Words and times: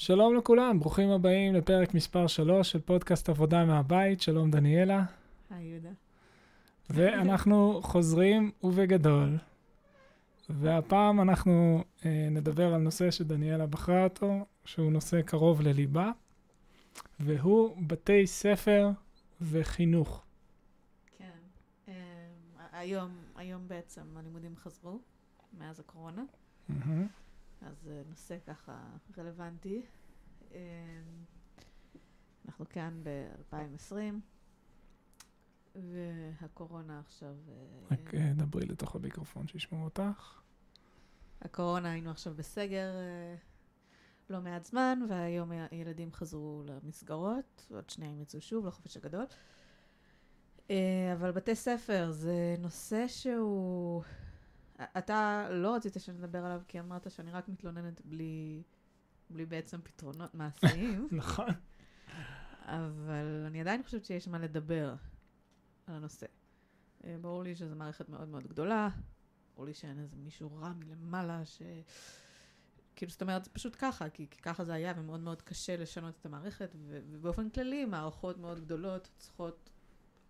שלום 0.00 0.36
לכולם, 0.36 0.78
ברוכים 0.78 1.10
הבאים 1.10 1.54
לפרק 1.54 1.94
מספר 1.94 2.26
3 2.26 2.70
של 2.70 2.80
פודקאסט 2.80 3.28
עבודה 3.28 3.64
מהבית. 3.64 4.20
שלום 4.20 4.50
דניאלה. 4.50 5.04
היי 5.50 5.66
יהודה. 5.66 5.88
ואנחנו 6.90 7.80
חוזרים 7.82 8.50
ובגדול. 8.62 9.38
והפעם 10.48 11.20
אנחנו 11.20 11.84
אה, 12.04 12.28
נדבר 12.30 12.74
על 12.74 12.80
נושא 12.80 13.10
שדניאלה 13.10 13.66
בחרה 13.66 14.04
אותו, 14.04 14.46
שהוא 14.64 14.92
נושא 14.92 15.22
קרוב 15.22 15.60
לליבה, 15.60 16.10
והוא 17.20 17.76
בתי 17.86 18.26
ספר 18.26 18.90
וחינוך. 19.40 20.24
כן. 21.18 21.38
אה, 21.88 21.94
היום, 22.72 23.10
היום 23.36 23.68
בעצם 23.68 24.02
הלימודים 24.16 24.56
חזרו, 24.56 24.98
מאז 25.58 25.80
הקורונה. 25.80 26.22
מהמם. 26.68 27.06
אז 27.60 27.88
אה, 27.88 28.02
נושא 28.08 28.38
ככה 28.46 28.82
רלוונטי. 29.18 29.82
אה, 30.54 30.58
אנחנו 32.46 32.68
כאן 32.68 33.00
ב-2020, 33.02 33.94
והקורונה 35.74 37.00
עכשיו... 37.00 37.34
אה, 37.48 37.96
רק 37.96 38.14
אה, 38.14 38.32
דברי 38.36 38.66
לתוך 38.66 38.96
המיקרופון 38.96 39.48
שישמעו 39.48 39.84
אותך. 39.84 40.40
הקורונה 41.42 41.90
היינו 41.90 42.10
עכשיו 42.10 42.34
בסגר 42.34 42.90
לא 44.30 44.40
מעט 44.40 44.64
זמן, 44.64 44.98
והיום 45.08 45.52
הילדים 45.70 46.12
חזרו 46.12 46.62
למסגרות, 46.66 47.66
ועוד 47.70 47.90
שנייה 47.90 48.12
הם 48.12 48.20
יצאו 48.20 48.40
שוב 48.40 48.66
לחופש 48.66 48.96
הגדול. 48.96 49.24
אבל 51.12 51.30
בתי 51.34 51.54
ספר 51.54 52.10
זה 52.10 52.54
נושא 52.58 53.08
שהוא... 53.08 54.02
אתה 54.82 55.48
לא 55.50 55.74
רצית 55.74 55.96
שנדבר 55.98 56.44
עליו 56.44 56.62
כי 56.68 56.80
אמרת 56.80 57.10
שאני 57.10 57.30
רק 57.30 57.48
מתלוננת 57.48 58.00
בלי, 58.04 58.62
בלי 59.30 59.46
בעצם 59.46 59.80
פתרונות 59.82 60.34
מעשיים, 60.34 61.08
נכון. 61.20 61.48
אבל 62.62 63.44
אני 63.46 63.60
עדיין 63.60 63.82
חושבת 63.82 64.04
שיש 64.04 64.28
מה 64.28 64.38
לדבר 64.38 64.94
על 65.86 65.94
הנושא. 65.94 66.26
אה, 67.04 67.16
ברור 67.20 67.42
לי 67.42 67.56
שזו 67.56 67.76
מערכת 67.76 68.08
מאוד 68.08 68.28
מאוד 68.28 68.46
גדולה, 68.46 68.88
ברור 69.54 69.66
לי 69.66 69.74
שאין 69.74 69.98
איזה 69.98 70.16
מישהו 70.16 70.56
רע 70.56 70.72
מלמעלה 70.72 71.44
ש... 71.44 71.62
כאילו, 72.96 73.12
זאת 73.12 73.22
אומרת, 73.22 73.44
זה 73.44 73.50
פשוט 73.50 73.76
ככה, 73.78 74.10
כי, 74.10 74.26
כי 74.30 74.42
ככה 74.42 74.64
זה 74.64 74.74
היה, 74.74 74.92
ומאוד 74.96 75.20
מאוד 75.20 75.42
קשה 75.42 75.76
לשנות 75.76 76.14
את 76.20 76.26
המערכת, 76.26 76.70
ו- 76.74 77.00
ובאופן 77.10 77.50
כללי, 77.50 77.84
מערכות 77.84 78.38
מאוד 78.38 78.60
גדולות 78.60 79.08
צריכות 79.18 79.70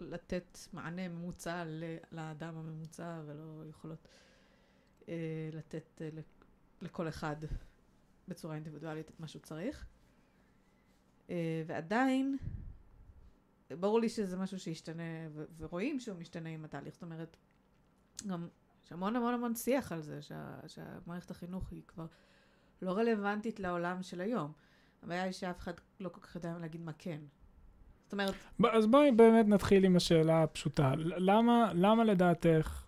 לתת 0.01 0.59
מענה 0.73 1.09
ממוצע 1.09 1.65
לאדם 2.13 2.57
הממוצע, 2.57 3.23
ולא 3.27 3.63
יכולות 3.69 4.09
לתת 5.53 6.03
אה, 6.05 6.09
לכל 6.83 7.09
אחד 7.09 7.37
בצורה 8.29 8.55
אינדיבידואלית 8.55 9.11
את 9.11 9.21
מה 9.21 9.29
שהוא 9.29 9.43
צריך. 9.43 9.87
אה, 11.31 11.63
ועדיין, 11.67 12.37
ברור 13.71 14.01
לי 14.01 14.09
שזה 14.09 14.37
משהו 14.37 14.59
שישתנה, 14.59 15.03
ו- 15.33 15.45
ורואים 15.59 16.01
שהוא 16.01 16.19
משתנה 16.19 16.49
עם 16.49 16.65
התהליך. 16.65 16.95
זאת 16.95 17.03
אומרת, 17.03 17.37
גם 18.27 18.49
יש 18.85 18.93
המון 18.93 19.17
המון 19.17 19.35
המון 19.35 19.55
שיח 19.55 19.93
על 19.93 20.03
זה, 20.03 20.23
שה- 20.23 20.61
שהמערכת 20.69 21.31
החינוך 21.31 21.73
היא 21.73 21.83
כבר 21.89 22.07
לא 22.83 22.93
רלוונטית 22.93 23.61
לעולם 23.61 24.03
של 24.03 24.21
היום. 24.21 24.53
הבעיה 25.03 25.23
היא 25.23 25.33
שאף 25.33 25.59
אחד 25.59 25.73
לא 26.01 26.09
כל 26.09 26.21
כך 26.21 26.35
יודע 26.35 26.59
להגיד 26.59 26.81
מה 26.81 26.93
כן. 26.99 27.21
זאת 28.05 28.13
אומרת, 28.13 28.35
אז 28.73 28.87
בואי 28.87 29.13
באמת 29.13 29.47
נתחיל 29.47 29.85
עם 29.85 29.97
השאלה 29.97 30.43
הפשוטה. 30.43 30.93
למה, 30.97 31.73
למה 31.75 32.05
לדעתך 32.05 32.85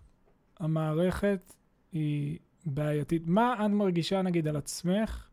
המערכת 0.59 1.53
היא 1.91 2.39
בעייתית? 2.65 3.23
מה 3.25 3.65
את 3.65 3.71
מרגישה, 3.71 4.21
נגיד, 4.21 4.47
על 4.47 4.55
עצמך, 4.55 5.29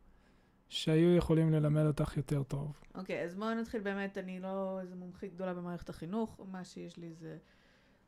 שהיו 0.69 1.15
יכולים 1.15 1.53
ללמד 1.53 1.85
אותך 1.85 2.17
יותר 2.17 2.43
טוב? 2.43 2.79
אוקיי, 2.95 3.23
אז 3.23 3.35
בואו 3.35 3.53
נתחיל 3.53 3.81
באמת, 3.81 4.17
אני 4.17 4.39
לא 4.39 4.79
איזה 4.81 4.95
מומחית 4.95 5.33
גדולה 5.33 5.53
במערכת 5.53 5.89
החינוך, 5.89 6.39
מה 6.51 6.63
שיש 6.63 6.97
לי 6.97 7.13
זה 7.13 7.37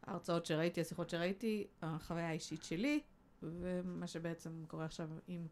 ההרצאות 0.04 0.46
שראיתי, 0.46 0.82
השיחות 0.82 1.10
שראיתי, 1.10 1.68
החוויה 1.82 2.30
האישית 2.30 2.64
שלי, 2.64 3.00
ומה 3.44 4.08
שבעצם 4.08 4.50
קורה 4.68 4.86
עכשיו 4.86 5.10
עם 5.28 5.48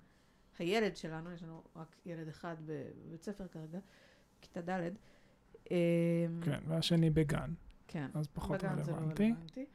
הילד 0.60 0.96
שלנו, 0.96 1.32
יש 1.32 1.44
לנו 1.44 1.64
רק 1.76 1.96
ילד 2.06 2.28
אחד 2.28 2.56
בבית 2.66 3.24
ספר 3.24 3.48
כרגע, 3.48 3.80
כיתה 4.42 4.62
ד'. 4.62 4.90
אמ, 5.72 5.76
כן, 6.42 6.60
והשני 6.68 7.10
בגן, 7.10 7.54
כן. 7.88 8.08
אז 8.14 8.28
פחות 8.28 8.64
בגן 8.64 8.84
זה 8.84 8.92
לא 8.92 8.98
רלוונטי. 8.98 9.66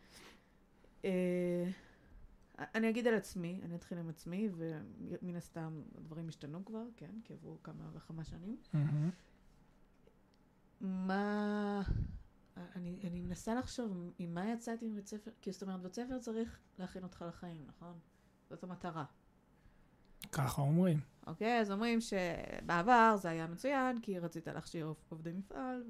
אה, 2.58 2.64
אני 2.74 2.90
אגיד 2.90 3.06
על 3.06 3.14
עצמי, 3.14 3.60
אני 3.64 3.76
אתחיל 3.76 3.98
עם 3.98 4.08
עצמי, 4.08 4.48
ומן 4.54 5.36
הסתם 5.36 5.82
הדברים 5.98 6.28
השתנו 6.28 6.64
כבר, 6.64 6.84
כן, 6.96 7.10
כי 7.24 7.32
עברו 7.32 7.58
כמה 7.62 7.90
וכמה 7.94 8.24
שנים. 8.24 8.56
מה... 10.80 11.82
אני, 12.76 13.00
אני 13.04 13.20
מנסה 13.20 13.54
לחשוב 13.54 14.12
עם 14.18 14.34
מה 14.34 14.52
יצאתי 14.52 14.88
מבית 14.88 15.06
ספר, 15.06 15.30
כי 15.42 15.52
זאת 15.52 15.62
אומרת, 15.62 15.80
בית 15.82 15.94
ספר 15.94 16.18
צריך 16.18 16.58
להכין 16.78 17.02
אותך 17.02 17.24
לחיים, 17.28 17.64
נכון? 17.66 17.98
זאת 18.50 18.64
המטרה. 18.64 19.04
ככה 20.32 20.62
אומרים. 20.62 21.00
אוקיי? 21.26 21.60
אז 21.60 21.70
אומרים 21.70 21.98
שבעבר 22.00 23.16
זה 23.18 23.28
היה 23.30 23.46
מצוין, 23.46 24.00
כי 24.00 24.18
רצית 24.18 24.48
להכשיר 24.48 24.86
עוב- 24.86 25.04
עובדי 25.08 25.32
מפעל, 25.32 25.82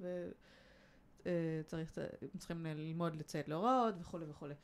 וצריך, 1.22 1.98
הם 2.22 2.38
צריכים 2.38 2.66
ללמוד 2.66 3.16
לציית 3.16 3.48
להוראות 3.48 3.94
וכולי 4.00 4.26
וכולי. 4.30 4.54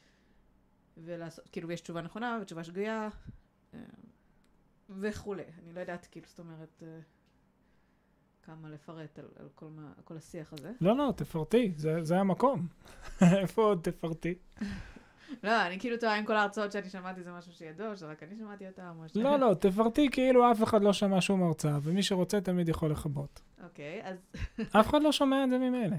ולעשות, 1.05 1.49
כאילו, 1.49 1.73
יש 1.73 1.81
תשובה 1.81 2.03
נכונה 2.03 2.39
ותשובה 2.43 2.65
שגויה, 2.65 3.09
אה, 3.75 3.81
וכולי. 4.89 5.43
אני 5.63 5.73
לא 5.73 5.81
יודעת, 5.81 6.09
כאילו, 6.11 6.27
זאת 6.29 6.39
אומרת, 6.39 6.83
אה, 6.83 7.01
כמה 8.43 8.69
לפרט 8.69 9.19
על, 9.19 9.29
על 9.37 9.49
כל, 9.55 9.67
מה, 9.67 9.93
כל 10.05 10.17
השיח 10.17 10.53
הזה. 10.53 10.73
לא, 10.81 10.97
לא, 10.97 11.13
תפרטי, 11.17 11.73
זה, 11.77 12.05
זה 12.05 12.19
המקום. 12.19 12.67
איפה 13.41 13.63
עוד 13.63 13.81
תפרטי? 13.83 14.35
לא, 15.45 15.67
אני 15.67 15.79
כאילו 15.79 15.97
טועה 15.97 16.19
עם 16.19 16.25
כל 16.25 16.37
ההרצאות 16.37 16.73
שאני 16.73 16.91
שמעתי, 16.91 17.23
זה 17.23 17.33
משהו 17.33 17.53
שידוע, 17.53 17.97
שרק 17.97 18.23
אני 18.23 18.37
שמעתי 18.37 18.67
אותם, 18.67 18.97
או 18.99 19.09
ש... 19.09 19.17
לא, 19.17 19.37
לא, 19.37 19.55
תפרטי 19.55 20.09
כאילו 20.13 20.53
אף 20.53 20.63
אחד 20.63 20.83
לא 20.83 20.93
שמע 20.93 21.21
שום 21.21 21.43
הרצאה, 21.43 21.79
ומי 21.83 22.03
שרוצה 22.03 22.41
תמיד 22.41 22.69
יכול 22.69 22.91
לכבות. 22.91 23.41
אוקיי, 23.63 24.01
אז, 24.05 24.19
אף 24.81 24.91
אחד 24.91 25.03
לא 25.03 25.13
שומע 25.13 25.45
את 25.45 25.51
זה 25.51 25.59
ממילא. 25.59 25.97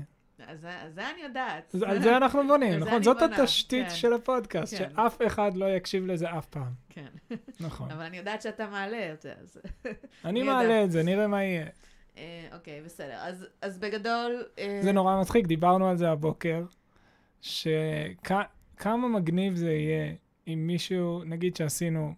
אז, 0.48 0.68
זה- 0.94 1.10
אני 1.12 1.22
יודעת. 1.22 1.76
על 1.88 2.02
זה 2.02 2.18
אנחנו 2.18 2.48
בונים, 2.48 2.80
נכון? 2.84 3.04
זאת 3.04 3.18
בונה, 3.20 3.36
התשתית 3.44 3.88
כן. 3.88 3.96
של 3.96 4.14
הפודקאסט, 4.14 4.78
כן. 4.78 4.90
שאף 4.96 5.18
אחד 5.28 5.52
לא 5.58 5.66
יקשיב 5.66 6.06
לזה 6.06 6.38
אף 6.38 6.46
פעם. 6.46 6.74
כן, 6.90 7.08
נכון. 7.60 7.92
אבל 7.92 8.04
אני 8.04 8.18
יודעת 8.18 8.42
שאתה 8.42 8.68
מעלה 8.68 9.14
את 9.14 9.22
זה, 9.22 9.34
אז... 9.42 9.58
אני 10.26 10.44
מעלה? 10.50 10.84
את 10.84 10.92
זה, 10.92 11.04
נראה 11.04 11.28
מה 11.28 11.44
יהיה. 11.44 11.66
אה, 12.18 12.48
אוקיי, 12.54 12.82
בסדר. 12.82 13.18
אז, 13.22 13.46
אז 13.62 13.78
בגדול... 13.80 14.44
אה, 14.60 14.80
זה 14.84 14.92
נורא 14.92 15.22
מצחיק, 15.22 15.48
דיברנו 15.48 15.88
על 15.90 15.98
זה 15.98 16.10
הבוקר, 16.12 16.64
שכמה 17.42 19.08
מגניב 19.08 19.56
זה 19.56 19.72
יהיה 19.72 20.14
אם 20.48 20.64
מישהו, 20.68 21.24
נגיד 21.26 21.56
שעשינו 21.56 22.14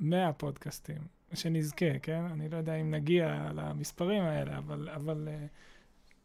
100 0.00 0.32
פודקאסטים, 0.32 0.98
שנזכה, 1.34 1.98
כן? 2.02 2.22
אני 2.32 2.48
לא 2.48 2.56
יודע 2.56 2.74
אם 2.74 2.90
נגיע 2.90 3.48
למספרים 3.54 4.22
האלה, 4.22 4.58
אבל, 4.58 4.88
אבל 4.94 5.28
אה, 5.30 5.46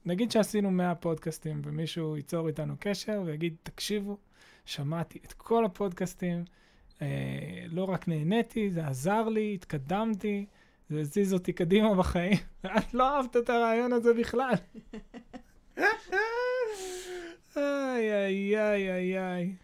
נגיד 0.06 0.31
שעשינו 0.31 0.72
100 0.72 0.96
פודקאסטים 0.96 1.62
ומישהו 1.66 2.18
ייצור 2.18 2.47
איתנו 2.47 2.75
קשר 2.80 3.22
ויגיד, 3.25 3.56
תקשיבו, 3.64 4.18
שמעתי 4.66 5.19
את 5.25 5.34
כל 5.34 5.66
הפודקאסטים, 5.66 6.44
אה, 7.02 7.66
לא 7.68 7.84
רק 7.84 8.08
נהניתי, 8.08 8.69
זה 8.69 8.88
עזר 8.88 9.30
לי, 9.30 9.53
התקדמתי, 9.53 10.46
זה 10.90 11.00
הזיז 11.00 11.34
אותי 11.34 11.53
קדימה 11.53 11.96
בחיים, 11.96 12.38
ואת 12.64 12.94
לא 12.94 13.18
אהבת 13.18 13.38
את 13.38 13.50
הרעיון 13.50 13.94
הזה 13.94 14.14
בכלל. 14.14 14.53
איי, 17.58 18.14
איי, 18.14 18.58
איי, 18.59 19.20
איי, 19.20 19.56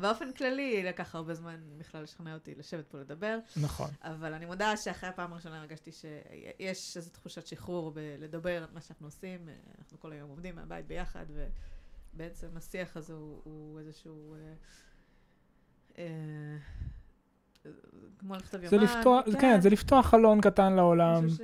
באופן 0.00 0.32
כללי, 0.32 0.82
לקח 0.82 1.14
הרבה 1.14 1.34
זמן 1.34 1.56
בכלל 1.78 2.02
לשכנע 2.02 2.34
אותי 2.34 2.54
לשבת 2.54 2.86
פה 2.88 2.98
לדבר, 2.98 3.38
נכון. 3.62 3.90
אבל 4.02 4.34
אני 4.34 4.46
מודה 4.46 4.76
שאחרי 4.76 5.08
הפעם 5.08 5.32
הראשונה 5.32 5.58
הרגשתי 5.60 5.90
שיש 5.92 6.96
איזו 6.96 7.10
תחושת 7.10 7.46
שחרור 7.46 7.90
בלדבר 7.90 8.56
על 8.62 8.68
מה 8.74 8.80
שאנחנו 8.80 9.06
עושים. 9.06 9.48
אה, 9.48 9.54
אנחנו 9.78 10.00
כל 10.00 10.12
היום 10.12 10.30
עובדים 10.30 10.56
מהבית 10.56 10.86
ביחד, 10.86 11.26
ובעצם 12.14 12.48
השיח 12.56 12.96
הזה 12.96 13.12
הוא, 13.14 13.40
הוא 13.44 13.78
איזשהו... 13.78 14.34
אה, 14.34 14.54
אה, 15.98 16.04
כמו 18.18 18.34
לכתוב 18.36 18.66
זה 18.66 18.76
יומן. 18.76 18.86
לפתוח, 18.88 19.24
כן, 19.40 19.60
זה 19.60 19.70
לפתוח 19.70 20.06
חלון 20.06 20.40
קטן 20.40 20.72
לעולם, 20.72 21.28
ש- 21.28 21.40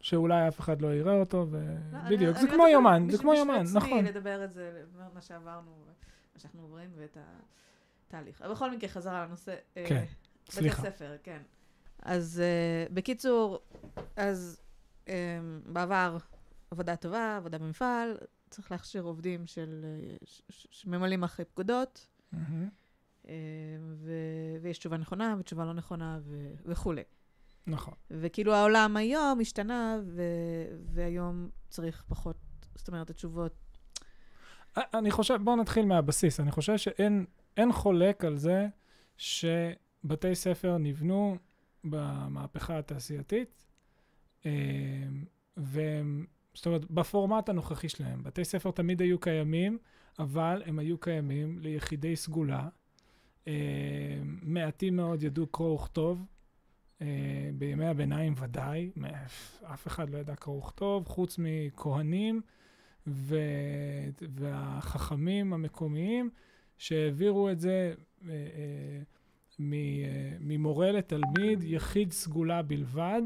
שאולי 0.00 0.48
אף 0.48 0.60
אחד 0.60 0.82
לא 0.82 0.94
יראה 0.94 1.14
אותו, 1.20 1.46
לא, 1.52 1.58
ובדיוק, 2.04 2.22
אני- 2.22 2.32
זה 2.32 2.48
אני 2.48 2.50
כמו 2.56 2.68
יומן, 2.68 3.00
זה 3.00 3.06
בשביל- 3.06 3.20
כמו 3.20 3.30
בשביל 3.32 3.48
יומן, 3.48 3.62
עצמי, 3.64 3.78
נכון. 3.80 4.04
לדבר 4.04 4.44
את 4.44 4.52
זה, 4.52 4.82
מה 5.14 5.20
שעברנו, 5.20 5.84
שאנחנו 6.40 6.62
עוברים 6.62 6.90
ואת 6.96 7.16
התהליך. 8.06 8.42
אבל 8.42 8.52
בכל 8.52 8.70
מקרה, 8.70 8.88
חזרה 8.88 9.26
לנושא. 9.26 9.54
אה, 9.76 9.84
כן, 9.88 10.04
סליחה. 10.50 10.82
בתי 10.82 10.90
ספר, 10.90 11.16
כן. 11.22 11.42
אז 12.02 12.42
uh, 12.42 12.92
בקיצור, 12.92 13.58
אז 14.16 14.60
um, 15.06 15.10
בעבר 15.66 16.16
עבודה 16.70 16.96
טובה, 16.96 17.36
עבודה 17.36 17.58
במפעל, 17.58 18.16
צריך 18.50 18.70
להכשיר 18.72 19.02
עובדים 19.02 19.46
של, 19.46 19.84
אה, 19.84 20.16
שממלאים 20.50 21.24
אחרי 21.24 21.44
פקודות, 21.44 22.08
מהמם. 22.32 22.68
אה, 23.28 23.34
ו- 23.96 24.56
ויש 24.62 24.78
תשובה 24.78 24.96
נכונה 24.96 25.36
ותשובה 25.38 25.64
לא 25.64 25.72
נכונה 25.74 26.18
ו- 26.22 26.52
וכולי. 26.64 27.02
נכון. 27.66 27.94
וכאילו 28.10 28.54
העולם 28.54 28.96
היום 28.96 29.40
השתנה, 29.40 30.00
ו- 30.06 30.78
והיום 30.94 31.48
צריך 31.68 32.04
פחות, 32.08 32.36
זאת 32.74 32.88
אומרת, 32.88 33.10
התשובות... 33.10 33.52
אני 34.76 35.10
חושב, 35.10 35.38
בואו 35.44 35.56
נתחיל 35.56 35.86
מהבסיס. 35.86 36.40
אני 36.40 36.50
חושב 36.50 36.76
שאין 36.76 37.24
אין 37.56 37.72
חולק 37.72 38.24
על 38.24 38.36
זה 38.36 38.68
שבתי 39.16 40.34
ספר 40.34 40.78
נבנו 40.78 41.36
במהפכה 41.84 42.78
התעשייתית, 42.78 43.64
אה, 44.46 44.50
והם, 45.56 46.26
זאת 46.54 46.66
אומרת, 46.66 46.90
בפורמט 46.90 47.48
הנוכחי 47.48 47.88
שלהם. 47.88 48.22
בתי 48.22 48.44
ספר 48.44 48.70
תמיד 48.70 49.00
היו 49.00 49.18
קיימים, 49.18 49.78
אבל 50.18 50.62
הם 50.66 50.78
היו 50.78 50.98
קיימים 50.98 51.58
ליחידי 51.58 52.16
סגולה. 52.16 52.68
אה, 53.48 53.52
מעטים 54.42 54.96
מאוד 54.96 55.22
ידעו 55.22 55.46
קרוא 55.46 55.74
וכתוב. 55.74 56.24
אה, 57.02 57.06
בימי 57.54 57.86
הביניים 57.86 58.34
ודאי, 58.36 58.90
אף 59.74 59.86
אחד 59.86 60.10
לא 60.10 60.18
ידע 60.18 60.36
קרוא 60.36 60.58
וכתוב, 60.58 61.08
חוץ 61.08 61.36
מכהנים 61.38 62.40
ו... 63.06 63.36
והחכמים 64.20 65.52
המקומיים, 65.52 66.30
שהעבירו 66.78 67.50
את 67.50 67.60
זה 67.60 67.94
אה, 68.28 68.32
אה, 68.32 69.02
ממורה 70.40 70.92
לתלמיד, 70.92 71.62
יחיד 71.62 72.12
סגולה 72.12 72.62
בלבד. 72.62 73.22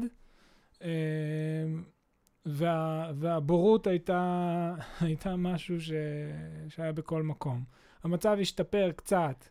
וה, 2.45 3.11
והבורות 3.15 3.87
הייתה, 3.87 4.75
הייתה 5.01 5.35
משהו 5.35 5.81
ש, 5.81 5.91
שהיה 6.69 6.91
בכל 6.91 7.23
מקום. 7.23 7.63
המצב 8.03 8.37
השתפר 8.41 8.91
קצת 8.95 9.45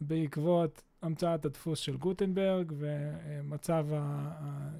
בעקבות 0.00 0.82
המצאת 1.02 1.44
הדפוס 1.44 1.78
של 1.78 1.96
גוטנברג, 1.96 2.72
ומצב, 2.76 3.86
ה... 3.92 4.30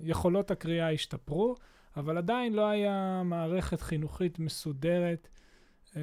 יכולות 0.02 0.50
הקריאה 0.50 0.90
השתפרו, 0.90 1.56
אבל 1.96 2.18
עדיין 2.18 2.52
לא 2.52 2.68
היה 2.68 3.22
מערכת 3.24 3.80
חינוכית 3.80 4.38
מסודרת. 4.38 5.28
אה, 5.96 6.00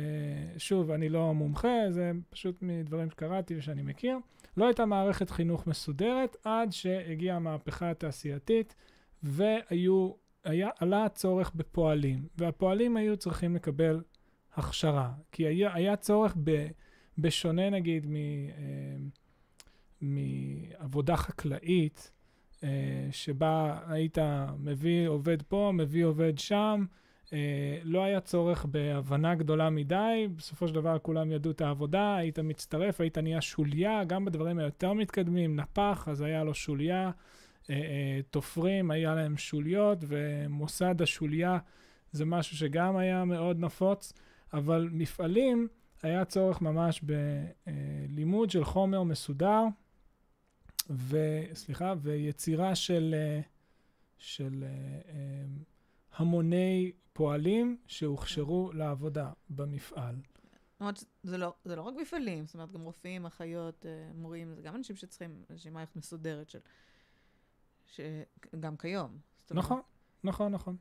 שוב, 0.57 0.91
אני 0.91 1.09
לא 1.09 1.33
מומחה, 1.33 1.77
זה 1.89 2.11
פשוט 2.29 2.61
מדברים 2.61 3.09
שקראתי 3.09 3.57
ושאני 3.57 3.81
מכיר. 3.81 4.17
לא 4.57 4.65
הייתה 4.65 4.85
מערכת 4.85 5.29
חינוך 5.29 5.67
מסודרת 5.67 6.35
עד 6.43 6.71
שהגיעה 6.71 7.35
המהפכה 7.35 7.91
התעשייתית, 7.91 8.75
והיו, 9.23 10.11
היה, 10.43 10.69
עלה 10.79 11.05
הצורך 11.05 11.51
בפועלים, 11.55 12.27
והפועלים 12.37 12.97
היו 12.97 13.17
צריכים 13.17 13.55
לקבל 13.55 14.03
הכשרה, 14.53 15.11
כי 15.31 15.47
היה, 15.47 15.73
היה 15.73 15.95
צורך 15.95 16.35
ב, 16.43 16.67
בשונה 17.17 17.69
נגיד 17.69 18.07
מ... 18.07 18.15
אה, 18.15 18.97
מעבודה 20.01 21.17
חקלאית, 21.17 22.11
שבה 23.11 23.79
היית 23.87 24.17
מביא 24.59 25.07
עובד 25.07 25.41
פה, 25.41 25.71
מביא 25.73 26.05
עובד 26.05 26.37
שם, 26.37 26.85
אה, 27.33 27.79
לא 27.83 28.03
היה 28.03 28.19
צורך 28.19 28.65
בהבנה 28.65 29.35
גדולה 29.35 29.69
מדי, 29.69 30.27
בסופו 30.35 30.67
של 30.67 30.73
דבר 30.73 30.99
כולם 30.99 31.31
ידעו 31.31 31.51
את 31.51 31.61
העבודה, 31.61 32.15
היית 32.15 32.39
מצטרף, 32.39 33.01
היית 33.01 33.17
נהיה 33.17 33.41
שוליה, 33.41 34.03
גם 34.03 34.25
בדברים 34.25 34.59
היותר 34.59 34.93
מתקדמים, 34.93 35.55
נפח, 35.55 36.07
אז 36.11 36.21
היה 36.21 36.43
לו 36.43 36.53
שוליה, 36.53 37.11
אה, 37.69 38.19
תופרים, 38.29 38.91
היה 38.91 39.15
להם 39.15 39.37
שוליות, 39.37 39.97
ומוסד 40.07 41.01
השוליה 41.01 41.57
זה 42.11 42.25
משהו 42.25 42.57
שגם 42.57 42.97
היה 42.97 43.25
מאוד 43.25 43.59
נפוץ, 43.59 44.13
אבל 44.53 44.89
מפעלים, 44.91 45.67
היה 46.03 46.25
צורך 46.25 46.61
ממש 46.61 47.01
בלימוד 47.03 48.49
של 48.49 48.63
חומר 48.63 49.03
מסודר, 49.03 49.63
וסליחה, 51.09 51.93
ויצירה 52.01 52.75
של, 52.75 53.15
אה, 53.17 53.41
של 54.17 54.63
אה, 54.63 54.69
אה, 55.09 55.45
המוני 56.15 56.91
פועלים 57.13 57.77
שהוכשרו 57.87 58.71
לעבודה 58.73 59.31
במפעל. 59.49 60.15
למרות 60.81 60.97
שזה 60.97 61.37
לא, 61.37 61.53
זה 61.65 61.75
לא 61.75 61.81
רק 61.81 61.93
מפעלים, 62.01 62.45
זאת 62.45 62.53
אומרת, 62.53 62.71
גם 62.71 62.81
רופאים, 62.81 63.25
אחיות, 63.25 63.85
מורים, 64.15 64.55
זה 64.55 64.61
גם 64.61 64.75
אנשים 64.75 64.95
שצריכים 64.95 65.43
איזושהי 65.49 65.71
מערכת 65.71 65.95
מסודרת 65.95 66.49
של... 66.49 66.59
שגם 67.87 68.77
כיום. 68.77 69.17
נכון, 69.51 69.77
אומרת, 69.77 69.85
נכון, 70.23 70.51
נכון. 70.51 70.75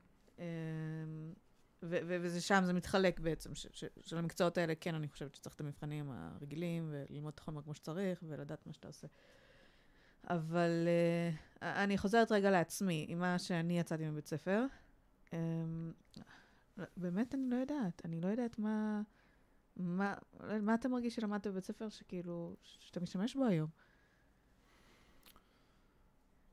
וזה 1.82 2.40
שם, 2.40 2.62
זה 2.64 2.72
מתחלק 2.72 3.20
בעצם, 3.20 3.50
של 4.02 4.18
המקצועות 4.18 4.58
האלה, 4.58 4.74
כן, 4.74 4.94
אני 4.94 5.08
חושבת 5.08 5.34
שצריך 5.34 5.54
את 5.54 5.60
המבחנים 5.60 6.10
הרגילים, 6.10 6.88
וללמוד 6.90 7.32
את 7.34 7.38
החומר 7.38 7.62
כמו 7.62 7.74
שצריך, 7.74 8.22
ולדעת 8.28 8.66
מה 8.66 8.72
שאתה 8.72 8.88
עושה. 8.88 9.06
אבל 10.30 10.88
uh, 11.60 11.62
אני 11.62 11.98
חוזרת 11.98 12.32
רגע 12.32 12.50
לעצמי, 12.50 13.06
עם 13.08 13.18
מה 13.18 13.38
שאני 13.38 13.78
יצאתי 13.78 14.06
מבית 14.06 14.26
ספר. 14.26 14.64
Um, 15.26 15.32
באמת 16.96 17.34
אני 17.34 17.50
לא 17.50 17.56
יודעת, 17.56 18.02
אני 18.04 18.20
לא 18.20 18.28
יודעת 18.28 18.58
מה, 18.58 19.00
מה, 19.76 20.14
מה 20.62 20.74
אתה 20.74 20.88
מרגיש 20.88 21.14
שלמדת 21.14 21.46
בבית 21.46 21.64
ספר 21.64 21.88
שכאילו, 21.88 22.56
שאתה 22.62 23.00
משתמש 23.00 23.34
בו 23.34 23.44
היום. 23.44 23.68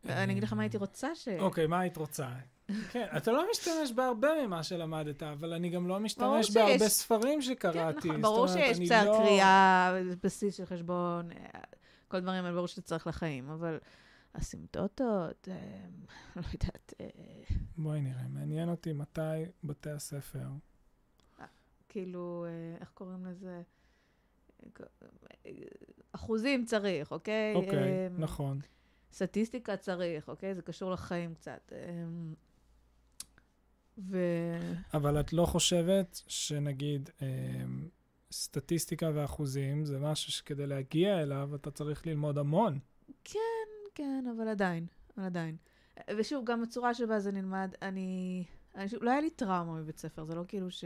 אני 0.06 0.32
אגיד 0.34 0.44
לך 0.44 0.54
מה 0.54 0.62
הייתי 0.62 0.78
רוצה 0.78 1.16
ש... 1.16 1.28
אוקיי, 1.28 1.68
מה 1.68 1.80
היית 1.80 1.98
רוצה? 1.98 2.30
כן, 2.92 3.06
אתה 3.18 3.32
לא 3.32 3.46
משתמש 3.52 3.92
בהרבה 3.92 4.28
ממה 4.46 4.64
שלמדת, 4.64 5.24
אבל 5.24 5.54
אני 5.54 5.70
גם 5.70 5.88
לא 5.88 6.00
משתמש 6.00 6.52
בהרבה 6.52 6.90
ספרים 6.90 7.42
שקראתי. 7.42 8.02
כן, 8.02 8.10
נכון, 8.10 8.22
ברור 8.22 8.48
שיש 8.48 8.80
קצת 8.80 9.04
לא- 9.06 9.18
קריאה, 9.18 9.94
בסיס 10.24 10.56
של 10.56 10.66
חשבון, 10.66 11.30
כל 12.08 12.18
הדברים 12.18 12.44
האלה 12.44 12.56
ברור 12.56 12.68
שאתה 12.68 12.82
צריך 12.82 13.08
לחיים, 13.08 13.50
אבל 13.50 13.78
אסימפטוטות, 14.34 15.48
אה, 15.52 15.86
לא 16.36 16.42
יודעת. 16.54 16.94
אה, 17.02 17.08
בואי 17.78 18.02
נראה, 18.02 18.28
מעניין 18.28 18.70
אותי 18.70 18.94
מתי 18.94 19.22
בתי 19.64 19.90
הספר. 19.90 20.48
כאילו, 21.90 22.46
אה, 22.48 22.78
איך 22.82 22.92
קוראים 22.94 23.26
לזה? 23.26 23.62
אחוזים 26.12 26.66
צריך, 26.66 27.12
אוקיי? 27.12 27.56
אוקיי, 27.56 28.10
נכון. 28.10 28.60
סטטיסטיקה 29.14 29.78
צריך, 29.78 30.30
אוקיי? 30.30 30.56
זה 30.56 30.62
קשור 30.62 30.92
לחיים 30.92 31.34
קצת. 31.36 31.74
ו... 33.98 34.18
אבל 34.94 35.20
את 35.20 35.34
לא 35.34 35.46
חושבת 35.46 36.22
שנגיד 36.28 37.10
סטטיסטיקה 38.32 39.12
ואחוזים 39.14 39.86
זה 39.86 40.00
משהו 40.00 40.32
שכדי 40.32 40.68
להגיע 40.68 41.22
אליו 41.22 41.56
אתה 41.56 41.72
צריך 41.72 42.08
ללמוד 42.08 42.38
המון. 42.38 42.80
כן, 43.24 43.40
כן, 43.96 44.26
אבל 44.36 44.48
עדיין, 44.48 44.86
אבל 45.18 45.26
עדיין. 45.26 45.58
ושוב, 46.18 46.46
גם 46.46 46.64
הצורה 46.64 46.94
שבה 46.94 47.20
זה 47.20 47.32
נלמד, 47.32 47.74
אני... 47.82 48.44
אני 48.76 48.90
שוב, 48.90 49.04
לא 49.04 49.12
היה 49.12 49.22
לי 49.22 49.30
טראומה 49.30 49.74
מבית 49.82 49.98
ספר, 49.98 50.26
זה 50.26 50.36
לא 50.36 50.44
כאילו 50.48 50.72
ש... 50.72 50.84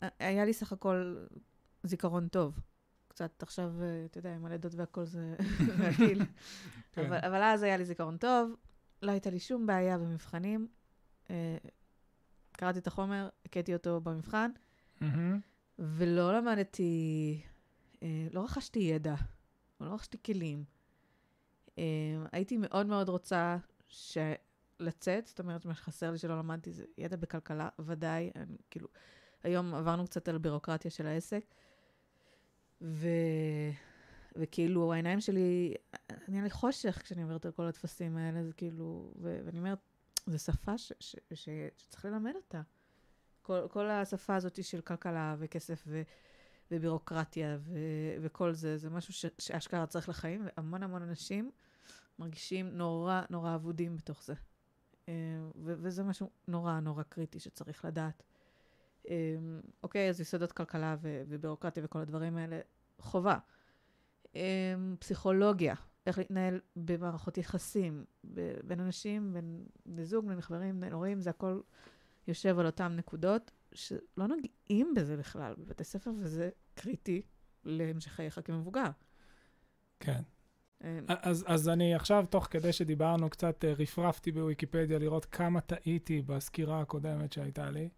היה 0.00 0.44
לי 0.44 0.52
סך 0.52 0.72
הכל 0.72 1.16
זיכרון 1.82 2.28
טוב. 2.28 2.60
קצת 3.08 3.42
עכשיו, 3.42 3.72
אתה 4.04 4.18
יודע, 4.18 4.34
עם 4.34 4.44
הלידות 4.44 4.74
והכל 4.74 5.04
זה 5.04 5.36
רגיל. 5.84 6.22
כן. 6.92 7.06
אבל, 7.06 7.16
אבל 7.16 7.42
אז 7.42 7.62
היה 7.62 7.76
לי 7.76 7.84
זיכרון 7.84 8.16
טוב, 8.16 8.56
לא 9.02 9.10
הייתה 9.10 9.30
לי 9.30 9.38
שום 9.38 9.66
בעיה 9.66 9.98
במבחנים. 9.98 10.68
אה, 11.30 11.56
קראתי 12.52 12.78
את 12.78 12.86
החומר, 12.86 13.28
הכיתי 13.44 13.74
אותו 13.74 14.00
במבחן. 14.00 14.50
Mm-hmm. 15.00 15.04
ולא 15.78 16.38
למדתי, 16.38 17.42
אה, 18.02 18.28
לא 18.32 18.44
רכשתי 18.44 18.78
ידע, 18.78 19.14
לא 19.80 19.94
רכשתי 19.94 20.18
כלים. 20.26 20.64
אה, 21.78 21.84
הייתי 22.32 22.56
מאוד 22.56 22.86
מאוד 22.86 23.08
רוצה 23.08 23.56
ש... 23.88 24.18
לצאת, 24.80 25.26
זאת 25.26 25.40
אומרת, 25.40 25.64
מה 25.64 25.74
שחסר 25.74 26.10
לי 26.10 26.18
שלא 26.18 26.38
למדתי 26.38 26.72
זה 26.72 26.84
ידע 26.98 27.16
בכלכלה, 27.16 27.68
ודאי, 27.78 28.30
אני, 28.36 28.56
כאילו, 28.70 28.88
היום 29.42 29.74
עברנו 29.74 30.04
קצת 30.04 30.28
על 30.28 30.38
בירוקרטיה 30.38 30.90
של 30.90 31.06
העסק, 31.06 31.44
ו... 32.80 33.08
וכאילו 34.36 34.92
העיניים 34.92 35.20
שלי, 35.20 35.74
נהיה 36.28 36.42
לי 36.42 36.50
חושך 36.50 37.00
כשאני 37.04 37.22
עוברת 37.22 37.46
על 37.46 37.52
כל 37.52 37.66
הטפסים 37.66 38.16
האלה, 38.16 38.44
זה 38.44 38.52
כאילו, 38.52 39.12
ו... 39.20 39.40
ואני 39.44 39.58
אומרת, 39.58 39.78
זו 40.26 40.38
שפה 40.38 40.78
ש... 40.78 40.92
ש... 41.00 41.16
ש... 41.34 41.48
שצריך 41.76 42.04
ללמד 42.04 42.32
אותה. 42.34 42.62
כל, 43.48 43.66
כל 43.70 43.90
השפה 43.90 44.36
הזאת 44.36 44.64
של 44.64 44.80
כלכלה 44.80 45.36
וכסף 45.38 45.84
ו, 45.86 46.02
ובירוקרטיה 46.70 47.58
ו, 47.60 47.78
וכל 48.20 48.52
זה, 48.52 48.76
זה 48.76 48.90
משהו 48.90 49.12
ש, 49.12 49.26
שאשכרה 49.38 49.86
צריך 49.86 50.08
לחיים, 50.08 50.46
והמון 50.46 50.82
המון 50.82 51.02
אנשים 51.02 51.50
מרגישים 52.18 52.68
נורא 52.68 53.22
נורא 53.30 53.54
אבודים 53.54 53.96
בתוך 53.96 54.22
זה. 54.22 54.34
אה, 55.08 55.12
ו, 55.56 55.74
וזה 55.78 56.02
משהו 56.02 56.30
נורא 56.48 56.80
נורא 56.80 57.02
קריטי 57.02 57.40
שצריך 57.40 57.84
לדעת. 57.84 58.22
אה, 59.08 59.36
אוקיי, 59.82 60.08
אז 60.08 60.20
יסודות 60.20 60.52
כלכלה 60.52 60.96
ו, 61.00 61.22
ובירוקרטיה 61.28 61.84
וכל 61.84 61.98
הדברים 61.98 62.36
האלה, 62.36 62.60
חובה. 62.98 63.38
אה, 64.36 64.74
פסיכולוגיה, 64.98 65.74
איך 66.06 66.18
להתנהל 66.18 66.60
במערכות 66.76 67.38
יחסים 67.38 68.04
בין 68.64 68.80
אנשים, 68.80 69.32
בין 69.86 70.04
זוג, 70.04 70.26
בין 70.26 70.40
חברים, 70.40 70.80
בין 70.80 70.92
הורים, 70.92 71.20
זה 71.20 71.30
הכל 71.30 71.60
יושב 72.28 72.58
על 72.58 72.66
אותן 72.66 72.96
נקודות 72.96 73.50
שלא 73.72 74.26
נוגעים 74.28 74.94
בזה 74.96 75.16
בכלל 75.16 75.54
בבתי 75.58 75.84
ספר, 75.84 76.10
וזה 76.18 76.50
קריטי 76.74 77.22
להמשך 77.64 78.10
חייך 78.10 78.40
כמבוגר. 78.44 78.90
כן. 80.00 80.22
אה, 80.84 80.98
אז, 81.08 81.44
אז 81.48 81.68
אני 81.68 81.94
עכשיו, 81.94 82.24
תוך 82.30 82.48
כדי 82.50 82.72
שדיברנו, 82.72 83.30
קצת 83.30 83.64
אה, 83.64 83.72
רפרפתי 83.72 84.32
בוויקיפדיה 84.32 84.98
לראות 84.98 85.24
כמה 85.24 85.60
טעיתי 85.60 86.22
בסקירה 86.22 86.80
הקודמת 86.80 87.32
שהייתה 87.32 87.70
לי. 87.70 87.88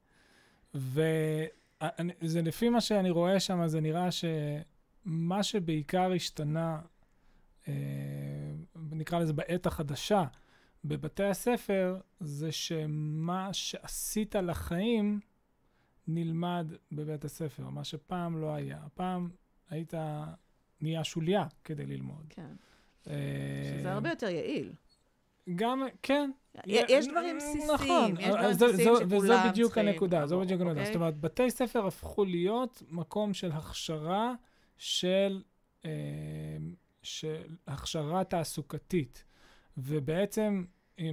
וזה 0.75 2.43
לפי 2.43 2.69
מה 2.69 2.81
שאני 2.81 3.11
רואה 3.11 3.41
שם, 3.41 3.67
זה 3.67 3.81
נראה 3.81 4.09
שמה 4.11 5.43
שבעיקר 5.43 6.13
השתנה, 6.13 6.81
אה, 7.69 7.75
נקרא 8.77 9.19
לזה 9.19 9.33
בעת 9.33 9.67
החדשה, 9.67 10.25
בבתי 10.85 11.25
הספר, 11.25 11.97
זה 12.21 12.53
שמה 12.53 13.49
שעשית 13.53 14.35
לחיים 14.35 15.21
נלמד 16.09 16.67
בבית 16.93 17.25
הספר, 17.25 17.69
מה 17.69 17.85
שפעם 17.85 18.41
לא 18.41 18.55
היה. 18.55 18.79
פעם 18.95 19.31
היית 19.71 19.95
נהיה 20.81 21.05
שוליה 21.05 21.47
כדי 21.65 21.87
ללמוד. 21.87 22.25
כן. 22.31 22.53
אה, 23.07 23.13
שזה 23.81 23.93
הרבה 23.93 24.09
יותר 24.11 24.29
יעיל. 24.29 24.73
גם, 25.57 25.83
כן. 26.03 26.31
יש 26.67 27.07
דברים 27.09 27.37
בסיסיים, 27.37 27.75
נכון, 27.75 28.15
יש 28.21 28.29
דברים 28.29 28.45
אז 28.45 28.59
זה- 28.59 28.67
בסיסיים 28.67 28.95
זה- 28.97 29.05
וזו 29.17 29.27
שכולם 29.27 29.49
בדיוק 29.51 29.73
צריכים 29.73 29.89
הנקודה, 29.89 30.27
זו 30.27 30.41
בדיוק 30.41 30.61
הנקודה. 30.61 30.81
אוקיי? 30.81 30.87
זאת 30.93 30.95
אומרת, 31.01 31.17
בתי 31.21 31.51
ספר 31.51 31.87
הפכו 31.87 32.25
להיות 32.25 32.83
מקום 32.89 33.35
של 33.35 33.53
הכשרה 33.53 34.35
של, 34.79 35.43
אה, 35.85 35.91
של 37.03 37.43
הכשרה 37.67 38.25
תעסוקתית. 38.25 39.25
ובעצם 39.85 40.65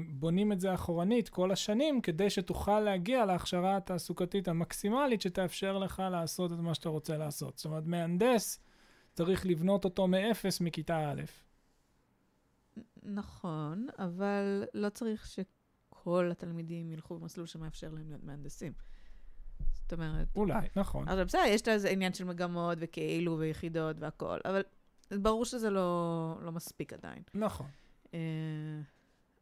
בונים 0.10 0.52
את 0.52 0.60
זה 0.60 0.74
אחורנית 0.74 1.30
כל 1.30 1.52
השנים, 1.52 2.02
כדי 2.02 2.30
שתוכל 2.30 2.80
להגיע 2.80 3.26
להכשרה 3.26 3.78
התעסוקתית 3.78 4.48
המקסימלית 4.48 5.22
שתאפשר 5.22 5.78
לך 5.78 6.04
לעשות 6.12 6.52
את 6.52 6.58
מה 6.58 6.74
שאתה 6.74 6.90
רוצה 6.90 7.18
לעשות. 7.18 7.58
זאת 7.58 7.66
אומרת, 7.66 7.86
מהנדס, 7.86 8.60
צריך 9.14 9.46
לבנות 9.46 9.86
אותו 9.86 10.08
מאפס 10.08 10.62
מכיתה 10.62 11.12
א'. 11.12 11.22
נכון, 13.04 13.88
אבל 14.00 14.64
לא 14.74 14.90
צריך 14.90 15.28
שכל 15.28 16.30
התלמידים 16.32 16.92
ילכו 16.92 17.20
במסלול 17.20 17.48
שמאפשר 17.48 17.94
להם 17.94 18.08
להיות 18.10 18.24
מהנדסים. 18.24 18.74
זאת 19.74 19.94
אומרת, 19.94 20.28
אולי, 20.36 20.68
נכון. 20.76 21.08
אבל 21.08 21.24
בסדר, 21.24 21.42
יש 21.48 21.62
את 21.62 21.68
איזה 21.68 21.90
עניין 21.90 22.14
של 22.14 22.24
מגמות 22.24 22.78
וכאילו 22.82 23.38
ויחידות 23.40 23.96
והכול, 24.00 24.40
אבל 24.46 24.62
ברור 25.12 25.46
שזה 25.46 25.70
לא, 25.70 26.38
לא 26.42 26.52
מספיק 26.52 26.94
עדיין. 26.94 27.24
נכון. 27.34 27.68
אה, 28.14 28.20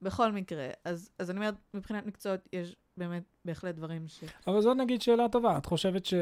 בכל 0.01 0.31
מקרה, 0.31 0.67
אז, 0.85 1.09
אז 1.19 1.29
אני 1.29 1.39
אומרת, 1.39 1.55
מבחינת 1.73 2.05
מקצועות 2.05 2.39
יש 2.53 2.75
באמת 2.97 3.23
בהחלט 3.45 3.75
דברים 3.75 4.07
ש... 4.07 4.23
אבל 4.47 4.61
זאת 4.61 4.77
נגיד 4.77 5.01
שאלה 5.01 5.29
טובה. 5.29 5.57
את 5.57 5.65
חושבת 5.65 6.05
ש... 6.05 6.13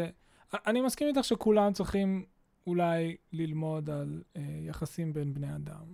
אני 0.54 0.82
מסכים 0.82 1.08
איתך 1.08 1.24
שכולם 1.24 1.74
צריכים 1.74 2.26
אולי 2.68 3.18
ללמוד 3.32 3.90
על 3.90 4.24
אה, 4.36 4.42
יחסים 4.62 5.14
בין 5.14 5.34
בני 5.34 5.56
אדם, 5.56 5.94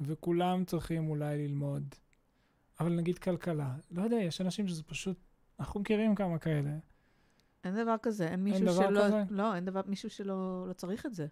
וכולם 0.00 0.64
צריכים 0.64 1.08
אולי 1.08 1.48
ללמוד, 1.48 1.94
אבל 2.80 2.92
נגיד 2.92 3.18
כלכלה. 3.18 3.74
לא 3.90 4.02
יודע, 4.02 4.16
יש 4.16 4.40
אנשים 4.40 4.68
שזה 4.68 4.82
פשוט... 4.82 5.16
אנחנו 5.60 5.80
מכירים 5.80 6.14
כמה 6.14 6.38
כאלה. 6.38 6.70
אין 7.64 7.82
דבר 7.82 7.96
כזה, 8.02 8.28
אין 8.28 8.44
מישהו 8.44 8.66
דבר 8.66 8.88
שלא... 8.88 9.00
כזה? 9.04 9.22
לא, 9.30 9.54
אין 9.54 9.64
דבר, 9.64 9.80
מישהו 9.86 10.10
שלא 10.10 10.68
לא 10.68 10.72
צריך 10.72 11.06
את 11.06 11.14
זה. 11.14 11.26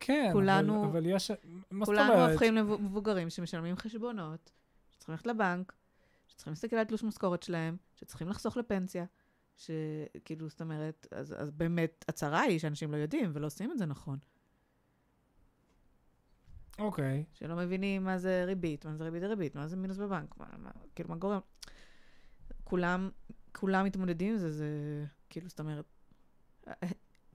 כן, 0.00 0.30
כולנו- 0.32 0.80
אבל, 0.84 0.88
אבל 0.88 1.06
יש... 1.06 1.30
מה 1.70 1.84
זאת 1.84 1.94
כולנו 1.94 2.12
אומרת? 2.12 2.30
הופכים 2.30 2.54
למבוגרים 2.54 3.30
שמשלמים 3.30 3.76
חשבונות, 3.76 4.50
שצריכים 4.90 5.12
ללכת 5.12 5.26
לבנק, 5.26 5.72
שצריכים 6.28 6.52
להסתכל 6.52 6.76
על 6.76 6.84
תלוש 6.84 7.02
משכורת 7.02 7.42
שלהם, 7.42 7.76
שצריכים 7.94 8.28
לחסוך 8.28 8.56
לפנסיה, 8.56 9.04
שכאילו, 9.56 10.48
זאת 10.48 10.60
אומרת, 10.60 11.06
אז, 11.10 11.34
אז 11.38 11.50
באמת, 11.50 12.04
הצרה 12.08 12.40
היא 12.40 12.58
שאנשים 12.58 12.92
לא 12.92 12.96
יודעים 12.96 13.30
ולא 13.34 13.46
עושים 13.46 13.72
את 13.72 13.78
זה 13.78 13.86
נכון. 13.86 14.18
אוקיי. 16.78 17.24
שלא 17.32 17.56
מבינים 17.56 18.04
מה 18.04 18.18
זה 18.18 18.44
ריבית, 18.46 18.86
מה 18.86 18.96
זה 18.96 19.04
ריבית 19.04 19.22
דריבית, 19.22 19.54
מה 19.54 19.66
זה 19.66 19.76
מינוס 19.76 19.96
בבנק, 19.96 20.36
מה, 20.36 20.46
מה, 20.58 20.70
כאילו, 20.94 21.08
מה 21.08 21.16
גורם. 21.16 21.40
כולם, 22.64 23.10
כולם 23.52 23.84
מתמודדים 23.84 24.32
עם 24.32 24.38
זה, 24.38 24.50
זה 24.50 24.66
כאילו, 25.30 25.48
זאת 25.48 25.60
אומרת, 25.60 25.84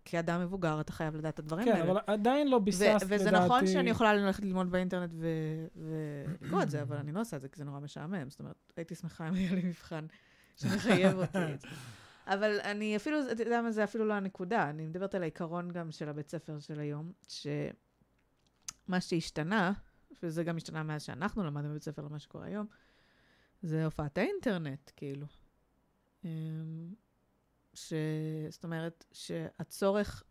כאדם 0.05 0.41
מבוגר 0.41 0.81
אתה 0.81 0.91
חייב 0.91 1.15
לדעת 1.15 1.33
את 1.33 1.39
הדברים 1.39 1.65
כן, 1.65 1.71
האלה. 1.71 1.91
אבל 1.91 1.99
עדיין 2.07 2.49
לא 2.49 2.59
ביססת, 2.59 2.81
לדעתי... 2.81 3.05
וזה 3.09 3.31
נכון 3.31 3.67
שאני 3.67 3.89
יכולה 3.89 4.13
ללכת 4.13 4.43
ללמוד 4.43 4.71
באינטרנט 4.71 5.13
ולקרוא 5.13 6.63
את 6.63 6.69
זה, 6.73 6.81
אבל 6.81 6.97
אני 6.97 7.11
לא 7.11 7.21
עושה 7.21 7.37
את 7.37 7.41
זה 7.41 7.49
כי 7.49 7.57
זה 7.57 7.63
נורא 7.63 7.79
משעמם. 7.79 8.29
זאת 8.29 8.39
אומרת, 8.39 8.73
הייתי 8.77 8.95
שמחה 8.95 9.27
אם 9.27 9.33
היה 9.33 9.53
לי 9.53 9.61
מבחן 9.63 10.05
שמחייב 10.55 11.17
אותי. 11.17 11.37
אבל 12.33 12.59
אני 12.63 12.95
אפילו, 12.95 13.17
אתה 13.31 13.43
יודע 13.43 13.61
מה, 13.61 13.71
זה 13.71 13.83
אפילו 13.83 14.05
לא 14.05 14.13
הנקודה. 14.13 14.69
אני 14.69 14.87
מדברת 14.87 15.15
על 15.15 15.21
העיקרון 15.21 15.71
גם 15.71 15.91
של 15.91 16.09
הבית 16.09 16.29
ספר 16.29 16.59
של 16.59 16.79
היום, 16.79 17.11
שמה 17.27 19.01
שהשתנה, 19.01 19.73
וזה 20.23 20.43
גם 20.43 20.57
השתנה 20.57 20.83
מאז 20.83 21.03
שאנחנו 21.03 21.43
למדנו 21.43 21.69
בבית 21.69 21.83
ספר 21.83 22.01
למה 22.01 22.19
שקורה 22.19 22.45
היום, 22.45 22.67
זה 23.61 23.85
הופעת 23.85 24.17
האינטרנט, 24.17 24.91
כאילו. 24.95 25.27
ש... 27.75 27.93
זאת 28.49 28.63
אומרת, 28.63 29.05
שהצורך 29.11 30.23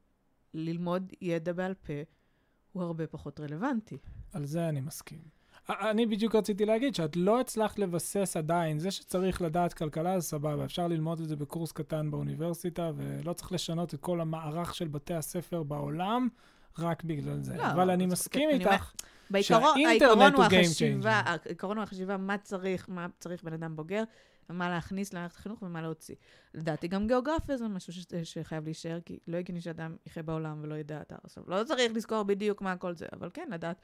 ללמוד 0.54 1.12
ידע 1.20 1.52
בעל 1.52 1.74
פה 1.74 1.92
הוא 2.72 2.82
הרבה 2.82 3.06
פחות 3.06 3.40
רלוונטי. 3.40 3.98
על 4.32 4.44
זה 4.44 4.68
אני 4.68 4.80
מסכים. 4.80 5.18
אני 5.68 6.06
בדיוק 6.06 6.34
רציתי 6.34 6.64
להגיד 6.64 6.94
שאת 6.94 7.16
לא 7.16 7.40
הצלחת 7.40 7.78
לבסס 7.78 8.36
עדיין, 8.36 8.78
זה 8.78 8.90
שצריך 8.90 9.42
לדעת 9.42 9.74
כלכלה 9.74 10.20
זה 10.20 10.26
סבבה, 10.26 10.64
אפשר 10.64 10.88
ללמוד 10.88 11.20
את 11.20 11.28
זה 11.28 11.36
בקורס 11.36 11.72
קטן 11.72 12.10
באוניברסיטה, 12.10 12.90
ולא 12.96 13.32
צריך 13.32 13.52
לשנות 13.52 13.94
את 13.94 14.00
כל 14.00 14.20
המערך 14.20 14.74
של 14.74 14.88
בתי 14.88 15.14
הספר 15.14 15.62
בעולם 15.62 16.28
רק 16.78 17.04
בגלל 17.04 17.42
זה. 17.42 17.56
לא, 17.56 17.72
אבל 17.72 17.90
אני 17.90 18.06
מסכים 18.06 18.50
אני 18.50 18.58
איתך, 18.58 18.92
בעיקרון, 19.30 19.78
העיקרון 19.86 20.32
הוא 20.34 20.44
החשיבה. 20.44 21.22
העיקרון 21.24 21.76
הוא 21.76 21.82
החשיבה 21.82 22.16
מה 22.16 22.38
צריך, 22.38 22.88
מה 22.88 23.06
צריך 23.18 23.42
בן 23.42 23.52
אדם 23.52 23.76
בוגר, 23.76 24.02
ומה 24.50 24.68
להכניס 24.70 25.12
למערכת 25.12 25.36
החינוך 25.36 25.62
ומה 25.62 25.82
להוציא. 25.82 26.14
לדעתי 26.54 26.88
גם 26.88 27.06
גיאוגרפיה 27.06 27.56
זה 27.56 27.68
משהו 27.68 27.92
ש- 27.92 28.04
שחייב 28.22 28.64
להישאר, 28.64 28.98
כי 29.04 29.18
לא 29.28 29.36
הגיוני 29.36 29.60
שאדם 29.60 29.96
יחיה 30.06 30.22
בעולם 30.22 30.60
ולא 30.62 30.74
ידע 30.74 31.00
את. 31.00 31.12
עכשיו, 31.24 31.44
לא 31.46 31.64
צריך 31.64 31.92
לזכור 31.94 32.22
בדיוק 32.22 32.62
מה 32.62 32.76
כל 32.76 32.94
זה, 32.94 33.06
אבל 33.12 33.30
כן, 33.34 33.48
לדעת, 33.50 33.80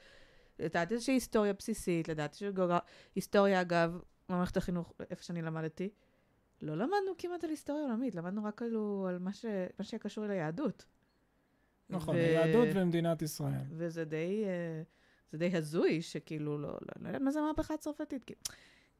לדעת 0.59 0.91
איזושהי 0.91 1.13
היסטוריה 1.13 1.53
בסיסית, 1.53 2.07
לדעת 2.07 2.33
שגיאוגרפיה, 2.33 2.79
היסטוריה 3.15 3.61
אגב, 3.61 3.99
במערכת 4.29 4.57
החינוך, 4.57 4.93
איפה 5.09 5.23
שאני 5.23 5.41
למדתי, 5.41 5.89
לא 6.61 6.73
למדנו 6.75 7.11
כמעט 7.17 7.43
על 7.43 7.49
היסטוריה 7.49 7.83
עולמית, 7.83 8.15
למדנו 8.15 8.43
רק 8.43 8.57
כאילו 8.57 9.05
על 9.09 9.19
מה, 9.19 9.33
ש... 9.33 9.45
מה 9.79 9.85
שהיה 9.85 9.99
קשור 9.99 10.25
ליהדות. 10.25 10.85
נכון, 11.89 12.15
ו- 12.15 12.19
היהדות 12.19 12.67
ומדינת 12.73 13.21
ישראל. 13.21 13.61
וזה 13.69 14.05
די, 14.05 14.43
אה, 14.45 14.81
זה 15.31 15.37
די 15.37 15.57
הזוי, 15.57 16.01
שכאילו, 16.01 16.57
לא, 16.57 16.67
לא, 16.67 16.77
לא 17.01 17.07
יודעת 17.07 17.21
מה 17.21 17.31
זה 17.31 17.39
המהפכה 17.39 17.73
הצרפתית. 17.73 18.23
כאילו, 18.23 18.41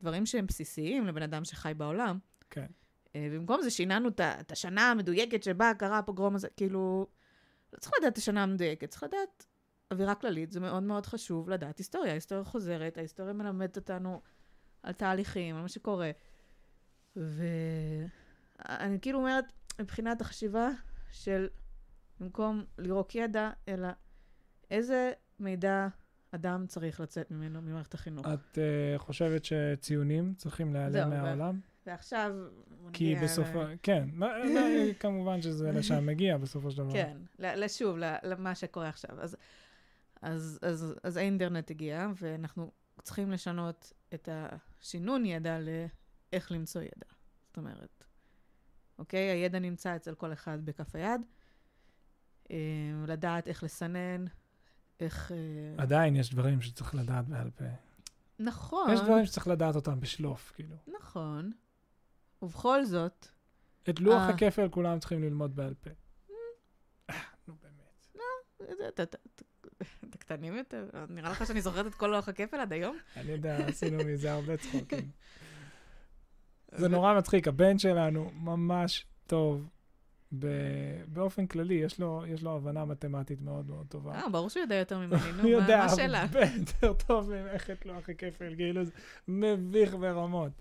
דברים 0.02 0.26
שהם 0.26 0.48
בסיסיים 0.48 1.08
לבן 1.08 1.22
אדם 1.22 1.46
שחי 1.46 1.74
בעולם. 1.78 2.20
כן. 2.50 2.66
אה, 3.16 3.28
במקום 3.32 3.62
זה 3.62 3.70
שיננו 3.70 4.10
את 4.10 4.52
השנה 4.52 4.92
המדויקת 4.92 5.44
שבה 5.44 5.72
קרה 5.80 5.98
הפוגרום 5.98 6.36
הזה, 6.36 6.48
כאילו, 6.58 7.08
לא 7.74 7.80
צריך 7.80 7.94
לדעת 8.00 8.14
את 8.14 8.18
השנה 8.18 8.44
המדויקת, 8.44 8.90
צריך 8.90 9.04
לדעת 9.04 9.46
אווירה 9.92 10.16
כללית, 10.16 10.52
זה 10.52 10.60
מאוד 10.60 10.84
מאוד 10.84 11.06
חשוב 11.06 11.50
לדעת 11.50 11.78
היסטוריה. 11.78 12.12
ההיסטוריה 12.12 12.44
חוזרת, 12.44 12.98
ההיסטוריה 12.98 13.34
מלמדת 13.34 13.78
אותנו 13.78 14.22
על 14.84 14.94
תהליכים, 14.94 15.56
על 15.56 15.62
מה 15.62 15.68
שקורה. 15.68 16.12
ואני 17.16 19.00
כאילו 19.02 19.20
אומרת, 19.20 19.46
מבחינת 19.80 20.22
החשיבה 20.22 20.70
של 21.12 21.48
במקום 22.20 22.66
לירוק 22.78 23.16
ידע, 23.16 23.50
אלא 23.68 23.88
איזה 24.72 25.12
מידע 25.40 25.88
אדם 26.32 26.68
צריך 26.68 27.00
לצאת 27.00 27.32
ממנו, 27.32 27.62
ממערכת 27.62 27.94
החינוך. 27.94 28.26
את 28.26 28.58
uh, 28.58 28.98
חושבת 28.98 29.46
שציונים 29.46 30.34
צריכים 30.38 30.74
להיעלם 30.74 31.10
מהעולם? 31.10 31.60
ועכשיו... 31.86 32.32
כי 32.94 33.06
נגיע 33.06 33.22
ל- 33.22 33.24
בסופו... 33.24 33.60
כן, 33.84 34.10
לא- 34.16 34.94
כמובן 35.00 35.42
שזה 35.42 35.72
לשם 35.78 36.06
מגיע 36.06 36.38
בסופו 36.38 36.72
של 36.72 36.78
דבר. 36.78 36.94
כן, 36.94 37.18
לשוב, 37.40 37.98
למה 38.24 38.56
שקורה 38.56 38.90
עכשיו. 38.90 39.22
אז, 39.22 39.38
אז, 40.22 40.60
אז, 40.62 40.96
אז 41.04 41.18
האינטרנט 41.18 41.72
הגיע, 41.72 42.08
ואנחנו 42.22 42.72
צריכים 43.02 43.32
לשנות 43.32 43.94
את 44.14 44.30
השינון 44.32 45.26
ידע 45.26 45.58
לאיך 45.60 46.52
למצוא 46.52 46.82
ידע. 46.82 47.08
זאת 47.48 47.58
אומרת, 47.58 48.04
אוקיי? 49.00 49.30
הידע 49.30 49.60
נמצא 49.60 49.96
אצל 49.96 50.16
כל 50.16 50.34
אחד 50.34 50.66
בכף 50.66 50.96
היד. 50.96 51.22
אה, 52.52 52.58
לדעת 53.08 53.48
איך 53.48 53.64
לסנן, 53.64 54.26
איך... 55.02 55.32
אה, 55.32 55.38
עדיין 55.84 56.16
יש 56.16 56.30
דברים 56.30 56.62
שצריך 56.62 56.96
לדעת 56.96 57.28
בעל 57.28 57.50
פה. 57.50 57.66
נכון, 58.40 58.94
יש 58.94 59.00
דברים 59.00 59.26
שצריך 59.26 59.48
לדעת 59.48 59.76
אותם 59.76 60.00
בשלוף, 60.00 60.52
כאילו. 60.56 60.76
נכון. 61.00 61.52
ובכל 62.42 62.86
זאת, 62.86 63.28
את 63.90 64.00
לוח 64.00 64.22
אה. 64.22 64.30
הכפל 64.30 64.70
כולם 64.70 65.00
צריכים 65.00 65.22
ללמוד 65.24 65.56
בעל 65.56 65.74
פה. 65.74 65.90
אה, 67.10 67.16
נו 67.48 67.56
באמת. 67.64 68.08
זה- 68.78 68.88
אתה- 68.88 69.18
קטנים 70.20 70.56
יותר? 70.56 70.90
נראה 71.10 71.30
לך 71.32 71.48
שאני 71.48 71.62
זוכרת 71.62 71.86
את 71.86 71.96
כל 71.96 72.08
לוח 72.08 72.30
הכפל 72.30 72.58
עד 72.58 72.74
היום? 72.74 72.98
אני 73.18 73.32
יודע, 73.32 73.58
עשינו 73.68 73.98
מזה 74.06 74.34
הרבה 74.34 74.58
צחוקים. 74.58 75.12
זה 76.80 76.88
נורא 76.88 77.18
מצחיק, 77.18 77.48
הבן 77.48 77.80
שלנו 77.80 78.32
ממש 78.34 79.06
טוב 79.28 79.70
באופן 81.08 81.48
כללי, 81.48 81.74
יש 81.74 82.00
לו, 82.00 82.24
יש 82.28 82.44
לו 82.44 82.56
הבנה 82.56 82.86
מתמטית 82.86 83.42
מאוד 83.42 83.70
מאוד 83.70 83.86
טובה. 83.90 84.12
אה, 84.16 84.30
ברור 84.30 84.50
שהוא 84.50 84.62
יודע 84.62 84.76
יותר 84.76 84.98
ממני, 84.98 85.10
נו, 85.38 85.44
הוא 85.44 85.44
מה 85.44 85.50
יודע 85.50 85.78
מה 85.78 85.84
השאלה? 85.86 86.22
הרבה 86.22 86.40
יותר 86.60 86.94
טוב 86.94 87.32
ממך 87.34 87.70
את 87.70 87.86
לוח 87.86 88.10
הכפל, 88.10 88.56
כאילו 88.56 88.84
זה 88.86 88.92
מביך 89.28 89.96
ברמות. 89.96 90.52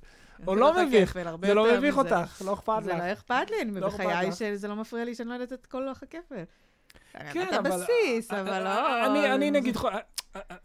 או 0.46 0.54
זה 0.54 0.60
לא 0.60 0.84
מביך, 0.86 1.14
זה 1.14 1.54
לא 1.54 1.76
מביך. 1.76 1.98
אותך, 1.98 2.42
לא 2.44 2.54
אכפת 2.54 2.80
זה 2.84 2.92
לך. 2.92 2.98
לא 2.98 3.12
אכפת 3.12 3.50
לי, 3.50 3.62
אני 3.62 3.80
לא 3.80 3.88
בחיי. 3.88 4.32
שזה 4.32 4.68
לא 4.68 4.76
מפריע 4.76 5.04
לי 5.04 5.14
שאני 5.14 5.28
לא 5.28 5.34
יודעת 5.34 5.52
את 5.52 5.66
כל 5.66 5.80
לוח 5.86 6.02
הכפל. 6.02 6.44
כן, 7.32 7.46
אתה 7.48 7.58
אבל... 7.58 7.70
בסיס, 7.70 8.30
אה, 8.32 8.40
אבל 8.40 8.66
אה, 8.66 9.08
לא... 9.08 9.34
אני, 9.34 9.46
זה- 9.46 9.50
נגיד, 9.50 9.76
אה, 9.76 9.98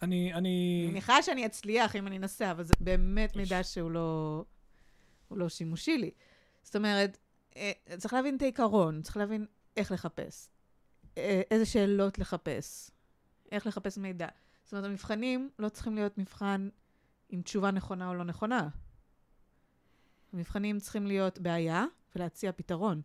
אני, 0.01 0.33
אני. 0.33 0.87
מניחה 0.89 1.21
שאני 1.21 1.45
אצליח 1.45 1.95
אם 1.95 2.07
אני 2.07 2.17
אנסה, 2.17 2.51
אבל 2.51 2.63
זה 2.63 2.73
באמת 2.79 3.35
מידע 3.35 3.63
שהוא 3.63 3.91
לא, 3.91 4.43
הוא 5.27 5.37
לא 5.37 5.49
שימושי 5.49 5.97
לי. 5.97 6.11
זאת 6.63 6.75
אומרת, 6.75 7.17
צריך 7.97 8.13
להבין 8.13 8.37
את 8.37 8.41
העיקרון, 8.41 9.01
צריך 9.01 9.17
להבין 9.17 9.45
איך 9.77 9.91
לחפש, 9.91 10.49
אה, 11.17 11.41
איזה 11.51 11.65
שאלות 11.65 12.19
לחפש, 12.19 12.91
איך 13.51 13.67
לחפש 13.67 13.97
מידע. 13.97 14.27
זאת 14.63 14.73
אומרת, 14.73 14.85
המבחנים 14.85 15.49
לא 15.59 15.69
צריכים 15.69 15.95
להיות 15.95 16.17
מבחן 16.17 16.69
עם 17.29 17.41
תשובה 17.41 17.71
נכונה 17.71 18.09
או 18.09 18.13
לא 18.13 18.23
נכונה. 18.23 18.69
המבחנים 20.33 20.79
צריכים 20.79 21.07
להיות 21.07 21.39
בעיה 21.39 21.85
ולהציע 22.15 22.51
פתרון. 22.51 23.01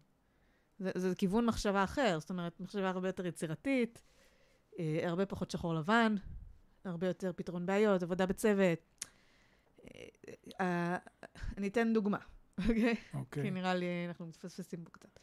זה, 0.79 0.91
זה 0.95 1.15
כיוון 1.15 1.47
מחשבה 1.47 1.85
אחר, 1.85 2.21
זאת 2.21 2.31
אומרת, 2.31 2.61
מחשבה 2.61 2.91
הרבה 2.91 3.09
יותר 3.09 3.27
יצירתית, 3.27 4.03
אה, 4.79 5.01
הרבה 5.05 5.27
פחות 5.27 5.51
שחור 5.51 5.75
לבן, 5.75 6.15
הרבה 6.85 7.07
יותר 7.07 7.33
פתרון 7.37 7.67
בעיות, 7.67 8.03
עבודה 8.03 8.27
בצוות. 8.27 8.79
אה, 9.85 10.07
אה, 10.61 10.97
אני 11.57 11.69
אתן 11.69 11.93
דוגמה, 11.93 12.19
אוקיי? 12.69 12.97
כי 12.97 13.17
אוקיי. 13.19 13.51
נראה 13.51 13.75
לי 13.75 13.87
אנחנו 14.09 14.27
מתפספסים 14.27 14.85
פה 14.85 14.91
קצת. 14.91 15.19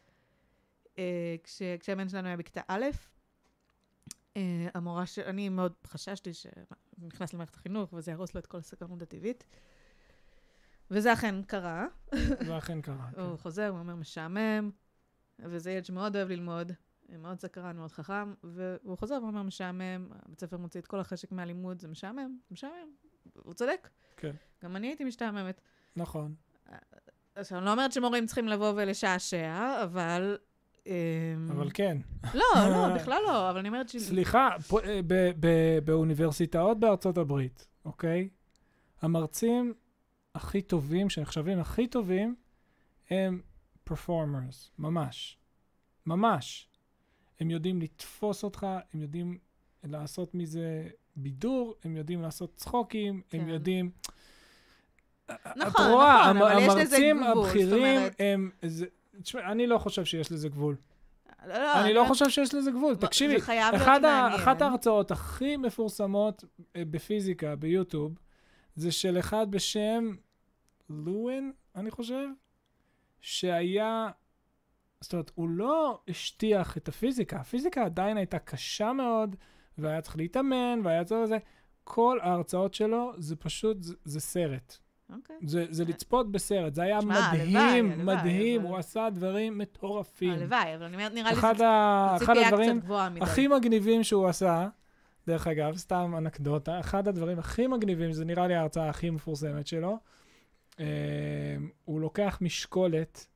אה, 0.97 1.35
כש- 1.43 1.61
כשהבן 1.79 2.09
שלנו 2.09 2.27
היה 2.27 2.37
בכיתה 2.37 2.61
א', 2.67 2.85
אה, 4.37 4.67
המורה 4.73 5.05
ש... 5.05 5.19
אני 5.19 5.49
מאוד 5.49 5.73
חששתי 5.87 6.31
שנכנס 6.33 7.33
למערכת 7.33 7.55
החינוך 7.55 7.93
וזה 7.93 8.11
יהרוס 8.11 8.33
לו 8.33 8.39
את 8.39 8.45
כל 8.45 8.57
הסקרנות 8.57 9.01
הטבעית. 9.01 9.43
וזה 10.91 11.13
אכן 11.13 11.43
קרה. 11.43 11.87
זה 12.45 12.57
אכן 12.57 12.81
קרה. 12.81 13.09
כן. 13.15 13.21
הוא 13.21 13.37
חוזר, 13.37 13.67
הוא 13.67 13.79
אומר 13.79 13.95
משעמם, 13.95 14.71
וזה 15.39 15.71
ילד 15.71 15.85
שמאוד 15.85 16.15
אוהב 16.15 16.29
ללמוד, 16.29 16.71
מאוד 17.09 17.39
סקרן, 17.39 17.77
מאוד 17.77 17.91
חכם, 17.91 18.33
והוא 18.43 18.97
חוזר 18.97 19.19
ואומר 19.23 19.43
משעמם, 19.43 20.07
הבית 20.25 20.39
ספר 20.39 20.57
מוציא 20.57 20.79
את 20.81 20.87
כל 20.87 20.99
החשק 20.99 21.31
מהלימוד, 21.31 21.79
זה 21.81 21.87
משעמם, 21.87 22.37
משעמם. 22.51 22.91
הוא 23.33 23.53
צודק. 23.53 23.89
כן. 24.17 24.35
גם 24.63 24.75
אני 24.75 24.87
הייתי 24.87 25.03
משתעממת. 25.03 25.61
נכון. 25.95 26.35
עכשיו, 27.37 27.57
אני 27.57 27.65
לא 27.65 27.71
אומרת 27.71 27.91
שמורים 27.91 28.25
צריכים 28.25 28.47
לבוא 28.47 28.73
ולשעשע, 28.75 29.83
אבל... 29.83 30.37
אמ, 30.85 30.91
אבל 31.51 31.69
כן. 31.73 31.97
לא, 32.33 32.41
לא, 32.55 32.95
בכלל 32.95 33.21
לא, 33.25 33.49
אבל 33.49 33.59
אני 33.59 33.67
אומרת 33.67 33.89
ש... 33.89 33.97
סליחה, 33.97 34.49
אה, 34.83 34.99
באוניברסיטאות 35.83 36.79
בארצות 36.79 37.17
הברית, 37.17 37.67
אוקיי? 37.85 38.29
המרצים 39.01 39.73
הכי 40.35 40.61
טובים, 40.61 41.09
שנחשבים 41.09 41.59
הכי 41.59 41.87
טובים, 41.87 42.35
הם 43.09 43.41
performers, 43.89 44.71
ממש. 44.79 45.37
ממש. 46.05 46.69
הם 47.39 47.49
יודעים 47.49 47.81
לתפוס 47.81 48.43
אותך, 48.43 48.67
הם 48.93 49.01
יודעים 49.01 49.37
לעשות 49.83 50.35
מזה 50.35 50.87
בידור, 51.15 51.75
הם 51.83 51.97
יודעים 51.97 52.21
לעשות 52.21 52.55
צחוקים, 52.55 53.21
הם 53.33 53.41
כן. 53.41 53.49
יודעים... 53.49 53.91
נכון, 55.55 55.55
נכון, 55.55 56.37
אבל 56.37 56.59
יש 56.59 56.67
לזה 56.67 56.97
המרצים 56.97 57.17
גבול, 57.23 57.35
זאת 57.35 57.45
הבכירים 57.45 57.97
אומרת- 57.97 58.15
הם... 58.19 58.49
זה, 58.61 58.85
תשמע, 59.23 59.51
אני 59.51 59.67
לא 59.67 59.77
חושב 59.77 60.05
שיש 60.05 60.31
לזה 60.31 60.49
גבול. 60.49 60.75
לא, 61.47 61.53
לא, 61.53 61.81
אני 61.81 61.93
לא 61.93 62.05
חושב 62.07 62.29
שיש 62.29 62.53
לזה 62.53 62.71
גבול. 62.71 62.93
זה 62.93 63.01
תקשיבי, 63.01 63.41
חייב 63.41 63.75
להיות 63.75 63.87
מעניין. 64.01 64.33
אחת 64.41 64.61
ההרצאות 64.61 65.11
הכי 65.11 65.57
מפורסמות 65.57 66.43
אה, 66.75 66.83
בפיזיקה 66.91 67.55
ביוטיוב, 67.55 68.17
זה 68.75 68.91
של 68.91 69.19
אחד 69.19 69.51
בשם 69.51 70.15
לואין, 70.89 71.51
אני 71.75 71.91
חושב, 71.91 72.27
שהיה, 73.21 74.09
זאת 75.01 75.13
אומרת, 75.13 75.31
הוא 75.35 75.49
לא 75.49 75.99
השטיח 76.07 76.77
את 76.77 76.87
הפיזיקה, 76.87 77.37
הפיזיקה 77.37 77.85
עדיין 77.85 78.17
הייתה 78.17 78.39
קשה 78.39 78.93
מאוד, 78.93 79.35
והיה 79.77 80.01
צריך 80.01 80.17
להתאמן, 80.17 80.79
והיה 80.83 81.03
צריך 81.03 81.21
לזה. 81.23 81.37
כל 81.83 82.19
ההרצאות 82.21 82.73
שלו 82.73 83.13
זה 83.17 83.35
פשוט, 83.35 83.83
זה, 83.83 83.93
זה 84.05 84.19
סרט. 84.19 84.77
אוקיי. 85.15 85.35
זה, 85.45 85.65
זה 85.69 85.85
לצפות 85.85 86.31
בסרט, 86.31 86.75
זה 86.75 86.81
היה 86.81 87.01
שמע, 87.01 87.31
מדהים, 87.31 87.57
הלוואי, 87.57 87.79
הלוואי, 87.79 88.15
מדהים, 88.15 88.61
אבל- 88.61 88.69
הוא 88.69 88.77
עשה 88.77 89.09
דברים 89.13 89.57
מטורפים. 89.57 90.31
הלוואי, 90.31 90.75
אבל 90.75 90.83
אני 90.83 90.95
אומרת, 90.95 91.13
נראה 91.13 91.31
לי 91.31 91.37
אחד, 91.37 91.61
ה... 91.61 92.15
אחד 92.17 92.37
הדברים. 92.37 92.81
הכי 93.21 93.47
מגניבים 93.47 94.03
שהוא 94.03 94.27
עשה, 94.27 94.67
דרך 95.27 95.47
אגב, 95.47 95.77
סתם 95.77 96.13
אנקדוטה, 96.17 96.79
אחד 96.79 97.07
הדברים 97.07 97.39
הכי 97.39 97.67
מגניבים, 97.67 98.11
זה 98.11 98.25
נראה 98.25 98.47
לי 98.47 98.55
ההרצאה 98.55 98.89
הכי 98.89 99.09
מפורסמת 99.09 99.67
שלו, 99.67 99.97
אה, 100.79 100.85
הוא 101.85 102.01
לוקח 102.01 102.37
משקולת 102.41 103.27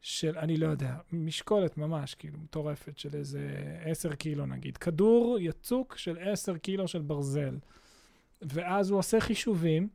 של, 0.00 0.38
אני 0.38 0.56
לא 0.56 0.66
יודע, 0.66 0.94
משקולת 1.12 1.76
ממש, 1.76 2.14
כאילו, 2.14 2.38
מטורפת, 2.38 2.98
של 2.98 3.14
איזה 3.14 3.48
10 3.84 4.14
קילו 4.14 4.46
נגיד, 4.46 4.76
כדור 4.76 5.36
יצוק 5.40 5.96
של 5.96 6.18
10 6.20 6.56
קילו 6.58 6.88
של 6.88 7.02
ברזל, 7.02 7.58
ואז 8.42 8.90
הוא 8.90 8.98
עושה 8.98 9.20
חישובים 9.20 9.88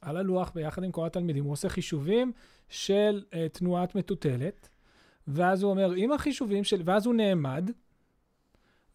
על 0.00 0.16
הלוח 0.16 0.52
ביחד 0.54 0.84
עם 0.84 0.92
כל 0.92 1.06
התלמידים, 1.06 1.44
הוא 1.44 1.52
עושה 1.52 1.68
חישובים 1.68 2.32
של 2.68 3.24
uh, 3.30 3.34
תנועת 3.58 3.94
מטוטלת, 3.94 4.68
ואז 5.28 5.62
הוא 5.62 5.70
אומר, 5.70 5.92
עם 5.92 6.12
החישובים 6.12 6.64
של... 6.64 6.82
ואז 6.84 7.06
הוא 7.06 7.14
נעמד, 7.14 7.70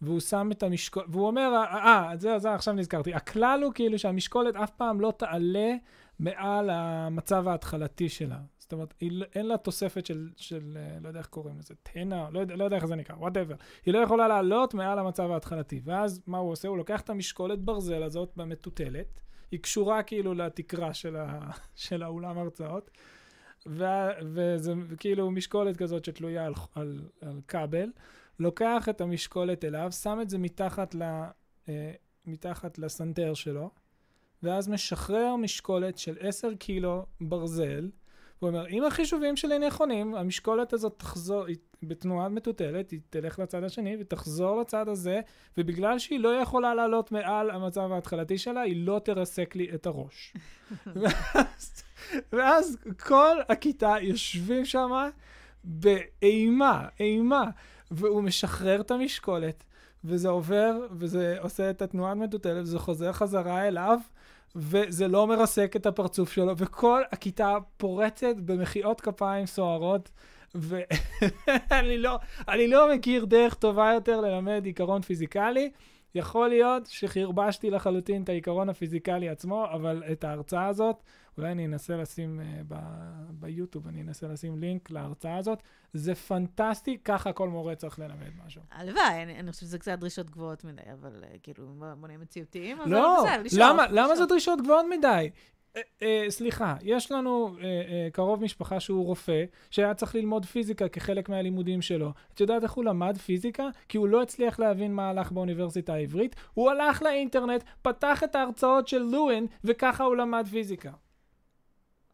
והוא 0.04 0.20
שם 0.20 0.50
את 0.52 0.64
המשקולת, 0.64 1.06
והוא 1.10 1.28
אומר, 1.28 1.52
אה, 1.56 2.10
אה, 2.10 2.18
זה, 2.18 2.40
זה 2.40 2.54
עכשיו 2.54 2.74
נזכרתי. 2.74 3.14
הכלל 3.14 3.62
הוא 3.64 3.74
כאילו 3.74 4.00
שהמשקולת 4.00 4.56
אף 4.56 4.70
פעם 4.70 5.02
לא 5.02 5.14
תעלה 5.18 5.76
מעל 6.20 6.70
המצב 6.70 7.48
ההתחלתי 7.48 8.10
שלה. 8.10 8.40
זאת 8.60 8.74
אומרת, 8.74 8.94
היא, 9.00 9.12
לא- 9.12 9.26
אין 9.36 9.46
לה 9.46 9.58
תוספת 9.58 10.06
של, 10.06 10.30
של, 10.38 10.78
אה, 10.78 10.98
לא 11.02 11.08
יודע 11.08 11.20
איך 11.20 11.28
קוראים 11.28 11.60
לזה, 11.60 11.74
תנע, 11.84 12.30
לא, 12.32 12.42
לא 12.56 12.64
יודע 12.64 12.76
איך 12.76 12.86
זה 12.86 12.96
נקרא, 12.96 13.16
וואטאבר. 13.16 13.56
היא 13.86 13.94
לא 13.94 14.00
יכולה 14.00 14.28
לעלות 14.28 14.74
מעל 14.74 15.00
המצב 15.00 15.32
ההתחלתי. 15.32 15.82
ואז 15.84 16.22
מה 16.28 16.38
הוא 16.38 16.52
עושה? 16.52 16.68
הוא 16.68 16.78
לוקח 16.78 17.02
את 17.02 17.10
המשקולת 17.10 17.60
ברזל 17.60 18.04
הזאת 18.04 18.32
במטוטלת, 18.36 19.22
היא 19.54 19.60
קשורה 19.60 20.04
כאילו 20.04 20.34
לתקרה 20.34 20.94
של, 20.94 21.16
ה, 21.16 21.40
של 21.76 22.04
האולם 22.04 22.38
הרצאות, 22.38 22.92
וה- 23.66 24.12
וזה 24.22 24.74
כאילו 25.00 25.32
משקולת 25.32 25.78
כזאת 25.78 26.06
שתלויה 26.06 26.46
על, 26.46 26.54
על, 26.76 27.02
על 27.22 27.42
כבל, 27.48 27.90
לוקח 28.40 28.90
את 28.90 29.02
המשקולת 29.02 29.66
אליו, 29.66 29.92
שם 29.92 30.20
את 30.22 30.30
זה 30.30 30.38
מתחת, 30.38 30.96
ל, 30.96 31.04
אה, 31.70 31.92
מתחת 32.26 32.78
לסנטר 32.78 33.34
שלו, 33.34 33.70
ואז 34.44 34.68
משחרר 34.70 35.36
משקולת 35.36 35.98
של 35.98 36.16
10 36.20 36.56
קילו 36.56 37.06
ברזל, 37.22 37.90
הוא 38.44 38.50
אומר, 38.50 38.68
אם 38.68 38.86
החישובים 38.86 39.36
שלי 39.36 39.60
נכונים, 39.60 40.16
המשקולת 40.16 40.74
הזאת 40.74 40.94
תחזור, 40.98 41.46
היא 41.46 41.56
בתנועה 41.84 42.30
מטוטלת, 42.30 42.92
היא 42.92 43.00
תלך 43.10 43.40
לצד 43.40 43.64
השני 43.64 43.98
ותחזור 44.00 44.62
לצד 44.62 44.90
הזה, 44.90 45.22
ובגלל 45.58 46.00
שהיא 46.00 46.20
לא 46.20 46.30
יכולה 46.30 46.76
לעלות 46.76 47.12
מעל 47.12 47.52
המצב 47.52 47.92
ההתחלתי 47.92 48.38
שלה, 48.38 48.62
היא 48.62 48.86
לא 48.86 49.02
תרסק 49.04 49.56
לי 49.56 49.70
את 49.74 49.86
הראש. 49.86 50.34
ואז, 51.02 51.84
ואז 52.34 52.78
כל 53.00 53.38
הכיתה 53.50 53.96
יושבים 54.02 54.66
שם 54.66 55.10
באימה, 55.64 56.88
אימה, 57.00 57.44
והוא 57.92 58.24
משחרר 58.24 58.82
את 58.82 58.92
המשקולת, 58.92 59.64
וזה 60.04 60.30
עובר, 60.30 60.88
וזה 60.92 61.36
עושה 61.40 61.70
את 61.70 61.82
התנועה 61.82 62.12
המטוטלת, 62.12 62.62
וזה 62.62 62.80
חוזר 62.80 63.12
חזרה 63.12 63.68
אליו, 63.68 64.00
וזה 64.56 65.08
לא 65.08 65.28
מרסק 65.28 65.76
את 65.76 65.86
הפרצוף 65.86 66.32
שלו, 66.32 66.58
וכל 66.58 67.02
הכיתה 67.12 67.58
פורצת 67.78 68.36
במחיאות 68.46 69.02
כפיים 69.02 69.46
סוערות, 69.46 70.10
ואני 70.56 71.98
לא, 72.06 72.20
לא 72.68 72.96
מכיר 72.96 73.26
דרך 73.26 73.54
טובה 73.54 73.92
יותר 73.94 74.22
ללמד 74.22 74.66
עיקרון 74.66 75.02
פיזיקלי. 75.02 75.72
יכול 76.16 76.50
להיות 76.50 76.86
שחרבשתי 76.86 77.70
לחלוטין 77.70 78.24
את 78.24 78.30
העיקרון 78.30 78.70
הפיזיקלי 78.70 79.30
עצמו, 79.30 79.66
אבל 79.74 80.04
את 80.12 80.24
ההרצאה 80.24 80.68
הזאת, 80.68 81.04
אולי 81.38 81.52
אני 81.52 81.66
אנסה 81.66 81.96
לשים 81.96 82.40
uh, 82.40 82.64
ב- 82.68 82.78
ביוטיוב, 83.30 83.88
אני 83.88 84.02
אנסה 84.02 84.28
לשים 84.28 84.60
לינק 84.60 84.92
להרצאה 84.92 85.38
הזאת. 85.38 85.64
זה 85.94 86.16
פנטסטי, 86.16 86.98
ככה 87.06 87.34
כל 87.34 87.50
מורה 87.50 87.76
צריך 87.76 88.00
ללמד 88.00 88.32
משהו. 88.46 88.62
הלוואי, 88.72 89.24
אני, 89.24 89.40
אני 89.40 89.52
חושבת 89.52 89.68
שזה 89.68 89.80
קצת 89.80 90.00
דרישות 90.00 90.30
גבוהות 90.30 90.64
מדי, 90.64 90.82
אבל 90.94 91.24
uh, 91.24 91.38
כאילו, 91.44 91.68
בוא 92.00 92.08
נהיה 92.08 92.20
מציאותיים, 92.20 92.80
אבל 92.80 92.92
לא, 92.92 93.24
בסדר, 93.26 93.42
לשאוף. 93.44 93.62
למה, 93.62 93.88
למה. 93.90 94.16
זה 94.16 94.26
דרישות 94.26 94.62
גבוהות 94.62 94.86
מדי? 94.98 95.30
אה, 95.76 95.82
אה, 96.02 96.26
סליחה, 96.30 96.76
יש 96.82 97.12
לנו 97.12 97.56
אה, 97.62 97.64
אה, 97.64 98.08
קרוב 98.12 98.44
משפחה 98.44 98.80
שהוא 98.80 99.06
רופא, 99.06 99.44
שהיה 99.72 99.94
צריך 99.94 100.16
ללמוד 100.16 100.46
פיזיקה 100.46 100.90
כחלק 100.90 101.30
מהלימודים 101.30 101.82
שלו. 101.82 102.12
את 102.34 102.40
יודעת 102.40 102.64
איך 102.64 102.72
הוא 102.72 102.84
למד 102.84 103.18
פיזיקה? 103.18 103.68
כי 103.90 103.98
הוא 103.98 104.08
לא 104.08 104.22
הצליח 104.22 104.60
להבין 104.60 104.94
מה 104.94 105.10
הלך 105.10 105.32
באוניברסיטה 105.32 105.94
העברית. 105.94 106.36
הוא 106.54 106.70
הלך 106.72 107.02
לאינטרנט, 107.02 107.64
פתח 107.82 108.24
את 108.24 108.36
ההרצאות 108.36 108.88
של 108.88 109.00
לואין, 109.00 109.48
וככה 109.64 110.04
הוא 110.04 110.16
למד 110.16 110.48
פיזיקה. 110.52 110.92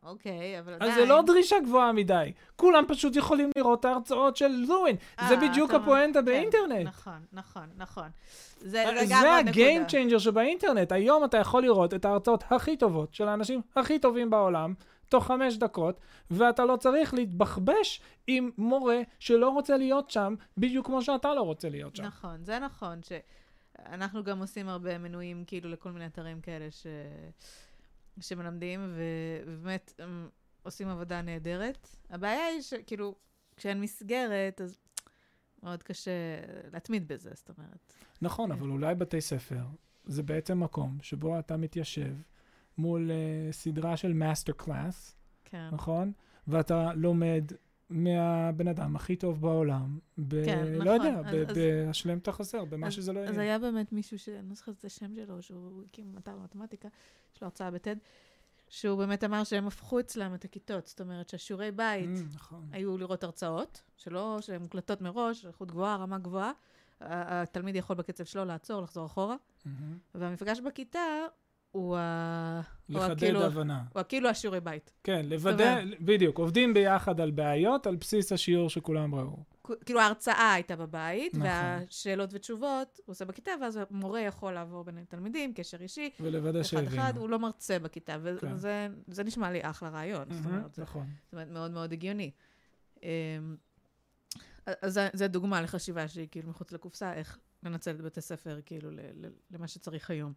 אוקיי, 0.03 0.59
אבל 0.59 0.73
עדיין... 0.73 0.91
אז 0.91 0.97
זה 0.97 1.05
לא 1.05 1.21
דרישה 1.21 1.55
גבוהה 1.59 1.91
מדי. 1.91 2.31
כולם 2.55 2.83
פשוט 2.87 3.15
יכולים 3.15 3.51
לראות 3.57 3.79
את 3.79 3.85
ההרצאות 3.85 4.37
של 4.37 4.47
לואין. 4.47 4.95
זה 5.27 5.33
אה, 5.35 5.49
בדיוק 5.49 5.69
אתה 5.69 5.77
אומר- 5.77 5.85
הפואנטה 5.85 6.19
כן, 6.19 6.25
באינטרנט. 6.25 6.87
נכון, 6.87 7.25
נכון, 7.33 7.69
נכון. 7.77 8.09
זה 8.59 8.85
זה 8.99 9.05
זה 9.05 9.35
הגיים 9.35 9.81
נקודה. 9.81 9.89
צ'יינג'ר 9.89 10.17
שבאינטרנט. 10.17 10.91
היום 10.91 11.23
אתה 11.23 11.37
יכול 11.37 11.63
לראות 11.63 11.93
את 11.93 12.05
ההרצאות 12.05 12.43
הכי 12.49 12.77
טובות 12.77 13.13
של 13.13 13.27
האנשים 13.27 13.61
הכי 13.75 13.99
טובים 13.99 14.29
בעולם, 14.29 14.73
תוך 15.09 15.25
חמש 15.27 15.57
דקות, 15.57 15.99
ואתה 16.31 16.65
לא 16.65 16.75
צריך 16.75 17.13
להתבחבש 17.13 18.01
עם 18.27 18.51
מורה 18.57 19.01
שלא 19.19 19.49
רוצה 19.49 19.77
להיות 19.77 20.09
שם, 20.09 20.35
בדיוק 20.57 20.85
כמו 20.85 21.01
שאתה 21.01 21.33
לא 21.33 21.41
רוצה 21.41 21.69
להיות 21.69 21.95
שם. 21.95 22.03
נכון, 22.03 22.43
זה 22.43 22.59
נכון, 22.59 22.99
שאנחנו 23.03 24.23
גם 24.23 24.39
עושים 24.39 24.69
הרבה 24.69 24.97
מנויים 24.97 25.43
כאילו 25.47 25.69
לכל 25.69 25.91
מיני 25.91 26.05
אתרים 26.05 26.41
כאלה 26.41 26.71
ש... 26.71 26.87
שמלמדים. 28.21 28.95
ובאמת 29.47 29.93
הם 29.99 30.29
עושים 30.63 30.87
עבודה 30.87 31.21
נהדרת. 31.21 31.87
הבעיה 32.09 32.45
היא 32.45 32.61
שכאילו, 32.61 33.15
כשאין 33.55 33.81
מסגרת, 33.81 34.61
אז 34.61 34.79
מאוד 35.63 35.83
קשה 35.83 36.11
להתמיד 36.73 37.07
בזה, 37.07 37.29
זאת 37.33 37.49
אומרת. 37.57 37.93
נכון, 38.21 38.51
אבל 38.51 38.69
אולי 38.69 38.95
בתי 38.95 39.21
ספר 39.21 39.63
זה 40.05 40.23
בעצם 40.23 40.63
מקום 40.63 40.97
שבו 41.01 41.39
אתה 41.39 41.57
מתיישב 41.57 42.15
מול 42.77 43.11
uh, 43.11 43.53
סדרה 43.53 43.97
של 43.97 44.13
master 44.13 44.53
class, 44.53 45.15
כן. 45.45 45.69
נכון? 45.71 46.11
ואתה 46.47 46.93
לומד 46.93 47.45
מהבן 47.89 48.67
אדם 48.67 48.95
הכי 48.95 49.15
טוב 49.15 49.41
בעולם, 49.41 49.99
ב... 50.17 50.45
כן, 50.45 50.65
לא 50.67 50.95
נכון. 50.97 51.07
יודע, 51.07 51.19
אז- 51.19 51.49
אז- 51.49 51.57
בהשלם 51.57 52.17
את 52.17 52.27
החסר, 52.27 52.65
במה 52.65 52.87
אז- 52.87 52.93
שזה 52.93 53.13
לא 53.13 53.19
אז 53.19 53.29
יהיה. 53.35 53.41
היה 53.41 53.59
באמת 53.59 53.91
מישהו, 53.93 54.19
ש- 54.19 54.29
אני 54.29 54.49
לא 54.49 54.55
זוכרת 54.55 54.75
את 54.79 54.85
השם 54.85 55.15
שלו, 55.15 55.41
שהוא 55.41 55.83
הקים 55.83 56.15
אתר 56.17 56.37
מתמטיקה, 56.43 56.87
יש 57.35 57.41
לו 57.41 57.45
הרצאה 57.45 57.71
בטד, 57.71 57.95
שהוא 58.69 58.97
באמת 58.97 59.23
אמר 59.23 59.43
שהם 59.43 59.67
הפכו 59.67 59.99
אצלם 59.99 60.33
את 60.33 60.45
הכיתות, 60.45 60.87
זאת 60.87 61.01
אומרת 61.01 61.29
שהשיעורי 61.29 61.71
בית 61.71 62.09
Mm, 62.09 62.35
נכון. 62.35 62.67
היו 62.71 62.97
לראות 62.97 63.23
הרצאות, 63.23 63.81
שלא, 63.97 64.37
שהן 64.41 64.61
מוקלטות 64.61 65.01
מראש, 65.01 65.45
איכות 65.45 65.67
גבוהה, 65.71 65.95
רמה 65.95 66.17
גבוהה. 66.17 66.51
התלמיד 67.01 67.75
יכול 67.75 67.95
בקצב 67.95 68.23
שלו 68.23 68.45
לעצור, 68.45 68.81
לחזור 68.81 69.05
אחורה, 69.05 69.35
מהמם. 69.65 69.97
והמפגש 70.15 70.59
בכיתה 70.59 70.99
הוא 71.71 71.97
ה... 71.97 72.61
לחדד 72.89 73.11
הכאילו- 73.11 73.43
הבנה. 73.43 73.83
הוא 73.93 74.03
כאילו 74.03 74.29
השיעורי 74.29 74.59
בית. 74.59 74.91
כן, 75.03 75.25
לוודא, 75.25 75.81
בדיוק, 76.01 76.37
עובדים 76.37 76.73
ביחד 76.73 77.21
על 77.21 77.31
בעיות 77.31 77.87
על 77.87 77.95
בסיס 77.95 78.31
השיעור 78.31 78.69
שכולם 78.69 79.15
ראו. 79.15 79.43
כאילו 79.85 79.99
ההרצאה 79.99 80.53
הייתה 80.53 80.75
בבית, 80.75 81.33
נכון. 81.33 81.47
והשאלות 81.47 82.29
ותשובות 82.33 82.99
הוא 83.05 83.13
עושה 83.13 83.25
בכיתה, 83.25 83.51
ואז 83.61 83.79
המורה 83.89 84.21
יכול 84.21 84.53
לעבור 84.53 84.83
בין 84.83 84.97
התלמידים, 84.97 85.53
קשר 85.53 85.77
אישי, 85.81 86.09
ולוודא 86.19 86.61
אחד 86.61 86.77
אחד, 86.77 86.95
שהבינו. 86.95 87.21
הוא 87.21 87.29
לא 87.29 87.39
מרצה 87.39 87.79
בכיתה, 87.79 88.15
כן. 88.41 88.53
וזה 88.53 88.87
זה 89.07 89.23
נשמע 89.23 89.51
לי 89.51 89.59
אחלה 89.61 89.89
רעיון, 89.89 90.25
זאת 90.29 90.41
מהמם, 90.45 90.55
אומרת, 90.55 90.79
נכון. 90.79 91.07
זאת 91.25 91.33
אומרת, 91.33 91.47
מאוד 91.47 91.71
מאוד 91.71 91.93
הגיוני. 91.93 92.31
אמ, 93.03 93.55
אז 94.81 94.99
זה 95.13 95.27
דוגמה 95.27 95.61
לחשיבה 95.61 96.07
שהיא 96.07 96.27
כאילו 96.31 96.49
מחוץ 96.49 96.71
לקופסה, 96.71 97.13
איך 97.13 97.37
לנצל 97.63 97.91
את 97.91 98.01
בתי 98.01 98.21
ספר 98.21 98.59
כאילו 98.65 98.89
למה 99.51 99.67
שצריך 99.67 100.09
היום. 100.09 100.33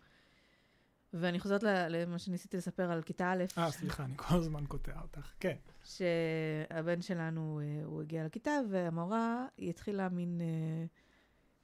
ואני 1.15 1.41
חוזרת 1.41 1.63
למה 1.63 2.19
שניסיתי 2.19 2.57
לספר 2.57 2.91
על 2.91 3.03
כיתה 3.03 3.33
א', 3.33 3.45
אה, 3.59 3.71
סליחה, 3.71 4.05
אני 4.05 4.13
כל 4.17 4.35
הזמן 4.35 4.67
קוטע 4.67 5.01
אותך. 5.03 5.33
כן. 5.41 5.57
שהבן 5.85 7.03
שלנו, 7.03 7.61
אה, 7.63 7.85
הוא 7.85 8.03
הגיע 8.03 8.25
לכיתה, 8.25 8.51
והמורה, 8.71 9.47
היא 9.57 9.71
התחילה 9.71 10.09
מין, 10.09 10.41
אה, 10.41 10.87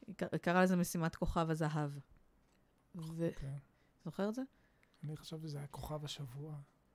היא 0.07 0.15
היא 0.33 0.41
קראה 0.41 0.63
לזה 0.63 0.77
משימת 0.77 1.17
כוכב 1.17 1.51
הזהב. 1.51 1.91
וזוכר 2.95 3.33
אוקיי. 4.07 4.29
את 4.29 4.35
זה? 4.35 4.43
אני 5.05 5.17
חשבתי 5.17 5.49
שזה 5.49 5.59
היה 5.59 5.67
כוכב 5.67 6.05
השבוע. 6.05 6.55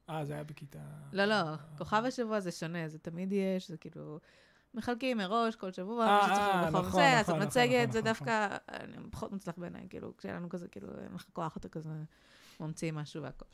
אה, 0.10 0.26
זה 0.26 0.34
היה 0.34 0.44
בכיתה... 0.44 0.80
לא, 1.12 1.26
לא, 1.26 1.36
כוכב 1.78 2.04
השבוע 2.08 2.40
זה 2.40 2.52
שונה, 2.52 2.88
זה 2.88 3.00
תמיד 3.00 3.32
יש, 3.32 3.72
זה 3.72 3.78
כאילו... 3.78 4.20
מחלקים 4.74 5.18
מראש 5.18 5.56
כל 5.56 5.72
שבוע, 5.72 6.06
אה, 6.06 6.18
מה 6.18 6.24
שצריך 6.24 6.40
אה, 6.40 6.72
בחום 6.72 6.86
נכון, 6.86 7.02
זה, 7.02 7.20
אז 7.20 7.30
נכון, 7.30 7.42
המצגת 7.42 7.90
נכון, 7.90 7.92
זה 7.92 8.00
נכון, 8.00 8.02
דווקא 8.02 8.58
אני, 8.70 8.98
פחות 9.12 9.32
מוצלח 9.32 9.54
בעיניי, 9.58 9.88
כאילו, 9.90 10.18
כשהיה 10.18 10.36
לנו 10.36 10.50
כזה, 10.50 10.68
כאילו, 10.68 10.88
אין 11.04 11.14
לך 11.14 11.26
כוח, 11.34 11.58
אתה 11.58 11.70
כזה 11.70 11.90
ממציאים 12.60 12.96
משהו 12.96 13.24
והכל. 13.24 13.46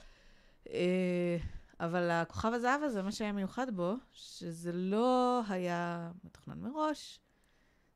אה, 0.70 1.38
אבל 1.80 2.10
הכוכב 2.10 2.52
הזהב 2.54 2.84
הזה, 2.84 3.02
מה 3.02 3.12
שהיה 3.12 3.32
מיוחד 3.32 3.76
בו, 3.76 3.94
שזה 4.12 4.72
לא 4.72 5.42
היה 5.50 6.12
מתוכנן 6.24 6.60
מראש, 6.60 7.20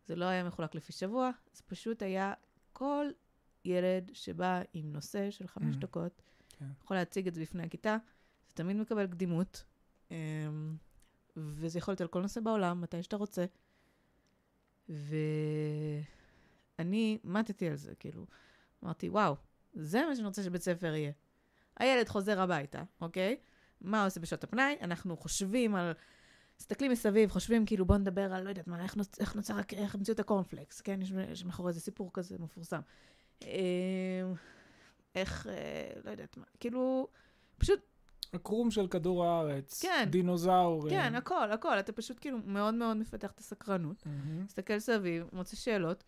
זה 0.06 0.16
לא 0.16 0.26
היה 0.26 0.44
מחולק 0.44 0.76
לפי 0.76 0.94
שבוע, 0.94 1.32
זה 1.54 1.62
פשוט 1.68 2.02
היה 2.02 2.34
כל 2.74 3.06
ילד 3.66 4.12
שבא 4.14 4.62
עם 4.74 4.94
נושא 4.94 5.32
של 5.32 5.48
חמש 5.48 5.76
Mm. 5.76 5.80
דקות, 5.80 6.22
כן. 6.50 6.66
יכול 6.84 6.98
להציג 6.98 7.28
את 7.28 7.34
זה 7.34 7.42
בפני 7.42 7.64
הכיתה, 7.64 7.98
זה 8.48 8.56
תמיד 8.56 8.78
מקבל 8.78 9.08
קדימות, 9.08 9.64
אמ, 10.12 10.16
וזה 11.38 11.78
יכול 11.80 11.92
להיות 11.92 12.02
על 12.02 12.08
כל 12.08 12.22
נושא 12.22 12.42
בעולם, 12.42 12.82
מתי 12.82 13.04
שאתה 13.04 13.16
רוצה. 13.18 13.46
ואני 16.80 17.18
מתתי 17.24 17.70
על 17.70 17.76
זה, 17.76 17.96
כאילו, 17.96 18.26
אמרתי, 18.84 19.10
וואו, 19.10 19.36
זה 19.74 20.06
מה 20.06 20.16
שאני 20.16 20.28
רוצה 20.28 20.44
שבית 20.44 20.62
ספר 20.62 20.94
יהיה. 20.96 21.12
הילד 21.78 22.10
חוזר 22.10 22.42
הביתה, 22.42 22.84
אוקיי? 23.02 23.38
מה 23.82 24.00
הוא 24.00 24.08
עושה 24.08 24.20
בשעות 24.20 24.44
הפנאי? 24.44 24.76
אנחנו 24.82 25.18
חושבים 25.18 25.76
על... 25.76 25.94
מסתכלים 26.60 26.92
מסביב, 26.92 27.32
חושבים 27.32 27.66
כאילו, 27.66 27.86
בוא 27.86 27.98
נדבר 27.98 28.34
על, 28.34 28.44
לא 28.44 28.50
יודעת 28.50 28.68
מה, 28.68 28.84
איך, 28.84 28.96
נוצ... 28.96 29.20
איך 29.20 29.36
נוצר, 29.36 29.56
איך 29.74 29.96
המציאו 29.96 30.16
את 30.16 30.20
הקורנפלקס, 30.20 30.82
כן? 30.82 31.02
יש, 31.02 31.14
יש 31.32 31.46
מאחורי 31.46 31.70
איזה 31.70 31.80
סיפור 31.80 32.10
כזה 32.14 32.36
מפורסם. 32.40 32.80
אמ, 33.42 33.48
איך, 35.16 35.48
אה, 35.48 36.02
לא 36.06 36.12
יודעת 36.12 36.38
מה, 36.38 36.46
כאילו, 36.60 37.08
פשוט 37.58 37.80
הקרום 38.34 38.72
של 38.72 38.88
כדור 38.88 39.26
הארץ. 39.26 39.82
כן. 39.82 40.08
דינוזאור. 40.12 40.90
כן, 40.90 41.16
הכל, 41.16 41.52
הכל. 41.52 41.80
אתה 41.80 41.92
פשוט 41.92 42.18
כאילו 42.22 42.38
מאוד 42.46 42.74
מאוד 42.74 42.98
מפתח 42.98 43.32
את 43.32 43.40
הסקרנות, 43.40 44.06
מהמם, 44.06 44.44
מסתכל 44.44 44.80
סביב, 44.80 45.30
מוצא 45.34 45.56
שאלות, 45.56 46.04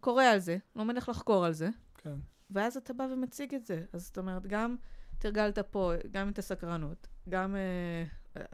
קורא 0.00 0.24
על 0.24 0.38
זה, 0.38 0.56
לומד 0.76 0.96
איך 0.96 1.08
לחקור 1.08 1.44
על 1.44 1.52
זה, 1.52 1.68
כן. 1.94 2.16
ואז 2.50 2.76
אתה 2.76 2.92
בא 2.92 3.02
ומציג 3.12 3.54
את 3.54 3.66
זה. 3.66 3.84
אז 3.92 4.06
זאת 4.06 4.18
אומרת, 4.18 4.46
גם 4.46 4.76
תרגלת 5.18 5.58
פה, 5.58 5.92
גם 6.10 6.28
את 6.28 6.38
הסקרנות, 6.38 7.06
גם 7.28 7.56
אה, 7.56 8.04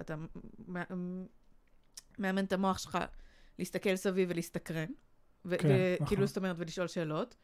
אתה 0.00 0.14
מאמן 2.18 2.44
את 2.44 2.52
המוח 2.52 2.78
שלך 2.78 2.98
להסתכל 3.58 3.96
סביב 3.96 4.28
ולהסתקרן. 4.30 4.88
ו- 5.44 5.58
כן, 5.58 5.68
נכון. 6.00 6.26
זאת 6.26 6.36
אומרת, 6.36 6.56
ולשאול 6.58 6.86
שאלות, 6.86 7.36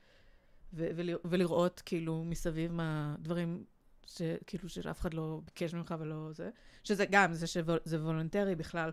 ו- 0.73 0.89
ולרא- 0.97 1.19
ולראות 1.25 1.83
כאילו 1.85 2.25
מסביב 2.25 2.73
מה 2.73 3.15
דברים 3.19 3.65
שכאילו 4.07 4.69
שאף 4.69 5.01
אחד 5.01 5.15
לא 5.15 5.41
ביקש 5.45 5.75
ממך 5.75 5.95
ולא 5.99 6.33
זה, 6.33 6.51
שזה 6.85 7.05
גם, 7.11 7.33
זה 7.33 7.47
שזה 7.47 8.03
וולונטרי 8.05 8.55
בכלל, 8.55 8.91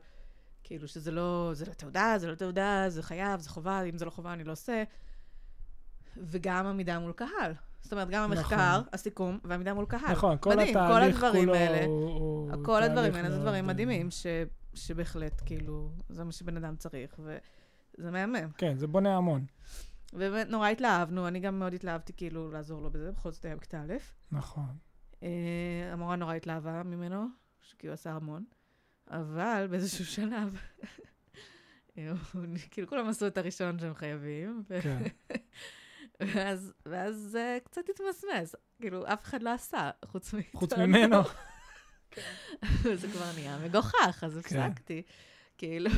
כאילו 0.63 0.87
שזה 0.87 1.11
לא, 1.11 1.51
זה 1.53 1.65
לא 1.65 1.73
תעודה, 1.73 2.13
זה 2.17 2.27
לא 2.27 2.35
תעודה, 2.35 2.85
זה 2.87 3.03
חייב, 3.03 3.39
זה 3.39 3.49
חובה, 3.49 3.81
אם 3.83 3.97
זה 3.97 4.05
לא 4.05 4.09
חובה 4.09 4.33
אני 4.33 4.43
לא 4.43 4.51
עושה. 4.51 4.83
וגם 6.17 6.65
עמידה 6.65 6.99
מול 6.99 7.11
קהל. 7.11 7.53
זאת 7.81 7.93
אומרת, 7.93 8.09
גם 8.09 8.23
המחקר, 8.31 8.55
נכון. 8.79 8.83
הסיכום, 8.93 9.39
ועמידה 9.43 9.73
מול 9.73 9.85
קהל. 9.85 10.11
נכון, 10.11 10.37
כל 10.39 10.49
מדהים, 10.49 10.73
כל 10.73 10.79
התהליך 10.79 11.23
הדברים 11.23 11.45
כולו 11.45 11.55
האלה. 11.55 11.85
הוא- 11.85 12.65
כל 12.65 12.83
הדברים 12.83 13.15
האלה 13.15 13.31
זה 13.31 13.39
דברים 13.39 13.65
אה, 13.65 13.73
מדהימים, 13.73 14.11
ש, 14.11 14.25
שבהחלט, 14.73 15.41
כאילו, 15.45 15.91
זה 16.09 16.23
מה 16.23 16.31
שבן 16.31 16.57
אדם 16.57 16.75
צריך, 16.75 17.19
וזה 17.19 18.11
מהמם. 18.11 18.49
כן, 18.57 18.77
זה 18.77 18.87
בונה 18.87 19.17
המון. 19.17 19.45
ובאמת 20.13 20.49
נורא 20.49 20.67
התלהבנו, 20.67 21.27
אני 21.27 21.39
גם 21.39 21.59
מאוד 21.59 21.73
התלהבתי 21.73 22.13
כאילו 22.17 22.51
לעזור 22.51 22.81
לו 22.81 22.89
בזה, 22.91 23.11
בכל 23.11 23.31
זאת 23.31 23.45
היה 23.45 23.55
בכיתה 23.55 23.81
א'. 23.81 23.93
נכון. 24.31 24.75
אה, 25.23 25.29
המורה 25.93 26.15
נורא 26.15 26.33
התלהבה 26.35 26.83
ממנו, 26.83 27.25
הוא 27.83 27.91
עשה 27.91 28.11
המון, 28.11 28.43
אבל 29.11 29.67
באיזשהו 29.69 30.05
שלב, 30.05 30.55
הוא- 31.95 32.05
כאילו 32.71 32.87
כולם 32.87 33.07
עשו 33.07 33.27
את 33.27 33.37
הראשון 33.37 33.79
שהם 33.79 33.93
חייבים, 33.95 34.63
כן. 34.81 35.01
ואז, 36.19 36.73
ואז 36.85 37.15
זה 37.15 37.57
קצת 37.63 37.81
התמסמס, 37.89 38.55
כאילו 38.81 39.07
אף 39.07 39.23
אחד 39.23 39.43
לא 39.43 39.49
עשה, 39.49 39.91
חוץ 40.05 40.33
מאיתנו. 40.33 40.59
חוץ 40.59 40.73
ממנו. 40.73 41.17
זה 43.01 43.07
כבר 43.07 43.31
נהיה 43.35 43.57
מגוחך, 43.57 44.23
אז 44.23 44.39
כן. 44.43 44.59
הפסקתי. 44.59 45.01
כאילו, 45.57 45.89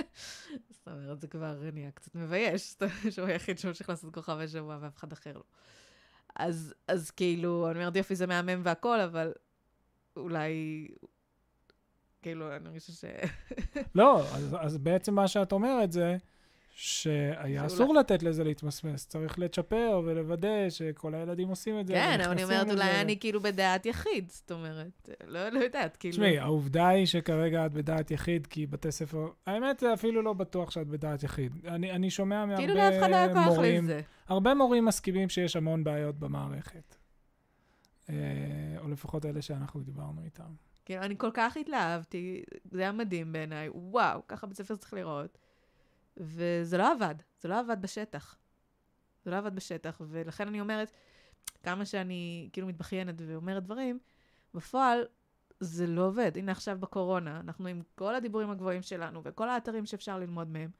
זאת 0.74 0.88
אומרת, 0.88 1.20
זה 1.20 1.26
כבר 1.26 1.70
נהיה 1.72 1.90
קצת 1.90 2.14
מבייש, 2.14 2.74
שהוא 3.10 3.28
היחיד 3.28 3.58
שממשיך 3.58 3.88
לעשות 3.88 4.14
כוכב 4.14 4.38
השבוע 4.38 4.78
ואף 4.80 4.96
אחד 4.96 5.12
אחר 5.12 5.32
לא. 5.32 5.42
אז, 6.36 6.74
אז 6.88 7.10
כאילו, 7.10 7.70
אני 7.70 7.78
אומרת, 7.78 7.96
יופי, 7.96 8.16
זה 8.16 8.26
מהמם 8.26 8.60
והכל, 8.64 9.00
אבל 9.00 9.32
אולי, 10.16 10.88
כאילו, 12.22 12.56
אני 12.56 12.80
חושבת 12.80 12.96
ש... 12.96 13.04
לא, 13.94 14.20
אז, 14.20 14.56
אז 14.60 14.78
בעצם 14.78 15.14
מה 15.14 15.28
שאת 15.28 15.52
אומרת 15.52 15.92
זה 15.92 16.16
שהיה 16.76 17.66
אסור 17.66 17.94
לתת 17.94 18.22
לזה 18.22 18.44
להתמסמס. 18.44 19.06
צריך 19.06 19.38
לצ'פר 19.38 20.02
ולוודא 20.04 20.70
שכל 20.70 21.14
הילדים 21.14 21.48
עושים 21.48 21.80
את 21.80 21.86
זה. 21.86 21.92
כן, 21.92 22.20
אבל 22.20 22.30
אני 22.30 22.44
אומרת, 22.44 22.70
אולי. 22.70 23.00
אני 23.00 23.18
כאילו 23.18 23.40
בדעת 23.40 23.86
יחיד, 23.86 24.30
זאת 24.30 24.52
אומרת, 24.52 25.10
לא, 25.26 25.48
לא 25.48 25.58
יודעת, 25.58 25.96
כאילו... 25.96 26.12
תשמעי, 26.12 26.38
העובדה 26.38 26.88
היא 26.88 27.06
שכרגע 27.06 27.66
את 27.66 27.72
בדעת 27.72 28.10
יחיד, 28.10 28.46
כי 28.46 28.66
בתי 28.66 28.92
ספר... 28.92 29.28
האמת, 29.46 29.80
זה 29.80 29.94
אפילו 29.94 30.22
לא 30.22 30.32
בטוח 30.32 30.70
שאת 30.70 30.86
בדעת 30.86 31.22
יחיד. 31.22 31.52
אני, 31.66 31.90
אני 31.92 32.10
שומע 32.10 32.46
מהרבה 32.46 32.62
כאילו 32.62 32.74
לאף 32.74 32.94
אחד 32.98 33.10
לא 33.10 33.16
היה 33.16 33.34
כוח 33.34 33.46
מורים, 33.46 33.84
לזה. 33.84 34.00
הרבה 34.28 34.54
מורים 34.54 34.84
מסכימים 34.84 35.28
שיש 35.28 35.56
המון 35.56 35.84
בעיות 35.84 36.18
במערכת. 36.18 36.96
אה, 38.10 38.14
או 38.78 38.88
לפחות 38.88 39.26
אלה 39.26 39.42
שאנחנו 39.42 39.80
דיברנו 39.80 40.22
איתם. 40.24 40.50
כאילו, 40.84 41.02
אני 41.02 41.14
כל 41.18 41.30
כך 41.34 41.56
התלהבתי, 41.56 42.42
זה 42.70 42.80
היה 42.80 42.92
מדהים 42.92 43.32
בעיניי, 43.32 43.68
וואו, 43.72 44.20
ככה 44.28 44.46
בית 44.46 44.56
ספר 44.56 44.76
צריך 44.76 44.94
לראות. 44.94 45.38
וזה 46.16 46.78
לא 46.78 46.92
עבד, 46.92 47.14
זה 47.40 47.48
לא 47.48 47.58
עבד 47.60 47.82
בשטח. 47.82 48.36
זה 49.24 49.30
לא 49.30 49.36
עבד 49.36 49.54
בשטח, 49.54 50.00
ולכן 50.04 50.48
אני 50.48 50.60
אומרת, 50.60 50.90
כמה 51.62 51.84
שאני 51.84 52.48
כאילו 52.52 52.66
מתבכיינת 52.66 53.14
ואומרת 53.18 53.62
דברים, 53.62 53.98
בפועל 54.54 55.04
זה 55.60 55.86
לא 55.86 56.06
עובד. 56.06 56.32
הנה 56.36 56.52
עכשיו 56.52 56.78
בקורונה, 56.80 57.40
אנחנו 57.40 57.66
עם 57.66 57.82
כל 57.94 58.14
הדיבורים 58.14 58.50
הגבוהים 58.50 58.82
שלנו 58.82 59.20
וכל 59.24 59.48
האתרים 59.48 59.86
שאפשר 59.86 60.18
ללמוד 60.18 60.48
מהם. 60.48 60.70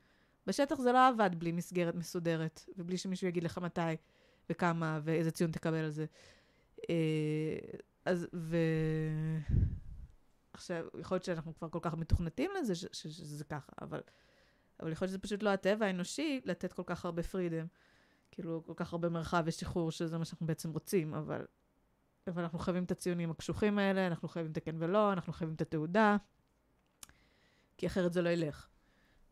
בשטח 0.47 0.81
זה 0.81 0.92
לא 0.92 1.09
עבד 1.09 1.31
בלי 1.38 1.53
מסגרת 1.53 1.94
מסודרת, 1.94 2.64
ובלי 2.77 2.97
שמישהו 2.97 3.29
יגיד 3.29 3.42
לך 3.42 3.59
מתי 3.59 3.81
וכמה 4.51 5.01
ואיזה 5.03 5.31
ציון 5.31 5.51
תקבל 5.51 5.79
על 5.79 5.90
זה. 5.90 6.07
אה, 6.90 7.59
אז, 8.05 8.27
ו... 8.35 8.57
עכשיו, 10.53 10.87
יכול 11.01 11.14
להיות 11.14 11.25
שאנחנו 11.25 11.55
כבר 11.55 11.68
כל 11.68 11.79
כך 11.83 11.94
מתוכנתים 11.94 12.51
לזה 12.59 12.75
ש- 12.75 12.87
ש- 12.92 13.07
שזה 13.07 13.44
ככה, 13.44 13.73
אבל, 13.83 14.01
אבל 14.80 14.92
יכול 14.92 15.04
להיות 15.06 15.10
שזה 15.10 15.18
פשוט 15.18 15.42
לא 15.42 15.50
הטבע 15.50 15.87
האנושי 15.87 16.40
לתת 16.44 16.72
כל 16.72 16.82
כך 16.87 17.04
הרבה 17.04 17.22
פרידם. 17.22 17.66
כאילו, 18.30 18.62
כל 18.66 18.72
כך 18.76 18.92
הרבה 18.92 19.08
מרחב 19.08 19.42
ושחרור, 19.46 19.90
שזה 19.90 20.18
מה 20.18 20.24
שאנחנו 20.24 20.46
בעצם 20.46 20.70
רוצים, 20.70 21.14
אבל, 21.14 21.46
אבל 22.26 22.42
אנחנו 22.42 22.58
חייבים 22.58 22.84
את 22.84 22.90
הציונים 22.90 23.30
הקשוחים 23.30 23.78
האלה, 23.78 24.06
אנחנו 24.06 24.28
חייבים 24.28 24.52
את 24.52 24.56
הכן 24.56 24.76
ולא, 24.78 25.12
אנחנו 25.12 25.32
חייבים 25.32 25.54
את 25.54 25.60
התעודה, 25.60 26.16
כי 27.76 27.87
אחרת 27.87 28.12
זה 28.12 28.22
לא 28.22 28.28
ילך. 28.28 28.68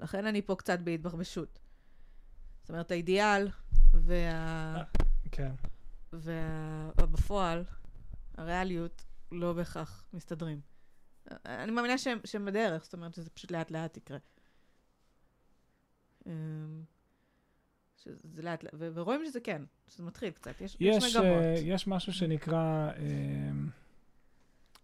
לכן 0.01 0.27
אני 0.27 0.43
פה 0.43 0.55
קצת 0.55 0.79
בהתבחבשות. 0.79 1.59
זאת 2.61 2.71
אומרת, 2.71 2.91
האידיאל 2.91 3.49
וה... 3.93 4.83
כן. 5.33 5.53
ובפועל, 6.13 7.65
הריאליות 8.37 9.05
לא 9.33 9.53
בהכרח 9.53 10.05
מסתדרים. 10.13 10.61
אני 11.47 11.73
מאמינה 11.73 11.99
שהם, 11.99 12.19
שהם 12.25 12.45
בדרך, 12.45 12.85
זאת 12.85 12.93
אומרת 12.93 13.15
שזה 13.15 13.31
פשוט 13.31 13.51
לאט 13.51 13.71
לאט 13.71 13.97
יקרה. 13.97 14.19
אמ, 16.27 16.83
שזה 17.97 18.43
לאט 18.43 18.65
ו- 18.75 18.89
ורואים 18.95 19.21
שזה 19.25 19.41
כן, 19.41 19.63
שזה 19.89 20.03
מתחיל 20.03 20.31
קצת, 20.31 20.61
יש, 20.61 20.77
יש 20.81 20.97
יש, 21.05 21.17
מגמות. 21.17 21.43
אה, 21.43 21.55
יש 21.59 21.87
משהו 21.87 22.13
שנקרא, 22.13 22.91
אה, 22.97 23.51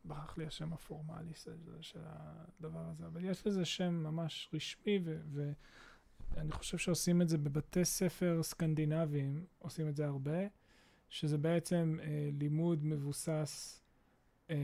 ברח 0.04 0.38
לי 0.38 0.46
השם 0.46 0.72
הפורמלי 0.72 1.34
של, 1.80 2.00
הדבר 2.04 2.84
הזה, 2.90 3.06
אבל 3.06 3.24
יש 3.24 3.46
לזה 3.46 3.64
שם 3.64 3.94
ממש 3.94 4.50
רשמי, 4.52 4.98
ו- 5.04 5.20
ואני 6.34 6.52
חושב 6.52 6.78
שעושים 6.78 7.22
את 7.22 7.28
זה 7.28 7.38
בבתי 7.38 7.84
ספר 7.84 8.42
סקנדינביים, 8.42 9.44
עושים 9.58 9.88
את 9.88 9.96
זה 9.96 10.06
הרבה, 10.06 10.38
שזה 11.08 11.38
בעצם 11.38 11.96
אה, 12.02 12.30
לימוד 12.38 12.84
מבוסס 12.84 13.82
אה, 14.50 14.56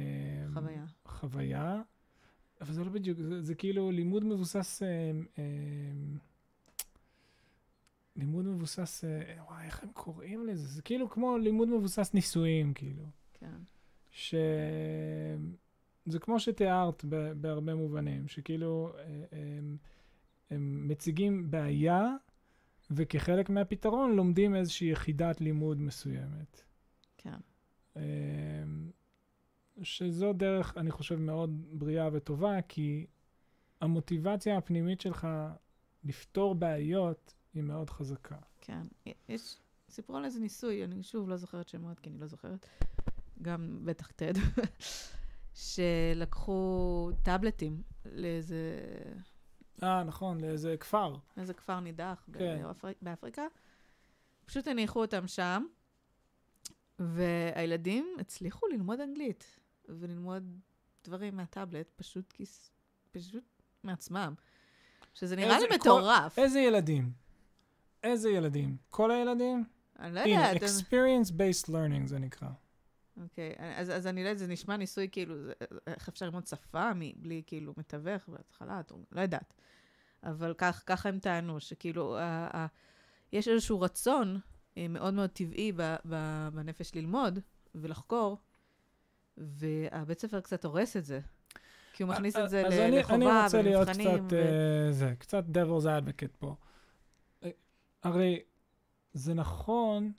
חוויה. 0.55 0.85
חוויה, 1.07 1.83
אבל 2.61 2.73
זה 2.73 2.85
לא 2.85 2.91
בדיוק, 2.91 3.19
זה, 3.19 3.43
זה 3.43 3.55
כאילו 3.55 3.91
לימוד 3.91 4.25
מבוסס, 4.25 4.83
אה, 4.83 4.89
אה, 5.39 5.43
לימוד 8.17 8.45
מבוסס, 8.45 9.05
אה, 9.05 9.45
וואי, 9.49 9.65
איך 9.65 9.83
הם 9.83 9.89
קוראים 9.93 10.47
לזה? 10.47 10.67
זה 10.67 10.83
כאילו 10.83 11.11
כמו 11.11 11.39
לימוד 11.39 11.69
מבוסס 11.69 12.15
ניסויים, 12.15 12.75
כאילו. 12.75 13.05
כן, 13.35 13.57
ש... 14.11 14.35
זה 16.07 16.19
כמו 16.19 16.41
שתיארת 16.41 17.05
בהרבה 17.41 17.75
מובנים, 17.75 18.29
שכאילו 18.29 18.93
אה, 18.99 19.25
הם, 19.59 19.77
הם 20.51 20.89
מציגים 20.89 21.51
בעיה, 21.51 22.17
וכחלק 22.91 23.51
מהפתרון 23.51 24.17
לומדים 24.17 24.57
איזושהי 24.57 24.91
יחידת 24.91 25.41
לימוד 25.41 25.81
מסוימת. 25.81 26.63
כן. 27.19 27.39
אמ, 27.97 28.03
שזו 29.83 30.33
דרך, 30.33 30.77
אני 30.77 30.91
חושב, 30.91 31.17
מאוד 31.17 31.65
בריאה 31.73 32.09
וטובה, 32.13 32.63
כי 32.69 33.07
המוטיבציה 33.81 34.59
הפנימית 34.59 35.01
שלך 35.01 35.29
לפתור 36.05 36.55
בעיות 36.55 37.35
היא 37.55 37.63
מאוד 37.63 37.91
חזקה. 37.91 38.37
כן. 38.61 38.83
יש, 39.29 39.57
סיפרו 39.91 40.17
על 40.17 40.25
איזה 40.25 40.41
ניסוי, 40.41 40.85
אני 40.85 41.03
שוב 41.03 41.29
לא 41.29 41.37
זוכרת 41.37 41.69
שמות, 41.69 42.01
כי 42.01 42.11
אני 42.11 42.19
לא 42.19 42.27
זוכרת, 42.27 42.67
גם 43.43 43.79
בטח 43.85 44.11
TED, 44.11 44.33
שלקחו 45.55 47.11
טאבלטים 47.23 47.83
לאיזה, 48.05 48.79
אה, 49.83 50.05
נכון, 50.05 50.41
לאיזה 50.41 50.77
כפר. 50.81 51.17
לאיזה 51.37 51.55
כפר 51.55 51.81
נידח 51.81 52.25
כן. 52.33 52.63
באפריק, 52.63 52.97
באפריקה. 53.03 53.43
פשוט 54.47 54.67
הניחו 54.69 55.01
אותם 55.01 55.27
שם, 55.29 55.65
והילדים 56.99 58.17
הצליחו 58.21 58.67
ללמוד 58.67 59.01
אנגלית, 59.01 59.45
וללמוד 59.89 60.59
דברים 61.05 61.37
מהטאבלט, 61.37 61.87
פשוט. 61.97 62.35
פשוט 63.13 63.45
מעצמם. 63.83 64.35
שזה 65.15 65.37
נראה 65.37 65.55
איזה- 65.57 65.67
לי 65.67 65.79
כל- 65.79 65.79
מטורף. 65.79 66.39
איזה 66.39 66.61
ילדים? 66.61 67.13
איזה 68.05 68.31
ילדים? 68.31 68.77
כל 68.91 69.11
הילדים? 69.11 69.65
אני 69.99 70.15
לא 70.15 70.21
הנה, 70.21 70.31
יודעת. 70.31 70.63
אני- 70.63 70.69
experience-based 70.71 71.69
learning 71.69 72.07
זה 72.07 72.19
נקרא. 72.19 72.49
אוקיי, 73.23 73.53
אז, 73.77 73.91
אז 73.91 74.07
אני 74.07 74.23
לא 74.25 74.29
יודעת, 74.29 74.39
זה 74.39 74.47
נשמע 74.47 74.77
ניסוי 74.77 75.09
כאילו, 75.13 75.43
זה, 75.45 75.53
איך 75.87 76.09
אפשר 76.09 76.27
ללמוד 76.27 76.47
שפה 76.47 76.91
בלי 77.17 77.43
כאילו 77.47 77.75
מתווך 77.77 78.29
בהתחלה, 78.29 78.81
לא 79.13 79.21
יודעת. 79.21 79.55
אבל 80.25 80.55
כך, 80.59 80.83
ככה 80.87 81.09
הם 81.09 81.19
טענו, 81.19 81.61
שכאילו, 81.61 82.19
ה, 82.19 82.23
ה, 82.57 82.67
יש 83.33 83.49
איזשהו 83.49 83.81
רצון 83.81 84.41
אה, 84.79 84.89
מאוד 84.89 85.15
מאוד 85.15 85.31
טבעי 85.31 85.73
ב, 85.77 85.83
ב, 86.09 86.49
בנפש 86.55 86.95
ללמוד 86.95 87.39
ולחקור, 87.75 88.39
והבית 89.39 90.21
ספר 90.21 90.41
קצת 90.41 90.65
הורס 90.65 90.97
את 90.97 91.05
זה. 91.05 91.21
כי 91.93 92.03
הוא 92.03 92.11
מכניס 92.11 92.37
את 92.37 92.51
זה 92.51 92.67
אז 92.67 92.73
ל- 92.75 92.81
אני- 92.81 92.99
לחובה 92.99 93.17
אני 93.17 93.43
רוצה 93.45 93.63
להיות 93.63 93.89
ולמבחנים. 93.89 94.09
קצת, 94.27 94.33
ו... 94.33 94.37
אה, 94.87 94.93
זה, 94.93 95.15
קצת 95.19 95.45
devil's 95.53 95.85
advocate 95.85 96.37
פה. 96.39 96.55
הרי 98.05 98.41
זה 99.13 99.35
נכון, 99.35 100.13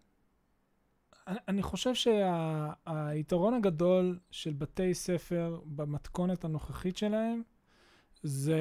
אני- 1.27 1.39
אני 1.47 1.63
חושב 1.63 1.91
שהיתרון 1.93 3.53
הגדול 3.53 4.19
של 4.31 4.53
בתי 4.53 4.93
ספר 4.93 5.59
במתכונת 5.65 6.45
הנוכחית 6.45 6.97
שלהם, 6.97 7.41
זה 8.23 8.59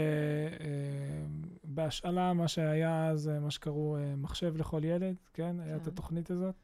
אה, 0.61 0.67
בהשאלה 1.65 2.33
מה 2.33 2.49
שהיה 2.49 3.09
אז, 3.09 3.29
אה, 3.29 3.41
מה 3.41 3.51
שקראו 3.51 3.97
אה, 3.97 4.17
מחשב 4.17 4.57
לכל 4.57 4.85
ילד, 4.85 5.17
כן? 5.33 5.61
היה 5.61 5.77
את 5.77 5.83
כן. 5.83 5.89
התוכנית 5.91 6.31
הזאת. 6.31 6.55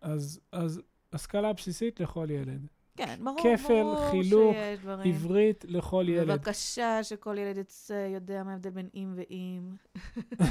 אז, 0.00 0.40
אז 0.52 0.80
השכלה 1.12 1.52
בסיסית 1.52 2.00
לכל 2.00 2.26
ילד. 2.30 2.66
כן, 2.96 3.20
ברור, 3.24 3.36
כפל, 3.38 3.82
ברור 3.82 4.10
חילוק, 4.10 4.54
שיש 4.54 4.78
דברים. 4.80 5.14
עברית 5.14 5.64
לכל 5.68 6.04
ילד. 6.08 6.28
בבקשה 6.28 7.04
שכל 7.04 7.38
ילד 7.38 7.56
יצא, 7.56 7.92
יודע 8.14 8.42
מה 8.44 8.50
ההבדל 8.52 8.70
בין 8.70 8.88
אם 8.94 9.12
ואם. 9.16 9.70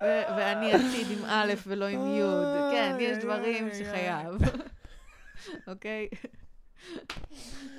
ואני 0.00 0.72
עתיד 0.72 1.18
עם 1.18 1.24
א' 1.26 1.52
ולא 1.66 1.84
עם 1.84 2.00
י'. 2.00 2.22
כן, 2.72 2.96
יש 3.00 3.18
דברים 3.18 3.68
שחייב. 3.78 4.34
אוקיי? 5.68 6.08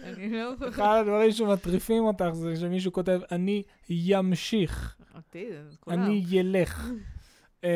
אני 0.03 0.31
לא... 0.31 0.53
אחד 0.69 0.97
הדברים 1.01 1.31
שמטריפים 1.31 2.03
אותך 2.03 2.29
זה 2.33 2.55
שמישהו 2.55 2.93
כותב, 2.93 3.19
אני 3.31 3.63
ימשיך, 3.89 4.97
אותי, 5.15 5.45
זה 5.51 5.77
כולם. 5.79 6.01
אני 6.01 6.23
ילך. 6.29 6.87
אמ, 7.63 7.69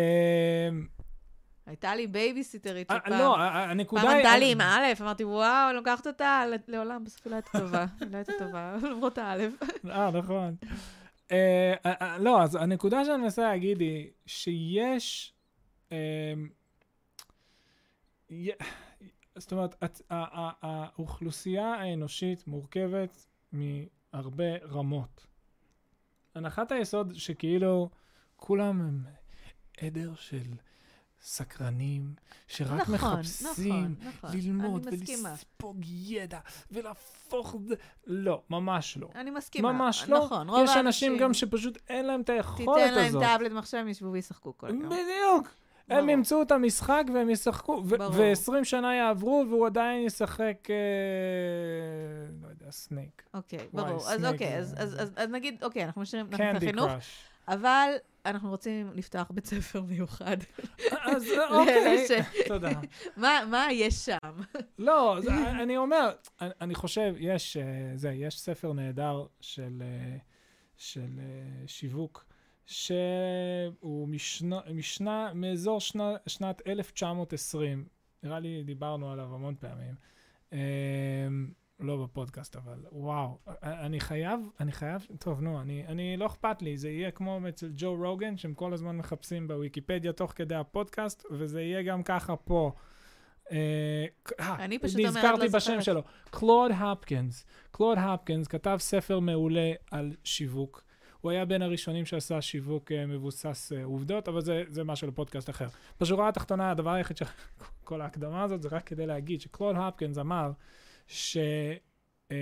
הייתה 1.65 1.95
לי 1.95 2.07
בייביסיטרית 2.07 2.91
אה, 2.91 2.97
שפעם. 2.97 3.19
לא, 3.19 3.39
הנקודה 3.39 4.01
פעם 4.01 4.11
היא... 4.11 4.17
ענתה 4.17 4.37
לי 4.37 4.51
עם 4.51 4.61
א', 4.61 4.83
אמרתי, 5.01 5.23
וואו, 5.23 5.69
אני 5.69 5.75
לוקחת 5.75 6.07
אותה 6.07 6.43
לעולם, 6.67 7.03
בסוף 7.03 7.25
היא 7.25 7.31
לא 7.31 7.35
הייתה 7.35 7.59
טובה. 7.59 7.85
היא 7.99 8.07
לא 8.11 8.17
הייתה 8.17 8.31
טובה, 8.39 8.75
למרות 8.91 9.17
האלף. 9.17 9.53
אה, 9.89 10.11
נכון. 10.11 10.55
אה, 11.31 11.73
אה, 11.85 11.93
אה, 12.01 12.17
לא, 12.17 12.43
אז 12.43 12.55
הנקודה 12.55 13.05
שאני 13.05 13.23
מנסה 13.23 13.41
להגיד 13.41 13.79
היא 13.79 14.09
שיש... 14.25 15.33
זאת 19.35 19.51
אומרת, 19.51 19.75
האוכלוסייה 20.09 21.73
האנושית 21.73 22.47
מורכבת 22.47 23.27
מהרבה 23.51 24.57
רמות. 24.57 25.27
הנחת 26.35 26.71
היסוד 26.71 27.13
שכאילו 27.15 27.89
כולם 28.35 28.81
הם 28.81 29.03
עדר 29.77 30.15
של 30.15 30.53
סקרנים, 31.23 32.13
שרק 32.47 32.89
נכון, 32.89 32.95
מחפשים 33.19 33.47
נכון, 33.67 33.95
נכון. 34.07 34.29
ללמוד. 34.33 34.87
ולספוג 34.91 35.77
ידע 35.85 36.39
ולהפוך. 36.71 37.55
לא, 38.07 38.41
ממש 38.49 38.97
לא. 38.97 39.09
אני 39.15 39.31
מסכימה. 39.31 39.71
ממש 39.71 40.05
לא. 40.09 40.17
נכון, 40.25 40.49
רוב 40.49 40.57
יש 40.63 40.69
אנשים 40.69 40.77
האנשים- 40.77 41.17
גם 41.17 41.33
שפשוט 41.33 41.77
אין 41.89 42.05
להם 42.05 42.21
את 42.21 42.29
היכולת 42.29 42.77
תיתן 42.83 42.93
להם 42.93 43.05
הזאת. 43.07 43.21
טאבלט 43.21 43.51
מחשב, 43.51 43.77
הם 43.77 43.87
ישבו 43.87 44.11
וישחקו 44.11 44.57
כל 44.57 44.67
יום. 44.69 44.85
בדיוק. 44.89 45.47
הם. 45.89 46.09
ימצאו 46.09 46.41
את 46.41 46.51
המשחק 46.51 47.03
והם 47.13 47.29
ישחקו, 47.29 47.83
ו- 47.85 47.97
ברור. 47.97 48.11
ו-20 48.15 48.63
שנה 48.63 48.95
יעברו 48.95 49.45
והוא 49.49 49.65
עדיין 49.65 50.05
ישחק, 50.05 50.57
אה, 50.69 50.75
לא 52.43 52.47
יודע, 52.47 52.71
סנייק. 52.71 53.23
אוקיי, 53.33 53.67
ברור. 53.73 54.09
אז 54.09 54.25
אוקיי, 54.25 54.57
אז- 54.57 54.75
אז- 54.77 55.01
אז 55.01 55.11
אז 55.15 55.29
נגיד, 55.29 55.63
אוקיי, 55.63 55.85
אנחנו 55.85 56.01
משאירים 56.01 56.27
אנחנו 56.33 56.71
קראש. 56.87 57.23
אבל 57.47 57.89
אנחנו 58.25 58.49
רוצים 58.49 58.91
לפתוח 58.93 59.31
בית 59.31 59.45
ספר 59.45 59.81
מיוחד. 59.81 60.37
אז 61.01 61.27
אוקיי, 61.51 62.05
תודה. 62.47 62.69
מה 63.17 63.67
יש 63.71 63.93
שם? 63.93 64.17
לא, 64.79 65.17
אני 65.61 65.77
אומר, 65.77 66.11
אני- 66.41 66.75
חושב, 66.75 67.15
יש, 67.17 67.57
אה, 67.57 67.63
זה, 67.95 68.11
יש 68.11 68.39
ספר 68.39 68.73
נהדר 68.73 69.25
של, 69.41 69.83
אה, 69.85 70.17
אה, 71.19 71.67
שיווק, 71.67 72.25
שהוא 72.65 74.07
משנה, 74.07 74.59
משנה, 74.73 75.31
מאזור 75.33 75.79
שנה, 75.79 76.13
שנת 76.27 76.61
1920, 76.67 77.85
נראה 78.23 78.39
לי 78.39 78.63
דיברנו 78.63 79.11
עליו 79.11 79.33
המון 79.35 79.55
פעמים. 79.59 79.95
לא 81.81 82.03
בפודקאסט, 82.03 82.55
אבל 82.55 82.85
וואו, 82.91 83.37
אני 83.63 83.99
חייב, 83.99 84.39
אני 84.59 84.71
חייב, 84.71 85.07
טוב, 85.19 85.41
נו, 85.41 85.61
אני, 85.61 85.87
אני 85.87 86.17
לא 86.17 86.25
אכפת 86.25 86.61
לי, 86.61 86.77
זה 86.77 86.89
יהיה 86.89 87.11
כמו 87.11 87.39
אצל 87.49 87.71
ג'ו 87.75 87.95
רוגן, 87.95 88.37
שהם 88.37 88.53
כל 88.53 88.73
הזמן 88.73 88.97
מחפשים 88.97 89.47
בוויקיפדיה 89.47 90.13
תוך 90.13 90.33
כדי 90.35 90.55
הפודקאסט, 90.55 91.25
וזה 91.31 91.61
יהיה 91.61 91.81
גם 91.81 92.03
ככה 92.03 92.35
פה. 92.35 92.71
אה, 93.51 94.05
אה, 94.39 94.65
אני 94.65 94.79
פשוט 94.79 94.99
אומרת, 94.99 95.15
נזכרתי 95.15 95.45
לא 95.45 95.51
בשם. 95.51 95.81
שלו, 95.81 96.01
קלוד 96.29 96.71
הפקינס. 96.75 97.45
קלוד 97.71 97.97
הפקינס 98.01 98.47
כתב 98.47 98.77
ספר 98.79 99.19
מעולה 99.19 99.71
על 99.91 100.15
שיווק. 100.23 100.83
הוא 101.21 101.31
היה 101.31 101.45
בין 101.45 101.61
הראשונים 101.61 102.05
שעשה 102.05 102.41
שיווק 102.41 102.91
אה, 102.91 103.05
מבוסס 103.05 103.71
עובדות, 103.83 104.27
אבל 104.27 104.41
זה, 104.41 104.63
זה 104.69 104.83
משהו 104.83 105.07
לפודקאסט 105.07 105.49
אחר. 105.49 105.67
בשורה 106.01 106.27
התחתונה, 106.27 106.71
הדבר 106.71 106.89
היחיד 106.89 107.17
ש... 107.17 107.23
כל 107.83 108.01
ההקדמה 108.01 108.43
הזאת 108.43 108.61
זה 108.61 108.69
רק 108.71 108.87
כדי 108.87 109.05
להגיד 109.05 109.41
שקלוד 109.41 109.75
הפקינס 109.79 110.17
אמר 110.17 110.51
שאם 111.11 112.33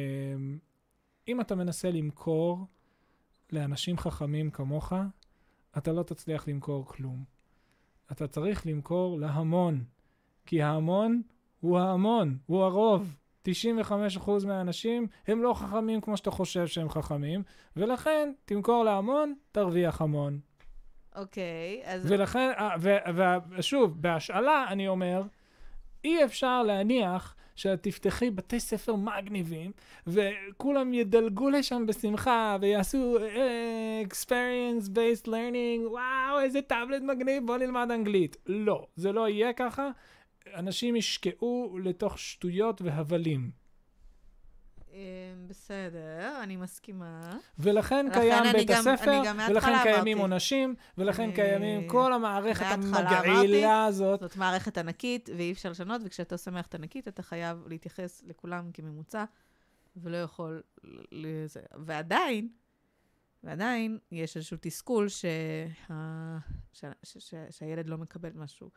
אתה 1.41 1.55
מנסה 1.55 1.91
למכור 1.91 2.67
לאנשים 3.51 3.97
חכמים 3.97 4.51
כמוך, 4.51 4.93
אתה 5.77 5.91
לא 5.91 6.03
תצליח 6.03 6.47
למכור 6.47 6.86
כלום. 6.86 7.23
אתה 8.12 8.27
צריך 8.27 8.67
למכור 8.67 9.19
להמון, 9.19 9.84
כי 10.45 10.62
ההמון 10.62 11.21
הוא 11.60 11.79
ההמון, 11.79 12.38
הוא 12.45 12.63
הרוב. 12.63 13.15
95% 13.47 13.51
מהאנשים 14.47 15.08
הם 15.27 15.41
לא 15.41 15.53
חכמים 15.53 16.01
כמו 16.01 16.17
שאתה 16.17 16.32
חושב 16.32 16.67
שהם 16.67 16.89
חכמים, 16.89 17.43
ולכן 17.75 18.34
תמכור 18.45 18.84
להמון, 18.84 19.34
תרוויח 19.51 20.01
המון. 20.01 20.39
אוקיי, 21.15 21.82
אז... 21.86 22.12
ולכן, 22.12 22.51
ושוב, 23.49 24.01
בהשאלה 24.01 24.65
אני 24.69 24.88
אומר, 24.88 25.21
אי 26.03 26.25
אפשר 26.25 26.63
להניח 26.63 27.35
שאת 27.55 27.83
תפתחי 27.83 28.29
בתי 28.29 28.59
ספר 28.59 28.95
מגניבים, 28.95 29.71
וכולם 30.07 30.93
ידלגו 30.93 31.49
לשם 31.49 31.85
בשמחה, 31.85 32.57
ויעשו 32.62 33.17
אה, 33.17 34.01
experience 34.09 34.88
based 34.88 35.27
learning, 35.27 35.88
וואו, 35.89 36.39
איזה 36.41 36.62
טאבלט 36.62 37.01
מגניב, 37.01 37.45
בוא 37.45 37.57
נלמד 37.57 37.88
אנגלית. 37.91 38.38
לא, 38.47 38.88
זה 38.95 39.12
לא 39.12 39.29
יהיה 39.29 39.53
ככה. 39.53 39.89
אנשים 40.55 40.95
ישקעו 40.95 41.77
לתוך 41.83 42.19
שטויות 42.19 42.81
והבלים. 42.81 43.51
אה, 44.93 44.99
בסדר, 45.47 46.39
אני 46.43 46.56
מסכימה. 46.56 47.38
ולכן 47.60 48.06
לכן 48.06 48.19
קיים 48.19 48.43
בית 48.54 48.67
גם- 48.67 48.78
הספר, 48.88 49.21
ולכן 49.49 49.73
קיימים. 49.84 50.17
עונשים, 50.17 50.75
ולכן 50.97 51.23
אני- 51.23 51.34
קיימים 51.36 51.88
כל 51.88 52.13
המערכת 52.13 52.65
המגעילה 52.71 53.86
הזאת. 53.86 54.19
זאת 54.19 54.36
מערכת 54.36 54.78
ענקית, 54.78 55.30
ואי 55.38 55.52
אפשר 55.52 55.69
לשנות, 55.71 56.02
וכשאתה 56.06 56.36
עושה 56.36 56.52
מערכת 56.52 56.75
ענקית, 56.75 57.08
אתה 57.08 57.23
חייב 57.23 57.63
להתייחס 57.67 58.23
לכולם 58.25 58.71
כממוצע, 58.71 59.25
ולא 59.95 60.17
יכול 60.17 60.62
לזה. 61.12 61.60
ועדיין, 61.86 62.49
ועדיין, 63.43 63.97
יש 64.12 64.38
איזשהו 64.38 64.58
תסכול 64.62 65.10
שה... 65.10 65.28
ש... 66.73 66.86
ש... 67.04 67.17
ש... 67.17 67.34
שהילד 67.49 67.89
לא 67.89 67.97
מקבל 67.97 68.30
משהו. 68.36 68.69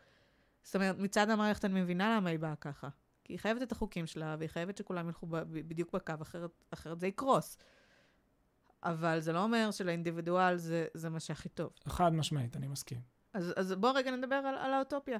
זאת 0.62 0.74
אומרת, 0.76 0.98
מצד 0.98 1.30
המערכת 1.30 1.64
אני 1.64 1.80
מבינה 1.82 2.16
למה 2.16 2.30
היא 2.30 2.38
באה 2.38 2.56
ככה. 2.56 2.88
כי 3.24 3.32
היא 3.32 3.38
חייבת 3.38 3.62
את 3.62 3.72
החוקים 3.72 4.06
שלה, 4.06 4.36
והיא 4.38 4.48
חייבת 4.48 4.76
שכולם 4.76 5.06
ילכו 5.06 5.26
ב... 5.26 5.36
בדיוק 5.42 5.92
בקו, 5.92 6.12
אחרת, 6.22 6.50
אחרת 6.70 7.00
זה 7.00 7.06
יקרוס. 7.06 7.58
אבל 8.82 9.20
זה 9.20 9.32
לא 9.32 9.42
אומר 9.42 9.70
שלאינדיבידואל 9.70 10.56
זה, 10.56 10.86
זה 10.94 11.08
מה 11.10 11.20
שהכי 11.20 11.48
טוב. 11.48 11.70
חד 11.88 12.12
משמעית, 12.14 12.56
אני 12.56 12.68
מסכים. 12.68 13.00
אז, 13.34 13.52
אז 13.56 13.72
בואו 13.72 13.94
רגע 13.94 14.10
נדבר 14.10 14.34
על, 14.34 14.54
על 14.54 14.72
האוטופיה, 14.72 15.18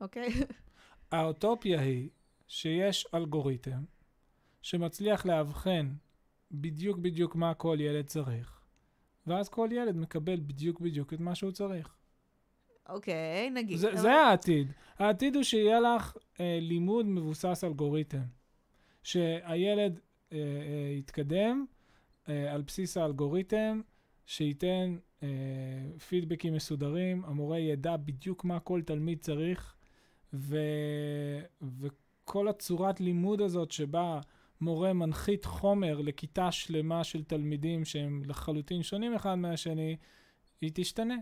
אוקיי? 0.00 0.28
האוטופיה 1.12 1.80
היא 1.80 2.08
שיש 2.46 3.06
אלגוריתם 3.14 3.84
שמצליח 4.62 5.26
לאבחן 5.26 5.92
בדיוק 6.50 6.98
בדיוק 6.98 7.34
מה 7.34 7.54
כל 7.54 7.76
ילד 7.80 8.06
צריך, 8.06 8.60
ואז 9.26 9.48
כל 9.48 9.68
ילד 9.72 9.96
מקבל 9.96 10.40
בדיוק 10.40 10.80
בדיוק 10.80 11.14
את 11.14 11.20
מה 11.20 11.34
שהוא 11.34 11.52
צריך. 11.52 11.94
אוקיי, 12.88 13.50
נגיד. 13.50 13.78
זה, 13.78 13.88
אבל- 13.88 13.98
זה 13.98 14.12
העתיד. 14.12 14.72
העתיד 14.98 15.34
הוא 15.34 15.42
שיהיה 15.42 15.80
לך 15.80 16.16
אה, 16.40 16.58
לימוד 16.60 17.06
מבוסס 17.06 17.64
אלגוריתם. 17.64 18.22
שהילד 19.02 20.00
אה, 20.32 20.38
אה, 20.38 20.92
יתקדם 20.98 21.64
אה, 22.28 22.54
על 22.54 22.62
בסיס 22.62 22.96
האלגוריתם, 22.96 23.80
שייתן 24.26 24.96
אה, 25.22 25.28
פידבקים 26.08 26.54
מסודרים, 26.54 27.24
המורה 27.24 27.58
ידע 27.58 27.96
בדיוק 27.96 28.44
מה 28.44 28.60
כל 28.60 28.82
תלמיד 28.82 29.18
צריך, 29.18 29.74
ו, 30.32 30.58
וכל 31.80 32.48
הצורת 32.48 33.00
לימוד 33.00 33.40
הזאת 33.40 33.70
שבה 33.70 34.20
מורה 34.60 34.92
מנחית 34.92 35.44
חומר 35.44 36.00
לכיתה 36.00 36.52
שלמה 36.52 37.04
של 37.04 37.24
תלמידים 37.24 37.84
שהם 37.84 38.22
לחלוטין 38.26 38.82
שונים 38.82 39.14
אחד 39.14 39.34
מהשני, 39.34 39.96
היא 40.60 40.70
תשתנה. 40.74 41.16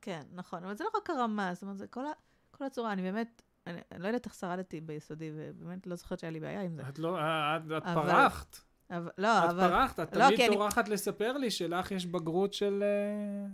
כן, 0.00 0.22
נכון, 0.32 0.64
אבל 0.64 0.76
זה 0.76 0.84
לא 0.84 0.90
רק 0.98 1.10
הרמה, 1.10 1.54
זאת 1.54 1.62
אומרת, 1.62 1.78
זה 1.78 1.86
כל, 1.86 2.06
ה, 2.06 2.10
כל 2.50 2.64
הצורה, 2.64 2.92
אני 2.92 3.02
באמת, 3.02 3.42
אני, 3.66 3.80
אני 3.92 4.02
לא 4.02 4.06
יודעת 4.06 4.26
איך 4.26 4.34
שרדתי 4.34 4.80
ביסודי, 4.80 5.30
ובאמת 5.34 5.86
לא 5.86 5.94
זוכרת 5.96 6.18
שהיה 6.18 6.30
לי 6.30 6.40
בעיה 6.40 6.62
עם 6.62 6.74
זה. 6.76 6.82
את 6.88 6.98
לא, 6.98 7.18
את, 7.20 7.62
את 7.76 7.82
אבל- 7.86 7.94
פרחת. 8.12 8.56
אבל, 8.90 9.10
לא, 9.18 9.44
את 9.44 9.50
אבל... 9.50 9.68
פרחת, 9.68 10.00
את 10.00 10.16
לא, 10.16 10.24
תמיד 10.26 10.36
כי 10.38 10.46
אני- 10.46 10.54
טורחת 10.54 10.88
לספר 10.88 11.32
לי 11.32 11.50
שלך 11.50 11.90
יש 11.90 12.06
בגרות 12.06 12.54
של... 12.54 12.82
אה, 12.82 13.48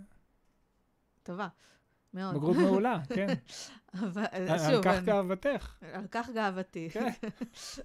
טובה, 1.23 1.47
מאוד. 2.13 2.35
בגרות 2.35 2.57
מעולה, 2.57 2.99
כן. 3.15 3.27
אבל, 4.03 4.25
על 4.31 4.59
שוב, 4.59 4.83
כך 4.83 4.93
אני- 4.97 5.05
גאוותך. 5.05 5.75
על 5.93 6.07
כך 6.11 6.29
גאוותי. 6.33 6.89
כן. 6.89 7.09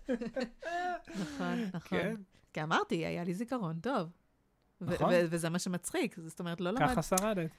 נכון, 1.21 1.64
נכון. 1.75 1.99
כן, 1.99 2.14
כי 2.53 2.62
אמרתי, 2.62 3.07
היה 3.07 3.25
לי 3.25 3.35
זיכרון 3.35 3.81
טוב. 3.81 4.09
נכון. 4.81 5.11
וזה 5.31 5.51
מה 5.51 5.59
שמצחיק, 5.59 6.17
זאת 6.21 6.41
אומרת, 6.41 6.61
לא 6.61 6.71
למד... 6.71 6.88
ככה 6.88 7.03
שרדת. 7.03 7.51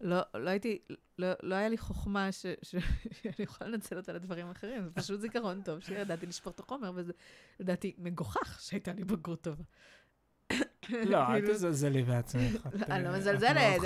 לא, 0.00 0.20
לא 0.34 0.50
הייתי, 0.50 0.78
לא, 1.18 1.28
לא 1.42 1.54
היה 1.54 1.68
לי 1.68 1.78
חוכמה 1.78 2.32
ש, 2.32 2.46
ש, 2.62 2.74
שאני 3.22 3.34
יכולה 3.38 3.70
לנצל 3.70 3.96
אותה 3.96 4.12
לדברים 4.12 4.50
אחרים, 4.50 4.84
זה 4.84 4.90
פשוט 4.90 5.20
זיכרון 5.20 5.62
טוב, 5.62 5.80
שידעתי 5.80 6.26
לשפור 6.26 6.52
את 6.52 6.60
החומר, 6.60 6.92
וזה 6.94 7.12
לדעתי 7.60 7.94
מגוחך 7.98 8.60
שהייתה 8.62 8.92
לי 8.92 9.04
בגרות 9.04 9.40
טובה. 9.40 9.64
לא, 10.90 11.18
אל 11.18 11.40
כאילו- 11.40 11.54
תזלזלי 11.54 12.02
בעצמך. 12.02 12.66
את, 12.66 12.90
אני 12.90 13.04
לא 13.04 13.12
מזלזלת, 13.16 13.80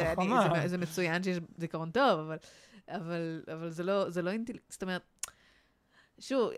זה- 0.66 0.78
מצוין 0.78 1.22
שיש 1.22 1.38
זיכרון 1.56 1.90
טוב, 1.90 2.20
אבל, 2.20 2.36
אבל, 2.88 3.42
אבל 3.52 3.70
זה 3.70 3.82
לא, 3.82 4.10
זה 4.10 4.22
לא 4.22 4.30
אינטל... 4.30 4.52
זאת 4.68 4.82
אומרת, 4.82 5.02
שוב, 6.18 6.50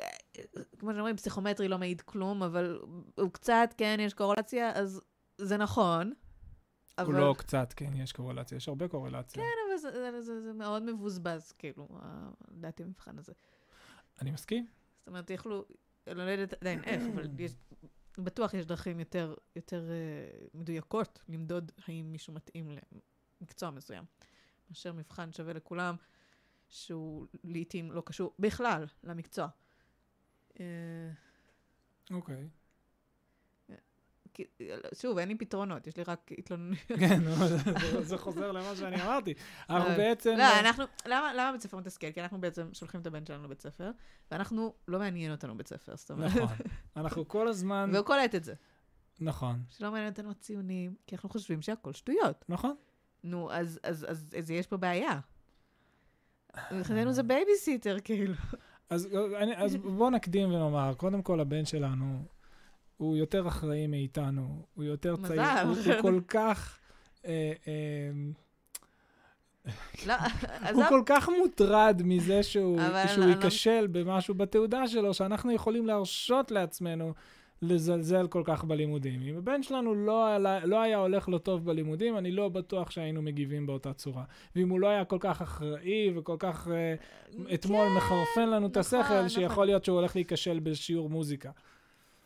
כמו 0.79 0.93
שאומרים, 0.93 1.17
פסיכומטרי 1.17 1.69
לא 1.69 1.79
מעיד 1.79 2.01
כלום, 2.01 2.43
אבל 2.43 2.81
הוא 3.15 3.31
קצת, 3.33 3.75
כן, 3.77 3.97
יש 4.01 4.15
קורלציה, 4.15 4.73
אז 4.75 5.01
זה 5.39 5.57
נכון. 5.57 6.13
אבל- 6.99 7.15
לא 7.15 7.35
קצת, 7.39 7.73
כן, 7.77 7.95
יש 7.95 8.13
קורלציה, 8.13 8.57
יש 8.57 8.69
הרבה 8.69 8.89
קורלציה. 8.89 9.43
כן, 9.43 9.49
אבל 9.69 9.77
זה, 9.79 9.91
זה, 9.93 10.23
זה, 10.23 10.41
זה 10.43 10.53
מאוד 10.53 10.83
מבוזבז, 10.83 11.53
כאילו, 11.53 11.89
לדעתי 12.51 12.83
המבחן 12.83 13.19
הזה. 13.19 13.33
אני 14.21 14.31
מסכים. 14.31 14.67
זאת 14.99 15.09
אומרת, 15.09 15.31
יכלו, 15.31 15.65
אני 16.07 16.17
לא 16.17 16.23
יודעת 16.23 16.53
עדיין 16.63 16.85
איך, 16.85 17.03
אבל 17.15 17.41
יש, 17.41 17.53
בטוח 18.19 18.55
יש 18.55 18.67
דרכים 18.67 19.01
יותר, 19.01 19.35
יותר 19.57 19.83
uh, 19.83 20.49
מדויקות 20.59 21.23
למדוד 21.29 21.73
האם 21.87 22.13
מישהו 22.13 22.33
מתאים 22.35 22.71
למקצוע 23.41 23.71
מסוים, 23.71 24.05
מאשר 24.71 24.93
מבחן 24.93 25.33
שווה 25.33 25.53
לכולם, 25.53 25.97
שהוא 26.69 27.27
לעיתים 27.45 27.93
לא 27.93 28.03
קשור 28.07 28.35
בכלל 28.39 28.87
למקצוע. 29.05 29.49
אה, 30.61 30.65
אוקיי. 32.11 32.37
כי- 32.37 32.62
שוב, 34.95 35.19
אין 35.19 35.29
לי 35.29 35.35
פתרונות, 35.35 35.87
יש 35.87 35.97
לי 35.97 36.03
רק 36.03 36.31
התלוננות. 36.39 36.79
כן, 37.01 37.21
זה- 38.03 38.19
חוזר 38.19 38.53
למה 38.53 38.77
שאני 38.77 39.03
אמרתי. 39.03 39.35
אנחנו 39.71 39.89
אבל- 39.89 39.97
בעצם... 39.97 40.35
לא, 40.39 40.61
אנחנו, 40.61 40.85
למה, 41.07 41.51
בית 41.53 41.61
ספר 41.63 41.77
מתסכל? 41.77 42.13
כי 42.13 42.23
אנחנו 42.23 42.41
בעצם 42.41 42.69
שולחים 42.73 43.01
את 43.01 43.07
הבן 43.07 43.27
שלנו 43.27 43.45
לבית 43.45 43.61
ספר, 43.61 43.91
ואנחנו, 44.31 44.75
לא 44.89 44.99
מעניין 44.99 45.33
אותנו 45.33 45.57
בית 45.57 45.69
ספר, 45.69 45.97
זאת 45.97 46.11
אומרת. 46.11 46.31
נכון. 46.37 46.57
אנחנו 46.97 47.29
כל 47.29 47.49
הזמן... 47.49 47.91
והוא 47.93 48.07
קולט 48.07 48.35
את 48.35 48.45
זה. 48.45 48.55
נכון, 49.21 49.63
שלא 49.69 49.91
מעניין 49.91 50.11
אותנו 50.11 50.31
הציונים, 50.31 50.95
כי 51.07 51.15
אנחנו 51.15 51.29
חושבים 51.29 51.63
שהכל 51.63 51.93
שטויות. 51.93 52.45
נכון. 52.49 52.75
נו, 53.25 53.53
אז, 53.53 53.81
אז, 53.83 54.07
אז, 54.09 54.35
אז 54.39 54.51
יש 54.51 54.67
פה 54.67 54.77
בעיה. 54.77 55.21
מבחינתנו 56.73 57.13
זה 57.13 57.23
בייביסיטר, 57.23 57.97
כאילו. 58.05 58.35
אז, 58.91 59.09
אז 59.57 59.77
בואו 59.77 60.11
נקדים 60.11 60.49
ונאמר, 60.49 60.95
קודם 60.95 61.23
כל 61.23 61.41
הבן 61.41 61.65
שלנו, 61.65 62.25
הוא 63.03 63.17
יותר 63.17 63.49
אחראי 63.49 63.87
מאיתנו, 63.87 64.63
הוא 64.75 64.85
יותר 64.85 65.17
מזל. 65.17 65.37
צעיר, 65.37 65.69
הוא, 65.69 65.77
הוא 65.93 66.03
כל 66.03 66.21
כך... 66.29 66.79
אה, 67.27 67.53
אה, 67.69 68.11
לא, 70.07 70.15
הוא 70.75 70.85
כל 70.89 71.03
כך 71.07 71.29
מוטרד 71.29 72.03
מזה 72.05 72.43
שהוא, 72.43 72.79
לא- 73.19 73.25
ייכשל 73.25 73.87
במשהו 73.87 74.35
בתעודה 74.35 74.89
שלו, 74.89 75.15
שאנחנו 75.15 75.53
יכולים 75.53 75.87
להרשות 75.87 76.51
לעצמנו 76.51 77.13
לזלזל 77.63 78.27
כל 78.27 78.43
כך 78.45 78.65
בלימודים. 78.65 79.23
אם 79.23 79.37
הבן 79.37 79.63
שלנו 79.63 79.95
לא, 79.95 80.37
לא 80.65 80.81
היה 80.83 80.97
הולך 80.97 81.29
לו 81.29 81.39
טוב 81.39 81.65
בלימודים, 81.65 82.19
אני 82.19 82.33
לא 82.33 82.49
בטוח 82.49 82.91
שהיינו 82.91 83.23
מגיבים 83.23 83.67
באותה 83.67 83.93
צורה. 83.93 84.25
ואם 84.57 84.69
הוא 84.69 84.81
לא 84.81 84.89
היה 84.89 85.05
כל 85.05 85.19
כך 85.21 85.43
אחראי 85.43 86.13
וכל 86.17 86.37
כך 86.39 86.69
אה, 86.69 86.95
אתמול 87.55 87.89
מחרפן 87.97 88.49
לנו 88.49 88.67
את 88.67 88.79
נכון, 88.79 89.01
השכל, 89.01 89.15
נכון. 89.15 89.29
שיכול 89.29 89.67
להיות 89.67 89.85
שהוא 89.85 89.99
הולך 89.99 90.17
להיכשל 90.17 90.61
בשיעור 90.61 91.11
מוזיקה. 91.11 91.51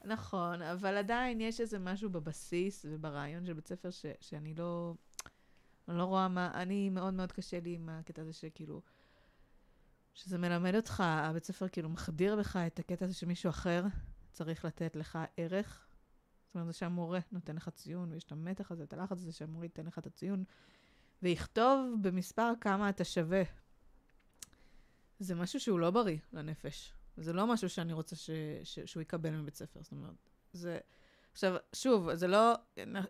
נכון, 0.07 0.63
אבל 0.63 0.97
עדיין 0.97 1.41
יש 1.41 1.61
איזה 1.61 1.79
משהו 1.79 2.11
בבסיס 2.11 2.87
וברעיון 2.89 3.47
של 3.47 3.53
בית 3.53 3.69
ספר 3.69 3.91
ש, 3.91 4.07
שאני 4.21 4.55
לא... 4.55 4.95
אני 5.89 5.99
לא 5.99 6.05
רואה 6.05 6.29
מה... 6.29 6.51
אני, 6.55 6.91
מאוד 6.91 7.15
מאוד 7.15 7.33
קשה 7.33 7.61
לי 7.61 7.75
עם 7.75 7.89
הקטע 7.89 8.23
הזה 8.23 8.33
שכאילו... 8.33 8.83
שזה 10.15 10.39
מלמד 10.39 10.75
אותך, 10.75 11.03
הבית 11.07 11.45
ספר 11.45 11.69
כאילו 11.69 11.89
מחדיר 11.89 12.37
בך 12.37 12.57
את 12.57 12.79
הקטע 12.79 13.05
הזה 13.05 13.15
שמישהו 13.15 13.51
אחר 13.51 13.85
צריך 14.33 14.65
לתת 14.65 14.97
לך 14.97 15.19
ערך. 15.37 15.87
זאת 16.47 16.55
אומרת, 16.55 16.67
זה 16.67 16.73
שהמורה 16.73 17.21
נותן 17.33 17.57
לך 17.57 17.69
ציון, 17.69 18.13
ויש 18.13 18.25
את 18.25 18.33
המתח 18.33 18.73
הזה, 18.73 18.85
את 18.85 18.93
הלחץ 18.93 19.13
הזה 19.13 19.33
שהמורה 19.33 19.65
ייתן 19.65 19.87
לך 19.87 19.99
את 19.99 20.07
הציון, 20.07 20.45
ויכתוב 21.23 21.97
במספר 22.01 22.53
כמה 22.61 22.89
אתה 22.89 23.05
שווה. 23.05 23.43
זה 25.19 25.35
משהו 25.35 25.61
שהוא 25.61 25.81
לא 25.81 25.91
בריא 25.91 26.19
לנפש. 26.33 26.96
זה 27.17 27.33
לא 27.33 27.47
משהו 27.47 27.69
שאני 27.69 27.93
רוצה 27.93 28.17
ש, 28.17 28.31
ש, 28.65 28.79
שהוא 28.79 29.01
יקבל 29.01 29.31
מבית 29.31 29.55
ספר. 29.55 29.81
זאת 29.83 29.93
אומרת, 29.93 30.15
זה... 30.53 30.79
עכשיו, 31.33 31.57
שוב, 31.73 32.15
זה 32.15 32.27
לא... 32.27 32.55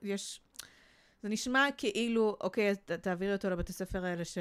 יש... 0.03 0.41
זה 1.23 1.29
נשמע 1.29 1.69
כאילו, 1.77 2.37
אוקיי, 2.41 2.77
ת, 2.77 2.91
תעבירי 2.91 3.33
אותו 3.33 3.51
לבתי 3.51 3.73
ספר 3.73 4.05
האלה 4.05 4.25
ש, 4.25 4.39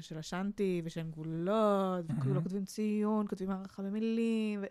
של 0.00 0.18
השאנטי 0.18 0.82
ושהם 0.84 1.10
גבולות, 1.10 2.04
וכאילו 2.04 2.34
לא. 2.34 2.40
כותבים 2.40 2.64
ציון, 2.64 3.28
כותבים 3.28 3.50
הערכה 3.50 3.82
במילים, 3.82 4.60
ו, 4.62 4.66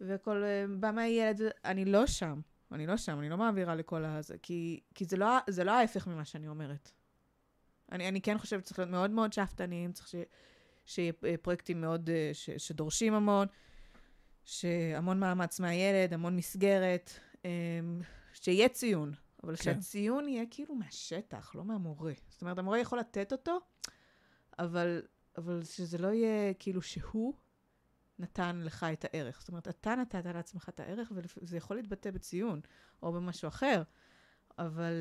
וכל... 0.00 0.42
אה, 0.44 0.64
בא 0.80 0.90
מהילד, 0.90 1.40
אני 1.64 1.84
לא 1.84 2.06
שם. 2.06 2.40
אני 2.72 2.86
לא 2.86 2.96
שם, 2.96 3.18
אני 3.18 3.28
לא 3.28 3.36
מעבירה 3.36 3.74
לכל 3.74 4.04
הזה, 4.04 4.38
כי, 4.42 4.80
כי 4.94 5.04
זה, 5.04 5.16
לא, 5.16 5.38
זה 5.46 5.64
לא 5.64 5.70
ההפך 5.70 6.06
ממה 6.06 6.24
שאני 6.24 6.48
אומרת. 6.48 6.90
אני, 7.92 8.08
אני 8.08 8.20
כן 8.20 8.38
חושבת 8.38 8.64
שצריך 8.64 8.78
להיות 8.78 8.90
מאוד 8.90 9.10
מאוד 9.10 9.32
שאפתניים, 9.32 9.92
צריך 9.92 10.08
ש... 10.08 10.14
שיהיה 10.84 11.12
אה, 11.24 11.34
פרויקטים 11.42 11.80
מאוד, 11.80 12.10
אה, 12.10 12.30
ש, 12.32 12.50
שדורשים 12.50 13.14
המון, 13.14 13.46
שהמון 14.44 15.20
מאמץ 15.20 15.60
מהילד, 15.60 16.14
המון 16.14 16.36
מסגרת, 16.36 17.10
אה, 17.44 17.50
שיהיה 18.32 18.68
ציון, 18.68 19.12
אבל 19.44 19.56
כן. 19.56 19.62
שהציון 19.62 20.28
יהיה 20.28 20.44
כאילו 20.50 20.74
מהשטח, 20.74 21.54
לא 21.54 21.64
מהמורה. 21.64 22.12
זאת 22.28 22.42
אומרת, 22.42 22.58
המורה 22.58 22.78
יכול 22.78 22.98
לתת 22.98 23.32
אותו, 23.32 23.58
אבל, 24.58 25.02
אבל 25.38 25.64
שזה 25.64 25.98
לא 25.98 26.08
יהיה 26.08 26.54
כאילו 26.54 26.82
שהוא 26.82 27.34
נתן 28.18 28.60
לך 28.64 28.86
את 28.92 29.04
הערך. 29.04 29.40
זאת 29.40 29.48
אומרת, 29.48 29.68
אתה 29.68 29.94
נתת 29.94 30.26
לעצמך 30.26 30.68
את 30.68 30.80
הערך, 30.80 31.12
וזה 31.16 31.56
יכול 31.56 31.76
להתבטא 31.76 32.10
בציון, 32.10 32.60
או 33.02 33.12
במשהו 33.12 33.48
אחר, 33.48 33.82
אבל 34.58 34.94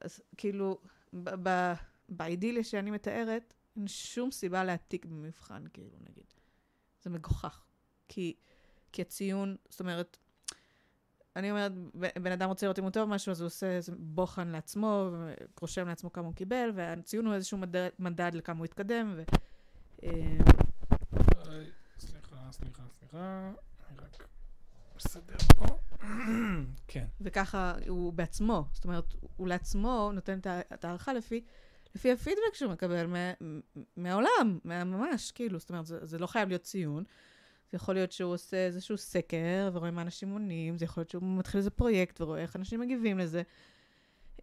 אז, 0.00 0.20
כאילו, 0.36 0.80
באידיליה 2.08 2.64
שאני 2.64 2.90
מתארת, 2.90 3.54
אין 3.76 3.88
שום 3.88 4.30
סיבה 4.30 4.64
להעתיק 4.64 5.04
במבחן, 5.04 5.64
כאילו, 5.72 5.96
נגיד. 6.08 6.24
זה 7.02 7.10
מגוחך. 7.10 7.64
כי, 8.08 8.34
כי 8.92 9.02
הציון, 9.02 9.56
זאת 9.68 9.80
אומרת, 9.80 10.16
אני 11.36 11.50
אומרת, 11.50 11.72
בן 12.22 12.32
אדם 12.32 12.48
רוצה 12.48 12.66
לראות 12.66 12.78
אם 12.78 12.84
הוא 12.84 12.90
טוב 12.90 13.08
משהו, 13.08 13.30
אז 13.30 13.40
הוא 13.40 13.46
עושה 13.46 13.66
איזה 13.66 13.92
בוחן 13.98 14.48
לעצמו, 14.48 15.10
רושם 15.60 15.88
לעצמו 15.88 16.12
כמה 16.12 16.26
הוא 16.26 16.34
קיבל, 16.34 16.70
והציון 16.74 17.26
הוא 17.26 17.34
איזשהו 17.34 17.58
מדד, 17.58 17.88
מדד 17.98 18.30
לכמה 18.34 18.58
הוא 18.58 18.64
התקדם, 18.64 19.14
ו... 19.16 19.22
סליחה, 21.98 22.52
סליחה, 22.52 22.82
סליחה. 22.98 23.50
אני 23.88 23.98
רק 23.98 24.28
מסדר 24.96 25.36
פה. 25.56 25.64
כן. 26.88 27.06
וככה 27.20 27.74
הוא 27.88 28.12
בעצמו, 28.12 28.64
זאת 28.72 28.84
אומרת, 28.84 29.14
הוא 29.36 29.48
לעצמו 29.48 30.10
נותן 30.14 30.38
את 30.74 30.84
ההערכה 30.84 31.12
לפי, 31.12 31.44
לפי 31.94 32.12
הפידבק 32.12 32.54
שהוא 32.54 32.72
מקבל 32.72 33.06
מה, 33.06 33.32
מהעולם, 33.96 34.58
ממש, 34.64 35.30
כאילו, 35.30 35.58
זאת 35.58 35.70
אומרת, 35.70 35.86
זה, 35.86 36.06
זה 36.06 36.18
לא 36.18 36.26
חייב 36.26 36.48
להיות 36.48 36.62
ציון. 36.62 37.04
זה 37.70 37.76
יכול 37.76 37.94
להיות 37.94 38.12
שהוא 38.12 38.32
עושה 38.32 38.66
איזשהו 38.66 38.98
סקר 38.98 39.70
ורואה 39.72 39.90
מה 39.90 40.02
אנשים 40.02 40.30
עונים, 40.30 40.78
זה 40.78 40.84
יכול 40.84 41.00
להיות 41.00 41.10
שהוא 41.10 41.38
מתחיל 41.38 41.58
איזה 41.58 41.70
פרויקט 41.70 42.20
ורואה 42.20 42.40
איך 42.40 42.56
אנשים 42.56 42.80
מגיבים 42.80 43.18
לזה. 43.18 43.42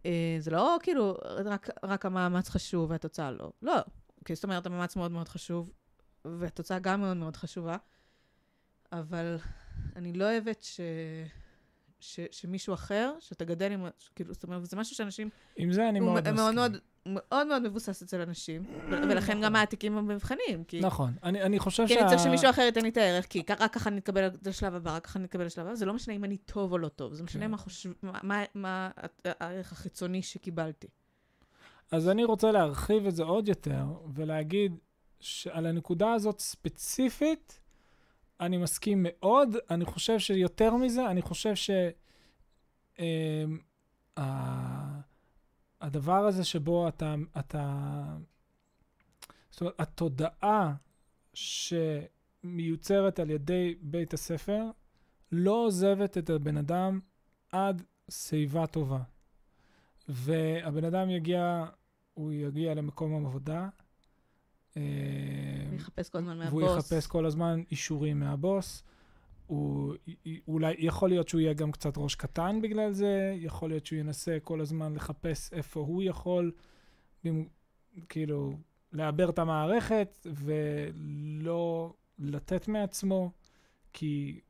אה, 0.06 0.36
זה 0.38 0.50
לא 0.50 0.76
כאילו 0.82 1.16
רק, 1.22 1.68
רק 1.82 2.06
המאמץ 2.06 2.48
חשוב 2.48 2.90
והתוצאה 2.90 3.30
לא. 3.30 3.52
לא. 3.62 3.76
כי 4.24 4.34
זאת 4.34 4.44
אומרת, 4.44 4.66
המאמץ 4.66 4.96
מאוד 4.96 5.10
מאוד 5.10 5.28
חשוב, 5.28 5.72
והתוצאה 6.24 6.78
גם 6.78 7.00
מאוד 7.00 7.16
מאוד 7.16 7.36
חשובה, 7.36 7.76
אבל 8.92 9.36
אני 9.96 10.12
לא 10.12 10.24
אוהבת 10.24 10.62
ש... 10.62 10.80
ש, 12.00 12.20
שמישהו 12.30 12.74
אחר, 12.74 13.14
שאתה 13.20 13.44
גדל 13.44 13.72
עם, 13.72 13.86
כאילו, 14.14 14.34
זאת 14.34 14.44
אומרת, 14.44 14.66
זה 14.66 14.76
משהו 14.76 14.96
שאנשים, 14.96 15.28
עם 15.56 15.72
זה 15.72 15.88
אני 15.88 16.00
מאוד 16.00 16.12
מאוד 16.12 16.20
מסכים. 16.20 16.34
מאוד, 16.34 16.54
מאוד 16.54 16.76
מאוד 17.14 17.62
מבוסס 17.62 18.02
אצל 18.02 18.20
אנשים, 18.20 18.62
ולכן 18.90 19.40
גם 19.42 19.52
מעתיקים 19.52 19.96
במבחנים, 19.96 20.64
כי... 20.68 20.80
נכון. 20.80 21.12
אני 21.22 21.42
אני 21.42 21.58
חושב 21.58 21.86
כי 21.86 21.94
שה... 21.94 22.00
אני 22.00 22.08
צריך 22.08 22.20
שמישהו 22.22 22.50
אחר 22.50 22.62
ייתן 22.62 22.82
לי 22.82 22.88
את 22.88 22.96
הערך, 22.96 23.26
כי 23.26 23.42
רק 23.60 23.72
ככה 23.72 23.90
אני 23.90 23.98
אתקבל 23.98 24.28
לשלב 24.46 24.74
הבא, 24.74 24.96
רק 24.96 25.04
ככה 25.04 25.18
אני 25.18 25.26
אתקבל 25.26 25.44
לשלב 25.44 25.66
הבא, 25.66 25.74
זה 25.74 25.86
לא 25.86 25.94
משנה 25.94 26.14
אם 26.14 26.24
אני 26.24 26.36
טוב 26.36 26.72
או 26.72 26.78
לא 26.78 26.88
טוב, 26.88 27.14
זה 27.14 27.22
משנה 27.22 27.44
כן. 27.44 27.50
מה 27.50 27.56
חושב, 27.56 27.90
מה- 28.54 28.90
הערך 29.24 29.72
החיצוני 29.72 30.22
שקיבלתי. 30.22 30.86
אז 31.92 32.08
אני 32.08 32.24
רוצה 32.24 32.52
להרחיב 32.52 33.06
את 33.06 33.16
זה 33.16 33.22
עוד 33.22 33.48
יותר, 33.48 33.84
ולהגיד 34.14 34.72
שעל 35.20 35.66
הנקודה 35.66 36.12
הזאת 36.12 36.40
ספציפית, 36.40 37.60
אני 38.40 38.56
מסכים 38.56 39.06
מאוד. 39.08 39.56
אני 39.70 39.84
חושב 39.84 40.18
שיותר 40.18 40.74
מזה, 40.74 41.06
אני 41.10 41.22
חושב 41.22 41.54
ש... 41.54 41.70
אמ, 42.98 43.04
ה- 44.18 44.87
הדבר 45.80 46.26
הזה 46.26 46.44
שבו 46.44 46.88
אתה, 46.88 47.14
אתה... 47.38 48.04
זאת 49.50 49.60
אומרת, 49.60 49.80
התודעה 49.80 50.74
שמיוצרת 51.34 53.18
על 53.18 53.30
ידי 53.30 53.74
בית 53.80 54.14
הספר 54.14 54.64
לא 55.32 55.52
עוזבת 55.52 56.18
את 56.18 56.30
הבן 56.30 56.56
אדם 56.56 57.00
עד 57.52 57.82
שיבה 58.10 58.66
טובה. 58.66 59.02
והבן 60.08 60.84
אדם 60.84 61.10
יגיע, 61.10 61.64
הוא 62.14 62.32
יגיע 62.32 62.74
למקום 62.74 63.26
עבודה, 63.26 63.68
אה, 64.76 64.82
אני 65.68 65.76
אחפש 65.76 66.08
כל 66.08 66.18
הזמן 66.18 66.38
והוא 66.38 66.62
מהבוס. 66.62 66.78
יחפש 66.78 67.06
כל 67.06 67.26
הזמן 67.26 67.62
אישורים 67.70 68.20
מהבוס. 68.20 68.82
הוא 69.48 69.94
אולי, 70.48 70.74
יכול 70.78 71.08
להיות 71.08 71.28
שהוא 71.28 71.40
יהיה 71.40 71.52
גם 71.52 71.72
קצת 71.72 71.98
ראש 71.98 72.14
קטן 72.14 72.60
בגלל 72.62 72.92
זה, 72.92 73.34
יכול 73.36 73.70
להיות 73.70 73.86
שהוא 73.86 73.98
ינסה 73.98 74.38
כל 74.44 74.60
הזמן 74.60 74.94
לחפש 74.94 75.52
איפה 75.52 75.80
הוא 75.80 76.02
יכול, 76.02 76.52
כאילו, 78.08 78.52
לעבר 78.92 79.30
את 79.30 79.38
המערכת 79.38 80.26
ולא 80.34 81.94
לתת 82.18 82.68
מעצמו, 82.68 83.30
כי... 83.92 84.40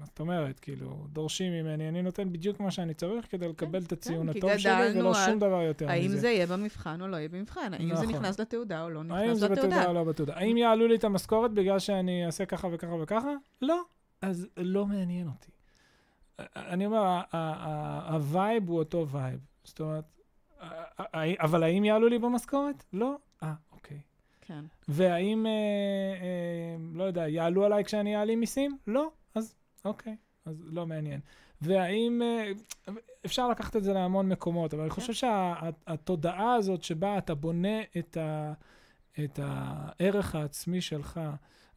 מה 0.00 0.06
זאת 0.06 0.20
אומרת? 0.20 0.60
כאילו, 0.60 1.06
דורשים 1.12 1.52
ממני, 1.52 1.88
אני 1.88 2.02
נותן 2.02 2.32
בדיוק 2.32 2.60
מה 2.60 2.70
שאני 2.70 2.94
צריך 2.94 3.26
כדי 3.30 3.48
לקבל 3.48 3.82
את 3.82 3.92
הציון 3.92 4.26
כן, 4.26 4.32
כי 4.32 4.38
הטוב 4.38 4.58
שלי, 4.58 5.00
ולא 5.00 5.14
שום 5.14 5.38
דבר 5.38 5.62
יותר 5.62 5.84
מזה. 5.84 5.94
האם 5.94 6.08
זה 6.16 6.28
יהיה 6.28 6.46
במבחן 6.46 7.00
או 7.00 7.08
לא 7.08 7.16
יהיה 7.16 7.28
במבחן? 7.28 7.74
האם 7.74 7.96
זה 7.96 8.02
נכון. 8.02 8.14
נכנס 8.14 8.40
לתעודה 8.40 8.82
או 8.82 8.90
לא 8.90 8.98
האם 8.98 9.10
נכנס 9.10 9.38
זה 9.38 9.48
בתעודה 9.48 9.68
לתעודה? 9.68 9.88
או 9.88 9.94
לא 9.94 10.04
בתעודה? 10.04 10.32
האם 10.36 10.56
יעלו 10.56 10.86
לי 10.88 10.94
את 10.94 11.04
המשכורת 11.04 11.50
בגלל 11.50 11.78
שאני 11.78 12.26
אעשה 12.26 12.44
ככה 12.44 12.68
וככה 12.72 12.94
וככה? 12.94 13.30
לא. 13.62 13.82
אז 14.22 14.46
לא 14.56 14.86
מעניין 14.86 15.28
אותי. 15.28 15.50
אני 16.56 16.86
אומר, 16.86 17.20
ה 18.06 18.18
vibe 18.18 18.68
הוא 18.68 18.78
אותו 18.78 19.08
vibe. 19.08 19.40
זאת 19.64 19.80
אומרת, 19.80 20.04
אבל 21.40 21.62
האם 21.62 21.84
יעלו 21.84 22.08
לי 22.08 22.18
במשכורת? 22.18 22.84
לא. 22.92 23.16
אה, 23.42 23.52
אוקיי. 23.72 24.00
כן. 24.40 24.64
והאם, 24.88 25.46
אה, 25.46 25.50
אה, 25.50 26.76
לא 26.94 27.04
יודע, 27.04 27.28
יעלו 27.28 27.64
עליי 27.64 27.84
כשאני 27.84 28.16
אעלים 28.16 28.40
מיסים? 28.40 28.78
לא. 28.86 29.10
אז 29.34 29.54
אוקיי. 29.84 30.16
אז 30.44 30.62
לא 30.66 30.86
מעניין. 30.86 31.20
והאם, 31.60 32.22
אה, 32.22 32.52
אפשר 33.26 33.48
לקחת 33.48 33.76
את 33.76 33.84
זה 33.84 33.92
להמון 33.92 34.28
מקומות, 34.28 34.74
אבל 34.74 34.82
אני 34.82 34.90
חושב 34.90 35.12
שהתודעה 35.12 36.54
הזאת 36.54 36.82
שבה 36.82 37.18
אתה 37.18 37.34
בונה 37.34 37.82
את, 37.98 38.16
ה, 38.16 38.52
את 39.24 39.38
הערך 39.42 40.34
העצמי 40.34 40.80
שלך 40.80 41.20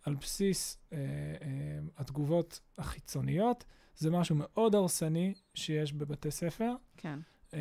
על 0.04 0.16
בסיס 0.16 0.78
אה, 0.94 0.98
אה, 0.98 1.80
התגובות 1.98 2.60
החיצוניות, 2.78 3.64
זה 3.96 4.12
משהו 4.12 4.36
מאוד 4.40 4.76
הרסני 4.76 5.34
שיש 5.54 5.94
בבתי 5.94 6.32
ספר. 6.32 6.74
כן. 6.98 7.20
אה, 7.54 7.60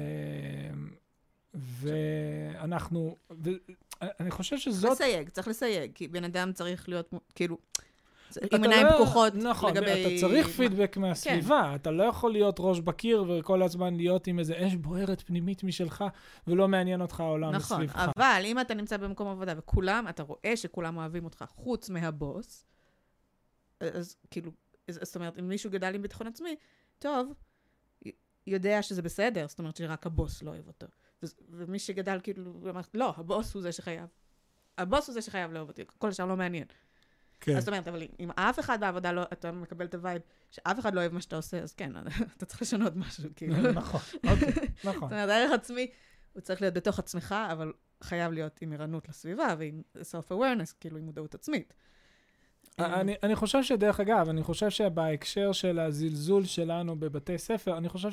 ואנחנו, 1.54 3.16
ואני 3.30 4.30
חושב 4.30 4.56
צריך 4.56 4.62
שזאת... 4.62 4.92
לסייג, 4.92 5.28
צריך 5.28 5.48
לסייג, 5.48 5.92
כי 5.94 6.08
בן 6.08 6.24
אדם 6.24 6.52
צריך 6.52 6.88
להיות, 6.88 7.10
כאילו, 7.34 7.58
עם 8.52 8.62
עיניים 8.62 8.86
לא- 8.86 8.92
פקוחות 8.92 9.34
נכון, 9.34 9.70
לגבי... 9.76 10.06
אתה 10.16 10.20
צריך 10.20 10.48
פידבק 10.48 10.96
מהסביבה, 10.96 11.74
אתה 11.74 11.90
לא 11.90 12.02
יכול 12.02 12.32
להיות 12.32 12.56
ראש 12.58 12.80
בקיר 12.80 13.24
וכל 13.28 13.62
הזמן 13.62 13.94
להיות 13.96 14.26
עם 14.26 14.38
איזה 14.38 14.66
אש 14.66 14.74
בוערת 14.74 15.20
פנימית 15.20 15.64
משלך, 15.64 16.04
ולא 16.46 16.68
מעניין 16.68 17.02
אותך 17.02 17.20
העולם 17.20 17.54
נכון, 17.54 17.82
מסביבך. 17.82 18.08
אבל 18.18 18.42
אם 18.44 18.60
אתה 18.60 18.74
נמצא 18.74 18.96
במקום 18.96 19.28
עבודה 19.28 19.54
וכולם, 19.56 20.06
אתה 20.08 20.22
רואה 20.22 20.56
שכולם 20.56 20.96
אוהבים 20.96 21.24
אותך, 21.24 21.44
חוץ 21.48 21.90
מהבוס, 21.90 22.64
אז 23.80 24.16
כאילו, 24.30 24.50
אז- 24.88 24.98
זאת 25.02 25.16
אומרת, 25.16 25.38
אם 25.38 25.48
מישהו 25.48 25.70
גדל 25.70 25.94
עם 25.94 26.02
ביטחון 26.02 26.26
עצמי, 26.26 26.56
טוב, 26.98 27.32
יודע 28.46 28.82
שזה 28.82 29.02
בסדר, 29.02 29.48
זאת 29.48 29.58
אומרת 29.58 29.76
שרק 29.76 30.06
הבוס 30.06 30.42
לא 30.42 30.50
אוהב 30.50 30.66
אותו. 30.66 30.86
ומי 31.50 31.78
שגדל 31.78 32.18
כאילו, 32.22 32.52
לא, 32.94 33.14
הבוס 33.16 33.54
הוא 33.54 33.62
זה 33.62 33.72
שחייב. 33.72 34.06
הבוס 34.78 35.06
הוא 35.06 35.14
זה 35.14 35.22
שחייב 35.22 35.52
לאהוב 35.52 35.68
אותי, 35.68 35.82
כל 35.98 36.08
השאר 36.08 36.26
לא 36.26 36.36
מעניין. 36.36 36.64
כן. 37.44 37.56
אז 37.56 37.62
זאת 37.62 37.68
אומרת, 37.68 37.88
אבל 37.88 38.02
אם 38.20 38.30
אף 38.30 38.60
אחד 38.60 38.80
בעבודה 38.80 39.12
לא, 39.12 39.22
אתה 39.22 39.52
מקבל 39.52 39.84
את 39.84 39.94
ה 39.94 40.00
vibe 40.00 40.22
שאף 40.50 40.80
אחד 40.80 40.94
לא 40.94 41.00
אוהב 41.00 41.12
מה 41.12 41.20
שאתה 41.20 41.36
עושה, 41.36 41.58
אז 41.58 41.74
כן, 41.74 41.92
אתה 42.36 42.46
צריך 42.46 42.62
לשנות 42.62 42.96
משהו, 42.96 43.30
כאילו. 43.36 43.56
נכון, 43.72 44.00
אוקיי, 44.26 44.52
נכון. 44.84 45.00
זאת 45.00 45.12
אומרת, 45.12 45.28
הערך 45.28 45.52
עצמי, 45.52 45.86
הוא 46.32 46.40
צריך 46.40 46.60
להיות 46.60 46.74
בתוך 46.74 46.98
עצמך, 46.98 47.34
אבל 47.52 47.72
חייב 48.02 48.32
להיות 48.32 48.62
עם 48.62 48.72
ערנות 48.72 49.08
לסביבה 49.08 49.54
ועם 49.58 49.82
self-awareness, 50.00 50.74
כאילו 50.80 50.98
עם 50.98 51.04
מודעות 51.04 51.34
עצמית. 51.34 51.74
אני, 52.78 53.14
אני 53.22 53.36
חושב 53.36 53.62
שדרך 53.62 54.00
אגב, 54.00 54.28
אני 54.28 54.42
חושב 54.42 54.70
שבהקשר 54.70 55.52
של 55.52 55.78
הזלזול 55.78 56.44
שלנו 56.44 57.00
בבתי 57.00 57.38
ספר, 57.38 57.78
אני 57.78 57.88
חושב 57.88 58.10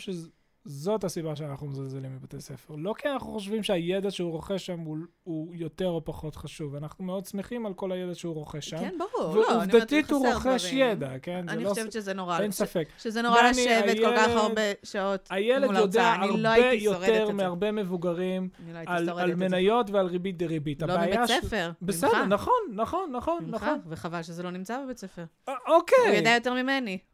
שזאת 0.67 1.03
הסיבה 1.03 1.35
שאנחנו 1.35 1.67
מזלזלים 1.67 2.19
בבתי 2.19 2.41
ספר. 2.41 2.75
לא 2.77 2.93
כי 2.97 3.09
אנחנו 3.09 3.31
חושבים 3.31 3.63
שהידע 3.63 4.11
שהוא 4.11 4.31
רוכש 4.31 4.65
שם 4.65 4.79
הוא, 4.79 4.97
הוא 5.23 5.55
יותר 5.55 5.87
או 5.87 6.05
פחות 6.05 6.35
חשוב. 6.35 6.75
אנחנו 6.75 7.03
מאוד 7.05 7.25
שמחים 7.25 7.65
על 7.65 7.73
כל 7.73 7.91
הידע 7.91 8.15
שהוא 8.15 8.33
רוכש 8.33 8.69
שם. 8.69 8.77
כן, 8.77 8.93
ברור, 8.97 9.35
לא, 9.35 9.47
ועובדתית 9.51 10.11
הוא 10.11 10.25
חסר 10.27 10.49
רוכש 10.49 10.65
דברים. 10.65 10.87
ידע, 10.91 11.09
כן? 11.21 11.49
אני 11.49 11.63
לא 11.63 11.69
חושבת 11.69 11.91
שזה 11.91 12.13
נורא, 12.13 12.39
אין 12.39 12.51
ש- 12.51 12.55
ספק. 12.55 12.87
שזה 12.97 13.21
נורא 13.21 13.41
לשבת 13.41 13.97
כל 13.97 14.15
כך 14.17 14.27
הילד- 14.27 14.37
הרבה 14.37 14.61
שעות 14.83 15.27
הילד 15.29 15.65
מול 15.65 15.75
יודע 15.77 16.03
ההרצאה, 16.03 16.29
אני 16.29 16.41
לא 16.41 16.49
הרבה 16.49 16.79
שורדת 16.79 17.07
יותר. 17.07 17.31
מהרבה 17.31 17.71
מבוגרים 17.71 18.49
לא 18.73 18.79
על, 18.85 19.09
על 19.09 19.27
זה. 19.29 19.35
מניות 19.35 19.89
ועל 19.89 20.05
ריבית 20.05 20.37
דריבית. 20.37 20.81
לא 20.81 21.27
של- 21.27 21.33
ספר, 21.41 21.71
בסדר, 21.81 22.07
ממך. 22.25 22.27
נכון, 22.33 22.53
נכון, 22.75 23.11
נכון, 23.11 23.45
ממך, 23.45 23.55
נכון. 23.63 23.79
וחבל 23.87 24.21
שזה 24.23 24.43
לא 24.43 24.51
נמצא 24.51 24.79
בבית 24.85 24.97
ספר. 24.97 25.23
אה, 25.49 25.53
אוקיי. 25.67 25.97
הוא 26.07 26.15
יודע 26.15 26.31
יותר 26.35 26.53
ממני, 26.53 26.97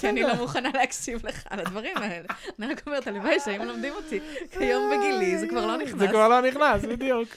כי 0.00 0.08
אני 0.08 0.22
בסדר. 0.22 0.32
לא 0.32 0.40
מוכנה 0.40 0.68
להקשיב 0.74 1.26
לך 1.26 1.42
על 1.50 1.60
הדברים 1.60 1.96
האלה. 1.96 2.26
אני 2.58 2.72
רק 2.72 2.86
אומרת, 2.86 3.06
הלוואי 3.06 3.40
שהיו 3.40 3.62
מלמדים 3.62 3.92
אותי. 3.94 4.20
כיום 4.50 4.92
בגילי, 4.92 5.38
זה 5.38 5.48
כבר 5.48 5.66
לא 5.66 5.76
נכנס. 5.76 5.98
זה 5.98 6.08
כבר 6.08 6.28
לא 6.28 6.40
נכנס, 6.40 6.84
בדיוק. 6.84 7.28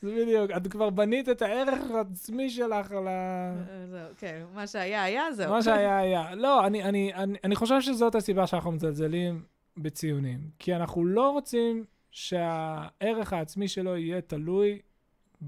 זה 0.00 0.10
בדיוק. 0.10 0.50
את 0.56 0.66
כבר 0.66 0.90
בנית 0.90 1.28
את 1.28 1.42
הערך 1.42 1.90
העצמי 1.94 2.50
שלך 2.50 2.92
על 2.92 3.08
ה... 3.08 3.10
אה, 3.10 3.86
זהו, 3.86 4.08
כן, 4.18 4.42
מה 4.54 4.66
שהיה, 4.66 5.02
היה, 5.02 5.32
זהו. 5.32 5.50
מה 5.50 5.62
שהיה 5.62 5.98
היה. 5.98 6.34
לא, 6.34 6.66
אני, 6.66 6.82
אני, 6.82 7.14
אני, 7.14 7.38
אני 7.44 7.56
חושב 7.56 7.80
שזאת 7.80 8.14
הסיבה 8.14 8.46
שאנחנו 8.46 8.72
מזלזלים 8.72 9.42
בציונים. 9.76 10.50
כי 10.58 10.74
אנחנו 10.74 11.04
לא 11.04 11.30
רוצים 11.30 11.84
שהערך 12.10 13.32
העצמי 13.32 13.68
שלו 13.68 13.96
יהיה 13.96 14.20
תלוי 14.20 14.78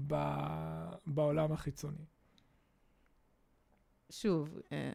ב... 0.07 0.15
בעולם 1.05 1.51
החיצוני. 1.51 2.05
שוב, 4.09 4.59
אה, 4.71 4.91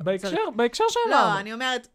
בהקשר, 0.00 0.50
בהקשר 0.56 0.84
לא, 0.84 0.90
שאמרנו, 0.90 1.40
אני 1.40 1.52
אומרת, 1.52 1.88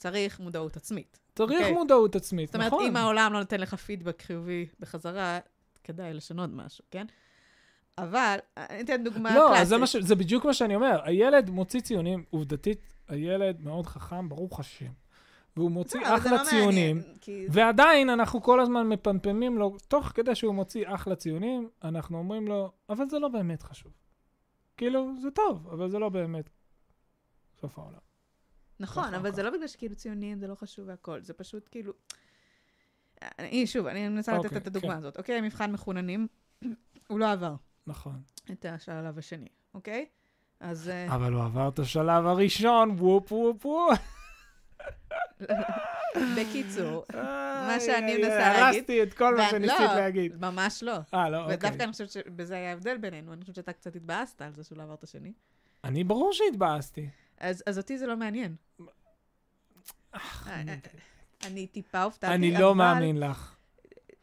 צריך 0.00 0.40
מודעות 0.40 0.76
עצמית. 0.76 1.18
צריך 1.34 1.50
אוקיי. 1.52 1.72
מודעות 1.72 2.16
עצמית, 2.16 2.48
זאת 2.48 2.54
אומרת, 2.54 2.66
נכון? 2.66 2.86
אם 2.86 2.96
העולם 2.96 3.32
לא 3.32 3.38
נותן 3.38 3.60
לך 3.60 3.74
פידבק 3.74 4.22
חיובי 4.22 4.66
בחזרה, 4.80 5.38
כדאי 5.84 6.14
לשנות 6.14 6.50
משהו, 6.52 6.84
כן? 6.90 7.06
אבל, 7.98 8.36
אני 8.56 8.80
אתן 8.80 9.04
דוגמה 9.04 9.34
לא, 9.34 9.46
קלאסית. 9.48 9.68
זה, 9.68 9.78
מה 9.78 9.86
ש... 9.86 9.96
זה 9.96 10.14
בדיוק 10.14 10.44
מה 10.44 10.54
שאני 10.54 10.74
אומר. 10.74 11.00
הילד 11.04 11.50
מוציא 11.50 11.80
ציונים, 11.80 12.24
עובדתית, 12.30 12.80
הילד 13.08 13.60
מאוד 13.60 13.86
חכם, 13.86 14.28
ברוך 14.28 14.60
השם. 14.60 14.92
והוא 15.56 15.70
מוציא 15.70 16.00
לא, 16.00 16.08
זה 16.08 16.16
אחלה 16.16 16.30
לא 16.32 16.36
מעניין, 16.36 16.60
ציונים, 16.60 17.02
כי- 17.20 17.46
ועדיין 17.50 18.10
אנחנו 18.10 18.42
כל 18.42 18.60
הזמן 18.60 18.88
מפמפמים 18.88 19.58
לו, 19.58 19.76
תוך 19.88 20.06
כדי 20.06 20.34
שהוא 20.34 20.54
מוציא 20.54 20.84
אחלה 20.88 21.16
ציונים, 21.16 21.68
אנחנו 21.84 22.18
אומרים 22.18 22.48
לו, 22.48 22.72
אבל 22.88 23.08
זה 23.08 23.18
לא 23.18 23.28
באמת 23.28 23.62
חשוב. 23.62 23.92
כאילו, 24.76 25.12
זה 25.22 25.30
טוב, 25.30 25.68
אבל 25.72 25.90
זה 25.90 25.98
לא 25.98 26.08
באמת 26.08 26.50
סוף 27.60 27.78
העולם. 27.78 28.09
נכון, 28.80 29.04
ככה, 29.04 29.16
אבל. 29.16 29.32
זה 29.34 29.42
לא 29.42 29.50
בגלל 29.50 29.66
שכאילו 29.66 29.94
ציונים 29.94 30.38
זה 30.38 30.46
לא 30.46 30.54
חשוב 30.54 30.88
והכל, 30.88 31.22
זה 31.22 31.34
פשוט 31.34 31.68
כאילו... 31.70 31.92
אני, 33.38 33.66
שוב, 33.66 33.86
אני 33.86 34.08
מנסה 34.08 34.32
לתת 34.32 34.44
אוקיי, 34.44 34.58
את 34.58 34.66
הדוגמה 34.66 34.92
כן. 34.92 34.98
הזאת, 34.98 35.16
אוקיי? 35.16 35.40
מבחן 35.40 35.72
מחוננים, 35.72 36.26
הוא 37.08 37.18
לא 37.18 37.32
עבר 37.32 37.54
נכון. 37.86 38.22
את 38.52 38.64
השלב 38.64 39.18
השני, 39.18 39.48
אוקיי? 39.74 40.06
אז... 40.60 40.88
אה, 40.88 41.14
אבל 41.14 41.32
הוא 41.32 41.44
עבר 41.44 41.68
את 41.68 41.78
השלב 41.78 42.26
הראשון, 42.26 42.90
וופ 42.90 43.32
וופ 43.32 43.66
וופ. 43.66 43.98
בקיצור, 46.36 47.04
מה 47.66 47.76
שאני 47.80 48.16
מנסה 48.16 48.38
להגיד- 48.38 48.62
הרסתי 48.62 49.02
את 49.02 49.14
כל 49.14 49.36
מה 49.36 49.50
שניסית 49.50 49.80
לא, 49.80 49.94
להגיד. 49.94 50.44
ממש 50.44 50.82
לא. 50.82 50.96
אה, 51.14 51.30
לא, 51.30 51.42
אוקיי. 51.42 51.54
ודווקא 51.54 51.82
אני 51.82 51.92
חושבת 51.92 52.10
שבזה 52.10 52.54
היה 52.54 52.72
הבדל 52.72 52.96
בינינו, 52.96 53.32
אני 53.32 53.40
חושבת 53.40 53.56
שאתה 53.56 53.72
קצת 53.72 53.96
התבאסת 53.96 54.42
על 54.42 54.52
זה 54.52 54.64
שהוא 54.64 54.78
לא 54.78 54.82
עבר 54.82 54.94
את 54.94 55.04
השני. 55.04 55.32
אני 55.84 56.04
ברור 56.04 56.32
שהתבאסתי. 56.32 57.08
אז 57.40 57.62
אז 57.66 57.78
אותי 57.78 57.98
זה 57.98 58.06
לא 58.06 58.16
מעניין. 58.16 58.54
אה, 60.14 60.20
אה, 60.46 60.74
אני 61.46 61.66
טיפה 61.66 62.02
הופתעתי, 62.02 62.34
אני 62.34 62.52
אבל- 62.52 62.60
לא 62.60 62.74
מאמין 62.74 63.20
לך. 63.20 63.56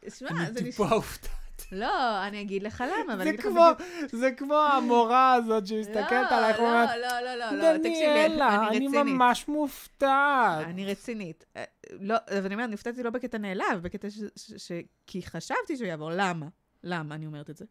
שמע, 0.08 0.30
אני 0.30 0.54
טיפה 0.54 0.84
נשמע... 0.84 0.86
הופתע. 0.96 1.28
לא, 1.72 2.26
אני 2.26 2.40
אגיד 2.40 2.62
לך 2.62 2.84
למה, 2.86 3.14
אבל 3.14 3.20
אני 3.20 3.30
אגיד 3.30 3.40
לך 3.40 3.46
בדיוק... 3.46 4.10
זה 4.12 4.30
כמו 4.32 4.54
המורה 4.56 5.34
הזאת 5.34 5.66
שמסתכלת 5.66 6.32
עלייך 6.32 6.58
ואומרת, 6.58 6.88
לא, 6.88 7.20
לא, 7.20 7.36
לא, 7.36 7.52
לא, 7.52 7.72
לא, 7.72 7.78
תקשיבי, 7.78 8.26
אני 8.26 8.68
אני 8.68 8.86
רצינית. 8.86 8.94
ממש 8.94 9.48
מופתעת. 9.48 10.66
אני 10.66 10.86
רצינית. 10.86 11.44
אה, 11.56 11.64
לא, 12.00 12.14
אז 12.26 12.46
אני 12.46 12.54
אומרת, 12.54 12.70
נפתעתי 12.70 13.02
לא 13.02 13.10
בקטע 13.10 13.38
נעלב, 13.38 13.82
בקטע. 13.82 14.08
ש... 14.36 14.72
כי 15.06 15.22
חשבתי 15.22 15.76
שהוא 15.76 15.86
יעבור. 15.86 16.10
למה? 16.14 16.46
למה 16.84 17.14
אני 17.14 17.26
אומרת 17.26 17.50
את 17.50 17.56
זה? 17.56 17.64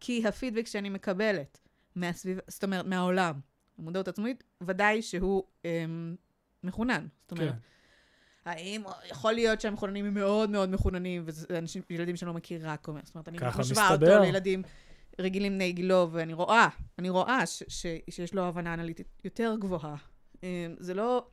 כי 0.00 0.26
הפידבק 0.28 0.66
שאני 0.66 0.88
מקבלת 0.88 1.58
מהסביבה, 1.96 2.40
זאת 2.48 2.64
אומרת, 2.64 2.86
מהעולם, 2.86 3.34
המודעות 3.78 4.08
עצמית, 4.08 4.44
ודאי 4.62 5.02
שהוא 5.02 5.42
אמ, 5.64 6.14
מחונן. 6.64 7.06
זאת 7.22 7.32
אומרת, 7.32 7.52
כן. 7.52 7.58
האם 8.50 8.82
יכול 9.10 9.32
להיות 9.32 9.60
שהמחוננים 9.60 10.04
הם 10.04 10.14
מאוד 10.14 10.50
מאוד 10.50 10.68
מחוננים, 10.70 11.22
וזה 11.26 11.58
אנשים, 11.58 11.82
ילדים 11.90 12.16
שאני 12.16 12.26
לא 12.28 12.34
מכירה, 12.34 12.76
כל 12.76 12.92
זאת 13.04 13.14
אומרת, 13.14 13.28
אני 13.28 13.38
משווה 13.58 13.82
אותו. 13.92 14.22
לילדים 14.22 14.62
רגילים 15.20 15.52
בני 15.54 15.72
גילו, 15.72 16.08
ואני 16.12 16.32
רואה, 16.32 16.68
אני 16.98 17.08
רואה 17.10 17.46
ש, 17.46 17.62
ש, 17.68 17.86
שיש 18.10 18.34
לו 18.34 18.44
הבנה 18.44 18.74
אנליטית 18.74 19.06
יותר 19.24 19.56
גבוהה. 19.60 19.96
אמ, 20.42 20.48
זה 20.78 20.94
לא, 20.94 21.26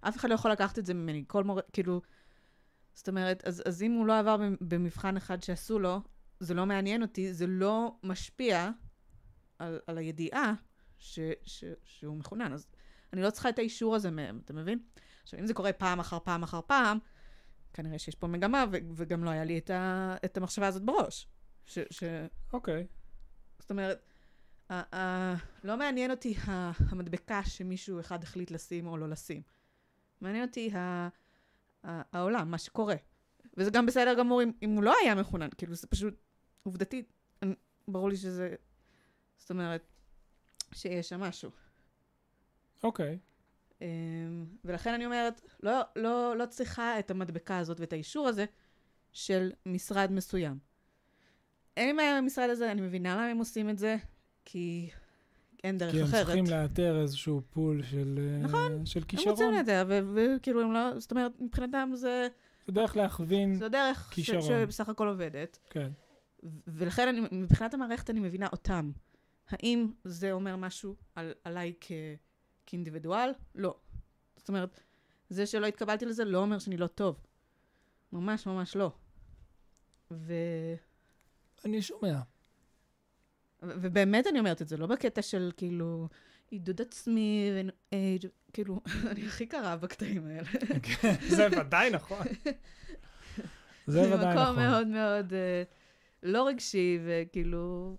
אף 0.00 0.16
אחד 0.16 0.28
לא 0.28 0.34
יכול 0.34 0.50
לקחת 0.50 0.78
את 0.78 0.86
זה 0.86 0.94
ממני, 0.94 1.24
כל 1.26 1.44
מורה, 1.44 1.62
כאילו, 1.72 2.00
זאת 2.94 3.08
אומרת, 3.08 3.44
אז, 3.44 3.62
אז 3.66 3.82
אם 3.82 3.92
הוא 3.92 4.06
לא 4.06 4.18
עבר 4.18 4.36
במ- 4.36 4.56
במבחן 4.60 5.16
אחד 5.16 5.42
שעשו 5.42 5.78
לו, 5.78 6.00
זה 6.40 6.54
לא 6.54 6.66
מעניין 6.66 7.02
אותי, 7.02 7.32
זה 7.32 7.46
לא 7.46 7.94
משפיע 8.02 8.70
על, 9.58 9.78
על 9.86 9.98
הידיעה 9.98 10.54
ש, 11.00 11.18
ש, 11.42 11.64
שהוא 11.84 12.16
מחונן. 12.16 12.52
אז 12.52 12.66
אני 13.12 13.22
לא 13.22 13.30
צריכה 13.30 13.48
את 13.48 13.58
האישור 13.58 13.94
הזה 13.94 14.10
מהם, 14.10 14.40
אתה 14.44 14.52
מבין? 14.52 14.78
עכשיו, 15.22 15.40
אם 15.40 15.46
זה 15.46 15.54
קורה 15.54 15.72
פעם 15.72 16.00
אחר 16.00 16.18
פעם 16.18 16.42
אחר 16.42 16.60
פעם, 16.66 16.98
כנראה 17.72 17.98
שיש 17.98 18.14
פה 18.14 18.26
מגמה, 18.26 18.64
ו- 18.72 18.76
וגם 18.96 19.24
לא 19.24 19.30
היה 19.30 19.44
לי 19.44 19.58
את, 19.58 19.70
ה- 19.70 20.16
את 20.24 20.36
המחשבה 20.36 20.66
הזאת 20.66 20.82
בראש. 20.82 21.28
ש- 21.66 21.78
ש- 21.90 22.04
אוקיי. 22.52 22.86
זאת 23.58 23.70
אומרת, 23.70 24.02
ה- 24.70 24.96
ה- 24.96 25.36
לא 25.64 25.76
מעניין 25.76 26.10
אותי 26.10 26.34
ה- 26.48 26.70
המדבקה 26.88 27.40
שמישהו 27.44 28.00
אחד 28.00 28.22
החליט 28.22 28.50
לשים 28.50 28.86
או 28.86 28.96
לא 28.96 29.08
לשים. 29.08 29.42
מעניין 30.20 30.44
אותי 30.48 30.70
ה- 30.74 31.08
ה- 31.84 32.02
העולם, 32.12 32.50
מה 32.50 32.58
שקורה. 32.58 32.96
וזה 33.56 33.70
גם 33.70 33.86
בסדר 33.86 34.14
גמור 34.18 34.42
אם, 34.42 34.52
אם 34.62 34.70
הוא 34.70 34.82
לא 34.82 34.94
היה 35.02 35.14
מחונן, 35.14 35.48
כאילו 35.58 35.74
זה 35.74 35.86
פשוט 35.86 36.14
עובדתית, 36.62 37.12
ברור 37.88 38.08
לי 38.08 38.16
שזה, 38.16 38.54
זאת 39.38 39.50
אומרת, 39.50 39.82
שיש 40.74 41.08
שם 41.08 41.20
משהו. 41.20 41.50
אוקיי. 42.84 43.18
אמ, 43.80 43.86
ולכן 44.64 44.94
אני 44.94 45.06
אומרת, 45.06 45.40
לא, 45.62 45.80
לא, 45.96 46.36
לא 46.36 46.46
צריכה 46.46 46.98
את 46.98 47.10
המדבקה 47.10 47.58
הזאת 47.58 47.80
ואת 47.80 47.92
האישור 47.92 48.28
הזה 48.28 48.44
של 49.12 49.52
משרד 49.66 50.12
מסוים. 50.12 50.58
אין 51.76 51.88
לי 51.88 51.96
בעיה 51.96 52.10
עם 52.10 52.24
המשרד 52.24 52.50
הזה, 52.50 52.72
אני 52.72 52.80
מבינה 52.80 53.14
למה 53.14 53.26
הם 53.26 53.38
עושים 53.38 53.70
את 53.70 53.78
זה, 53.78 53.96
כי 54.44 54.90
אין 55.64 55.78
דרך 55.78 55.92
כי 55.92 55.98
הם 56.00 56.04
אחרת. 56.04 56.26
צריכים 56.26 56.44
לאתר 56.46 57.00
איזשהו 57.02 57.42
פול 57.50 57.82
של 57.82 58.18
אה, 58.18 58.38
נכון. 58.38 58.86
של 58.86 59.00
הם 59.00 59.06
כישרון. 59.06 59.30
רוצים 59.30 59.50
לאתר, 59.52 59.84
וכאילו 60.14 60.62
הם 60.62 60.72
לא, 60.72 60.98
זאת 60.98 61.10
אומרת, 61.10 61.32
מבחינתם 61.40 61.90
זה, 61.94 62.28
זה 62.66 62.72
דרך 62.72 62.96
להכווין, 62.96 63.54
זו 63.54 63.68
דרך 63.68 64.08
ש- 64.12 64.14
כישרון. 64.14 64.42
שבסך 64.42 64.88
הכל 64.88 65.08
עובדת. 65.08 65.58
כן. 65.70 65.90
ולכן 66.66 67.08
אני, 67.08 67.20
מבחינת 67.32 67.74
המערכת 67.74 68.10
אני 68.10 68.20
מבינה 68.20 68.48
אותם. 68.52 68.90
האם 69.52 69.92
זה 70.04 70.32
אומר 70.32 70.56
משהו 70.56 70.96
על, 71.14 71.32
עליי 71.44 71.72
כ, 71.80 71.92
כאינדיבידואל? 72.66 73.30
לא. 73.54 73.76
זאת 74.36 74.48
אומרת, 74.48 74.80
זה 75.28 75.46
שלא 75.46 75.66
התקבלתי 75.66 76.06
לזה 76.06 76.24
לא 76.24 76.38
אומר 76.38 76.58
שאני 76.58 76.76
לא 76.76 76.86
טוב. 76.86 77.26
ממש 78.12 78.46
ממש 78.46 78.76
לא. 78.76 78.92
ו... 80.10 80.34
אני 81.64 81.82
שומע. 81.82 82.20
ו- 83.62 83.74
ובאמת 83.82 84.26
אני 84.26 84.38
אומרת 84.38 84.62
את 84.62 84.68
זה, 84.68 84.76
לא 84.76 84.86
בקטע 84.86 85.22
של 85.22 85.52
כאילו 85.56 86.08
עידוד 86.50 86.80
עצמי, 86.80 87.50
ו- 87.54 87.96
כאילו, 88.52 88.80
אני 89.10 89.26
הכי 89.26 89.46
קרה 89.46 89.76
בקטעים 89.76 90.26
האלה. 90.26 90.48
כן, 90.82 91.14
זה 91.28 91.48
ודאי 91.60 91.90
נכון. 91.90 92.26
זה 93.86 94.14
ודאי 94.14 94.34
מקום 94.34 94.42
נכון. 94.42 94.56
מאוד 94.56 94.86
מאוד 94.86 95.32
אה, 95.32 95.62
לא 96.22 96.46
רגשי, 96.48 96.98
וכאילו, 97.04 97.96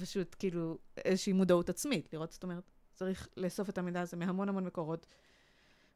פשוט 0.00 0.36
כאילו 0.38 0.78
איזושהי 1.04 1.32
מודעות 1.32 1.68
עצמית, 1.68 2.12
לראות, 2.12 2.32
זאת 2.32 2.42
אומרת, 2.42 2.70
צריך 2.94 3.28
לאסוף 3.36 3.68
את 3.68 3.78
המידע 3.78 4.00
הזה 4.00 4.16
מהמון 4.16 4.48
המון 4.48 4.64
מקורות, 4.64 5.06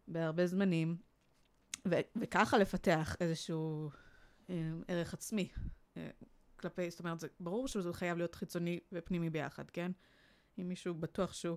בהרבה 0.08 0.46
זמנים, 0.46 0.96
ו- 1.88 2.00
וככה 2.16 2.58
לפתח 2.58 3.16
איזשהו 3.20 3.90
אה, 4.50 4.70
ערך 4.88 5.14
עצמי. 5.14 5.48
אה, 5.96 6.10
כלפי, 6.56 6.90
זאת 6.90 7.00
אומרת, 7.00 7.20
זה 7.20 7.28
ברור 7.40 7.68
שזה 7.68 7.92
חייב 7.92 8.16
להיות 8.18 8.34
חיצוני 8.34 8.80
ופנימי 8.92 9.30
ביחד, 9.30 9.70
כן? 9.70 9.92
אם 10.58 10.68
מישהו 10.68 10.94
בטוח 10.94 11.32
שהוא 11.32 11.56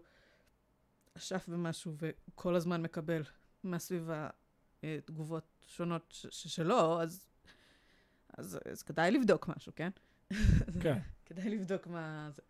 אשף 1.17 1.45
במשהו 1.47 1.95
וכל 1.97 2.55
הזמן 2.55 2.81
מקבל 2.81 3.23
מהסביבה 3.63 4.29
אה, 4.83 4.99
תגובות 5.05 5.65
שונות 5.67 6.11
ש- 6.11 6.27
ש- 6.29 6.55
שלו, 6.55 7.01
אז, 7.01 7.27
אז, 8.37 8.59
אז 8.71 8.83
כדאי 8.83 9.11
לבדוק 9.11 9.47
משהו, 9.47 9.71
כן? 9.75 9.89
כן, 10.81 10.99
כדאי 11.35 11.49
לבדוק 11.49 11.87
מה 11.87 12.29
זה. 12.35 12.41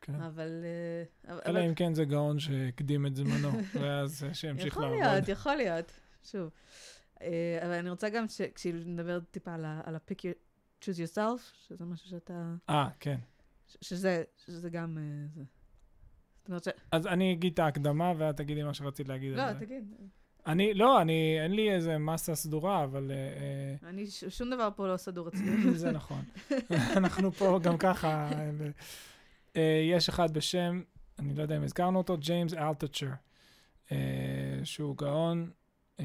כן. 0.00 0.14
אבל... 0.14 0.64
אה, 0.64 1.32
אבל- 1.32 1.40
אלא 1.46 1.66
אם 1.66 1.74
כן 1.74 1.94
זה 1.94 2.04
גאון 2.04 2.38
שהקדים 2.38 3.06
את 3.06 3.16
זמנו, 3.16 3.48
ואז 3.80 4.24
שימשיך 4.32 4.66
יכול 4.66 4.82
לעבוד. 4.82 4.98
להיות, 5.02 5.28
יכול 5.28 5.54
להיות. 5.56 5.92
שוב. 6.22 6.50
אה, 7.22 7.58
אבל 7.62 7.72
אני 7.72 7.90
רוצה 7.90 8.08
גם 8.08 8.28
ש- 8.28 8.40
כשנדבר 8.54 9.20
טיפה 9.20 9.54
על 9.54 9.64
ה-pick 9.94 10.18
your- 10.18 10.38
choose 10.84 10.96
yourself, 10.96 11.40
שזה 11.68 11.84
משהו 11.84 12.08
שאתה... 12.08 12.54
אה, 12.70 12.88
כן. 13.00 13.16
שזה, 13.80 14.22
שזה 14.46 14.70
גם... 14.70 14.98
אה, 14.98 15.26
זה. 15.34 15.42
זאת 16.40 16.48
אומרת 16.48 16.64
ש... 16.64 16.68
אז 16.92 17.06
אני 17.06 17.32
אגיד 17.32 17.52
את 17.52 17.58
ההקדמה, 17.58 18.12
ואת 18.18 18.36
תגידי 18.36 18.62
מה 18.62 18.74
שרצית 18.74 19.08
להגיד 19.08 19.32
לא. 19.36 19.52
תגיד. 19.52 19.94
אני, 20.46 20.74
לא, 20.74 21.02
אני, 21.02 21.36
אין 21.42 21.52
לי 21.52 21.70
איזה 21.74 21.98
מסה 21.98 22.34
סדורה, 22.34 22.84
אבל... 22.84 23.10
אה, 23.10 23.88
אני, 23.88 24.06
ש- 24.06 24.24
שום 24.24 24.50
דבר 24.50 24.68
פה 24.76 24.88
לא 24.88 24.96
סדור 24.96 25.28
אצלי. 25.28 25.48
אה, 25.50 25.72
זה 25.78 25.90
נכון. 25.90 26.22
אנחנו 26.70 27.32
פה 27.32 27.58
גם 27.62 27.78
ככה... 27.78 28.30
אה, 28.32 28.50
אה, 29.56 29.80
יש 29.92 30.08
אחד 30.08 30.34
בשם, 30.34 30.82
אני 31.18 31.34
לא 31.34 31.42
יודע 31.42 31.56
אם 31.56 31.62
הזכרנו 31.62 31.98
אותו, 31.98 32.16
ג'יימס 32.18 32.54
אלטצ'ר, 32.54 33.10
אה, 33.92 33.96
שהוא 34.64 34.96
גאון, 34.96 35.50
אה, 36.00 36.04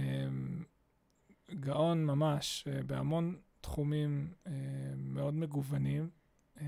גאון 1.54 2.06
ממש, 2.06 2.68
אה, 2.72 2.84
בהמון 2.84 3.36
תחומים 3.62 4.28
אה, 4.48 4.52
מאוד 4.98 5.34
מגוונים. 5.34 6.10
אה, 6.62 6.66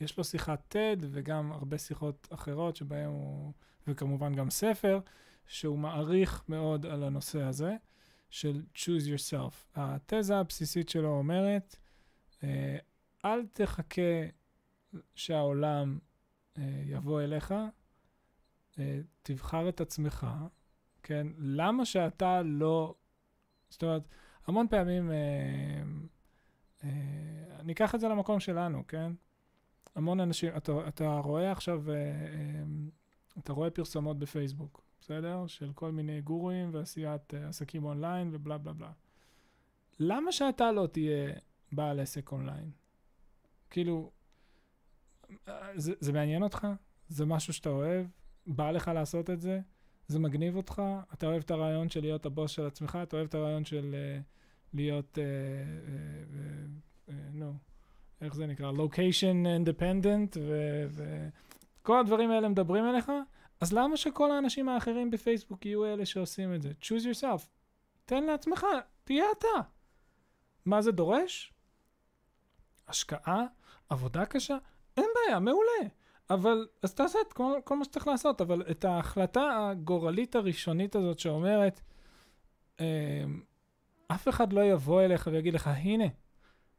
יש 0.00 0.18
לו 0.18 0.24
שיחת 0.24 0.76
TED 0.76 1.04
וגם 1.10 1.52
הרבה 1.52 1.78
שיחות 1.78 2.28
אחרות 2.30 2.76
שבהם 2.76 3.10
הוא, 3.10 3.52
וכמובן 3.86 4.34
גם 4.34 4.50
ספר, 4.50 5.00
שהוא 5.46 5.78
מעריך 5.78 6.44
מאוד 6.48 6.86
על 6.86 7.02
הנושא 7.02 7.42
הזה 7.42 7.76
של 8.30 8.62
choose 8.74 9.06
yourself. 9.06 9.54
התזה 9.74 10.36
הבסיסית 10.36 10.88
שלו 10.88 11.08
אומרת, 11.08 11.76
אה, 12.44 12.76
אל 13.24 13.46
תחכה 13.46 14.26
שהעולם 15.14 15.98
אה, 16.58 16.82
יבוא 16.86 17.20
אליך, 17.22 17.54
אה, 18.78 19.00
תבחר 19.22 19.68
את 19.68 19.80
עצמך, 19.80 20.26
כן? 21.02 21.26
למה 21.38 21.84
שאתה 21.84 22.42
לא... 22.42 22.94
זאת 23.70 23.82
אומרת, 23.82 24.08
המון 24.46 24.68
פעמים, 24.68 25.10
אני 27.58 27.72
אקח 27.72 27.94
את 27.94 28.00
זה 28.00 28.08
למקום 28.08 28.40
שלנו, 28.40 28.86
כן? 28.88 29.12
המון 29.94 30.20
אנשים, 30.20 30.56
אתה, 30.56 30.88
אתה 30.88 31.18
רואה 31.24 31.52
עכשיו, 31.52 31.82
אתה 33.38 33.52
רואה 33.52 33.70
פרסומות 33.70 34.18
בפייסבוק, 34.18 34.83
בסדר? 35.04 35.46
של 35.46 35.72
כל 35.74 35.92
מיני 35.92 36.20
גורואים 36.20 36.70
ועשיית 36.72 37.34
אה, 37.34 37.48
עסקים 37.48 37.84
אונליין 37.84 38.30
ובלה 38.32 38.58
בלה 38.58 38.72
בלה. 38.72 38.90
למה 40.00 40.32
שאתה 40.32 40.72
לא 40.72 40.86
תהיה 40.86 41.32
בעל 41.72 42.00
עסק 42.00 42.32
אונליין? 42.32 42.70
כאילו, 43.70 44.10
אה, 45.48 45.68
זה, 45.76 45.92
זה 46.00 46.12
מעניין 46.12 46.42
אותך? 46.42 46.66
זה 47.08 47.26
משהו 47.26 47.52
שאתה 47.52 47.68
אוהב? 47.68 48.06
בא 48.46 48.70
לך 48.70 48.90
לעשות 48.94 49.30
את 49.30 49.40
זה? 49.40 49.60
זה 50.08 50.18
מגניב 50.18 50.56
אותך? 50.56 50.82
אתה 51.14 51.26
אוהב 51.26 51.42
את 51.42 51.50
הרעיון 51.50 51.88
של 51.88 52.00
להיות 52.00 52.26
הבוס 52.26 52.50
של 52.50 52.66
עצמך? 52.66 52.98
אתה 53.02 53.16
אוהב 53.16 53.28
את 53.28 53.34
הרעיון 53.34 53.64
של 53.64 53.94
uh, 53.94 54.22
להיות, 54.74 55.12
uh, 55.12 55.16
uh, 55.16 57.08
uh, 57.08 57.10
uh, 57.10 57.12
נו, 57.32 57.52
איך 58.20 58.34
זה 58.34 58.46
נקרא? 58.46 58.72
לוקיישן 58.72 59.46
אינדפנדנט, 59.46 60.36
וכל 61.80 62.00
הדברים 62.00 62.30
האלה 62.30 62.48
מדברים 62.48 62.84
אליך? 62.84 63.10
אז 63.64 63.72
למה 63.72 63.96
שכל 63.96 64.30
האנשים 64.30 64.68
האחרים 64.68 65.10
בפייסבוק 65.10 65.66
יהיו 65.66 65.84
אלה 65.84 66.06
שעושים 66.06 66.54
את 66.54 66.62
זה? 66.62 66.72
choose 66.82 67.04
yourself. 67.04 67.42
תן 68.04 68.24
לעצמך, 68.24 68.66
תהיה 69.04 69.24
אתה. 69.38 69.68
מה 70.64 70.82
זה 70.82 70.92
דורש? 70.92 71.52
השקעה, 72.88 73.42
עבודה 73.88 74.26
קשה, 74.26 74.56
אין 74.96 75.06
בעיה, 75.14 75.38
מעולה. 75.38 75.88
אבל, 76.30 76.66
אז 76.82 76.94
תעשה 76.94 77.18
את 77.28 77.32
כל, 77.32 77.52
כל 77.64 77.76
מה 77.76 77.84
שצריך 77.84 78.08
לעשות, 78.08 78.40
אבל 78.40 78.62
את 78.70 78.84
ההחלטה 78.84 79.68
הגורלית 79.70 80.36
הראשונית 80.36 80.96
הזאת 80.96 81.18
שאומרת, 81.18 81.80
אה, 82.80 83.24
אף 84.08 84.28
אחד 84.28 84.52
לא 84.52 84.64
יבוא 84.64 85.02
אליך 85.02 85.28
ויגיד 85.32 85.54
לך, 85.54 85.70
הנה, 85.74 86.06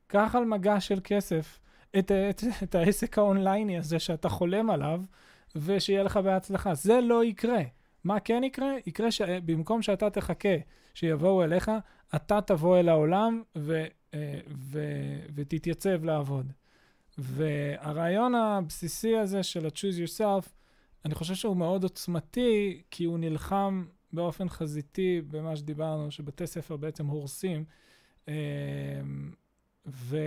קח 0.08 0.36
על 0.36 0.46
מגע 0.46 0.80
של 0.80 1.00
כסף 1.04 1.60
את, 2.00 2.12
את, 2.12 2.44
את 2.64 2.76
העסק 2.76 3.18
האונלייני 3.18 3.78
הזה 3.78 4.00
שאתה 4.00 4.30
חולם 4.30 4.70
עליו, 4.70 5.02
ושיהיה 5.56 6.04
לך 6.04 6.18
בהצלחה. 6.18 6.74
זה 6.74 7.02
לא 7.02 7.26
יקרה. 7.26 7.62
מה 8.04 8.20
כן 8.20 8.44
יקרה? 8.44 8.72
יקרה 8.86 9.12
שבמקום 9.12 9.82
שאתה 9.82 10.10
תחכה 10.10 10.56
שיבואו 10.94 11.44
אליך, 11.44 11.72
אתה 12.16 12.42
תבוא 12.42 12.80
אל 12.80 12.90
העולם 12.90 13.44
ו, 13.58 13.86
אה, 14.14 14.40
ו, 14.48 14.80
ותתייצב 15.36 16.04
לעבוד. 16.04 16.52
והרעיון 17.18 18.36
הבסיסי 18.36 19.18
הזה 19.18 19.44
של 19.44 19.66
ה-choose 19.66 20.08
yourself, 20.08 20.50
אני 21.06 21.16
חושב 21.16 21.34
שהוא 21.34 21.58
מאוד 21.58 21.84
עוצמתי, 21.84 22.82
כי 22.92 23.06
הוא 23.06 23.20
נלחם 23.20 23.86
באופן 24.14 24.50
חזיתי 24.50 25.22
במה 25.28 25.56
שדיברנו, 25.56 26.12
שבתי 26.12 26.48
ספר 26.48 26.78
בעצם 26.78 27.06
הורסים, 27.06 27.66
אה, 28.28 28.34
ו, 29.88 30.18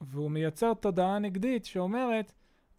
והוא 0.00 0.30
מייצר 0.30 0.74
תודעה 0.74 1.18
נגדית 1.18 1.64
שאומרת, 1.64 2.32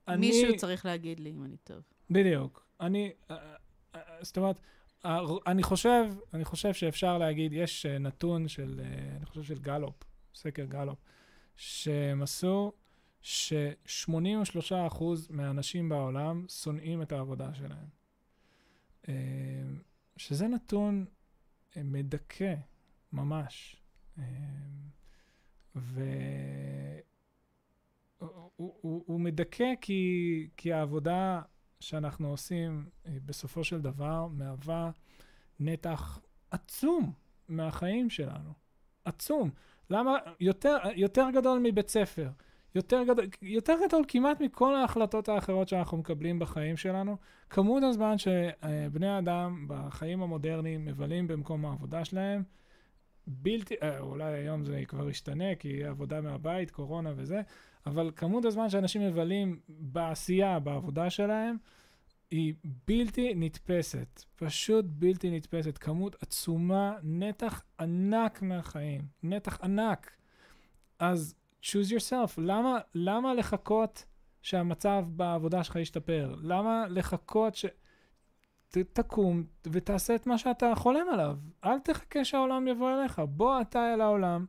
אני... 0.08 0.28
מישהו 0.28 0.58
צריך 0.58 0.86
להגיד 0.86 1.20
לי 1.20 1.32
אם 1.32 1.44
אני 1.44 1.58
טוב. 1.64 1.82
בדיוק. 2.12 2.66
אני, 2.80 3.12
אה, 3.32 3.56
אה, 3.96 4.02
זאת 4.22 4.38
אומרת, 4.38 4.60
אה, 5.06 5.20
אני 5.48 5.64
חושב, 5.64 6.04
אני 6.34 6.46
חושב 6.46 6.74
שאפשר 6.74 7.18
להגיד, 7.18 7.54
יש 7.54 7.86
אה, 7.86 7.98
נתון 7.98 8.48
של, 8.48 8.82
אה, 8.84 9.18
אני 9.18 9.26
חושב 9.26 9.44
של 9.44 9.60
גלופ, 9.60 10.04
סקר 10.36 10.66
גלופ, 10.66 10.98
שהם 11.56 12.22
עשו 12.22 12.72
ש-83% 13.22 15.04
מהאנשים 15.30 15.90
בעולם 15.90 16.46
שונאים 16.50 17.02
את 17.02 17.12
העבודה 17.12 17.54
שלהם. 17.54 17.88
אה, 19.10 19.14
שזה 20.18 20.48
נתון 20.48 21.06
אה, 21.78 21.84
מדכא, 21.84 22.56
ממש. 23.14 23.76
אה, 24.20 24.24
ו... 25.76 26.04
הוא, 28.18 28.76
הוא, 28.82 29.04
הוא 29.08 29.20
מדכא 29.20 29.74
כי, 29.82 30.50
כי 30.58 30.74
העבודה 30.74 31.42
שאנחנו 31.82 32.30
עושים 32.30 32.86
אה, 33.06 33.12
בסופו 33.26 33.64
של 33.64 33.82
דבר 33.82 34.28
מהווה 34.28 34.92
נתח 35.60 36.20
עצום 36.52 37.14
מהחיים 37.48 38.10
שלנו. 38.10 38.54
עצום. 39.06 39.50
למה? 39.90 40.18
יותר, 40.40 40.78
יותר 40.96 41.28
גדול 41.34 41.60
מבית 41.64 41.90
ספר. 41.90 42.30
יותר 42.76 43.04
גדול, 43.04 43.26
יותר 43.42 43.76
גדול 43.88 44.04
כמעט 44.08 44.42
מכל 44.42 44.76
ההחלטות 44.76 45.30
האחרות 45.30 45.68
שאנחנו 45.68 45.98
מקבלים 45.98 46.40
בחיים 46.40 46.78
שלנו. 46.78 47.18
כמות 47.50 47.84
הזמן 47.84 48.16
שבני 48.18 49.08
האדם 49.08 49.66
בחיים 49.68 50.24
המודרניים 50.24 50.86
מבלים 50.86 51.28
במקום 51.28 51.66
העבודה 51.66 52.06
שלהם, 52.06 52.44
בלתי, 53.28 53.76
אה, 53.84 54.00
אולי 54.00 54.34
היום 54.34 54.66
זה 54.66 54.84
כבר 54.88 55.10
ישתנה, 55.10 55.56
כי 55.56 55.84
עבודה 55.84 56.22
מהבית, 56.22 56.72
קורונה 56.72 57.14
וזה, 57.16 57.42
אבל 57.86 58.12
כמות 58.16 58.46
הזמן 58.46 58.70
שאנשים 58.70 59.02
מבלים 59.02 59.60
בעשייה, 59.70 60.60
בעבודה 60.60 61.10
שלהם, 61.10 61.58
היא 62.32 62.54
בלתי 62.88 63.34
נתפסת. 63.36 64.24
פשוט 64.36 64.86
בלתי 64.88 65.32
נתפסת. 65.32 65.78
כמות 65.78 66.24
עצומה, 66.24 66.96
נתח 67.04 67.64
ענק 67.80 68.42
מהחיים. 68.42 69.02
נתח 69.24 69.60
ענק. 69.64 70.12
אז 71.00 71.36
choose 71.64 71.90
yourself. 71.90 72.34
למה, 72.38 72.80
למה 72.96 73.34
לחכות 73.34 74.06
שהמצב 74.42 75.06
בעבודה 75.08 75.64
שלך 75.64 75.76
ישתפר? 75.76 76.36
למה 76.42 76.86
לחכות 76.90 77.56
ש... 77.56 77.66
ת, 78.70 78.78
תקום 78.78 79.44
ותעשה 79.72 80.16
את 80.16 80.28
מה 80.28 80.38
שאתה 80.38 80.74
חולם 80.76 81.10
עליו. 81.14 81.38
אל 81.64 81.80
תחכה 81.80 82.26
שהעולם 82.26 82.68
יבוא 82.68 82.92
אליך. 82.92 83.22
בוא 83.30 83.62
אתה 83.62 83.94
אל 83.94 84.02
העולם 84.02 84.46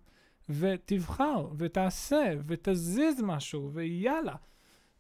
ותבחר 0.49 1.47
ותעשה 1.59 2.33
ותזיז 2.47 3.23
משהו 3.23 3.71
ויאללה. 3.73 4.35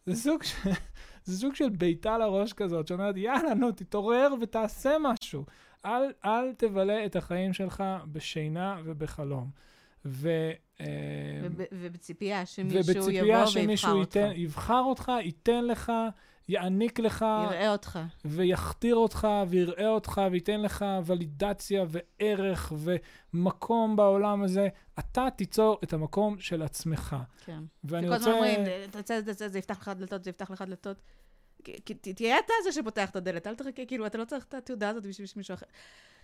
זה 0.06 0.14
סוג 0.16 0.42
של, 0.42 0.70
זה 1.24 1.38
סוג 1.38 1.54
של 1.54 1.68
בעיטה 1.68 2.18
לראש 2.18 2.52
כזאת, 2.52 2.88
שאומרת, 2.88 3.16
יאללה, 3.16 3.54
נו, 3.54 3.72
תתעורר 3.72 4.34
ותעשה 4.40 4.96
משהו. 5.00 5.44
אל, 5.84 6.02
אל 6.24 6.52
תבלה 6.52 7.06
את 7.06 7.16
החיים 7.16 7.52
שלך 7.52 7.84
בשינה 8.12 8.80
ובחלום. 8.84 9.50
ו... 10.04 10.28
אה, 10.80 10.86
וב- 11.42 11.62
ובציפייה 11.72 12.46
שמישהו 12.46 12.78
יבוא 12.80 12.92
ובציפייה 12.92 13.22
ויבחר 13.36 13.46
שמישהו 13.46 13.90
אותך. 13.92 14.16
ייתן, 14.16 14.32
יבחר 14.36 14.80
אותך, 14.80 15.12
ייתן 15.24 15.64
לך, 15.64 15.92
יעניק 16.48 17.00
לך, 17.00 17.24
יראה 17.44 17.72
אותך. 17.72 17.98
ויכתיר 18.24 18.94
אותך, 18.96 19.28
ויראה 19.48 19.88
אותך, 19.88 20.20
וייתן 20.30 20.60
לך 20.60 20.84
ולידציה 21.04 21.84
וערך 21.88 22.72
ומקום 23.32 23.96
בעולם 23.96 24.42
הזה. 24.42 24.68
אתה 24.98 25.28
תיצור 25.36 25.78
את 25.84 25.92
המקום 25.92 26.38
של 26.38 26.62
עצמך. 26.62 27.16
כן. 27.44 27.62
ואני 27.84 28.06
שכל 28.06 28.14
הזמן 28.14 28.32
רוצה... 28.32 28.38
אומרים, 28.38 28.60
תצא, 28.90 29.20
תצא, 29.20 29.48
זה 29.48 29.58
יפתח 29.58 29.78
לך 29.80 29.88
דלתות, 29.88 30.24
זה 30.24 30.30
יפתח 30.30 30.50
לך 30.50 30.62
דלתות. 30.62 31.02
תהיה 32.14 32.38
אתה 32.38 32.52
זה 32.64 32.72
שפותח 32.72 33.10
את 33.10 33.16
הדלת, 33.16 33.46
אל 33.46 33.54
תחכה, 33.54 33.84
כאילו, 33.86 34.06
אתה 34.06 34.18
לא 34.18 34.24
צריך 34.24 34.44
את 34.44 34.54
התעודה 34.54 34.88
הזאת 34.88 35.06
בשביל 35.06 35.26
שמישהו 35.26 35.54
אחר. 35.54 35.66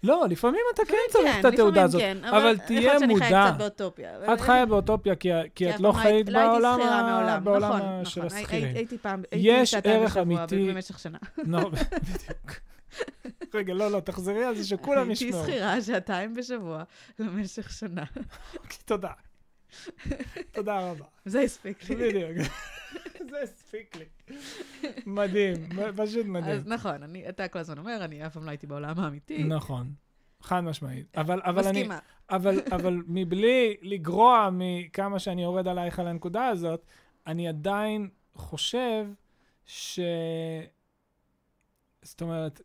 לא, 0.03 0.26
לפעמים 0.30 0.61
אתה 0.74 0.82
כן 0.84 0.96
צריך 1.11 1.36
את 1.40 1.44
התעודה 1.44 1.82
הזאת. 1.82 2.01
כן, 2.01 2.18
אבל 2.24 2.38
יכול 2.38 2.66
תהיה 2.66 2.80
להיות 2.80 2.99
שאני 3.01 3.12
מודע. 3.12 3.26
חיה 3.26 3.49
קצת 3.51 3.59
באוטופיה. 3.59 4.34
את 4.34 4.40
חיה 4.40 4.66
באוטופיה 4.66 5.16
כי, 5.16 5.28
כי 5.55 5.70
את 5.70 5.80
לא 5.80 5.92
פעם 5.92 6.03
חיית 6.03 6.28
לא 6.28 6.38
הייתי 6.38 6.62
בעולם. 6.62 7.44
בעולם 7.44 7.66
נכון, 7.66 7.80
נכון. 7.80 8.05
של 8.05 8.26
השכירים. 8.26 8.76
הייתי 8.76 8.99
פעם, 8.99 9.22
הייתי 9.30 9.66
שעתיים 9.66 10.05
בשבוע. 10.05 10.46
במשך 10.51 10.99
שנה. 10.99 11.18
לא. 11.53 11.70
רגע, 13.55 13.74
לא, 13.74 13.90
לא, 13.90 14.01
תחזרי 14.01 14.44
על 14.44 14.57
זה 14.57 14.64
שכולם 14.64 15.09
הייתי 15.09 15.24
ישמעו. 15.24 15.44
שכירה 15.44 15.82
שעתיים 15.82 16.34
בשבוע 16.34 16.82
במשך 17.18 17.70
שנה. 17.70 18.05
תודה. 18.84 19.11
תודה 20.53 20.90
רבה. 20.90 21.05
זה 21.24 21.40
הספיק 21.40 21.90
לי. 21.90 21.96
בדיוק. 21.96 22.49
זה 23.71 23.79
הספיק 23.79 23.97
לי. 23.97 24.05
מדהים, 25.07 25.55
פשוט 25.97 26.27
מדהים. 26.27 26.57
אז 26.57 26.66
נכון, 26.66 27.03
אני- 27.03 27.29
אתה 27.29 27.49
כל 27.49 27.59
הזמן 27.59 27.79
אומר, 27.79 28.05
אני 28.05 28.27
אף 28.27 28.33
פעם 28.33 28.45
לא 28.45 28.51
הייתי 28.51 28.66
בעולם 28.66 28.99
האמיתי. 29.01 29.45
נכון, 29.45 29.93
חד 30.41 30.61
משמעית. 30.61 31.19
אבל, 31.19 31.41
אבל 31.45 31.66
אני, 31.66 31.79
מסכימה. 31.79 31.99
אבל, 32.31 32.61
אבל 32.73 33.03
מבלי 33.07 33.77
לגרוע 33.83 34.49
מכמה 34.53 35.19
שאני 35.19 35.43
יורד 35.43 35.69
עלייך 35.69 35.99
על 35.99 36.07
הנקודה 36.07 36.47
הזאת, 36.47 36.87
אני 37.27 37.49
עדיין 37.49 38.09
חושב 38.35 39.07
ש... 39.66 40.01
זאת 42.03 42.21
אומרת, 42.23 42.61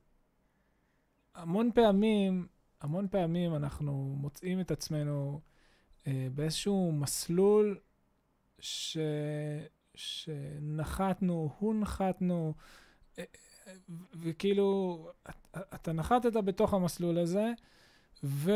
המון 1.36 1.72
פעמים, 1.76 2.47
המון 2.82 3.08
פעמים 3.08 3.56
אנחנו 3.56 4.16
מוצאים 4.18 4.60
את 4.60 4.72
עצמנו 4.72 5.41
אה, 6.08 6.28
באיזשהו 6.36 6.91
מסלול 6.91 7.80
ש... 8.60 8.97
שנחתנו, 9.96 11.50
הונחתנו, 11.60 12.54
אה, 13.20 13.24
אה, 13.68 13.74
וכאילו, 14.16 14.98
אתה- 15.76 15.91
נחתת 15.91 16.34
בתוך 16.34 16.74
המסלול 16.74 17.18
הזה, 17.18 17.52
ו... 18.24 18.52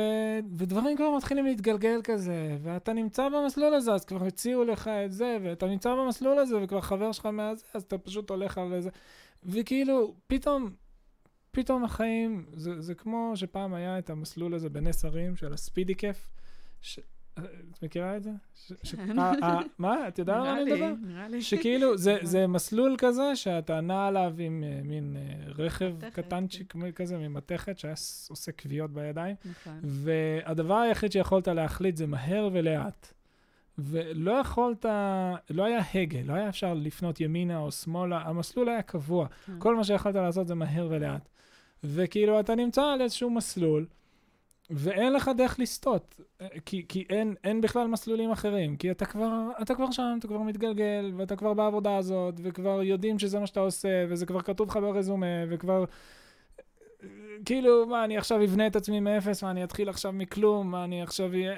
ודברים 0.57 0.97
כבר 0.97 1.15
מתחילים 1.17 1.45
להתגלגל 1.45 2.01
כזה, 2.03 2.57
ואתה 2.61 2.93
נמצא 2.93 3.29
במסלול 3.29 3.73
הזה, 3.73 3.93
אז 3.93 4.05
כבר 4.05 4.25
הציעו 4.25 4.63
לך 4.63 4.87
את 4.87 5.11
זה, 5.11 5.37
ואתה 5.43 5.65
נמצא 5.67 5.95
במסלול 5.95 6.39
הזה, 6.39 6.63
וכבר 6.63 6.81
חבר 6.81 7.11
שלך 7.11 7.25
מהזה, 7.25 7.65
אז 7.73 7.83
אתה 7.83 7.97
פשוט 7.97 8.29
הולך 8.29 8.57
על 8.57 8.81
זה. 8.81 8.89
וכאילו, 9.43 10.15
פתאום, 10.27 10.69
פתאום 11.51 11.83
החיים, 11.83 12.45
זה, 12.53 12.81
זה 12.81 12.95
כמו 12.95 13.31
שפעם 13.35 13.73
היה 13.73 13.99
את 13.99 14.09
המסלול 14.09 14.53
הזה 14.53 14.69
בנס 14.69 15.05
הרים 15.05 15.35
של 15.35 15.53
הספידי 15.53 15.95
כיף. 15.95 16.29
ש... 16.81 16.99
את 17.71 17.83
מכירה 17.83 18.17
את 18.17 18.23
זה? 18.23 18.29
כן. 18.91 19.19
ה- 19.19 19.33
ה- 19.45 19.59
מה? 19.77 20.07
את 20.07 20.19
יודעת 20.19 20.35
על 20.35 20.41
מה 20.43 20.61
אני 20.61 20.71
מדבר? 20.73 20.93
נראה 21.07 21.27
לי. 21.27 21.41
שכאילו, 21.41 21.97
זה, 21.97 22.47
מסלול 22.47 22.95
כזה 22.97 23.35
שאתה 23.35 23.81
נע 23.81 24.07
עליו 24.07 24.33
עם 24.39 24.63
מין 24.83 25.17
רכב 25.57 25.91
מתכת, 25.97 26.13
קטנצ'יק 26.19 26.73
כזה 26.95 27.17
ממתכת, 27.17 27.79
שהיה 27.79 27.93
עושה 28.29 28.51
כוויות 28.51 28.93
בידיים, 28.93 29.35
נכון. 29.45 29.79
והדבר 29.83 30.75
היחיד 30.75 31.11
שיכולת 31.11 31.47
להחליט 31.47 31.97
זה 31.97 32.07
מהר 32.07 32.49
ולאט. 32.53 33.13
ולא 33.79 34.31
יכולת, 34.31 34.85
לא 35.49 35.63
היה 35.65 35.79
הגה, 35.93 36.19
לא 36.25 36.33
היה 36.33 36.49
אפשר 36.49 36.73
לפנות 36.73 37.21
ימינה 37.21 37.57
או 37.57 37.71
שמאלה, 37.71 38.21
המסלול 38.21 38.69
היה 38.69 38.81
קבוע. 38.81 39.27
כן. 39.45 39.53
כל 39.59 39.75
מה 39.75 39.83
שיכולת 39.83 40.15
לעשות 40.15 40.47
זה 40.47 40.55
מהר 40.55 40.87
ולאט. 40.91 41.29
וכאילו, 41.83 42.39
אתה 42.39 42.55
נמצא 42.55 42.83
על 42.83 43.01
איזשהו 43.01 43.29
מסלול, 43.29 43.85
ואין 44.69 45.13
לך 45.13 45.31
דרך 45.37 45.59
לסטות, 45.59 46.21
כי, 46.65 46.85
כי 46.89 47.05
אין, 47.09 47.35
אין 47.43 47.61
בכלל 47.61 47.87
מסלולים 47.87 48.31
אחרים, 48.31 48.77
כי 48.77 48.91
אתה 48.91 49.05
כבר, 49.05 49.49
אתה 49.61 49.75
כבר 49.75 49.91
שם, 49.91 50.15
אתה 50.19 50.27
כבר 50.27 50.39
מתגלגל, 50.39 51.13
ואתה 51.17 51.35
כבר 51.35 51.53
בעבודה 51.53 51.97
הזאת, 51.97 52.33
וכבר 52.43 52.83
יודעים 52.83 53.19
שזה 53.19 53.39
מה 53.39 53.47
שאתה 53.47 53.59
עושה, 53.59 54.05
וזה 54.09 54.25
כבר 54.25 54.41
כתוב 54.41 54.69
לך 54.69 54.77
ברזומה, 54.77 55.43
וכבר... 55.49 55.85
כאילו, 57.45 57.87
מה, 57.87 58.03
אני 58.03 58.17
עכשיו 58.17 58.43
אבנה 58.43 58.67
את 58.67 58.75
עצמי 58.75 58.99
מאפס, 58.99 59.43
מה, 59.43 59.51
אני 59.51 59.63
אתחיל 59.63 59.89
עכשיו 59.89 60.13
מכלום, 60.13 60.71
מה, 60.71 60.83
אני 60.83 61.01
עכשיו 61.01 61.31
אהיה... 61.33 61.55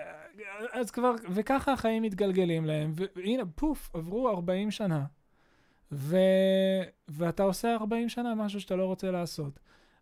אז 0.72 0.92
כבר, 0.92 1.16
וככה 1.30 1.74
החיים 1.74 2.04
מתגלגלים 2.04 2.66
להם, 2.66 2.94
והנה, 2.96 3.44
פוף, 3.56 3.90
עברו 3.94 4.30
40 4.30 4.72
שנה, 4.72 5.04
ו... 5.92 6.18
ואתה 7.08 7.44
עושה 7.44 7.76
40 7.76 8.10
שנה 8.10 8.36
משהו 8.36 8.62
שאתה 8.62 8.76
לא 8.76 8.86
רוצה 8.86 9.12
לעשות. 9.12 9.60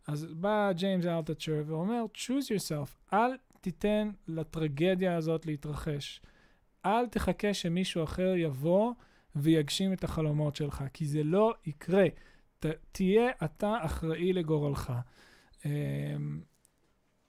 אז 0.07 0.27
בא 0.33 0.71
ג'יימס 0.71 1.05
אלטצ'ר 1.05 1.63
ואומר, 1.65 2.05
choose 2.15 2.45
yourself, 2.45 3.13
אל 3.13 3.31
תיתן 3.61 4.09
לטרגדיה 4.27 5.15
הזאת 5.15 5.45
להתרחש. 5.45 6.21
אל 6.85 7.07
תחכה 7.07 7.53
שמישהו 7.53 8.03
אחר 8.03 8.33
יבוא 8.35 8.93
ויגשים 9.35 9.93
את 9.93 10.03
החלומות 10.03 10.55
שלך, 10.55 10.83
כי 10.93 11.05
זה 11.05 11.23
לא 11.23 11.53
יקרה. 11.65 12.05
ת, 12.59 12.65
תהיה 12.91 13.31
אתה 13.43 13.75
אחראי 13.81 14.33
לגורלך. 14.33 14.93
אמ, 15.65 16.41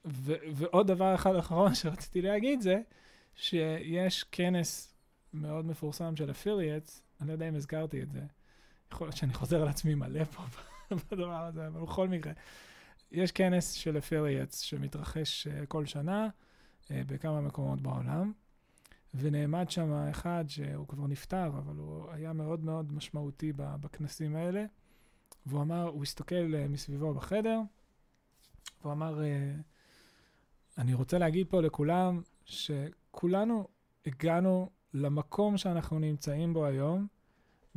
ו, 0.07 0.33
ועוד 0.53 0.87
דבר 0.87 1.15
אחד 1.15 1.37
אחרון 1.37 1.75
שרציתי 1.81 2.23
להגיד 2.23 2.61
זה, 2.61 2.81
שיש 3.35 4.25
כנס 4.33 4.95
מאוד 5.33 5.67
מפורסם 5.67 6.17
של 6.17 6.31
affiliates, 6.31 7.03
אני 7.21 7.29
לא 7.29 7.33
יודע 7.33 7.49
אם 7.49 7.55
הזכרתי 7.55 8.03
את 8.03 8.11
זה, 8.11 8.23
יכול 8.93 9.07
להיות 9.07 9.17
שאני 9.17 9.35
חוזר 9.35 9.63
על 9.63 9.69
עצמי 9.69 9.95
מלא 9.95 10.25
פה 10.25 10.43
בדבר 11.11 11.45
הזה, 11.45 11.67
אבל 11.67 11.81
בכל 11.81 12.09
מקרה. 12.09 12.33
יש 13.13 13.33
כנס 13.33 13.73
של 13.73 13.99
affiliates 13.99 14.59
שמתרחש 14.59 15.47
uh, 15.47 15.67
כל 15.67 15.87
שנה 15.87 16.29
uh, 16.29 16.89
בכמה 17.07 17.41
מקומות 17.41 17.81
בעולם, 17.81 18.33
ונעמד 19.15 19.71
שם 19.71 19.93
אחד 19.93 20.45
שהוא 20.49 20.89
כבר 20.89 21.07
נפטר, 21.07 21.47
אבל 21.47 21.77
הוא 21.77 22.11
היה 22.11 22.33
מאוד 22.33 22.65
מאוד 22.65 22.93
משמעותי 22.93 23.53
בכנסים 23.57 24.37
האלה, 24.37 24.65
והוא 25.47 25.63
אמר, 25.63 25.89
הוא 25.89 26.03
הסתכל 26.03 26.55
uh, 26.55 26.69
מסביבו 26.69 27.15
בחדר, 27.15 27.61
והוא 28.83 28.93
אמר, 28.93 29.21
אני 30.79 30.95
רוצה 30.95 31.19
להגיד 31.19 31.47
פה 31.51 31.61
לכולם, 31.61 32.23
שכולנו 32.45 33.69
הגענו 34.07 34.71
למקום 34.95 35.57
שאנחנו 35.57 35.99
נמצאים 35.99 36.55
בו 36.55 36.67
היום, 36.67 37.07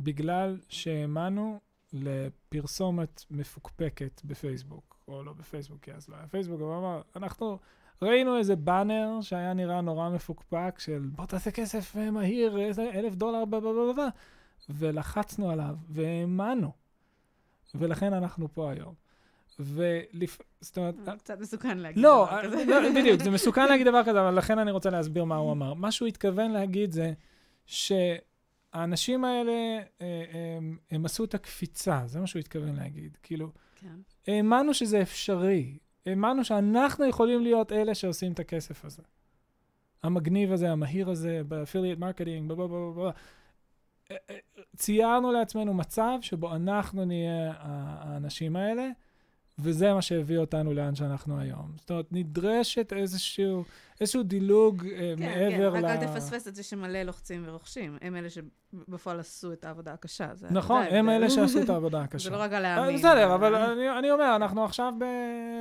בגלל 0.00 0.60
שהאמנו 0.68 1.60
לפרסומת 1.92 3.24
מפוקפקת 3.30 4.20
בפייסבוק, 4.24 4.96
או 5.08 5.22
לא 5.22 5.32
בפייסבוק, 5.32 5.78
כי 5.82 5.92
אז 5.92 6.08
לא 6.08 6.16
היה 6.16 6.26
פייסבוק, 6.26 6.60
אבל 6.60 6.72
אמר, 6.72 7.02
אנחנו 7.16 7.58
ראינו 8.02 8.38
איזה 8.38 8.56
באנר 8.56 9.18
שהיה 9.20 9.54
נראה 9.54 9.80
נורא 9.80 10.08
מפוקפק 10.08 10.74
של 10.78 11.10
בוא 11.12 11.26
תעשה 11.26 11.50
כסף 11.50 11.96
אה, 11.96 12.10
מהיר, 12.10 12.60
איזה 12.60 12.90
אלף 12.94 13.14
דולר, 13.14 13.44
ב- 13.44 13.56
ב- 13.56 13.56
ב- 13.56 13.92
ב- 13.96 14.00
ב- 14.00 14.08
ולחצנו 14.70 15.50
עליו, 15.50 15.76
והאמנו. 15.90 16.72
ולכן 17.74 18.12
אנחנו 18.12 18.48
פה 18.54 18.70
היום. 18.70 18.94
ולפ... 19.60 20.38
זאת 20.60 20.78
אומרת, 20.78 20.94
קצת 21.18 21.40
מסוכן 21.40 21.78
להגיד 21.78 22.02
לא, 22.02 22.28
דבר 22.30 22.42
כזה. 22.42 22.64
לא, 22.64 23.00
בדיוק, 23.00 23.22
זה 23.22 23.30
מסוכן 23.36 23.68
להגיד 23.68 23.86
דבר 23.86 24.02
כזה, 24.04 24.20
אבל 24.20 24.34
לכן 24.34 24.58
אני 24.58 24.70
רוצה 24.70 24.90
להסביר 24.90 25.24
מה 25.24 25.36
הוא 25.36 25.52
אמר. 25.52 25.74
מה 25.74 25.92
שהוא 25.92 26.08
התכוון 26.08 26.50
להגיד 26.50 26.92
זה 26.92 27.12
שהאנשים 28.72 29.24
האלה, 29.24 29.52
אה, 30.00 30.24
הם, 30.58 30.76
הם 30.90 31.04
עשו 31.04 31.24
את 31.24 31.34
הקפיצה, 31.34 32.02
זה 32.06 32.20
מה 32.20 32.26
שהוא 32.26 32.40
התכוון 32.40 32.76
להגיד. 32.76 33.16
כאילו, 33.22 33.50
כן. 33.76 33.96
האמנו 34.26 34.74
שזה 34.74 35.02
אפשרי, 35.02 35.78
האמנו 36.06 36.44
שאנחנו 36.44 37.04
יכולים 37.04 37.42
להיות 37.42 37.72
אלה 37.72 37.94
שעושים 37.94 38.32
את 38.32 38.40
הכסף 38.40 38.84
הזה. 38.84 39.02
המגניב 40.02 40.52
הזה, 40.52 40.70
המהיר 40.70 41.10
הזה, 41.10 41.42
ב 41.48 41.53
affiliate 41.53 41.98
marketing, 41.98 42.52
בלה 42.52 42.66
בלה 42.66 42.90
בלה. 42.96 43.10
אה, 44.10 44.16
אה, 44.30 44.36
ציירנו 44.76 45.32
לעצמנו 45.32 45.74
מצב 45.74 46.18
שבו 46.20 46.54
אנחנו 46.54 47.04
נהיה 47.04 47.52
האנשים 47.58 48.56
האלה, 48.56 48.88
וזה 49.58 49.94
מה 49.94 50.02
שהביא 50.02 50.38
אותנו 50.38 50.74
לאן 50.74 50.94
שאנחנו 50.94 51.40
היום. 51.40 51.72
זאת 51.76 51.90
אומרת, 51.90 52.06
נדרשת 52.12 52.92
איזשהו, 52.92 53.64
איזשהו 54.00 54.22
דילוג 54.22 54.86
אה, 54.86 55.14
כן, 55.18 55.24
מעבר 55.24 55.72
כן, 55.72 55.82
ל... 55.82 55.86
רק 55.86 56.02
אל 56.02 56.06
תפספס 56.06 56.48
את 56.48 56.54
זה 56.54 56.62
שמלא 56.62 57.02
לוחצים 57.02 57.42
ורוכשים. 57.46 57.98
הם 58.02 58.16
אלה 58.16 58.28
שבפועל 58.30 59.20
עשו 59.20 59.52
את 59.52 59.64
העבודה 59.64 59.92
הקשה. 59.92 60.28
נכון, 60.50 60.84
הם. 60.90 61.10
אלה 61.10 61.30
שעשו 61.30 61.62
את 61.62 61.68
העבודה 61.74 62.00
הקשה. 62.02 62.30
זה 62.30 62.36
לא 62.36 62.42
רגע 62.42 62.56
אה, 62.56 62.60
להאמין. 62.60 62.96
בסדר, 62.96 63.34
אבל 63.34 63.54
אני, 63.54 63.98
אני 63.98 64.10
אומר, 64.10 64.36
אנחנו 64.36 64.64
עכשיו 64.64 64.92
ב, 64.98 65.04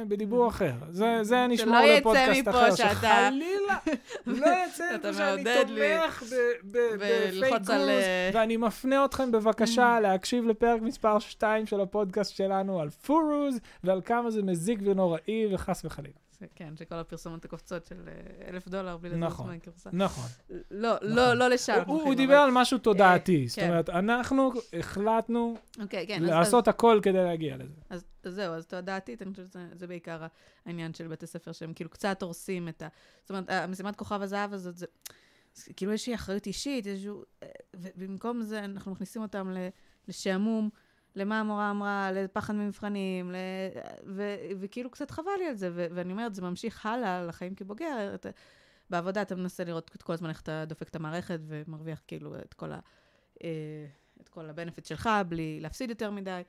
בדיבור 0.07 0.47
אחר. 0.47 0.71
זה, 0.89 1.17
זה 1.21 1.45
אני 1.45 1.57
שלא 1.57 1.63
אשמור 1.65 1.85
יצא 1.85 1.97
לפודקאסט 1.99 2.39
מפה 2.41 2.49
אחר, 2.49 2.75
שאתה- 2.75 2.89
שחלילה 2.93 3.77
לא 4.25 4.47
יצא 4.67 4.83
מפה 4.99 5.13
שאני. 5.13 5.43
תומך 5.43 6.23
בפייק 6.65 7.53
על... 7.53 7.59
גורס, 7.59 7.89
אה, 7.89 8.29
ואני 8.33 8.57
מפנה 8.57 9.05
אתכם 9.05 9.31
בבקשה 9.31 9.99
להקשיב 9.99 10.45
לפרק 10.45 10.81
מספר 10.81 11.19
2 11.19 11.65
של 11.65 11.81
הפודקאסט 11.81 12.35
שלנו 12.35 12.79
על 12.79 12.89
פורוז, 12.89 13.59
ועל 13.83 14.01
כמה 14.05 14.31
זה 14.31 14.43
מזיק 14.43 14.79
ונוראי 14.83 15.47
וחס 15.53 15.85
וחלילה. 15.85 16.20
כן, 16.55 16.73
שכל 16.77 16.95
הפרסומות 16.95 17.45
הקופצות 17.45 17.85
של 17.85 18.09
אה, 18.09 18.13
אלף 18.49 18.67
דולר 18.67 18.97
בלי 18.97 19.09
לזוז 19.09 19.23
נכון. 19.23 19.49
מהכורסה. 19.51 19.89
נכון. 19.93 20.25
לא, 20.71 20.95
נכון. 20.95 21.09
לא, 21.15 21.33
לא 21.33 21.47
לשם. 21.47 21.81
הוא- 21.87 22.01
הוא 22.01 22.15
דיבר 22.15 22.35
על 22.35 22.49
משהו 22.53 22.77
תודעתי, 22.77 23.47
זאת 23.47 23.59
כן. 23.59 23.69
אומרת, 23.69 23.89
אנחנו 23.89 24.51
החלטנו 24.79 25.57
אוקיי, 25.81 26.07
כן. 26.07 26.23
לעשות 26.23 26.67
הכל 26.67 26.99
כדי 27.03 27.23
להגיע 27.23 27.57
לזה. 27.57 27.73
אז, 27.89 28.05
אז 28.23 28.33
זהו, 28.33 28.53
אז 28.53 28.65
תודעתית, 28.65 29.21
אני 29.21 29.31
חושבת 29.31 29.47
שזה 29.51 29.67
זה 29.73 29.87
בעיקר 29.87 30.25
העניין 30.65 30.93
של 30.93 31.07
בתי 31.07 31.27
ספר, 31.27 31.51
שהם 31.51 31.73
כאילו 31.73 31.89
קצת 31.89 32.21
הורסים 32.23 32.67
את 32.67 32.81
ה... 32.81 32.87
זאת 33.21 33.29
אומרת, 33.29 33.49
המשימת 33.49 33.95
כוכב 33.95 34.21
הזהב 34.21 34.53
הזאת, 34.53 34.77
זה, 34.77 34.85
כאילו 35.75 35.91
איזושהי 35.91 36.15
אחריות 36.15 36.45
אישית, 36.45 36.87
איזשהו... 36.87 37.23
אה, 37.43 37.47
ובמקום 37.75 38.41
זה 38.41 38.59
אנחנו 38.65 38.91
מכניסים 38.91 39.21
אותם 39.21 39.53
לשעמום, 40.07 40.69
למה 41.15 41.39
המורה 41.39 41.71
אמרה, 41.71 42.11
לפחד 42.11 42.55
ממבחנים, 42.55 43.31
ל, 43.31 43.35
ו, 44.07 44.35
וכאילו 44.59 44.91
קצת 44.91 45.11
חבל 45.11 45.31
לי 45.39 45.45
על 45.45 45.55
זה, 45.55 45.69
ו, 45.73 45.87
ואני 45.95 46.11
אומרת, 46.11 46.35
זה 46.35 46.41
ממשיך 46.41 46.85
הלאה 46.85 47.25
לחיים 47.25 47.55
כבוגר. 47.55 48.11
אתה, 48.15 48.29
בעבודה 48.89 49.21
אתה 49.21 49.35
מנסה 49.35 49.63
לראות 49.63 49.91
את 49.95 50.01
כל 50.01 50.13
הזמן 50.13 50.29
איך 50.29 50.41
אתה 50.41 50.65
דופק 50.65 50.89
את 50.89 50.95
המערכת 50.95 51.39
ומרוויח 51.47 52.01
כאילו 52.07 52.35
את 52.35 52.53
כל 52.53 52.71
ה... 52.71 52.79
אה, 53.43 53.85
את 54.21 54.29
כל 54.29 54.49
הבנפיט 54.49 54.85
שלך, 54.85 55.09
בלי 55.27 55.59
להפסיד 55.61 55.89
יותר 55.89 56.11
מדי. 56.11 56.41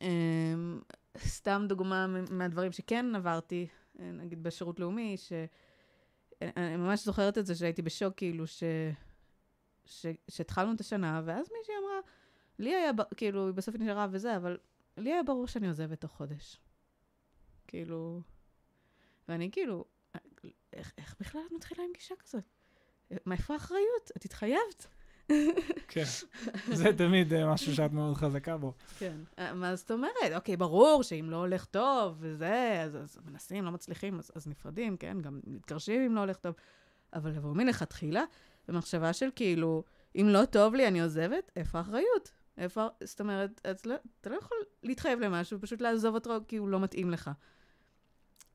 אמ, 0.00 0.80
סתם 1.18 1.64
דוגמה 1.68 2.06
מהדברים 2.30 2.72
שכן 2.72 3.14
עברתי, 3.14 3.66
אה, 4.00 4.10
נגיד 4.12 4.42
בשירות 4.42 4.80
לאומי, 4.80 5.16
שאני 5.16 6.76
ממש 6.76 7.04
זוכרת 7.04 7.38
את 7.38 7.46
זה 7.46 7.54
שהייתי 7.54 7.82
בשוק, 7.82 8.14
כאילו, 8.16 8.46
ש... 8.46 8.62
ש... 9.84 10.06
שהתחלנו 10.28 10.72
את 10.72 10.80
השנה, 10.80 11.22
ואז 11.24 11.50
מישהי 11.58 11.74
אמרה, 11.82 12.00
לי 12.58 12.74
היה, 12.74 12.90
כאילו, 13.16 13.46
היא 13.46 13.54
בסוף 13.54 13.74
נשארה 13.74 14.06
וזה, 14.10 14.36
אבל 14.36 14.58
לי 14.96 15.12
היה 15.12 15.22
ברור 15.22 15.46
שאני 15.46 15.68
עוזבת 15.68 16.00
תוך 16.00 16.12
חודש. 16.12 16.60
כאילו, 17.66 18.20
ואני 19.28 19.50
כאילו, 19.50 19.84
איך, 20.72 20.92
איך 20.98 21.16
בכלל 21.20 21.40
את 21.46 21.52
מתחילה 21.52 21.84
עם 21.84 21.90
גישה 21.94 22.14
כזאת? 22.18 22.44
מאיפה 23.26 23.54
האחריות? 23.54 24.10
את 24.16 24.24
התחייבת. 24.24 24.86
כן. 25.88 26.04
זה 26.72 26.92
תמיד 26.98 27.34
אה, 27.34 27.52
משהו 27.52 27.74
שאת 27.74 27.92
מאוד 27.92 28.16
חזקה 28.16 28.56
בו. 28.56 28.72
כן. 28.98 29.16
אה, 29.38 29.54
מה 29.54 29.76
זאת 29.76 29.90
אומרת? 29.90 30.32
אוקיי, 30.34 30.56
ברור 30.56 31.02
שאם 31.02 31.26
לא 31.30 31.36
הולך 31.36 31.64
טוב 31.64 32.16
וזה, 32.18 32.82
אז, 32.84 32.96
אז 32.96 33.18
מנסים, 33.24 33.64
לא 33.64 33.70
מצליחים, 33.70 34.18
אז, 34.18 34.30
אז 34.34 34.46
נפרדים, 34.46 34.96
כן? 34.96 35.20
גם 35.20 35.40
מתגרשים 35.44 36.00
אם 36.00 36.14
לא 36.14 36.20
הולך 36.20 36.36
טוב. 36.36 36.54
אבל 37.12 37.30
לבוא 37.30 37.54
מלכתחילה, 37.54 38.24
במחשבה 38.68 39.12
של 39.12 39.28
כאילו, 39.36 39.84
אם 40.16 40.26
לא 40.28 40.44
טוב 40.44 40.74
לי, 40.74 40.88
אני 40.88 41.02
עוזבת, 41.02 41.50
איפה 41.56 41.78
האחריות? 41.78 42.30
איפה, 42.58 42.86
זאת 43.04 43.20
אומרת, 43.20 43.60
את 43.70 43.86
לא, 43.86 43.94
אתה 44.20 44.30
לא 44.30 44.36
יכול 44.36 44.56
להתחייב 44.82 45.20
למשהו, 45.20 45.60
פשוט 45.60 45.80
לעזוב 45.80 46.14
אותו 46.14 46.38
כי 46.48 46.56
הוא 46.56 46.68
לא 46.68 46.80
מתאים 46.80 47.10
לך. 47.10 47.30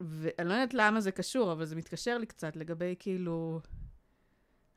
ואני 0.01 0.49
לא 0.49 0.53
יודעת 0.53 0.73
למה 0.73 1.01
זה 1.01 1.11
קשור, 1.11 1.51
אבל 1.51 1.65
זה 1.65 1.75
מתקשר 1.75 2.17
לי 2.17 2.25
קצת 2.25 2.55
לגבי 2.55 2.95
כאילו, 2.99 3.59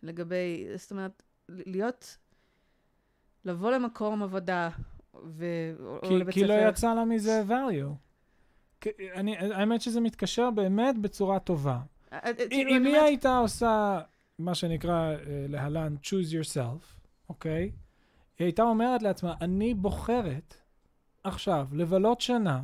לגבי, 0.03 0.67
זאת 0.77 0.91
אומרת, 0.91 1.23
להיות, 1.49 2.17
לבוא 3.45 3.71
למקום 3.71 4.23
עבודה, 4.23 4.69
ו... 5.25 5.45
או 5.81 6.01
כי, 6.09 6.19
לבית 6.19 6.35
כי 6.35 6.45
לא 6.45 6.55
ספר. 6.55 6.69
יצא 6.69 6.95
לה 6.95 7.05
מזה 7.05 7.43
value. 7.49 7.95
כי- 8.81 8.91
אני, 9.15 9.39
האמת 9.39 9.81
שזה 9.81 10.01
מתקשר 10.01 10.51
באמת 10.51 10.99
בצורה 10.99 11.39
טובה. 11.39 11.79
אה, 12.13 12.19
אה, 12.25 12.31
אם 12.51 12.85
היא 12.85 12.97
הייתה 12.97 13.37
עושה 13.37 14.01
מה 14.39 14.55
שנקרא 14.55 15.11
אה, 15.11 15.17
להלן 15.49 15.97
choose 16.03 16.33
yourself, 16.33 16.87
אוקיי? 17.29 17.73
היא 18.39 18.47
הייתה 18.47 18.63
אומרת 18.63 19.03
לעצמה, 19.03 19.35
אני 19.41 19.75
בוחרת 19.75 20.55
עכשיו 21.25 21.67
לבלות 21.73 22.21
שנה 22.21 22.61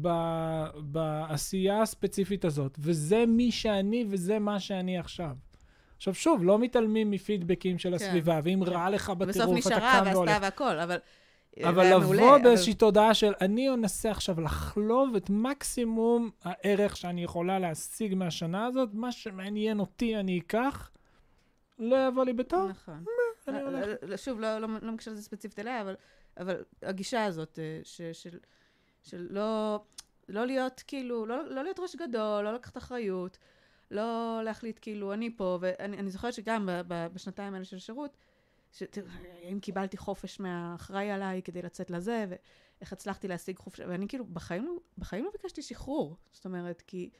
ב- 0.00 0.66
בעשייה 0.76 1.82
הספציפית 1.82 2.44
הזאת, 2.44 2.76
וזה 2.78 3.24
מי 3.26 3.52
שאני 3.52 4.04
וזה 4.08 4.38
מה 4.38 4.60
שאני 4.60 4.98
עכשיו. 4.98 5.36
עכשיו 5.96 6.14
שוב, 6.14 6.44
לא 6.44 6.58
מתעלמים 6.58 7.10
מפידבקים 7.10 7.78
של 7.78 7.88
כן, 7.88 7.94
הסביבה, 7.94 8.40
ואם 8.44 8.64
כן. 8.64 8.70
רע 8.70 8.90
לך 8.90 9.10
בסוף 9.10 9.42
בטירוף, 9.44 9.66
אתה 9.66 9.76
נשארה 9.76 10.00
קם 10.04 10.10
והולך. 10.12 10.30
ועשתה 10.30 10.44
והכל, 10.44 10.78
אבל... 10.78 10.98
אבל 11.64 11.86
לבוא 11.86 12.14
מעולה, 12.14 12.38
באיזושהי 12.38 12.74
תודעה 12.74 13.14
של 13.14 13.32
אני 13.40 13.70
אנסה 13.70 14.10
עכשיו 14.10 14.40
לחלוב 14.40 15.14
את 15.16 15.30
מקסימום 15.30 16.30
הערך 16.44 16.96
שאני 16.96 17.24
יכולה 17.24 17.58
להשיג 17.58 18.14
מהשנה 18.14 18.66
הזאת, 18.66 18.88
מה 18.92 19.12
שמעניין 19.12 19.80
אותי 19.80 20.16
אני 20.16 20.38
אקח, 20.38 20.90
לא 21.78 22.08
יבוא 22.08 22.24
לי 22.24 22.32
בטוב, 22.32 22.70
נכון. 22.70 23.04
אני 23.48 23.58
אה, 23.58 23.62
הולך. 23.62 23.88
אה, 24.12 24.16
שוב, 24.16 24.40
לא, 24.40 24.58
לא, 24.58 24.68
לא 24.82 24.92
מקשר 24.92 25.10
לזה 25.10 25.22
ספציפית 25.22 25.58
אליה, 25.58 25.82
אבל, 25.82 25.94
אבל 26.36 26.64
הגישה 26.82 27.24
הזאת, 27.24 27.58
אה, 27.58 27.80
ש, 27.84 28.02
של, 28.12 28.38
של 29.02 29.26
לא, 29.30 29.80
לא 30.28 30.46
להיות 30.46 30.82
כאילו, 30.86 31.26
לא, 31.26 31.48
לא 31.48 31.62
להיות 31.62 31.78
ראש 31.78 31.96
גדול, 31.96 32.44
לא 32.44 32.54
לקחת 32.54 32.76
אחריות, 32.76 33.38
לא 33.90 34.40
להחליט 34.44 34.78
כאילו, 34.82 35.12
אני 35.12 35.36
פה, 35.36 35.58
ואני 35.60 35.98
אני 35.98 36.10
זוכרת 36.10 36.34
שגם 36.34 36.66
ב, 36.66 36.80
ב, 36.88 37.06
בשנתיים 37.12 37.54
האלה 37.54 37.64
של 37.64 37.78
שירות, 37.78 38.16
אם 39.52 39.58
קיבלתי 39.62 39.96
חופש 39.96 40.40
מהאחראי 40.40 41.10
עליי 41.10 41.42
כדי 41.42 41.62
לצאת 41.62 41.90
לזה, 41.90 42.24
ואיך 42.28 42.92
הצלחתי 42.92 43.28
להשיג 43.28 43.58
חופש, 43.58 43.80
ואני 43.80 44.08
כאילו, 44.08 44.24
בחיים 44.24 44.66
לא, 44.66 44.72
בחיים 44.98 45.24
לא 45.24 45.30
ביקשתי 45.30 45.62
שחרור. 45.62 46.16
זאת 46.32 46.44
אומרת, 46.44 46.82
כי... 46.86 47.10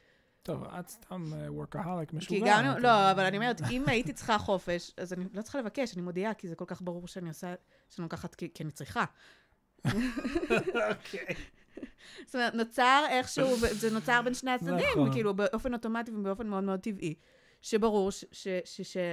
טוב, 0.47 0.63
את 0.79 0.89
סתם 0.89 1.31
וורקהליק 1.47 2.09
כי 2.09 2.17
משוגע. 2.17 2.39
גם, 2.47 2.71
אתה- 2.71 2.79
לא, 2.79 3.11
אבל 3.11 3.23
אני 3.25 3.37
אומרת, 3.37 3.61
אם 3.71 3.83
הייתי 3.87 4.13
צריכה 4.13 4.37
חופש, 4.37 4.91
אז 4.97 5.13
אני 5.13 5.25
לא 5.33 5.41
צריכה 5.41 5.59
לבקש, 5.59 5.93
אני 5.93 6.01
מודיעה, 6.01 6.33
כי 6.33 6.47
זה 6.47 6.55
כל 6.55 6.65
כך 6.67 6.81
ברור 6.81 7.07
שאני 7.07 7.29
עושה, 7.29 7.53
שאני 7.89 8.03
לוקחת 8.03 8.35
כי, 8.35 8.49
כי 8.53 8.63
אני 8.63 8.71
צריכה. 8.71 9.05
אוקיי. 9.85 11.35
זאת 12.25 12.35
אומרת, 12.35 12.53
נוצר 12.53 13.05
איכשהו, 13.09 13.55
זה 13.57 13.91
נוצר 13.91 14.21
בין 14.21 14.33
שני 14.33 14.51
הצדדים, 14.51 14.87
נכון. 14.91 15.11
כאילו, 15.13 15.33
באופן 15.33 15.73
אוטומטי 15.73 16.11
ובאופן 16.11 16.47
מאוד 16.47 16.63
מאוד 16.63 16.79
טבעי, 16.79 17.15
שברור 17.61 18.09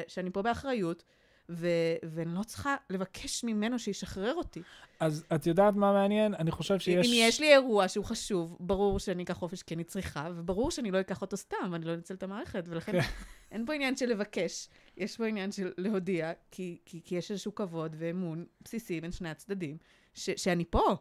שאני 0.08 0.30
פה 0.32 0.42
באחריות, 0.42 1.04
ו, 1.48 1.68
ואני 2.02 2.34
לא 2.34 2.42
צריכה 2.42 2.76
לבקש 2.90 3.44
ממנו 3.44 3.78
שישחרר 3.78 4.34
אותי. 4.34 4.62
אז 5.00 5.24
את 5.34 5.46
יודעת 5.46 5.74
מה 5.74 5.92
מעניין? 5.92 6.34
אני 6.34 6.50
חושב 6.50 6.78
שיש... 6.78 7.06
אם 7.06 7.12
יש 7.14 7.40
לי 7.40 7.52
אירוע 7.52 7.88
שהוא 7.88 8.04
חשוב, 8.04 8.56
ברור 8.60 8.98
שאני 8.98 9.22
אקח 9.22 9.34
חופש 9.34 9.62
כי 9.62 9.74
אני 9.74 9.84
צריכה, 9.84 10.28
וברור 10.36 10.70
שאני 10.70 10.90
לא 10.90 11.00
אקח 11.00 11.22
אותו 11.22 11.36
סתם, 11.36 11.68
ואני 11.72 11.84
לא 11.84 11.94
אנצל 11.94 12.14
את 12.14 12.22
המערכת, 12.22 12.64
ולכן 12.68 12.92
כן. 12.92 13.08
אין 13.52 13.66
פה 13.66 13.74
עניין 13.74 13.96
של 13.96 14.06
לבקש, 14.06 14.68
יש 14.96 15.16
פה 15.16 15.26
עניין 15.26 15.52
של 15.52 15.72
להודיע, 15.78 16.32
כי, 16.50 16.78
כי, 16.84 17.00
כי 17.04 17.14
יש 17.14 17.30
איזשהו 17.30 17.54
כבוד 17.54 17.96
ואמון 17.98 18.44
בסיסי 18.64 19.00
בין 19.00 19.12
שני 19.12 19.28
הצדדים, 19.28 19.78
ש, 20.14 20.30
שאני 20.30 20.64
פה, 20.64 20.96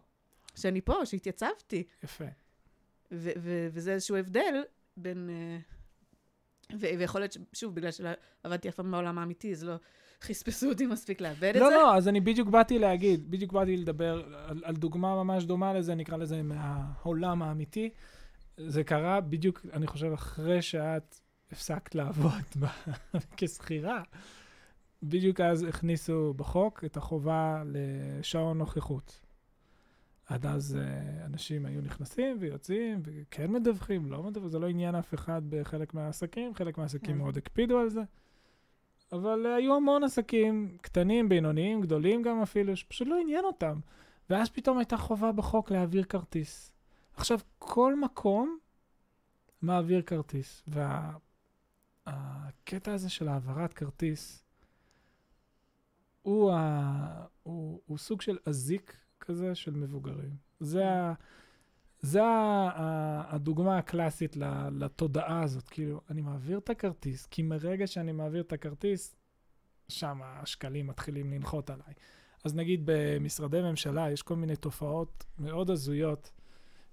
שאני 0.56 0.82
פה, 0.82 1.06
שהתייצבתי. 1.06 1.84
יפה. 2.04 2.26
ו- 3.12 3.32
ו- 3.38 3.68
וזה 3.74 3.94
איזשהו 3.94 4.16
הבדל 4.16 4.64
בין... 4.98 5.30
אה, 5.30 5.58
ו- 6.80 7.00
ויכול 7.00 7.22
להיות, 7.22 7.38
שוב, 7.54 7.76
בגלל 7.76 7.92
שעבדתי 7.92 8.70
אף 8.70 8.76
פעם 8.76 8.92
בעולם 8.92 9.18
האמיתי, 9.18 9.52
אז 9.52 9.64
לא 9.64 9.76
חספסו 10.24 10.70
אותי 10.70 10.86
מספיק 10.86 11.22
לאבד 11.22 11.52
את 11.56 11.62
לא, 11.62 11.70
זה. 11.70 11.76
לא, 11.76 11.96
אז 11.96 12.08
אני 12.08 12.20
בדיוק 12.20 12.50
באתי 12.50 12.80
להגיד, 12.80 13.32
בדיוק 13.32 13.52
באתי 13.52 13.78
לדבר 13.78 14.24
על, 14.48 14.62
על 14.64 14.76
דוגמה 14.76 15.24
ממש 15.24 15.44
דומה 15.44 15.74
לזה, 15.74 15.96
נקרא 15.96 16.18
לזה 16.18 16.44
מהעולם 16.44 17.42
האמיתי. 17.42 17.90
זה 18.58 18.84
קרה 18.84 19.22
בדיוק, 19.22 19.66
אני 19.74 19.88
חושב, 19.88 20.12
אחרי 20.14 20.62
שאת 20.62 21.16
הפסקת 21.52 21.96
לעבוד 21.96 22.42
כשכירה. 23.38 24.02
בדיוק 25.04 25.40
אז 25.40 25.64
הכניסו 25.64 26.34
בחוק 26.34 26.84
את 26.86 26.98
החובה 26.98 27.64
לשעון 27.66 28.58
נוכחות. 28.58 29.20
עד 30.26 30.46
אז 30.46 30.78
אה, 30.82 31.26
אנשים 31.26 31.66
היו 31.66 31.82
נכנסים 31.82 32.38
ויוצאים, 32.40 33.02
וכן 33.04 33.52
מדווחים, 33.52 34.12
לא 34.12 34.24
מדווחים, 34.24 34.50
זה 34.50 34.60
לא 34.60 34.68
עניין 34.68 34.96
אף 34.96 35.14
אחד 35.14 35.42
בחלק 35.50 35.94
מהעסקים, 35.94 36.54
חלק 36.54 36.78
מהעסקים 36.78 37.12
כן. 37.12 37.18
מאוד 37.18 37.38
הקפידו 37.38 37.80
על 37.80 37.90
זה. 37.90 38.02
אבל 39.14 39.46
אה, 39.46 39.56
היו 39.56 39.76
המון 39.76 40.04
עסקים, 40.04 40.78
קטנים, 40.82 41.30
בינוניים, 41.30 41.82
גדולים 41.82 42.22
גם 42.22 42.42
אפילו, 42.42 42.76
שפשוט 42.76 43.08
לא 43.08 43.20
עניין 43.20 43.46
אותם. 43.46 43.80
ואז 44.30 44.50
פתאום 44.50 44.78
הייתה 44.78 44.98
חובה 44.98 45.32
בחוק 45.32 45.72
להעביר 45.72 46.04
כרטיס. 46.04 46.72
עכשיו, 47.16 47.40
כל 47.60 47.96
מקום 47.96 48.58
מעביר 49.62 50.02
כרטיס, 50.02 50.64
והקטע 52.08 52.94
הזה 52.94 53.10
של 53.10 53.28
העברת 53.28 53.74
כרטיס, 53.74 54.44
הוא, 56.22 56.52
ה... 56.52 57.26
הוא, 57.44 57.82
הוא 57.86 57.98
סוג 57.98 58.22
של 58.22 58.38
אזיק 58.46 58.98
כזה 59.20 59.56
של 59.56 59.72
מבוגרים. 59.72 60.36
זה, 60.60 60.90
ה... 60.90 61.14
זה. 62.04 62.22
הדוגמה 63.28 63.78
הקלאסית. 63.78 64.38
לתודעה 64.72 65.44
הזאת. 65.44 65.70
כאילו, 65.70 66.02
אני 66.10 66.22
מעביר 66.22 66.58
את 66.58 66.70
הכרטיס, 66.70 67.26
כי 67.26 67.42
מרגע 67.42 67.88
שאני 67.88 68.12
מעביר 68.12 68.42
את 68.42 68.54
הכרטיס, 68.54 69.16
שם 69.88 70.20
השקלים 70.24 70.88
מתחילים 70.88 71.34
לנחות 71.34 71.70
עליי. 71.70 71.94
אז 72.44 72.56
נגיד 72.56 72.82
במשרדי 72.86 73.62
ממשלה 73.62 74.12
יש 74.12 74.22
כל 74.22 74.36
מיני 74.36 74.56
תופעות 74.56 75.26
מאוד 75.40 75.70
הזויות, 75.70 76.32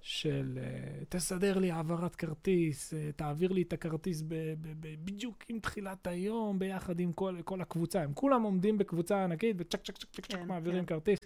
של 0.03 0.59
uh, 0.59 1.05
תסדר 1.09 1.59
לי 1.59 1.71
העברת 1.71 2.17
כרטיס, 2.17 2.95
uh, 2.95 2.97
תעביר 3.17 3.53
לי 3.53 3.63
את 3.63 3.73
הכרטיס 3.73 4.23
ב- 4.23 4.35
ב- 4.61 4.73
ב- 4.81 5.05
בדיוק 5.05 5.45
עם 5.49 5.61
תחילת 5.61 6.07
היום, 6.07 6.59
ביחד 6.59 7.01
עם 7.01 7.13
כל, 7.13 7.37
כל 7.45 7.61
הקבוצה. 7.61 8.03
הם 8.03 8.15
כולם 8.15 8.43
עומדים 8.43 8.79
בקבוצה 8.79 9.25
ענקית 9.25 9.57
וצ'ק 9.59 9.83
צ'ק 9.83 9.99
צ'ק 9.99 10.11
צ'ק 10.11 10.27
צ'ק 10.27 10.37
כן, 10.37 10.49
מעבירים 10.49 10.85
כן. 10.85 10.95
כרטיס. 10.95 11.19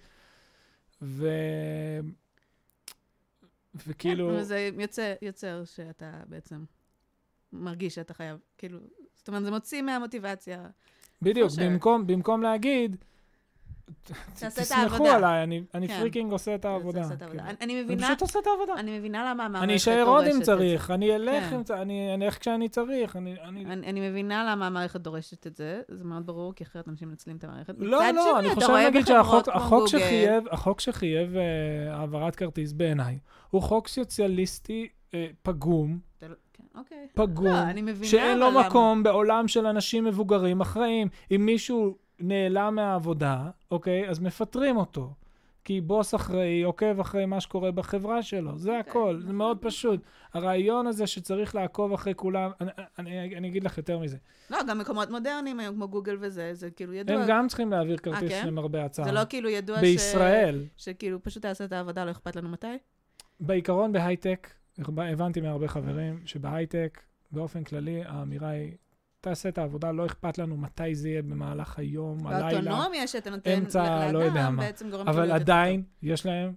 ו... 1.02 1.28
וכאילו, 3.86 4.28
כן, 4.28 4.34
וזה 4.34 4.70
יוצר, 4.78 5.12
יוצר 5.22 5.64
שאתה 5.64 6.10
בעצם 6.28 6.64
מרגיש 7.52 7.94
שאתה 7.94 8.14
חייב, 8.14 8.38
כאילו, 8.58 8.78
זאת 9.14 9.28
אומרת, 9.28 9.44
זה 9.44 9.50
מוציא 9.50 9.82
מהמוטיבציה. 9.82 10.66
בדיוק. 11.22 11.50
במקום, 11.60 12.06
במקום 12.06 12.42
להגיד, 12.42 12.96
תסמכו. 14.34 15.06
עליי, 15.08 15.42
אני, 15.42 15.88
כן. 15.88 16.00
freaking 16.00 16.32
עושה 16.32 16.54
את 16.54 16.64
העבודה. 16.64 17.00
את. 17.12 17.18
כאילו. 17.18 17.32
אני- 17.32 17.40
אני 17.42 17.56
אני 17.60 17.82
מבינה, 17.82 18.06
פשוט 18.06 18.22
עושה 18.22 18.38
את 18.38 18.46
העבודה. 18.46 18.72
אני 18.80 18.98
מבינה 18.98 19.30
למה 19.30 19.44
המערכת 19.44 19.64
אני 19.64 19.76
אשאר 19.76 20.02
עוד 20.06 20.24
אם 20.24 20.30
דורשת 20.30 20.40
את 20.40 20.44
זה. 20.46 20.56
צריך, 20.56 20.90
אני 20.90 21.14
אלך 21.14 21.44
כן. 21.50 21.56
אם 21.56 21.62
צריך, 21.64 21.80
אני 21.80 22.14
אלך 22.14 22.38
כשאני 22.38 22.68
צריך, 22.68 23.16
אני... 23.16 23.34
מבינה 24.10 24.50
למה 24.52 24.66
המערכת 24.66 25.00
דורשת 25.00 25.46
את 25.46 25.56
זה, 25.56 25.80
זה 25.88 26.04
מאוד 26.04 26.26
ברור, 26.26 26.54
כי 26.54 26.64
אחרת 26.64 26.88
אנשים 26.88 27.08
מנצלים 27.08 27.36
את 27.36 27.44
המערכת. 27.44 27.74
לא, 27.78 28.10
לא, 28.14 28.38
אני 28.38 28.54
חושב 28.54 28.68
נגיד 28.88 29.02
בחברות 29.02 29.44
שהחוק 29.90 30.80
שחייב, 30.80 31.36
אה, 31.36 31.42
העברת 31.96 32.36
כרטיס 32.36 32.72
בעיניי, 32.72 33.18
הוא 33.50 33.62
חוק 33.62 33.88
סוציאליסטי 33.88 34.88
אה, 35.14 35.26
פגום, 35.42 35.98
לא- 36.22 36.28
כן, 36.52 36.62
אוקיי. 36.78 37.06
פגום, 37.14 37.46
לא, 37.46 37.62
אני 37.62 37.82
מבינה, 37.82 38.06
שאין 38.10 38.38
לו 38.38 38.50
מקום 38.50 39.02
בעולם 39.02 39.48
של 39.48 39.66
אנשים 39.66 40.04
מבוגרים 40.04 40.60
אחראים. 40.60 41.08
אם 41.34 41.46
מישהו 41.46 41.96
נעלם 42.20 42.74
מהעבודה, 42.74 43.50
אוקיי, 43.70 44.08
אז 44.08 44.20
מפטרים 44.20 44.76
אותו. 44.76 45.14
כי 45.64 45.80
בוס 45.80 46.14
אחראי 46.14 46.62
עוקב 46.62 47.00
אחרי 47.00 47.26
מה 47.26 47.40
שקורה 47.40 47.70
בחברה 47.70 48.22
שלו, 48.22 48.58
זה 48.58 48.78
אוקיי, 48.78 48.90
הכל, 48.90 49.16
זה 49.18 49.24
נכון. 49.24 49.36
מאוד 49.36 49.58
פשוט. 49.60 50.00
הרעיון 50.32 50.86
הזה 50.86 51.06
שצריך 51.06 51.54
לעקוב 51.54 51.92
אחרי 51.92 52.14
כולם, 52.16 52.50
אני, 52.60 52.70
אני, 52.98 53.36
אני 53.36 53.48
אגיד 53.48 53.64
לך 53.64 53.78
יותר 53.78 53.98
מזה, 53.98 54.16
לא, 54.50 54.58
גם 54.68 54.78
מקומות 54.78 55.10
מודרניים 55.10 55.60
היום, 55.60 55.74
כמו 55.74 55.88
גוגל 55.88 56.16
וזה, 56.20 56.54
זה 56.54 56.70
כאילו 56.70 56.92
ידוע. 56.92 57.16
הם 57.16 57.24
גם 57.28 57.48
צריכים 57.48 57.70
להעביר 57.70 57.96
כרטיס 57.96 58.30
כן? 58.30 58.46
למרבה 58.46 58.84
הצער. 58.84 59.04
זה 59.04 59.12
לא 59.12 59.20
כאילו 59.28 59.48
ידוע 59.48 59.78
ש... 59.78 59.80
בישראל, 59.80 60.64
שכאילו 60.76 61.22
פשוט 61.22 61.42
תעשה 61.42 61.64
את 61.64 61.72
העבודה, 61.72 62.04
לא 62.04 62.10
אכפת 62.10 62.36
לנו 62.36 62.48
מתי? 62.48 62.66
בעיקרון 63.40 63.92
בהייטק, 63.92 64.50
הבנתי 64.78 65.40
מהרבה 65.40 65.68
חברים 65.68 66.20
שבהייטק, 66.26 67.00
באופן 67.30 67.64
כללי, 67.64 68.02
האמירה 68.04 68.48
היא, 68.48 68.72
תעשה 69.24 69.48
את 69.48 69.58
העבודה, 69.58 69.92
לא 69.92 70.06
אכפת 70.06 70.38
לנו 70.38 70.56
מתי 70.56 70.94
זה 70.94 71.08
יהיה 71.08 71.22
במהלך 71.22 71.78
היום, 71.78 72.26
הלילה, 72.26 72.46
והאוטונומיה 72.70 73.06
שאתה 73.06 73.30
נותן 73.30 73.50
אמצע, 73.50 74.12
לא 74.12 74.18
יודע 74.18 74.34
לאדם 74.34 74.56
מה. 74.56 74.62
בעצם 74.62 74.90
גורמת 74.90 75.08
אבל 75.08 75.30
עדיין 75.32 75.82
יש 76.02 76.26
להם 76.26 76.52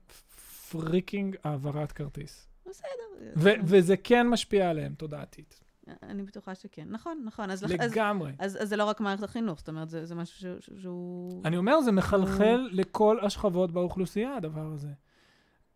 freaking 0.72 1.36
העברת 1.44 1.92
כרטיס. 1.92 2.48
בסדר. 2.70 2.88
ו- 3.36 3.50
וזה 3.64 3.98
כן 3.98 4.28
משפיע 4.28 4.70
עליהם 4.70 4.94
תודעתית. 4.94 5.60
אני 6.04 6.24
בטוחה 6.24 6.56
שכן. 6.56 6.88
נכון, 6.90 7.22
נכון. 7.26 7.50
אז, 7.52 7.64
לח- 7.64 7.72
אז, 7.80 7.92
לגמרי. 7.92 8.32
אז, 8.40 8.58
אז 8.62 8.70
זה 8.70 8.76
לא 8.76 8.84
רק 8.84 9.00
מערכת 9.02 9.24
החינוך, 9.24 9.60
זאת 9.60 9.70
אומרת, 9.70 9.90
זה, 9.90 10.06
זה 10.06 10.16
משהו 10.16 10.40
ש- 10.40 10.66
ש- 10.66 10.82
שהוא... 10.82 11.42
אני 11.46 11.58
אומר, 11.58 11.82
זה 11.82 11.92
מחלחל 11.92 12.70
לכל 12.72 13.18
השכבות 13.22 13.72
באוכלוסייה, 13.72 14.36
הדבר 14.36 14.66
הזה. 14.74 14.90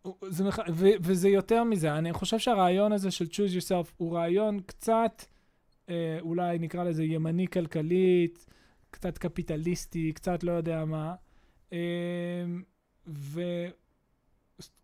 הוא- 0.02 0.16
זה 0.28 0.44
מח... 0.44 0.58
ו- 0.72 0.88
וזה 1.00 1.28
יותר 1.28 1.64
מזה. 1.64 1.98
אני 1.98 2.12
חושב 2.12 2.38
שהרעיון 2.38 2.92
הזה 2.92 3.10
של 3.10 3.24
choose 3.24 3.60
yourself 3.62 3.90
הוא 3.96 4.16
רעיון 4.16 4.60
קצת, 4.60 5.22
אה, 5.88 6.18
אולי 6.20 6.58
נקרא 6.58 6.84
לזה 6.84 7.04
ימני 7.04 7.46
כלכלית, 7.46 8.46
קצת 8.90 9.18
קפיטליסטי, 9.18 10.12
קצת 10.12 10.42
לא 10.42 10.52
יודע 10.52 10.84
מה. 10.84 11.14
אה, 11.72 11.78
ו... 13.06 13.42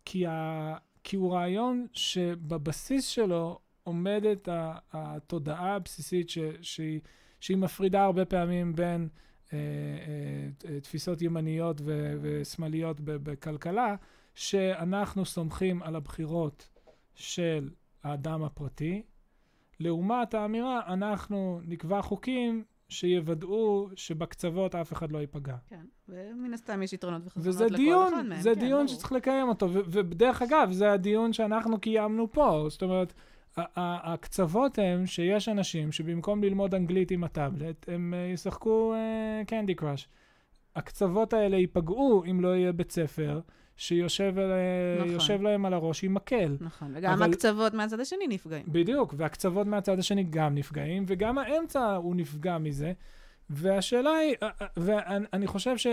כי, 0.05 0.27
ה... 0.27 0.75
כי 1.03 1.15
הוא 1.15 1.33
רעיון 1.33 1.87
שבבסיס 1.93 3.07
שלו 3.07 3.59
עומדת 3.83 4.47
התודעה 4.93 5.75
הבסיסית 5.75 6.29
ש... 6.29 6.37
שהיא, 6.61 6.99
שהיא 7.39 7.57
מפרידה 7.57 8.03
הרבה 8.03 8.25
פעמים 8.25 8.75
בין 8.75 9.09
אה, 9.53 9.57
אה, 10.69 10.79
תפיסות 10.79 11.21
ימניות 11.21 11.81
ו- 11.83 12.17
ושמאליות 12.21 12.97
בכלכלה, 13.01 13.95
שאנחנו 14.35 15.25
סומכים 15.25 15.83
על 15.83 15.95
הבחירות 15.95 16.69
של 17.15 17.69
האדם 18.03 18.43
הפרטי, 18.43 19.03
לעומת 19.79 20.33
האמירה, 20.33 20.81
אנחנו 20.87 21.61
נקבע 21.65 22.01
חוקים 22.01 22.63
שיוודאו 22.89 23.89
שבקצוות 23.95 24.75
אף 24.75 24.93
אחד 24.93 25.11
לא 25.11 25.17
ייפגע. 25.17 25.55
כן, 25.67 25.85
ומן 26.09 26.53
הסתם 26.53 26.83
יש 26.83 26.93
יתרונות 26.93 27.21
וחסרונות 27.25 27.47
וזה 27.55 27.65
לכל 27.65 27.75
דיון, 27.75 28.13
אחד 28.13 28.25
מהם. 28.25 28.41
זה 28.41 28.51
כן, 28.55 28.59
דיון 28.59 28.85
ברור. 28.85 28.87
שצריך 28.87 29.11
לקיים 29.11 29.47
אותו, 29.47 29.73
ו- 29.73 29.79
ודרך 29.89 30.41
אגב, 30.41 30.71
זה 30.71 30.91
הדיון 30.91 31.33
שאנחנו 31.33 31.79
קיימנו 31.79 32.31
פה, 32.31 32.65
זאת 32.69 32.83
אומרת, 32.83 33.13
הקצוות 33.57 34.79
הם 34.79 35.05
שיש 35.05 35.49
אנשים 35.49 35.91
שבמקום 35.91 36.43
ללמוד 36.43 36.75
אנגלית 36.75 37.11
עם 37.11 37.23
הטאבלט, 37.23 37.89
הם 37.89 38.13
אה, 38.13 38.19
ישחקו 38.33 38.93
קנדי 39.47 39.75
קראש. 39.75 40.07
הקצוות 40.79 41.33
האלה 41.33 41.57
ייפגעו 41.57 42.23
אם 42.29 42.41
לא 42.41 42.55
יהיה 42.55 42.71
בית 42.71 42.91
ספר 42.91 43.39
שיושב 43.77 44.33
אה, 44.37 45.15
נכון. 45.15 45.41
להם 45.41 45.65
על 45.65 45.73
הראש 45.73 46.03
עם 46.03 46.13
מקל. 46.13 46.57
נכון, 46.59 46.93
וגם 46.95 47.13
אבל- 47.13 47.29
הקצוות 47.29 47.73
מהצד 47.73 47.99
השני 47.99 48.27
נפגעים. 48.27 48.65
בדיוק, 48.67 49.13
והקצוות 49.17 49.67
מהצד 49.67 49.99
השני 49.99 50.23
גם 50.23 50.55
נפגעים, 50.55 51.03
וגם 51.07 51.37
האמצע 51.37 51.95
הוא 51.95 52.15
נפגע 52.15 52.57
מזה. 52.57 52.93
והשאלה 53.49 54.09
היא, 54.09 54.35
אה, 54.43 54.49
אה, 54.61 54.67
ואני 54.77 55.25
אני 55.33 55.47
חושב 55.47 55.77
ש... 55.77 55.87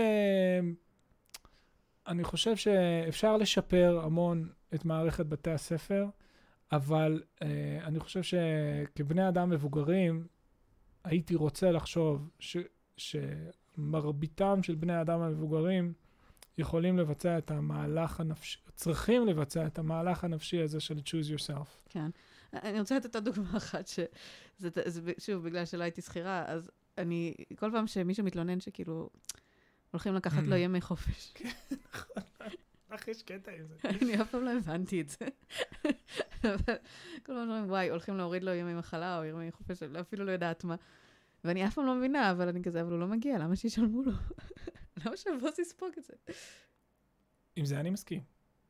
אני 2.07 2.23
חושב 2.23 2.55
שאפשר 2.55 3.37
לשפר 3.37 3.99
המון 4.03 4.49
את 4.75 4.85
מערכת 4.85 5.25
בתי 5.25 5.51
הספר, 5.51 6.05
אבל 6.71 7.23
אה, 7.41 7.47
אני 7.83 7.99
חושב 7.99 8.21
שכבני 8.23 9.27
אדם 9.27 9.49
מבוגרים, 9.49 10.27
הייתי 11.03 11.35
רוצה 11.35 11.71
לחשוב 11.71 12.29
ש, 12.39 12.57
שמרביתם 13.77 14.63
של 14.63 14.75
בני 14.75 14.93
האדם 14.93 15.21
המבוגרים 15.21 15.93
יכולים 16.57 16.97
לבצע 16.97 17.37
את 17.37 17.51
המהלך 17.51 18.19
הנפשי, 18.19 18.59
צריכים 18.75 19.27
לבצע 19.27 19.67
את 19.67 19.79
המהלך 19.79 20.23
הנפשי 20.23 20.61
הזה 20.61 20.79
של 20.79 20.97
choose 20.97 21.37
yourself. 21.37 21.67
כן. 21.89 22.09
אני 22.53 22.79
רוצה 22.79 22.97
לתת 22.97 23.15
עוד 23.15 23.25
דוגמה 23.25 23.57
אחת, 23.57 23.87
שזה, 23.87 24.69
זה, 24.85 25.11
שוב, 25.19 25.43
בגלל 25.43 25.65
שלא 25.65 25.83
הייתי 25.83 26.01
שכירה, 26.01 26.45
אז 26.47 26.71
אני, 26.97 27.33
כל 27.55 27.71
פעם 27.71 27.87
שמישהו 27.87 28.23
מתלונן 28.25 28.59
שכאילו, 28.59 29.09
הולכים 29.91 30.13
לקחת 30.13 30.43
לו 30.43 30.55
Mm. 30.55 30.59
ימי 30.59 30.81
חופש. 30.81 31.33
לך 32.91 33.07
יש 33.07 33.23
קטע 33.23 33.51
עם 33.51 33.67
זה. 33.67 33.75
אני 34.01 34.21
אף 34.21 34.31
פעם 34.31 34.43
לא 34.43 34.51
הבנתי 34.57 35.01
את 35.01 35.09
זה. 35.09 35.25
אבל 36.43 36.75
כל 37.25 37.33
פעם 37.33 37.37
אומרים, 37.37 37.69
וואי, 37.69 37.89
הולכים 37.89 38.17
להוריד 38.17 38.43
לו 38.43 38.51
ימי 38.53 38.73
מחלה 38.73 39.19
או 39.19 39.23
ימי 39.25 39.51
חופש, 39.51 39.83
אפילו 39.83 40.25
לא 40.25 40.31
יודעת 40.31 40.63
מה. 40.63 40.75
ואני 41.43 41.67
אף 41.67 41.73
פעם 41.73 41.85
לא 41.85 41.95
מבינה, 41.95 42.31
אבל 42.31 42.47
אני 42.47 42.63
כזה, 42.63 42.81
אבל 42.81 42.91
הוא 42.91 42.99
לא 42.99 43.07
מגיע, 43.07 43.37
למה 43.37 43.55
שישלמו 43.55 44.01
לו? 44.03 44.11
למה 45.05 45.17
שהבוס 45.17 45.59
יספוג 45.59 45.89
את 45.97 46.03
זה? 46.03 46.13
עם 47.55 47.65
זה 47.65 47.79
אני 47.79 47.89
מסכים. 47.89 48.21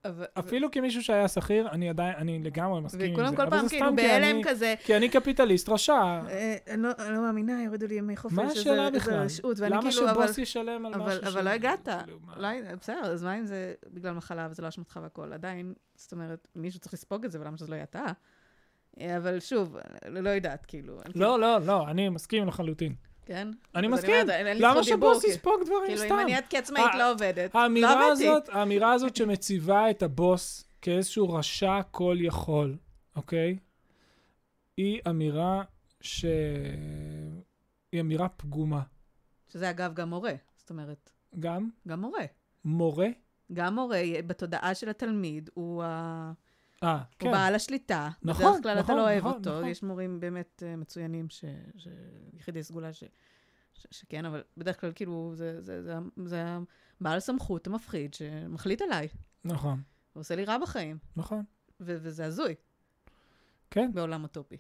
אבל... 0.06 0.26
אפילו 0.40 0.72
כמישהו 0.72 1.04
שהיה 1.04 1.28
שכיר, 1.28 1.70
אני 1.70 1.90
עדיין, 1.90 2.16
אני 2.16 2.44
לגמרי 2.44 2.82
מסכים 2.82 3.02
עם 3.02 3.08
זה. 3.08 3.14
וכולם 3.14 3.36
כל 3.36 3.42
אבל 3.42 3.58
פעם 3.58 3.70
כאילו 3.70 3.96
בהלם 3.96 4.44
כזה, 4.44 4.76
כי 4.84 4.98
אני 4.98 5.10
קפיטליסט 5.10 5.70
רשע. 5.70 5.94
אה, 5.94 6.56
אני 6.68 6.82
לא- 6.82 6.90
אני 7.00 7.14
לא 7.14 7.22
מאמינה, 7.22 7.64
יורידו 7.64 7.88
לי 7.88 7.96
ימי 7.96 8.18
חופש, 8.18 8.34
מה 8.36 8.44
השאלה 8.44 8.90
בכלל? 8.92 9.14
רשעות, 9.14 9.60
ואני 9.60 9.72
למה 9.72 9.82
כאילו, 9.92 10.10
אבל... 10.12 10.24
שבוס 10.28 10.38
ישלם 10.38 10.86
על 10.86 10.94
אבל, 10.94 11.06
משהו 11.08 11.22
אבל 11.28 11.44
לא 11.46 11.52
ש- 11.52 11.54
הגעת. 11.54 11.90
כאילו? 12.04 12.20
לא, 12.38 12.48
בסדר, 12.80 13.02
אז 13.02 13.24
מה 13.24 13.40
אם 13.40 13.46
זה 13.46 13.74
בגלל 13.94 14.14
מחלה 14.14 14.48
וזה 14.52 14.62
לא 14.62 14.68
אשמתך 14.68 15.00
והכל? 15.04 15.34
עדיין, 15.34 15.74
זאת 15.96 16.12
אומרת, 16.12 16.48
מישהו 16.56 16.80
צריך 16.80 16.94
לספוג 16.94 17.26
את 17.26 17.32
זה, 17.32 17.42
ולמה 17.42 17.58
שזה 17.58 17.68
לא 17.72 17.76
יהיה 17.76 17.84
אתה? 17.84 18.04
אה, 19.02 19.18
אבל 19.18 19.40
שוב, 19.40 19.76
לא 20.06 20.20
לא 20.22 20.30
יודעת, 20.30 20.66
כאילו. 20.66 20.98
לא, 21.16 21.40
לא, 21.40 21.60
לא, 21.60 21.88
אני 21.88 22.10
מסכים 22.10 22.48
לחלוטין. 22.48 22.96
כאילו- 23.26 23.40
כן? 23.40 23.48
אני 23.76 23.88
מסכים. 23.88 24.28
למה 24.56 24.84
שבוס 24.84 25.24
יספוג 25.24 25.54
דברים 25.66 25.86
כאילו, 25.88 26.02
סתם? 26.02 26.14
אם 26.14 26.20
אני 26.20 26.38
את 26.38 26.44
כעצמאית 26.50 26.96
לא 26.98 27.12
עובדת, 27.12 27.56
לא 27.56 28.12
עבדתי. 28.12 28.52
האמירה 28.52 28.94
הזאת 28.94 29.16
שמציבה 29.16 29.90
את 29.90 30.04
הבוס 30.04 30.68
כאיזשהו 30.82 31.34
רשע 31.34 31.82
כל 31.92 32.18
יכול, 32.20 32.78
אוקיי? 33.16 33.58
היא 34.78 35.00
אמירה 35.10 35.64
ש... 36.02 36.26
היא 37.92 38.02
אמירה 38.02 38.30
פגומה. 38.30 38.82
שזה 39.50 39.70
אגב 39.70 39.94
גם 39.94 40.10
מורה, 40.10 40.34
זאת 40.58 40.70
אומרת, 40.70 41.10
גם 41.40 41.70
גם 41.88 42.02
מורה. 42.02 42.26
מורה, 42.66 43.08
גם 43.54 43.76
מורה, 43.76 44.02
בתודעה 44.28 44.76
של 44.76 44.90
התלמיד, 44.90 45.50
הוא 45.54 45.84
ה... 45.84 46.32
אה, 46.84 46.98
הוא 46.98 47.04
כן, 47.20 47.32
בעל 47.32 47.56
השליטה. 47.56 48.10
נכון, 48.24 48.46
בדרך 48.46 48.64
כלל 48.64 48.80
נכון, 48.80 48.86
אתה 48.86 48.96
לא 48.96 49.02
אוהב 49.02 49.20
נכון, 49.20 49.34
אותו. 49.34 49.50
נכון. 49.50 49.68
יש 49.70 49.84
מורים 49.84 50.20
באמת 50.20 50.64
אה, 50.66 50.76
מצוינים, 50.76 51.30
ש... 51.30 51.46
ש... 51.78 51.88
יחידי 52.34 52.64
סגולה 52.64 52.94
ש... 52.94 53.04
ש... 53.74 53.88
שכן, 53.92 54.26
אבל 54.26 54.44
בדרך 54.58 54.82
כלל 54.82 54.92
כאילו 54.96 55.32
זה, 55.36 55.62
זה, 55.62 55.84
זה, 55.84 55.96
זה 56.26 56.46
הבעל 57.02 57.20
סמכות 57.20 57.68
המפחיד 57.68 58.14
שמחליט 58.14 58.82
עליי, 58.82 59.08
נכון, 59.46 59.82
ועושה 60.16 60.36
לי 60.36 60.46
רע 60.46 60.58
בחיים, 60.58 60.98
נכון, 61.16 61.44
ו... 61.80 61.98
וזה 62.02 62.26
הזוי 62.26 62.56
כן, 63.72 63.92
בעולם 63.94 64.24
אוטופי. 64.24 64.58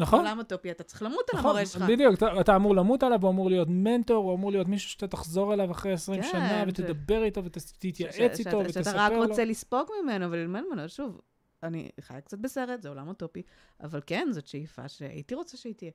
נכון? 0.00 0.18
עולם 0.18 0.38
אוטופי, 0.38 0.70
אתה 0.70 0.82
צריך 0.82 1.02
למות 1.02 1.24
על 1.32 1.38
נכון, 1.38 1.50
המורה 1.50 1.66
שלך. 1.66 1.82
בדיוק, 1.82 2.14
אתה, 2.14 2.40
אתה 2.40 2.56
אמור 2.56 2.74
למות 2.76 3.02
עליו, 3.02 3.22
הוא 3.22 3.30
אמור 3.30 3.50
להיות 3.50 3.68
מנטור, 3.70 4.24
הוא 4.24 4.34
אמור 4.34 4.52
להיות 4.52 4.68
מישהו 4.68 4.90
שאתה 4.90 5.06
תחזור 5.08 5.54
אליו 5.54 5.70
אחרי 5.70 5.92
20 5.92 6.22
כן, 6.22 6.28
שנה, 6.32 6.62
ש- 6.64 6.68
ותדבר 6.68 7.22
איתו, 7.22 7.44
ותתייעץ 7.44 8.38
איתו, 8.38 8.58
ותספר 8.58 8.82
שאתה 8.82 9.06
רק 9.06 9.12
לו. 9.12 9.18
רוצה 9.26 9.44
לספוג 9.44 9.88
ממנו 10.02 10.30
וללמד 10.30 10.60
ממנו, 10.70 10.88
שוב, 10.88 11.20
אני 11.62 11.90
חיה 12.00 12.20
קצת 12.20 12.38
בסרט, 12.38 12.82
זה 12.82 12.88
עולם 12.88 13.08
אוטופי, 13.08 13.42
אבל 13.80 14.00
כן, 14.06 14.28
זאת 14.32 14.46
שאיפה 14.46 14.88
שהייתי 14.88 15.34
רוצה 15.34 15.56
שהיא 15.56 15.74
תהיה. 15.74 15.90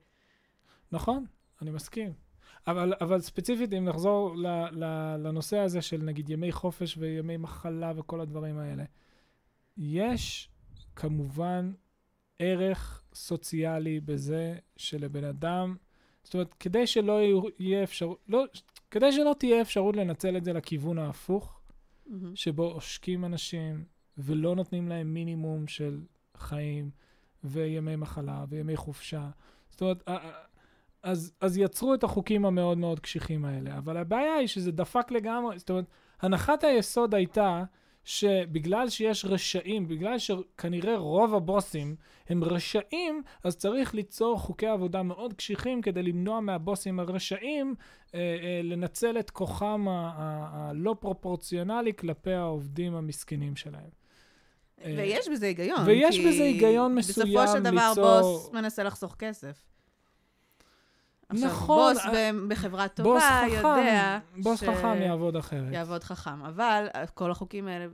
נכון, 0.92 1.24
אני 1.62 1.70
מסכים. 1.70 2.12
אבל, 2.66 2.92
אבל 3.00 3.20
ספציפית, 3.20 3.72
אם 3.72 3.84
נחזור 3.84 4.36
ל, 4.36 4.46
ל, 4.72 4.84
לנושא 5.18 5.58
הזה 5.58 5.82
של 5.82 6.02
נגיד 6.02 6.30
ימי 6.30 6.52
חופש 6.52 6.96
וימי 6.98 7.36
מחלה 7.36 7.92
וכל 7.96 8.20
הדברים 8.20 8.58
האלה, 8.58 8.84
יש 9.76 10.50
כמובן 10.96 11.72
ערך 12.38 13.02
סוציאלי 13.16 14.00
בזה 14.00 14.56
שלבן 14.76 15.24
אדם, 15.24 15.76
זאת 16.22 16.34
אומרת, 16.34 16.54
כדי 16.54 16.86
שלא 16.86 17.20
יהיה 17.58 17.82
אפשרות, 17.82 18.18
לא, 18.28 18.44
כדי 18.90 19.12
שלא 19.12 19.34
תהיה 19.38 19.60
אפשרות 19.60 19.96
לנצל 19.96 20.36
את 20.36 20.44
זה 20.44 20.52
לכיוון 20.52 20.98
ההפוך, 20.98 21.60
מהמם. 22.06 22.36
שבו 22.36 22.64
עושקים 22.64 23.24
אנשים 23.24 23.84
ולא 24.18 24.56
נותנים 24.56 24.88
להם 24.88 25.14
מינימום 25.14 25.66
של 25.66 26.00
חיים 26.36 26.90
וימי 27.44 27.96
מחלה 27.96 28.44
וימי 28.48 28.76
חופשה. 28.76 29.30
זאת 29.68 29.80
אומרת, 29.80 30.08
אז, 31.02 31.32
אז 31.40 31.58
יצרו 31.58 31.94
את 31.94 32.04
החוקים 32.04 32.44
המאוד 32.44 32.78
מאוד 32.78 33.00
קשיחים 33.00 33.44
האלה. 33.44 33.78
אבל 33.78 33.96
הבעיה 33.96 34.34
היא 34.34 34.46
שזה 34.46 34.72
דפק 34.72 35.10
לגמרי, 35.10 35.58
זאת 35.58 35.70
אומרת, 35.70 35.84
הנחת 36.20 36.64
היסוד 36.64 37.14
הייתה 37.14 37.64
שבגלל 38.06 38.88
שיש 38.88 39.24
רשעים, 39.24 39.88
בגלל 39.88 40.18
שכנראה 40.18 40.96
רוב 40.96 41.34
הבוסים 41.34 41.96
הם 42.28 42.44
רשעים, 42.44 43.22
אז 43.44 43.56
צריך 43.56 43.94
ליצור 43.94 44.38
חוקי 44.38 44.66
עבודה 44.66 45.02
מאוד 45.02 45.32
קשיחים 45.32 45.82
כדי 45.82 46.02
למנוע 46.02 46.40
מהבוסים 46.40 47.00
הרשעים 47.00 47.74
אה, 48.14 48.20
אה, 48.20 48.60
לנצל 48.62 49.18
את 49.18 49.30
כוחם 49.30 49.86
הלא 49.88 50.96
פרופורציונלי 51.00 51.92
כלפי 51.94 52.32
העובדים 52.32 52.94
המסכנים 52.94 53.56
שלהם. 53.56 53.90
אה, 54.84 54.94
ויש 54.96 55.28
בזה 55.28 55.46
היגיון. 55.46 55.80
ויש 55.86 56.18
בזה 56.18 56.44
היגיון 56.44 56.94
מסוים 56.94 57.26
בסופו 57.28 57.52
של 57.52 57.62
דבר 57.62 57.88
ליצור- 57.88 58.20
בוס 58.20 58.52
מנסה 58.52 58.82
לחסוך 58.82 59.16
כסף. 59.18 59.75
עכשיו, 61.28 61.48
נכון, 61.48 61.94
בוס 61.94 62.04
אה, 62.06 62.30
ב- 62.32 62.48
בחברה 62.48 62.86
בוס 62.86 62.94
טובה 62.96 63.42
חכם, 63.46 63.56
יודע 63.56 64.18
בוס 64.42 64.60
ש- 64.60 64.64
חכם 64.64 65.02
יעבוד 65.02 65.36
אחרת. 65.36 65.72
יעבוד 65.72 66.04
חכם, 66.04 66.42
אבל 66.44 66.86
כל 67.14 67.30
החוקים 67.30 67.68
האלה 67.68 67.86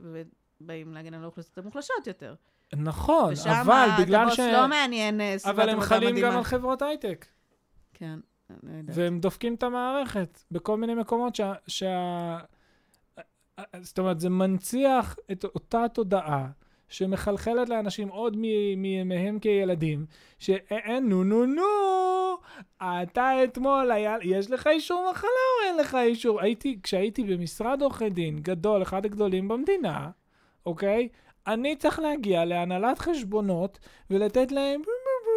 באים 0.61 0.93
להגן 0.93 1.13
על 1.13 1.23
האוכלוסיות 1.23 1.57
המוחלשות 1.57 2.07
יותר. 2.07 2.35
נכון, 2.75 3.33
ושם 3.33 3.49
אבל 3.49 3.87
בגלל 4.01 4.29
ש... 4.29 4.39
הבוס 4.39 4.53
לא 4.53 4.67
מעניין 4.67 5.21
אה, 5.21 5.35
סביבת 5.37 5.59
אבל 5.59 5.69
הם 5.69 5.81
חלים 5.81 6.09
מדהימה. 6.09 6.29
גם 6.31 6.37
על 6.37 6.43
חברות 6.43 6.81
הייטק, 6.81 7.25
כן, 7.93 8.19
אני 8.49 8.57
לא 8.63 8.77
יודעת. 8.77 8.95
והם 8.97 9.19
דופקים 9.19 9.55
את 9.55 9.63
המערכת 9.63 10.43
בכל 10.51 10.77
מיני 10.77 10.95
מקומות 10.95 11.35
שה... 11.35 11.53
שה... 11.67 12.37
זאת 13.81 13.99
אומרת, 13.99 14.19
זה 14.19 14.29
מנציח 14.29 15.15
את 15.31 15.43
אותה 15.43 15.85
תודעה 15.93 16.47
שמחלחלת 16.93 17.69
לאנשים 17.69 18.07
עוד 18.07 18.33
מ- 18.37 18.81
מימיהם 18.81 19.39
כילדים, 19.39 20.05
שאין, 20.39 21.09
נו 21.09 21.23
נו 21.23 21.45
נו, 21.45 22.37
אתה 22.83 23.43
אתמול, 23.43 23.91
היה, 23.91 24.15
יש 24.21 24.51
לך 24.51 24.67
אישור 24.67 25.11
מחלה 25.11 25.29
או 25.29 25.67
אין 25.67 25.77
לך 25.77 25.95
אישור? 25.95 26.41
הייתי, 26.41 26.79
כשהייתי 26.83 27.23
במשרד 27.23 27.81
עורכי 27.81 28.09
דין 28.09 28.39
גדול, 28.39 28.81
אחד 28.81 29.05
הגדולים 29.05 29.47
במדינה, 29.47 30.09
אוקיי? 30.65 31.09
אני 31.47 31.75
צריך 31.75 31.99
להגיע 31.99 32.45
להנהלת 32.45 32.99
חשבונות 32.99 33.79
ולתת 34.09 34.51
להם, 34.51 34.81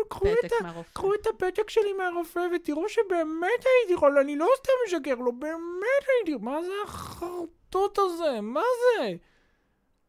קחו 0.08 0.26
את 0.28 0.52
מהרופא. 0.62 0.90
קחו 0.92 1.14
את 1.14 1.26
הפתק 1.26 1.70
שלי 1.70 1.92
מהרופא 1.92 2.40
ותראו 2.56 2.88
שבאמת 2.88 3.64
הייתי 3.64 3.92
יכול, 3.94 4.18
אני 4.18 4.36
לא 4.36 4.46
סתם 4.56 4.72
משקר 4.86 5.14
לו, 5.14 5.32
באמת 5.32 6.04
הייתי, 6.08 6.44
מה 6.44 6.62
זה 6.62 6.72
החרטוט 6.84 7.98
הזה? 7.98 8.40
מה 8.40 8.62
זה? 8.98 9.14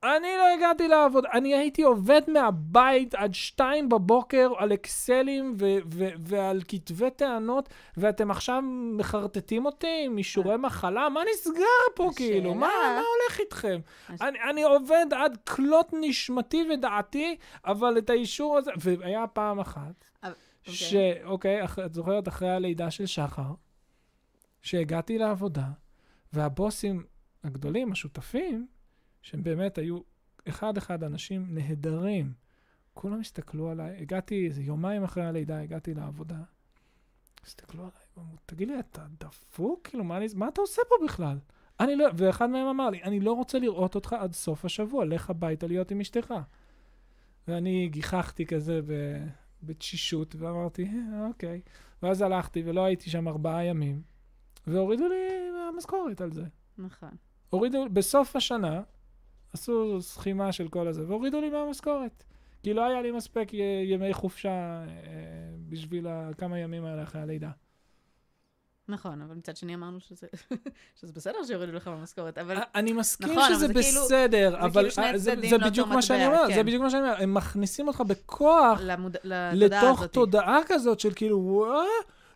אני 0.03 0.27
לא 0.37 0.53
הגעתי 0.57 0.87
לעבוד, 0.87 1.25
אני 1.33 1.55
הייתי 1.55 1.83
עובד 1.83 2.21
מהבית 2.27 3.15
עד 3.15 3.33
שתיים 3.33 3.89
בבוקר 3.89 4.49
על 4.57 4.73
אקסלים 4.73 5.55
ו- 5.59 5.77
ו- 5.91 6.09
ועל 6.19 6.61
כתבי 6.67 7.09
טענות, 7.11 7.69
ואתם 7.97 8.31
עכשיו 8.31 8.61
מחרטטים 8.97 9.65
אותי 9.65 10.01
עם 10.05 10.17
אישורי 10.17 10.57
מחלה? 10.57 11.09
מה 11.09 11.21
נסגר 11.33 11.53
פה 11.95 12.03
השאלה- 12.03 12.13
כאילו? 12.15 12.53
מה, 12.53 12.67
מה 12.67 13.01
הולך 13.01 13.39
איתכם? 13.39 13.79
הש- 14.09 14.21
אני, 14.21 14.39
אני 14.49 14.63
עובד 14.63 15.05
עד 15.15 15.37
כלות 15.37 15.89
נשמתי 16.01 16.67
ודעתי, 16.73 17.35
אבל 17.65 17.97
את 17.97 18.09
האישור 18.09 18.57
הזה, 18.57 18.71
והיה 18.79 19.27
פעם 19.27 19.59
אחת, 19.59 20.05
אבל- 20.23 20.33
ש... 20.63 20.93
אוקיי, 21.25 21.65
אח- 21.65 21.79
את 21.79 21.93
זוכרת 21.93 22.27
אחרי 22.27 22.49
הלידה 22.49 22.91
של 22.91 23.05
שחר, 23.05 23.51
שהגעתי 24.61 25.17
לעבודה, 25.17 25.65
והבוסים 26.33 27.03
הגדולים, 27.43 27.91
השותפים, 27.91 28.67
שהם 29.27 29.43
באמת 29.43 29.77
היו 29.77 29.99
אחד-אחד 30.49 31.03
אנשים 31.03 31.45
נהדרים, 31.49 32.33
כולם 32.93 33.19
הסתכלו 33.19 33.69
עליי, 33.69 33.97
הגעתי 34.01 34.45
איזה 34.45 34.61
יומיים 34.61 35.03
אחרי 35.03 35.25
הלידה, 35.25 35.61
הגעתי 35.61 35.93
לעבודה, 35.93 36.39
הסתכלו 37.45 37.81
עליי, 37.81 37.93
ואמרו, 38.17 38.37
תגיד 38.45 38.67
לי, 38.67 38.79
אתה 38.79 39.05
דפוק? 39.19 39.87
כאילו, 39.87 40.03
מה, 40.03 40.17
אני, 40.17 40.27
מה 40.35 40.47
אתה 40.47 40.61
עושה 40.61 40.81
פה 40.89 41.05
בכלל? 41.05 41.37
אני 41.79 41.95
לא, 41.95 42.07
ואחד 42.15 42.49
מהם 42.49 42.67
אמר 42.67 42.89
לי, 42.89 43.03
אני 43.03 43.19
לא 43.19 43.33
רוצה 43.33 43.59
לראות 43.59 43.95
אותך 43.95 44.13
עד 44.13 44.33
סוף 44.33 44.65
השבוע, 44.65 45.05
לך 45.05 45.29
הביתה 45.29 45.67
להיות 45.67 45.91
עם 45.91 46.01
אשתך. 46.01 46.33
ואני 47.47 47.89
גיחכתי 47.91 48.45
כזה 48.45 48.81
ב, 48.81 48.91
בתשישות, 49.63 50.35
ואמרתי, 50.35 50.85
"אה, 50.85 51.27
אוקיי. 51.27 51.61
ואז 52.03 52.21
הלכתי, 52.21 52.63
ולא 52.65 52.85
הייתי 52.85 53.09
שם 53.09 53.27
ארבעה 53.27 53.63
ימים, 53.63 54.01
והורידו 54.67 55.07
לי 55.07 55.51
מהמשכורת 55.51 56.21
על 56.21 56.31
זה. 56.31 56.43
נכון. 56.77 57.11
הורידו, 57.49 57.85
בסוף 57.93 58.35
השנה, 58.35 58.81
עשו 59.61 60.01
סכימה 60.01 60.51
של 60.51 60.67
כל 60.67 60.87
הזה, 60.87 61.03
והורידו 61.07 61.41
לי 61.41 61.49
מהמשכורת. 61.49 62.23
כי 62.63 62.73
לא 62.73 62.85
היה 62.85 63.01
לי 63.01 63.11
מספיק 63.11 63.53
י- 63.53 63.57
ימי 63.87 64.13
חופשה 64.13 64.49
אה, 64.49 64.85
בשביל 65.69 66.07
כמה 66.37 66.59
ימים 66.59 66.85
האלה 66.85 67.03
אחרי 67.03 67.21
הלידה. 67.21 67.49
נכון, 68.89 69.21
אבל 69.21 69.35
מצד 69.35 69.57
שני 69.57 69.75
אמרנו 69.75 69.99
שזה 69.99 70.27
שזה 71.01 71.13
בסדר 71.13 71.43
שיורידו 71.47 71.71
לך 71.71 71.87
במשכורת, 71.87 72.37
אבל 72.37 72.57
אני 72.75 72.93
מסכים 72.93 73.29
נכון, 73.31 73.43
אבל 73.43 73.53
שזה 73.55 73.67
זה 73.67 73.73
כאילו- 73.73 74.01
בסדר, 74.05 74.51
זה 74.51 74.59
אבל 74.59 74.89
כאילו 74.91 75.07
אה, 75.07 75.17
זה- 75.17 75.31
צדדים 75.31 75.49
זה 75.49 75.57
לאותו 75.57 75.69
בדיוק 75.71 75.87
מה 75.87 76.01
שאני 76.01 76.27
אומר, 76.27 76.47
זה 76.47 76.53
כן. 76.53 76.65
בדיוק 76.65 76.83
מה 76.83 76.89
שאני 76.89 77.01
אומר. 77.03 77.15
הם 77.23 77.33
מכניסים 77.33 77.87
אותך 77.87 78.01
בכוח 78.01 78.79
למוד- 78.83 79.17
לתוך 79.53 79.99
הזאת. 79.99 80.11
תודעה 80.13 80.59
כזאת 80.65 80.99
של 80.99 81.13
כאילו, 81.15 81.39
וואה, 81.39 81.83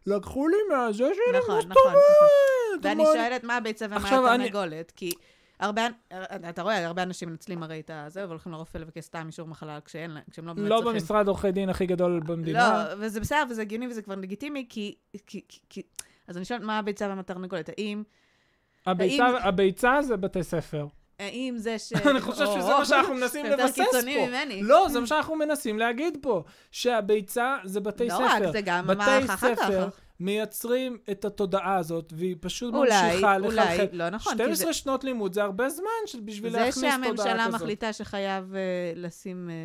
לקחו 0.07 0.47
לי 0.47 0.57
מהזה 0.69 0.97
שלי, 1.13 1.39
נכון, 1.39 1.57
נכון, 1.59 1.71
זאת 1.75 1.77
אומרת? 1.85 2.79
ואני 2.83 3.03
שואלת 3.05 3.43
מה 3.43 3.57
הביצה 3.57 3.85
ומה 3.89 3.97
התרנגולת, 4.07 4.91
כי 4.95 5.11
הרבה, 5.61 5.87
אתה 6.49 6.61
רואה, 6.61 6.87
הרבה 6.87 7.03
אנשים 7.03 7.29
מנצלים 7.29 7.63
הרי 7.63 7.79
את 7.79 7.91
הזה, 7.93 8.25
והולכים 8.27 8.51
לרופא 8.51 8.77
לבקש 8.77 9.03
סתם 9.03 9.23
אישור 9.27 9.47
מחלה 9.47 9.79
כשאין 9.85 10.11
להם, 10.11 10.23
כשהם 10.31 10.45
לא 10.47 10.53
באמת 10.53 10.69
לא 10.69 10.75
צריכים. 10.75 10.93
במשרד 10.93 11.27
עורכי 11.27 11.51
דין 11.51 11.69
הכי 11.69 11.85
גדול 11.85 12.19
במדינה. 12.19 12.85
לא, 12.89 13.05
וזה 13.05 13.19
בסדר, 13.19 13.43
וזה 13.49 13.61
הגיוני, 13.61 13.87
וזה 13.87 14.01
כבר 14.01 14.15
לגיטימי, 14.15 14.65
כי... 14.69 14.95
כי- 15.27 15.41
כי- 15.69 15.81
אז 16.27 16.37
אני 16.37 16.45
שואלת, 16.45 16.61
מה 16.63 16.79
הביצה 16.79 17.09
ומה 17.11 17.19
התרנגולת? 17.19 17.69
האם... 17.69 18.03
הביצה- 18.85 19.23
האם- 19.23 19.35
הביצה 19.43 20.01
זה 20.01 20.17
בתי 20.17 20.43
ספר. 20.43 20.87
האם 21.21 21.55
זה 21.57 21.79
ש... 21.79 21.93
אני 22.11 22.21
חושב 22.21 22.45
שזה 22.45 22.69
מה 22.69 22.85
שאנחנו 22.85 23.13
מנסים 23.13 23.45
יותר 23.45 23.63
לבסס 23.63 23.75
קיצוני 23.75 24.15
פה. 24.19 24.27
ממני. 24.27 24.63
לא, 24.63 24.87
זה 24.89 24.99
מה 24.99 25.07
שאנחנו 25.07 25.35
מנסים 25.35 25.79
להגיד 25.79 26.17
פה. 26.21 26.43
שהביצה 26.71 27.57
זה 27.63 27.79
בתי 27.79 28.07
לא 28.07 28.13
ספר. 28.13 28.23
רק, 28.23 28.51
זה 28.51 28.61
גם 28.61 28.87
בתי 28.87 29.03
המערך 29.03 29.29
אחר 29.29 29.55
ספר 29.55 29.89
כך. 29.89 29.99
מייצרים 30.19 30.97
את 31.11 31.25
התודעה 31.25 31.77
הזאת, 31.77 32.13
והיא 32.15 32.35
פשוט 32.39 32.73
אולי, 32.73 33.11
ממשיכה 33.11 33.35
אולי, 33.35 33.55
לחלחל. 33.55 33.87
לא 33.91 34.09
נכון, 34.09 34.33
כי 34.33 34.37
זה... 34.37 34.55
12 34.55 34.73
שנות 34.73 35.03
לימוד 35.03 35.33
זה 35.33 35.43
הרבה 35.43 35.69
זמן 35.69 36.21
בשביל 36.25 36.51
זה 36.51 36.57
להכניס 36.57 36.75
תודעה 36.75 36.97
כזאת. 37.13 37.25
שהממשלה 37.25 37.47
מחליטה 37.47 37.93
שחייב 37.93 38.55
אה, 38.55 38.93
לשים 38.95 39.49
אה, 39.49 39.55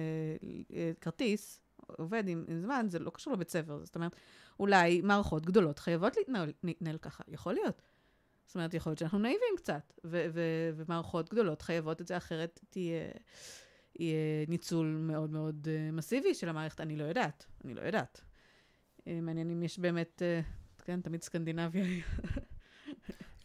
אה, 0.76 0.90
כרטיס, 1.00 1.61
עובד 1.98 2.28
עם, 2.28 2.44
עם 2.48 2.61
זמן, 2.61 2.87
זה 2.88 2.99
לא 2.99 3.11
קשור 3.11 3.33
לבית 3.33 3.50
ספר. 3.50 3.80
זאת 3.84 3.95
אומרת, 3.95 4.16
אולי 4.61 5.00
מערכות 5.04 5.46
גדולות 5.46 5.78
חייבות 5.78 6.16
להתנהל, 6.16 6.53
להתנהל 6.64 6.99
ככה, 6.99 7.24
יכול 7.28 7.53
להיות. 7.53 7.83
זאת 8.47 8.55
אומרת, 8.55 8.75
יכול 8.75 8.91
להיות 8.91 8.99
שאנחנו 8.99 9.18
נאיבים 9.18 9.55
קצת, 9.57 9.93
ו- 10.05 10.27
ו- 10.33 10.71
ומערכות 10.77 11.31
גדולות 11.31 11.63
חייבות 11.63 12.01
את 12.01 12.07
זה, 12.07 12.17
אחרת 12.17 12.61
תהיה, 12.71 13.09
יהיה 13.99 14.47
ניצול 14.49 14.87
מאוד 14.87 15.31
מאוד 15.31 15.68
אה, 15.71 15.91
מסיבי 15.93 16.35
של 16.35 16.49
המערכת. 16.49 16.81
אני 16.81 16.97
לא 16.97 17.05
יודעת, 17.05 17.47
אני 17.64 17.75
לא 17.75 17.81
יודעת. 17.81 18.21
אה, 19.07 19.18
מעניין 19.23 19.51
אם 19.51 19.63
יש 19.63 19.79
באמת, 19.79 20.23
אה, 20.23 20.41
כן, 20.85 21.01
תמיד 21.01 21.23
סקנדינביה 21.23 21.85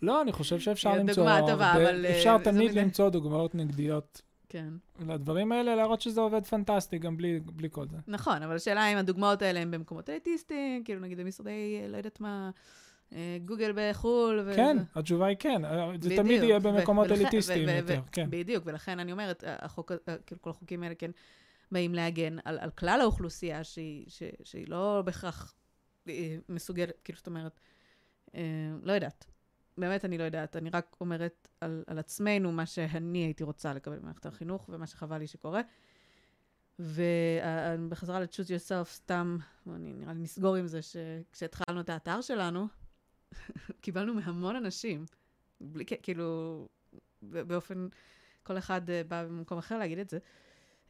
לא, 0.02 0.22
אני 0.22 0.32
חושב 0.32 0.60
שאפשר 0.60 0.94
למצוא 0.96 1.24
דוגמה 1.24 1.40
טובה, 1.48 1.72
אבל, 1.72 2.06
אפשר 2.06 2.38
תמיד. 2.38 2.72
למצוא 2.72 3.10
דוגמאות 3.10 3.56
נגדיות 3.56 4.22
כן. 4.50 4.74
לדברים 5.00 5.52
האלה, 5.52 5.76
להראות 5.76 6.02
שזה 6.02 6.22
עובד 6.22 6.46
פנטסטי 6.46 7.00
גם 7.00 7.18
בלי 7.18 7.40
בלי 7.40 7.68
כל 7.72 7.88
זה. 7.88 7.98
נכון, 8.08 8.44
אבל 8.44 8.56
השאלה 8.56 8.88
אם 8.94 8.98
הדוגמאות 8.98 9.42
האלה 9.42 9.60
הן 9.60 9.72
במקומות 9.72 10.10
אליטיסטיים, 10.10 10.84
כאילו 10.84 11.00
נגיד 11.00 11.20
במשרדי, 11.20 11.82
לא 11.88 11.98
יודעת 11.98 12.20
מה, 12.20 12.50
גוגל 13.46 13.72
בחו"ל. 13.76 14.40
ו- 14.46 14.54
כן, 14.56 14.78
התשובה 14.96 15.26
היא 15.26 15.38
כן. 15.40 15.62
זה 15.62 15.98
בדיוק, 16.10 16.22
תמיד 16.22 16.44
יהיה 16.44 16.60
במקומות 16.60 17.08
ולכן- 17.08 17.22
אליטיסטיים 17.22 17.68
ו- 17.68 17.72
יותר, 17.72 18.02
ו- 18.08 18.12
כן. 18.12 18.28
בדיוק, 18.30 18.64
ולכן 18.68 19.00
אני 19.00 19.12
אומרת, 19.12 19.44
החוק, 19.48 19.92
אה, 19.92 20.16
כאילו 20.26 20.42
כל 20.42 20.50
החוקים 20.50 20.84
האלה, 20.84 20.96
כן, 20.96 21.12
באים 21.72 21.96
להגן 21.96 22.38
על, 22.46 22.60
על 22.60 22.70
כלל 22.72 23.02
האוכלוסייה 23.02 23.64
שהיא, 23.64 24.06
ש, 24.08 24.24
שהיא 24.44 24.66
לא 24.68 25.02
בהכרח 25.06 25.54
אה, 26.10 26.38
מסוגלת, 26.50 26.92
כאילו, 27.04 27.18
זאת 27.18 27.28
אומרת, 27.28 27.60
אה, 28.36 28.42
לא 28.84 28.92
יודעת. 28.94 29.26
באמת 29.78 30.06
אני 30.06 30.18
לא 30.18 30.24
יודעת, 30.24 30.56
אני 30.56 30.70
רק 30.70 30.96
אומרת 31.02 31.48
על, 31.62 31.84
על 31.88 32.00
עצמנו 32.00 32.52
מה 32.52 32.66
שאני 32.66 33.18
הייתי 33.18 33.44
רוצה 33.44 33.74
לקבל 33.74 34.00
במערכת 34.00 34.26
החינוך, 34.26 34.70
ומה 34.70 34.88
שחבל 34.88 35.18
לי 35.18 35.28
שקורה. 35.28 35.62
ובחזרה 36.80 38.20
ל-choose 38.20 38.48
yourself, 38.48 38.86
סתם, 38.90 39.38
אני 39.76 39.94
נראה 39.94 40.14
לי 40.14 40.20
נסגור 40.20 40.56
עם 40.56 40.68
זה, 40.68 40.80
שכשהתחלנו 40.82 41.80
את 41.82 41.90
האתר 41.90 42.22
שלנו, 42.22 42.68
קיבלנו 43.82 44.14
מהמון 44.14 44.56
אנשים, 44.56 45.06
בלי, 45.62 45.86
כאילו, 46.02 46.68
באופן, 47.22 47.88
כל 48.44 48.58
אחד 48.58 48.90
אה, 48.90 49.02
בא 49.08 49.24
במקום 49.24 49.58
אחר 49.58 49.78
להגיד 49.78 50.00
את 50.00 50.10
זה, 50.10 50.20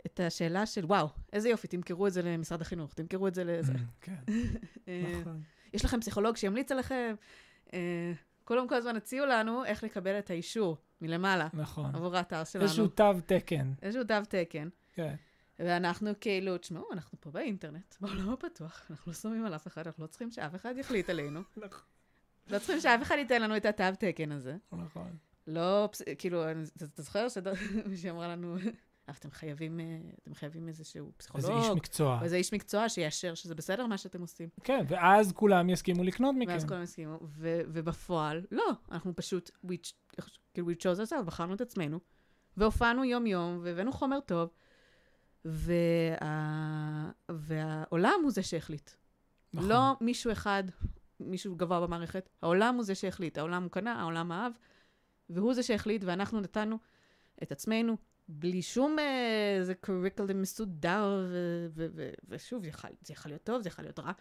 את 0.05 0.19
השאלה 0.19 0.65
של, 0.65 0.85
וואו, 0.85 1.07
איזה 1.33 1.49
יופי, 1.49 1.67
תמכרו 1.67 2.07
את 2.07 2.13
זה 2.13 2.21
למשרד 2.21 2.61
החינוך, 2.61 2.93
תמכרו 2.93 3.27
את 3.27 3.35
זה 3.35 3.43
לזה. 3.43 3.73
כן, 4.01 4.15
אה, 4.87 5.19
נכון. 5.21 5.41
יש 5.73 5.85
לכם 5.85 6.01
פסיכולוג 6.01 6.35
שימליץ 6.35 6.71
עליכם. 6.71 7.15
אה, 7.73 8.13
כולם 8.43 8.67
כל 8.67 8.75
הזמן 8.75 8.95
הציעו 8.95 9.25
לנו 9.25 9.65
איך 9.65 9.83
לקבל 9.83 10.19
את 10.19 10.29
האישור 10.29 10.77
מלמעלה 11.01 11.47
נכון. 11.53 11.95
עבור 11.95 12.15
האתר 12.15 12.43
שלנו. 12.43 12.65
איזשהו 12.65 12.87
תו 12.87 13.13
תקן. 13.25 13.73
איזשהו 13.81 14.03
תו 14.03 14.15
תקן. 14.29 14.69
כן. 14.93 15.15
ואנחנו 15.59 16.11
כאילו, 16.21 16.57
תשמעו, 16.57 16.93
אנחנו 16.93 17.17
פה 17.21 17.31
באינטרנט, 17.31 17.95
בעולם 18.01 18.29
הפתוח, 18.29 18.81
אנחנו 18.89 19.11
לא 19.11 19.17
שומעים 19.17 19.45
על 19.45 19.55
אף 19.55 19.67
אחד, 19.67 19.87
אנחנו 19.87 20.03
לא 20.03 20.07
צריכים 20.07 20.31
שאף 20.31 20.55
אחד 20.55 20.73
יחליט 20.77 21.09
עלינו. 21.09 21.39
נכון. 21.57 21.81
לא 22.51 22.57
צריכים 22.57 22.79
שאף 22.79 23.01
אחד 23.01 23.15
ייתן 23.17 23.41
לנו 23.41 23.57
את 23.57 23.65
התו 23.65 23.83
תקן 23.99 24.31
הזה. 24.31 24.57
נכון. 24.71 25.17
לא, 25.47 25.89
כאילו, 26.17 26.51
אתה 26.75 27.01
זוכר 27.01 27.27
שמישהי 27.29 28.09
אמרה 28.13 28.27
לנו, 28.27 28.55
אבל 29.07 29.15
אתם 29.19 29.31
חייבים, 29.31 29.79
אה, 29.79 29.85
אתם 30.23 30.33
חייבים 30.33 30.67
איזשהו 30.67 31.11
פסיכולוג, 31.17 31.49
איזה 31.49 31.61
איש 31.61 31.69
מקצוע. 31.75 32.17
או 32.19 32.23
איזה 32.23 32.35
איש 32.35 32.53
מקצוע 32.53 32.89
שיאשר 32.89 33.33
שזה 33.33 33.55
בסדר 33.55 33.87
מה 33.87 33.97
שאתם 33.97 34.21
עושים. 34.21 34.49
כן, 34.63 34.85
ואז 34.87 35.31
כולם 35.31 35.69
יסכימו 35.69 36.03
לקנות 36.03 36.35
מכם. 36.37 36.51
ואז 36.51 36.65
כולם 36.65 36.81
הסכימו, 36.81 37.19
ו- 37.23 37.61
ובפועל, 37.67 38.45
לא, 38.51 38.71
אנחנו 38.91 39.15
פשוט, 39.15 39.51
כאילו, 40.53 40.71
we 40.71 40.73
chose 40.73 41.09
ourselves, 41.09 41.23
בחרנו 41.23 41.53
את 41.53 41.61
עצמנו, 41.61 41.99
והופענו 42.57 43.03
יום-יום, 43.03 43.59
והבאנו 43.63 43.91
חומר 43.91 44.19
טוב, 44.19 44.49
וה... 45.45 47.11
והעולם 47.31 48.19
הוא 48.23 48.31
זה 48.31 48.43
שהחליט. 48.43 48.89
נכון. 49.53 49.69
לא 49.69 49.93
מישהו 50.01 50.31
אחד, 50.31 50.63
מישהו 51.25 51.55
גבוה 51.55 51.87
במערכת, 51.87 52.29
העולם 52.41 52.75
הוא 52.75 52.83
זה 52.83 52.95
שהחליט, 52.95 53.37
העולם 53.37 53.63
הוא 53.63 53.71
קנה, 53.71 54.01
העולם 54.01 54.31
אהב, 54.31 54.53
והוא 55.29 55.53
זה 55.53 55.63
שהחליט, 55.63 56.03
ואנחנו 56.03 56.41
נתנו 56.41 56.77
את 57.43 57.51
עצמנו 57.51 57.97
בלי 58.27 58.61
שום 58.61 58.99
אה, 58.99 59.55
איזה 59.59 59.75
קוריקולום 59.75 60.41
מסודר, 60.41 61.25
ושוב, 62.27 62.63
זה 62.63 62.69
יכול, 62.69 62.89
זה 63.01 63.13
יכול 63.13 63.31
להיות 63.31 63.43
טוב, 63.43 63.61
זה 63.61 63.69
יכול 63.69 63.85
להיות 63.85 63.99
רע. 63.99 64.11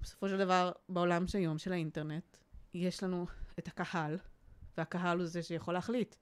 בסופו 0.00 0.28
של 0.28 0.38
דבר, 0.38 0.72
בעולם 0.88 1.26
של 1.26 1.38
היום 1.38 1.58
של 1.58 1.72
האינטרנט, 1.72 2.36
יש 2.74 3.02
לנו 3.02 3.26
את 3.58 3.68
הקהל, 3.68 4.18
והקהל 4.78 5.18
הוא 5.18 5.26
זה 5.26 5.42
שיכול 5.42 5.74
להחליט. 5.74 6.14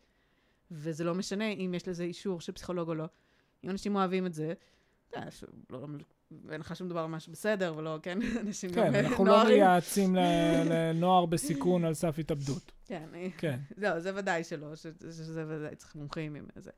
וזה 0.71 1.05
לא 1.05 1.15
משנה 1.15 1.49
אם 1.49 1.75
יש 1.77 1.89
לזה 1.89 2.05
אישור 2.05 2.41
של 2.41 2.53
פסיכולוג 2.53 2.89
או 2.89 2.95
לא. 2.95 3.05
אם 3.65 3.71
אנשים 3.71 3.97
אוהבים 3.97 4.27
את 4.27 4.35
זה, 4.35 4.55
יודע, 5.17 5.31
שוב, 5.31 5.51
לא, 5.71 5.87
אין 6.51 6.61
לך 6.61 6.77
שום 6.77 6.89
דבר 6.89 7.07
ממש 7.07 7.29
בסדר, 7.29 7.75
ולא, 7.77 7.99
כן, 8.03 8.19
אנשים 8.47 8.71
כן, 8.71 8.87
גם 8.87 8.95
אנחנו 8.95 9.25
לא 9.25 9.33
נוערים. 9.33 9.55
מייעצים 9.59 10.17
לנוער 10.71 11.27
בסיכון 11.27 11.85
על 11.85 11.95
סף 11.95 12.19
התאבדות. 12.19 12.73
כן, 12.87 13.03
אני- 13.13 13.31
כן. 13.39 13.59
לא, 13.83 14.01
זה 14.01 14.13
ודאי 14.15 14.45
שלא, 14.45 14.77
שזה 14.77 15.45
ודאי 15.49 15.77
צריך 15.77 15.95
מומחים 15.97 16.35
עם 16.35 16.45
זה. 16.57 16.71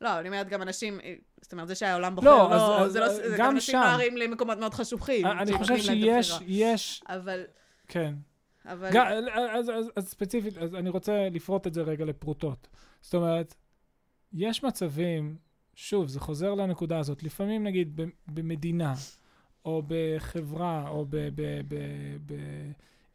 לא, 0.00 0.20
אני 0.20 0.28
אומרת 0.28 0.48
גם 0.48 0.62
אנשים, 0.62 1.00
אה, 1.00 1.14
זאת 1.42 1.52
אומרת, 1.52 1.68
זה 1.68 1.74
שהעולם 1.74 2.14
בוחר, 2.14 2.28
לא, 2.48 2.50
לא, 2.50 2.80
אז- 2.80 2.92
זה 2.92 3.00
לא, 3.00 3.08
זה 3.08 3.34
גם 3.38 3.50
אנשים. 3.50 3.78
נוערים 3.78 4.16
למקומות 4.16 4.58
מאוד 4.58 4.74
חשוכים. 4.74 5.26
אני 5.26 5.52
חושב 5.58 5.76
שיש. 5.76 6.32
יש, 6.46 7.02
אבל, 7.08 7.42
כן. 7.88 8.14
אבל, 8.66 8.90
גם- 8.92 9.06
אז, 9.50 9.70
אז, 9.70 9.86
אז 9.96 10.08
ספציפית, 10.08 10.58
אז 10.58 10.74
אני 10.74 10.88
רוצה 10.90 11.28
לפרוט 11.32 11.66
את 11.66 11.74
זה 11.74 11.82
רגע 11.82 12.04
לפרוטות. 12.04 12.68
זאת 13.00 13.14
אומרת, 13.14 13.54
יש 14.32 14.64
מצבים, 14.64 15.36
שוב, 15.74 16.08
זה 16.08 16.20
חוזר 16.20 16.54
לנקודה 16.54 16.98
הזאת, 16.98 17.22
לפעמים 17.22 17.64
נגיד 17.64 18.00
במדינה, 18.28 18.94
או 19.64 19.82
בחברה, 19.88 20.88
או 20.88 21.06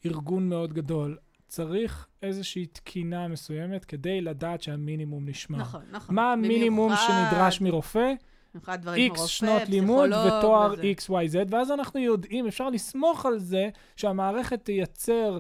בארגון 0.03 0.49
מאוד 0.49 0.73
גדול, 0.73 1.17
צריך 1.47 2.07
איזושהי 2.23 2.65
תקינה 2.65 3.27
מסוימת 3.27 3.85
כדי 3.85 4.21
לדעת 4.21 4.61
שהמינימום 4.61 5.29
נשמר. 5.29 5.57
נכון, 5.57 5.81
נכון. 5.91 6.15
מה 6.15 6.31
המינימום 6.33 6.87
במיוחד- 6.89 7.07
שנדרש 7.31 7.61
מרופא? 7.61 8.13
במיוחד 8.53 8.81
דברים 8.81 9.07
כמו 9.09 9.15
X 9.15 9.19
רופא, 9.19 9.31
שנות 9.33 9.69
לימוד 9.69 10.09
ותואר. 10.09 10.73
XYZ, 10.73 11.35
ואז 11.49 11.71
אנחנו 11.71 11.99
יודעים, 11.99 12.47
אפשר 12.47 12.69
לסמוך 12.69 13.25
על 13.25 13.37
זה 13.39 13.69
שהמערכת 13.95 14.65
תייצר 14.65 15.39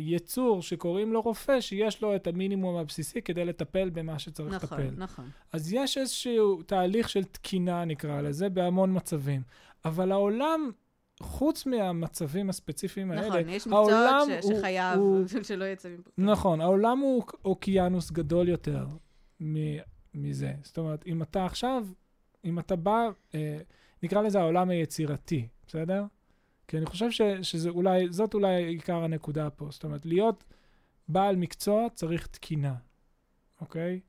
יצור 0.00 0.62
שקוראים 0.62 1.12
לו 1.12 1.20
רופא, 1.20 1.60
שיש 1.60 2.02
לו 2.02 2.16
את 2.16 2.26
המינימום 2.26 2.76
הבסיסי 2.76 3.22
כדי 3.22 3.44
לטפל 3.44 3.90
במה 3.90 4.18
שצריך 4.18 4.54
נכון, 4.54 4.80
לטפל. 4.80 4.94
נכון. 4.96 5.30
אז 5.52 5.72
יש 5.72 5.98
איזשהו 5.98 6.62
תהליך 6.62 7.08
של 7.08 7.24
תקינה, 7.24 7.84
נקרא 7.84 8.20
לזה, 8.20 8.48
בהמון 8.48 8.96
מצבים. 8.96 9.42
אבל 9.84 10.12
העולם, 10.12 10.70
חוץ 11.22 11.66
מהמצבים 11.66 12.50
הספציפיים 12.50 13.10
האלה, 13.10 13.28
נכון, 13.28 13.48
יש 13.48 13.66
מקצועות 13.66 13.90
ש- 13.90 14.44
הוא- 14.44 14.58
שחייב, 14.58 14.98
הוא- 14.98 15.24
שלא 15.48 15.64
יצא 15.64 15.88
מפה. 15.98 16.10
נכון, 16.18 16.60
העולם 16.60 16.98
הוא 16.98 17.22
אוקיינוס 17.44 18.10
גדול 18.10 18.48
יותר 18.48 18.86
מ- 19.42 19.78
מזה. 20.14 20.52
זאת 20.62 20.78
אומרת, 20.78 21.06
אם 21.06 21.22
אתה 21.22 21.44
עכשיו, 21.46 21.86
אם 22.44 22.58
אתה 22.58 22.76
בא, 22.76 23.08
אה, 23.34 23.56
נקרא 24.02 24.22
לזה 24.22 24.40
העולם 24.40 24.70
היצירתי, 24.70 25.48
בסדר? 25.66 26.04
כי 26.74 26.78
אני 26.78 26.86
חושב 26.86 27.10
ש, 27.10 27.22
שזה 27.42 27.68
אולי, 27.70 28.06
זאת 28.10 28.34
אולי 28.34 28.64
עיקר 28.64 28.96
הנקודה 28.96 29.50
פה. 29.50 29.68
זאת 29.70 29.84
אומרת, 29.84 30.06
להיות 30.06 30.44
בעל 31.08 31.36
מקצוע 31.36 31.86
צריך 31.94 32.26
תקינה, 32.26 32.74
אוקיי? 33.60 34.00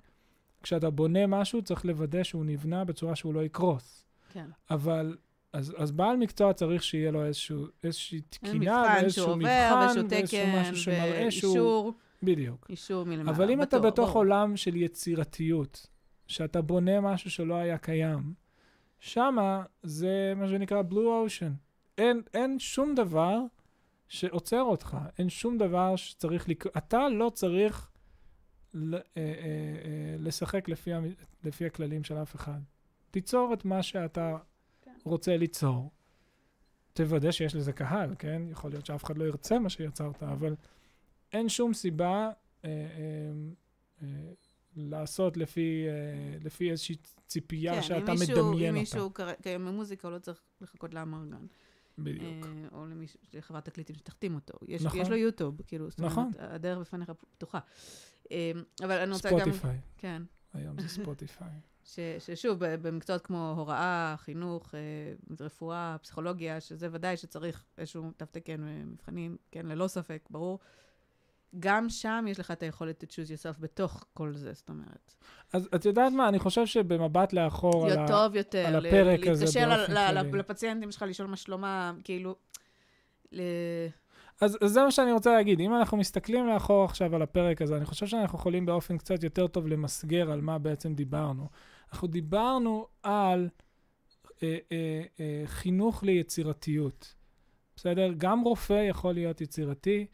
כשאתה 0.64 0.90
בונה 0.90 1.28
משהו, 1.28 1.62
צריך 1.62 1.86
לוודא 1.86 2.24
שהוא 2.24 2.46
נבנה 2.46 2.86
בצורה 2.86 3.16
שהוא 3.16 3.34
לא 3.34 3.44
יקרוס. 3.44 4.06
כן. 4.30 4.46
אבל, 4.70 5.18
אז, 5.54 5.74
אז 5.78 5.92
בעל 5.92 6.18
מקצוע 6.18 6.54
צריך 6.54 6.84
שיהיה 6.84 7.12
לו 7.12 7.26
איזשהו, 7.26 7.66
איזושהי 7.84 8.22
תקינה, 8.22 8.84
ואיזשהו 8.96 9.36
מבחן, 9.36 9.76
ואיזשהו 9.80 10.10
ואיזשהו 10.10 10.40
תקן, 10.44 10.60
משהו 10.62 10.76
שמראה 10.76 11.32
שהוא... 11.32 11.54
ואישור, 11.54 11.94
בדיוק. 12.24 12.68
אישור 12.70 13.06
מלמעלה. 13.06 13.32
אבל 13.32 13.50
אם 13.50 13.62
אתה 13.62 13.80
בטוח, 13.80 13.92
בתוך 13.92 14.10
ברור. 14.10 14.18
עולם 14.18 14.58
של 14.58 14.76
יצירתיות, 14.76 15.88
שאתה 16.28 16.62
בונה 16.62 17.02
משהו 17.02 17.32
שלא 17.32 17.56
היה 17.56 17.78
קיים, 17.78 18.34
שמה 19.00 19.64
זה 19.84 20.34
מה 20.36 20.48
שנקרא 20.48 20.82
blue 20.92 20.94
ocean. 21.28 21.65
אין, 21.98 22.22
אין 22.34 22.60
שום 22.60 22.96
דבר 22.96 23.40
שעוצר 24.08 24.62
אותך, 24.62 24.98
אין 25.20 25.30
שום 25.30 25.58
דבר 25.58 25.96
שצריך 25.96 26.50
לקרות. 26.50 26.78
אתה 26.78 27.10
לא 27.10 27.32
צריך 27.34 27.90
ל, 28.74 28.96
אה, 28.96 29.00
אה, 29.18 29.22
אה, 29.22 30.16
לשחק 30.20 30.70
לפי, 30.70 30.92
לפי 31.44 31.66
הכללים 31.66 32.04
של 32.04 32.16
אף 32.16 32.36
אחד. 32.36 32.60
תיצור 33.12 33.54
את 33.54 33.66
מה 33.66 33.84
שאתה 33.84 34.38
כן. 34.82 34.92
רוצה 35.04 35.38
ליצור. 35.38 35.92
תוודא 36.94 37.32
שיש 37.32 37.56
לזה 37.56 37.74
קהל, 37.74 38.16
כן? 38.20 38.42
יכול 38.52 38.72
להיות 38.72 38.86
שאף 38.86 39.04
אחד 39.04 39.18
לא 39.18 39.24
ירצה 39.24 39.60
מה 39.60 39.70
שיצרת, 39.70 40.24
אבל 40.24 40.56
אין 41.34 41.50
שום 41.50 41.74
סיבה 41.74 42.30
אה, 42.66 42.70
אה, 42.70 42.76
אה, 44.04 44.08
לעשות 44.76 45.38
לפי, 45.38 45.86
אה, 45.88 46.38
לפי 46.44 46.72
איזושהי 46.72 46.96
ציפייה 47.28 47.76
כן, 47.76 47.82
שאתה 47.82 48.12
אם 48.12 48.20
מישהו, 48.20 48.52
מדמיין 48.52 48.76
אם 48.76 48.82
אותה. 48.82 48.96
מישהו 48.96 49.10
קיים 49.42 49.66
במוזיקה, 49.66 50.08
הוא 50.08 50.16
לא 50.16 50.20
צריך 50.20 50.42
לחכות 50.62 50.94
לאמרגן. 50.94 51.46
בדיוק. 51.98 52.46
אה, 52.46 52.68
או 52.72 52.86
למישהו, 52.86 53.20
לחברת 53.34 53.66
תקליטים 53.66 53.96
שתחתים 53.96 54.36
אותו. 54.36 54.54
יש, 54.68 54.86
נכון. 54.86 55.00
יש 55.00 55.10
לו 55.10 55.16
יוטיוב, 55.16 55.62
כאילו, 55.68 55.90
זאת 55.90 56.00
נכון. 56.00 56.32
אומרת, 56.36 56.54
הדרך 56.54 56.78
בפניך 56.78 57.12
פתוחה. 57.38 57.60
אה, 58.32 58.52
אבל 58.84 59.00
אני 59.00 59.12
רוצה 59.12 59.32
גם... 59.32 59.40
ספוטיפיי. 59.40 59.80
כן. 59.98 60.22
היום 60.54 60.82
זה 60.82 60.88
ספוטיפיי. 60.88 61.48
ש, 61.84 62.00
ששוב, 62.20 62.60
במקצועות 62.60 63.22
כמו 63.22 63.54
הוראה, 63.58 64.16
חינוך, 64.18 64.76
אה, 64.76 65.36
רפואה, 65.40 65.96
פסיכולוגיה, 66.02 66.62
שזה 66.62 66.88
ודאי 66.92 67.18
שצריך 67.18 67.66
איזשהו 67.78 68.12
תו 68.18 68.26
תקן 68.32 68.62
ומבחנים, 68.64 69.38
כן, 69.52 69.66
ללא 69.66 69.88
ספק, 69.88 70.28
ברור. 70.30 70.60
גם 71.60 71.90
שם 71.90 72.26
יש 72.28 72.40
לך 72.40 72.52
את 72.52 72.64
היכולת 72.64 73.04
to 73.04 73.08
choose 73.08 73.30
yourself 73.30 73.60
בתוך 73.60 74.06
כל 74.14 74.34
זה, 74.34 74.54
זאת 74.54 74.70
אומרת. 74.70 75.14
אז 75.54 75.70
את 75.76 75.86
יודעת 75.86 76.14
מה? 76.14 76.28
אני 76.28 76.40
חושב 76.40 76.66
שבמבט 76.66 77.34
לאחור 77.34 77.84
על 77.84 77.94
להיות 77.94 78.10
ה... 78.10 78.14
טוב 78.14 78.36
יותר, 78.36 78.66
על 78.68 78.74
ל- 78.80 78.86
הפרק 78.88 79.28
הזה 79.28 79.46
להתקשר 79.46 79.70
ל- 79.70 80.20
ל-. 80.20 80.38
לפציינטים 80.38 80.92
שלך, 80.92 81.06
לשאול 81.08 81.28
מה 81.28 81.36
שלומם, 81.36 82.00
כאילו... 82.04 82.36
ל... 83.32 83.42
אז, 84.42 84.58
אז 84.62 84.72
זה 84.72 84.84
מה 84.84 84.92
שאני 84.92 85.12
רוצה 85.12 85.34
להגיד. 85.34 85.60
אם 85.60 85.76
אנחנו 85.76 85.98
מסתכלים 85.98 86.48
לאחור 86.48 86.86
עכשיו 86.86 87.16
על 87.16 87.22
הפרק 87.22 87.62
הזה, 87.62 87.78
אני 87.78 87.86
חושב 87.86 88.06
שאנחנו 88.06 88.40
יכולים 88.40 88.66
באופן 88.66 88.98
קצת 88.98 89.24
יותר 89.24 89.48
טוב 89.48 89.68
למסגר 89.68 90.32
על 90.32 90.42
מה 90.42 90.58
בעצם 90.58 90.96
דיברנו. 90.96 91.48
אנחנו 91.92 92.08
דיברנו 92.08 92.88
על 93.04 93.50
אה, 94.44 94.58
אה, 94.72 95.02
אה, 95.20 95.44
חינוך 95.46 96.04
ליצירתיות. 96.04 97.16
בסדר? 97.76 98.12
גם 98.18 98.42
רופא 98.42 98.88
יכול 98.90 99.14
להיות 99.14 99.42
יצירתי, 99.42 100.06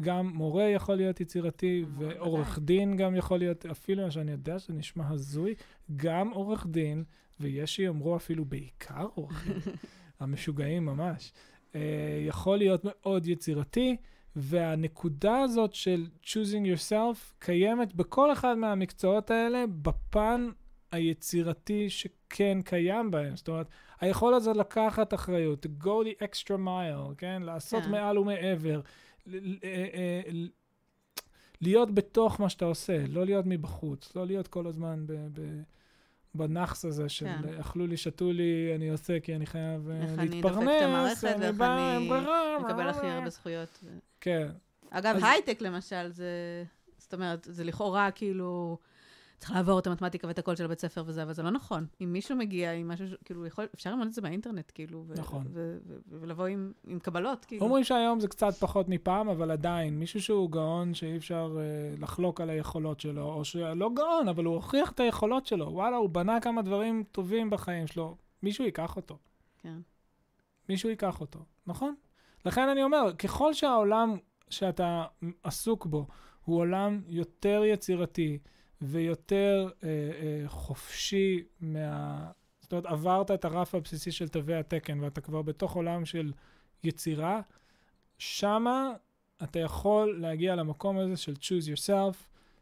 גם 0.00 0.32
מורה 0.34 0.64
יכול 0.64 0.94
להיות 0.94 1.20
יצירתי, 1.20 1.84
ועורך. 1.98 2.58
דין 2.58 2.96
גם 2.96 3.16
יכול 3.16 3.38
להיות, 3.38 3.66
אפילו 3.66 4.10
שאני 4.10 4.30
יודע 4.32 4.58
שזה 4.58 4.72
נשמע 4.72 5.08
הזוי, 5.08 5.54
גם 5.96 6.30
עורך 6.30 6.66
דין 6.66 7.04
ויש 7.40 7.76
שיאמרו 7.76 8.16
אפילו 8.16 8.44
בעיקר 8.44 9.06
אורחים, 9.16 9.56
המשוגעים 10.20 10.84
ממש, 10.84 11.32
אה, 11.74 11.80
יכול 12.26 12.58
להיות 12.58 12.80
מאוד 12.84 13.26
יצירתי, 13.26 13.96
והנקודה 14.36 15.38
הזאת 15.40 15.74
של 15.74 16.06
choosing 16.24 16.66
yourself 16.66 17.16
קיימת 17.38 17.94
בכל 17.94 18.32
אחד 18.32 18.54
מהמקצועות 18.54 19.30
האלה 19.30 19.64
בפן 19.82 20.48
היצירתי 20.92 21.90
שכן 21.90 22.62
קיים 22.64 23.10
בהם. 23.10 23.36
זאת 23.36 23.48
אומרת, 23.48 23.66
היכולת 24.00 24.36
הזאת 24.36 24.56
לקחת 24.56 25.14
אחריות, 25.14 25.66
to 25.66 25.84
go 25.84 25.88
the 26.04 26.24
extra 26.24 26.56
mile, 26.66 27.14
כן? 27.18 27.42
לעשות 27.42 27.82
כן. 27.82 27.90
מעל 27.90 28.18
ומעבר, 28.18 28.80
להיות 31.60 31.94
בתוך 31.94 32.40
מה 32.40 32.48
שאתה 32.48 32.64
עושה, 32.64 33.04
לא 33.08 33.24
להיות 33.24 33.44
מבחוץ, 33.46 34.16
לא 34.16 34.26
להיות 34.26 34.48
כל 34.48 34.66
הזמן 34.66 35.06
בנאחס 36.34 36.84
הזה 36.84 37.08
של 37.08 37.26
כן. 37.26 37.58
אכלו 37.60 37.86
לי, 37.86 37.96
שתו 37.96 38.32
לי, 38.32 38.72
אני 38.76 38.88
עושה 38.88 39.20
כי 39.20 39.36
אני 39.36 39.46
חייב 39.46 39.90
אה, 39.90 40.02
איך 40.02 40.10
אני 40.18 40.28
להתפרנס, 40.28 40.54
דופק 40.56 40.68
את 40.78 40.82
המערכת 40.82 41.24
אני 41.24 41.44
ואיך 41.44 41.56
בא, 41.56 41.66
אני 41.76 41.96
אין 41.96 42.08
ברירה, 42.08 42.58
מקבל 42.58 42.88
הכי 42.88 43.06
אה, 43.06 43.16
הרבה 43.16 43.30
זכויות. 43.30 43.84
כן, 44.20 44.48
אגב, 44.90 45.16
אז- 45.16 45.22
הייטק 45.22 45.60
למשל, 45.60 46.08
זה... 46.12 46.64
זאת 46.98 47.14
אומרת, 47.14 47.46
זה 47.50 47.64
לכאורה 47.64 48.10
כאילו... 48.10 48.78
צריך 49.40 49.52
לעבור 49.52 49.78
את 49.78 49.86
המתמטיקה 49.86 50.26
ואת 50.26 50.38
הכל 50.38 50.56
של 50.56 50.64
הבית 50.64 50.80
ספר 50.80 51.02
וזה, 51.06 51.22
אבל 51.22 51.32
זה 51.32 51.42
לא 51.42 51.50
נכון. 51.50 51.86
אם 52.00 52.12
מישהו 52.12 52.36
מגיע 52.36 52.72
עם 52.72 52.88
משהו, 52.88 53.06
כאילו, 53.24 53.46
יכול, 53.46 53.66
אפשר 53.74 53.90
ללמוד 53.90 54.06
את 54.06 54.12
זה 54.12 54.20
באינטרנט, 54.20 54.72
כאילו, 54.74 55.04
ו- 55.06 55.14
נכון. 55.16 55.46
ו- 55.50 55.78
ו- 55.86 55.96
ו- 56.08 56.20
ולבוא 56.20 56.46
עם, 56.46 56.72
עם 56.86 56.98
קבלות, 56.98 57.44
כאילו. 57.44 57.64
אומרים 57.64 57.84
שהיום 57.84 58.20
זה 58.20 58.28
קצת 58.28 58.54
פחות 58.54 58.88
מפעם, 58.88 59.28
אבל 59.28 59.50
עדיין, 59.50 59.98
מישהו 59.98 60.22
שהוא 60.22 60.50
גאון 60.50 60.94
שאי 60.94 61.16
אפשר 61.16 61.56
uh, 61.56 62.00
לחלוק 62.02 62.40
על 62.40 62.50
היכולות 62.50 63.00
שלו, 63.00 63.32
או 63.32 63.44
שלא 63.44 63.90
גאון, 63.94 64.28
אבל 64.28 64.44
הוא 64.44 64.54
הוכיח 64.54 64.90
את 64.90 65.00
היכולות 65.00 65.46
שלו. 65.46 65.72
וואלה, 65.72 65.96
הוא 65.96 66.10
בנה 66.10 66.40
כמה 66.40 66.62
דברים 66.62 67.04
טובים 67.12 67.50
בחיים 67.50 67.86
שלו. 67.86 68.16
מישהו 68.42 68.64
ייקח 68.64 68.96
אותו. 68.96 69.18
כן. 69.58 69.78
מישהו 70.68 70.90
ייקח 70.90 71.20
אותו, 71.20 71.38
נכון? 71.66 71.94
לכן 72.44 72.68
אני 72.68 72.82
אומר, 72.82 73.12
ככל 73.18 73.54
שהעולם 73.54 74.16
שאתה 74.50 75.04
עסוק 75.42 75.86
בו 75.86 76.06
הוא 76.44 76.58
עולם 76.58 77.00
יותר 77.06 77.62
יצירתי 77.64 78.38
ויותר 78.82 79.68
אה, 79.84 79.88
אה, 79.88 80.48
חופשי 80.48 81.44
מה... 81.60 82.30
זאת 82.60 82.72
אומרת, 82.72 82.86
עברת 82.86 83.30
את 83.30 83.44
הרף 83.44 83.74
הבסיסי 83.74 84.12
של 84.12 84.28
תווי 84.28 84.54
התקן 84.54 85.00
ואתה 85.00 85.20
כבר 85.20 85.42
בתוך 85.42 85.76
עולם 85.76 86.04
של 86.04 86.32
יצירה, 86.84 87.40
שמה 88.18 88.92
אתה 89.42 89.58
יכול 89.58 90.20
להגיע 90.20 90.56
למקום 90.56 90.98
הזה 90.98 91.16
של 91.16 91.34
choose 91.34 91.76
yourself, 91.76 92.16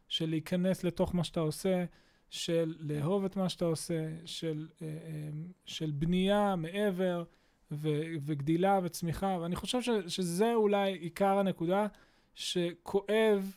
של 0.07 0.29
להיכנס 0.29 0.83
לתוך 0.83 1.15
מה 1.15 1.23
שאתה 1.23 1.39
עושה, 1.39 1.85
של 2.29 2.75
לאהוב 2.79 3.25
את 3.25 3.35
מה 3.35 3.49
שאתה 3.49 3.65
עושה, 3.65 4.09
של, 4.25 4.67
אה, 4.81 4.87
אה, 4.87 5.29
של 5.65 5.91
בנייה 5.91 6.55
מעבר 6.55 7.23
ו, 7.71 7.87
וגדילה 8.21 8.79
וצמיחה, 8.83 9.37
ואני 9.41 9.55
חושב 9.55 9.81
ש, 9.81 9.89
שזה 10.07 10.53
אולי 10.53 10.93
עיקר 10.93 11.37
הנקודה 11.37 11.87
שכואב 12.35 13.55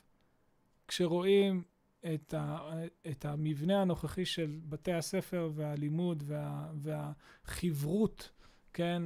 כשרואים 0.88 1.62
את, 2.14 2.34
ה, 2.34 2.58
את 3.10 3.24
המבנה 3.24 3.82
הנוכחי 3.82 4.24
של 4.24 4.60
בתי 4.68 4.92
הספר 4.92 5.50
והלימוד 5.54 6.22
וה, 6.26 6.66
והחברות, 6.82 8.30
כן, 8.72 9.02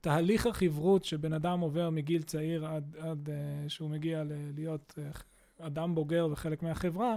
תהליך 0.00 0.46
החברות 0.46 1.04
שבן 1.04 1.32
אדם 1.32 1.60
עובר 1.60 1.90
מגיל 1.90 2.22
צעיר 2.22 2.66
עד, 2.66 2.96
עד 2.98 3.28
uh, 3.28 3.68
שהוא 3.68 3.90
מגיע 3.90 4.24
ל- 4.24 4.50
להיות 4.54 4.98
uh, 4.98 5.22
אדם 5.66 5.94
בוגר 5.94 6.28
וחלק 6.32 6.62
מהחברה, 6.62 7.16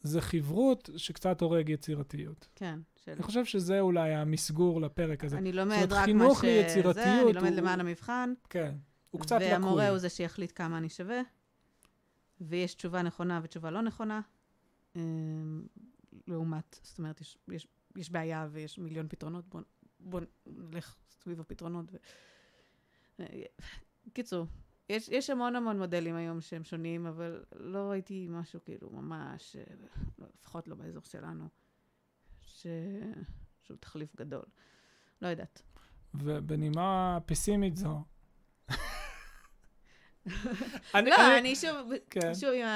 זה 0.00 0.20
חברות 0.20 0.90
שקצת 0.96 1.40
הורג 1.40 1.68
יצירתיות. 1.68 2.48
כן. 2.54 2.78
של... 3.04 3.12
אני 3.12 3.22
חושב 3.22 3.44
שזה 3.44 3.80
אולי 3.80 4.14
המסגור 4.14 4.80
לפרק 4.80 5.24
הזה. 5.24 5.38
אני 5.38 5.52
לומד 5.52 5.86
רק 5.92 6.08
מה 6.08 6.24
שזה, 6.34 6.46
ליצירתיות 6.46 6.96
אני 7.26 7.32
לומד 7.32 7.48
הוא- 7.50 7.56
למען 7.58 7.80
המבחן, 7.80 8.32
כן, 8.50 8.74
הוא 9.10 9.20
קצת 9.20 9.36
לקוי. 9.36 9.52
והמורה 9.52 9.88
הוא 9.88 9.98
זה 9.98 10.08
שיחליט 10.08 10.52
כמה 10.54 10.78
אני 10.78 10.88
שווה, 10.88 11.20
ויש 12.40 12.74
תשובה 12.74 13.02
נכונה 13.02 13.40
ותשובה 13.42 13.70
לא 13.70 13.82
נכונה, 13.82 14.20
אמ, 14.96 15.66
לעומת, 16.26 16.80
זאת 16.82 16.98
אומרת, 16.98 17.20
יש, 17.20 17.38
יש, 17.48 17.66
יש 17.96 18.10
בעיה 18.10 18.48
ויש 18.50 18.78
מיליון 18.78 19.08
פתרונות, 19.08 19.48
בוא, 19.48 19.60
בוא 20.00 20.20
נלך 20.46 20.96
סביב 21.10 21.40
הפתרונות. 21.40 21.86
ו... 23.18 23.22
קיצור, 24.12 24.46
יש, 24.88 25.08
יש 25.08 25.30
המון 25.30 25.56
המון 25.56 25.78
מודלים 25.78 26.14
היום 26.14 26.40
שהם 26.40 26.64
שונים, 26.64 27.06
אבל 27.06 27.44
לא 27.56 27.78
ראיתי 27.78 28.26
משהו 28.30 28.60
כאילו 28.64 28.90
ממש, 28.90 29.56
אה, 29.56 29.64
לא, 30.18 30.26
לפחות 30.34 30.68
לא 30.68 30.74
באזור 30.74 31.02
שלנו, 31.02 31.48
ש... 32.40 32.66
שהוא 33.62 33.76
תחליף 33.76 34.16
גדול. 34.16 34.44
לא 35.22 35.28
יודעת. 35.28 35.62
ובנימה 36.14 37.18
פסימית 37.26 37.76
זו, 37.76 38.04
אני- 40.94 41.10
לא, 41.10 41.16
אני- 41.16 41.38
אני 41.38 41.56
שוב, 41.56 41.92
כן. 42.10 42.34
שוב 42.34 42.50
עם 42.54 42.66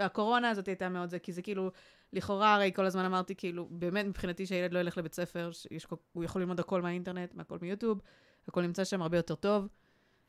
הקורונה 0.00 0.50
הזאת 0.50 0.68
הייתה 0.68 0.88
מאוד 0.88 1.10
זה, 1.10 1.18
כי 1.18 1.32
זה 1.32 1.42
כאילו, 1.42 1.70
לכאורה 2.12 2.54
הרי 2.54 2.70
כל 2.74 2.86
הזמן 2.86 3.04
אמרתי, 3.04 3.34
כאילו, 3.34 3.68
באמת 3.70 4.06
מבחינתי 4.06 4.46
שהילד 4.46 4.72
לא 4.72 4.78
ילך 4.78 4.98
לבית 4.98 5.14
ספר, 5.14 5.50
שיש, 5.52 5.86
הוא 6.12 6.24
יכול 6.24 6.40
ללמוד 6.42 6.60
הכל 6.60 6.82
מהאינטרנט, 6.82 7.34
מהכל 7.34 7.58
מיוטיוב, 7.62 8.00
הכל 8.48 8.62
נמצא 8.62 8.84
שם 8.84 9.02
הרבה 9.02 9.16
יותר 9.16 9.34
טוב, 9.34 9.68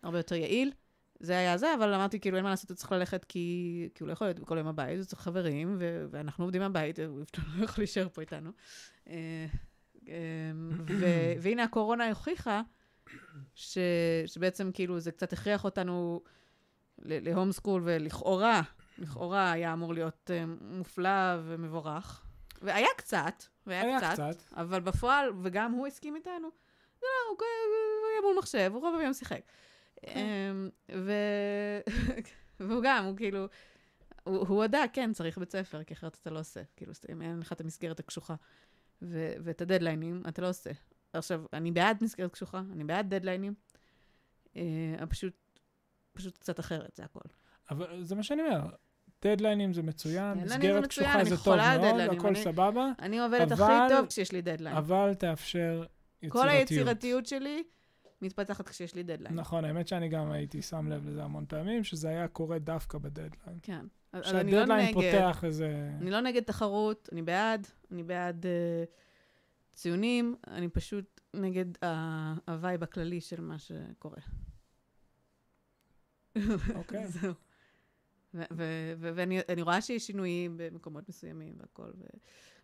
הרבה 0.04 0.20
יותר 0.20 0.36
יעיל. 0.36 0.72
זה 1.20 1.38
היה 1.38 1.58
זה, 1.58 1.74
אבל 1.74 1.94
אמרתי, 1.94 2.20
כאילו, 2.20 2.38
אין 2.38 2.44
מה 2.44 2.50
לעשות, 2.50 2.70
הוא 2.70 2.76
צריך 2.76 2.92
ללכת 2.92 3.26
כי, 3.26 3.90
כי 3.96 4.04
הוא 4.04 4.08
לא 4.08 4.14
יכול 4.14 4.28
להיות 4.28 4.40
כל 4.40 4.58
יום 4.58 4.68
בבית, 4.68 4.98
הוא 4.98 5.06
צריך 5.06 5.22
חברים, 5.22 5.76
ו- 5.80 6.06
ואנחנו 6.12 6.44
עובדים 6.44 6.62
מהבית, 6.62 7.00
הוא 7.00 7.20
לא 7.58 7.64
יכול 7.64 7.82
להישאר 7.82 8.10
פה 8.10 8.22
איתנו. 8.22 8.52
אה, 9.10 9.46
אה, 10.08 10.14
ו- 10.88 11.34
והנה 11.42 11.64
הקורונה 11.64 12.10
הוכיחה 12.10 12.62
ש- 13.56 13.78
שבעצם 14.26 14.72
כאילו 14.74 15.00
זה 15.00 15.12
קצת 15.12 15.34
הכריח 15.34 15.64
אותנו 15.64 16.22
להום 17.00 17.52
סקול, 17.52 17.82
ולכאורה, 17.86 18.62
לכאורה 18.98 19.52
היה 19.52 19.74
אמור 19.74 19.94
להיות 19.94 20.32
אה, 20.34 20.44
מופלא 20.62 21.10
ומבורך. 21.44 22.22
והיה 22.62 22.88
קצת, 22.98 23.44
והיה 23.68 23.82
היה 23.82 23.98
קצת, 23.98 24.14
קצת. 24.14 24.54
אבל 24.54 24.80
בפועל, 24.82 25.30
וגם 25.44 25.72
הוא 25.72 25.88
הסכים 25.88 26.16
איתנו, 26.16 26.50
זה 27.00 27.06
לא, 27.06 27.30
הוא, 27.32 27.38
היה 28.14 28.22
מול 28.22 28.36
מחשב, 28.40 28.72
הוא 28.74 28.82
רוב 28.82 29.00
היום 29.00 29.14
שיחק. 29.14 29.42
אמ, 30.08 30.70
ו- 30.96 31.80
והוא 32.60 32.82
גם, 32.84 33.06
הוא 33.06 33.18
כאילו, 33.18 33.46
הוא 34.24 34.48
הוא 34.48 34.62
הודה, 34.64 34.84
כן, 34.94 35.14
צריך 35.14 35.38
בית 35.38 35.52
ספר, 35.52 35.84
כי 35.84 35.94
אחרת 35.94 36.18
אתה 36.22 36.30
לא 36.30 36.40
עושה. 36.40 36.62
כאילו, 36.78 36.94
אם 37.12 37.22
אין 37.22 37.40
לך 37.40 37.54
את 37.54 37.62
המסגרת 37.62 38.00
הקשוחה 38.00 38.36
ו- 39.02 39.34
ואת 39.44 39.62
הדדליינים, 39.62 40.24
אתה 40.28 40.42
לא 40.42 40.50
עושה. 40.50 40.72
עכשיו, 41.14 41.44
אני 41.54 41.72
בעד 41.72 41.98
מסגרת 42.02 42.32
קשוחה, 42.32 42.62
אני 42.72 42.84
בעד 42.84 43.14
דדליינים, 43.14 43.54
אה, 44.56 44.62
פשוט, 45.10 45.34
פשוט 46.14 46.38
קצת 46.38 46.60
אחרת, 46.60 46.96
זה 46.96 47.04
הכל. 47.04 47.20
אבל 47.70 48.04
זה 48.04 48.16
מה 48.16 48.24
שאני 48.24 48.42
אומר, 48.42 48.70
דדליינים 49.24 49.74
זה 49.74 49.84
מצוין, 49.84 50.38
מסגרת 50.38 50.88
קשוחה 50.88 51.24
זה 51.26 51.38
טוב 51.38 51.56
מאוד, 51.56 52.00
הכל 52.00 52.28
אני- 52.28 52.44
סבבה, 52.44 52.92
אני 53.00 53.20
עובדת 53.20 53.52
הכי 53.52 53.64
טוב 53.90 54.06
כשיש 54.08 54.32
לי 54.32 54.42
דדליין. 54.42 54.76
אבל 54.78 55.14
תאפשר 55.14 55.84
יצירתיות. 56.22 56.44
כל 56.44 56.50
היצירתיות 56.50 57.26
שלי 57.26 57.64
מתפתחת 58.22 58.70
כשיש 58.70 58.96
לי 58.96 59.04
דדליין. 59.04 59.36
נכון, 59.36 59.66
האמת 59.66 59.88
שאני 59.88 60.10
גם 60.10 60.32
הייתי 60.32 60.62
שם 60.62 60.88
לב 60.88 61.08
לזה 61.08 61.24
המון 61.24 61.46
פעמים, 61.48 61.84
שזה 61.84 62.10
היה 62.10 62.28
קורה 62.28 62.60
דווקא 62.60 62.98
בדדליין. 62.98 63.60
כן. 63.62 63.86
לא 64.14 64.24
שהדדליין 64.24 64.94
פותח 64.94 65.44
איזה... 65.44 65.90
אני 66.02 66.12
לא 66.12 66.22
נגד 66.22 66.44
תחרות, 66.44 67.10
אני 67.12 67.22
בעד, 67.22 67.68
אני 67.92 68.04
בעד 68.04 68.46
uh, 68.46 68.90
ציונים, 69.74 70.36
אני 70.48 70.70
פשוט 70.70 71.22
נגד 71.34 71.66
ה 72.48 72.55
vibe 72.55 72.84
הכללי 72.84 73.22
של 73.22 73.42
מה 73.42 73.56
שקורה. 73.60 74.22
אוקיי. 76.76 77.08
זהו. 77.22 77.34
ואני 78.98 79.40
אני 79.50 79.62
רואה 79.62 79.82
שיש 79.82 80.08
שינויים 80.08 80.58
במקומות 80.58 81.10
מסוימים 81.10 81.56
והכל, 81.60 81.92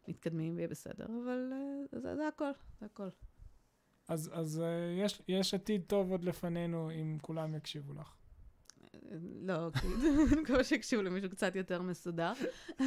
ומתקדמים 0.07 0.55
ויהיה 0.55 0.67
בסדר, 0.67 1.05
אבל 1.05 1.53
uh, 1.93 1.99
זה, 1.99 2.15
זה 2.15 2.27
הכל, 2.27 2.51
זה 2.79 2.85
הכל. 2.85 3.09
אז, 4.07 4.29
אז 4.33 4.59
אה, 4.59 5.03
יש, 5.05 5.21
יש 5.27 5.53
עתיד 5.53 5.83
טוב 5.87 6.11
עוד 6.11 6.23
לפנינו 6.23 6.91
אם 6.91 7.17
כולם 7.21 7.55
יקשיבו 7.55 7.93
לך. 7.93 8.15
לא, 9.41 9.69
אני 10.33 10.41
מקווה 10.41 10.63
שיקשיבו 10.63 11.01
למישהו 11.01 11.29
קצת 11.29 11.55
יותר 11.55 11.81
מסודר. 11.81 12.33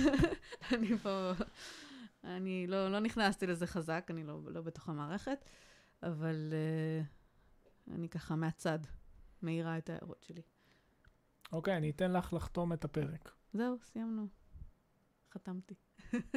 אני 0.72 0.98
פה, 0.98 1.32
אני 2.24 2.66
לא, 2.66 2.92
לא 2.92 3.00
נכנסתי 3.00 3.46
לזה 3.46 3.66
חזק, 3.66 4.06
אני 4.10 4.24
לא, 4.24 4.40
לא 4.46 4.60
בתוך 4.60 4.88
המערכת, 4.88 5.44
אבל 6.02 6.52
uh, 6.52 7.94
אני 7.94 8.08
ככה 8.08 8.36
מהצד 8.36 8.78
מאירה 9.42 9.78
את 9.78 9.90
ההערות 9.90 10.22
שלי. 10.22 10.42
אוקיי, 11.52 11.76
אני 11.76 11.90
אתן 11.90 12.12
לך 12.12 12.32
לחתום 12.32 12.72
את 12.72 12.84
הפרק. 12.84 13.32
זהו, 13.52 13.78
סיימנו. 13.82 14.26
חתמתי. 15.32 15.74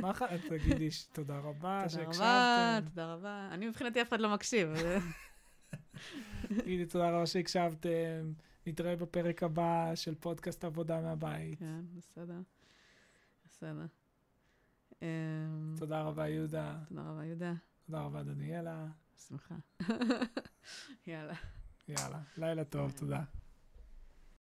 מה 0.02 0.14
ח... 0.14 0.24
תגידי 0.24 0.90
תודה 1.14 1.40
רבה 1.40 1.50
תודה 1.54 1.80
רבה, 1.80 1.90
שהקשבתם. 1.90 2.90
תודה 2.90 3.14
רבה. 3.14 3.50
אני 3.52 3.68
מבחינתי 3.68 4.02
אף 4.02 4.10
אחד 4.10 4.20
לא 4.20 4.34
מקשיב. 4.34 4.70
תגידי 6.48 6.86
תודה 6.86 7.10
רבה 7.10 7.26
שהקשבתם. 7.26 8.34
נתראה 8.66 8.96
בפרק 8.96 9.44
הבא 9.44 9.92
של 9.96 10.16
פודקאסט 10.16 10.66
עבודה 10.66 11.02
מהבית. 11.02 11.60
כן, 11.60 11.82
בסדר. 11.94 12.40
בסדר. 13.46 13.86
אה, 15.04 15.08
תודה 15.78 16.02
רבה, 16.02 16.28
יהודה. 16.30 16.76
תודה 16.90 17.02
רבה, 17.02 17.26
יהודה. 17.26 17.54
תודה 17.86 18.02
רבה, 18.02 18.24
דניאלה. 18.24 18.88
שמחה. 19.28 19.56
יאללה. 21.08 21.36
יאללה, 21.88 22.20
לילה 22.38 22.64
טוב, 22.66 22.92
תודה. 22.92 23.24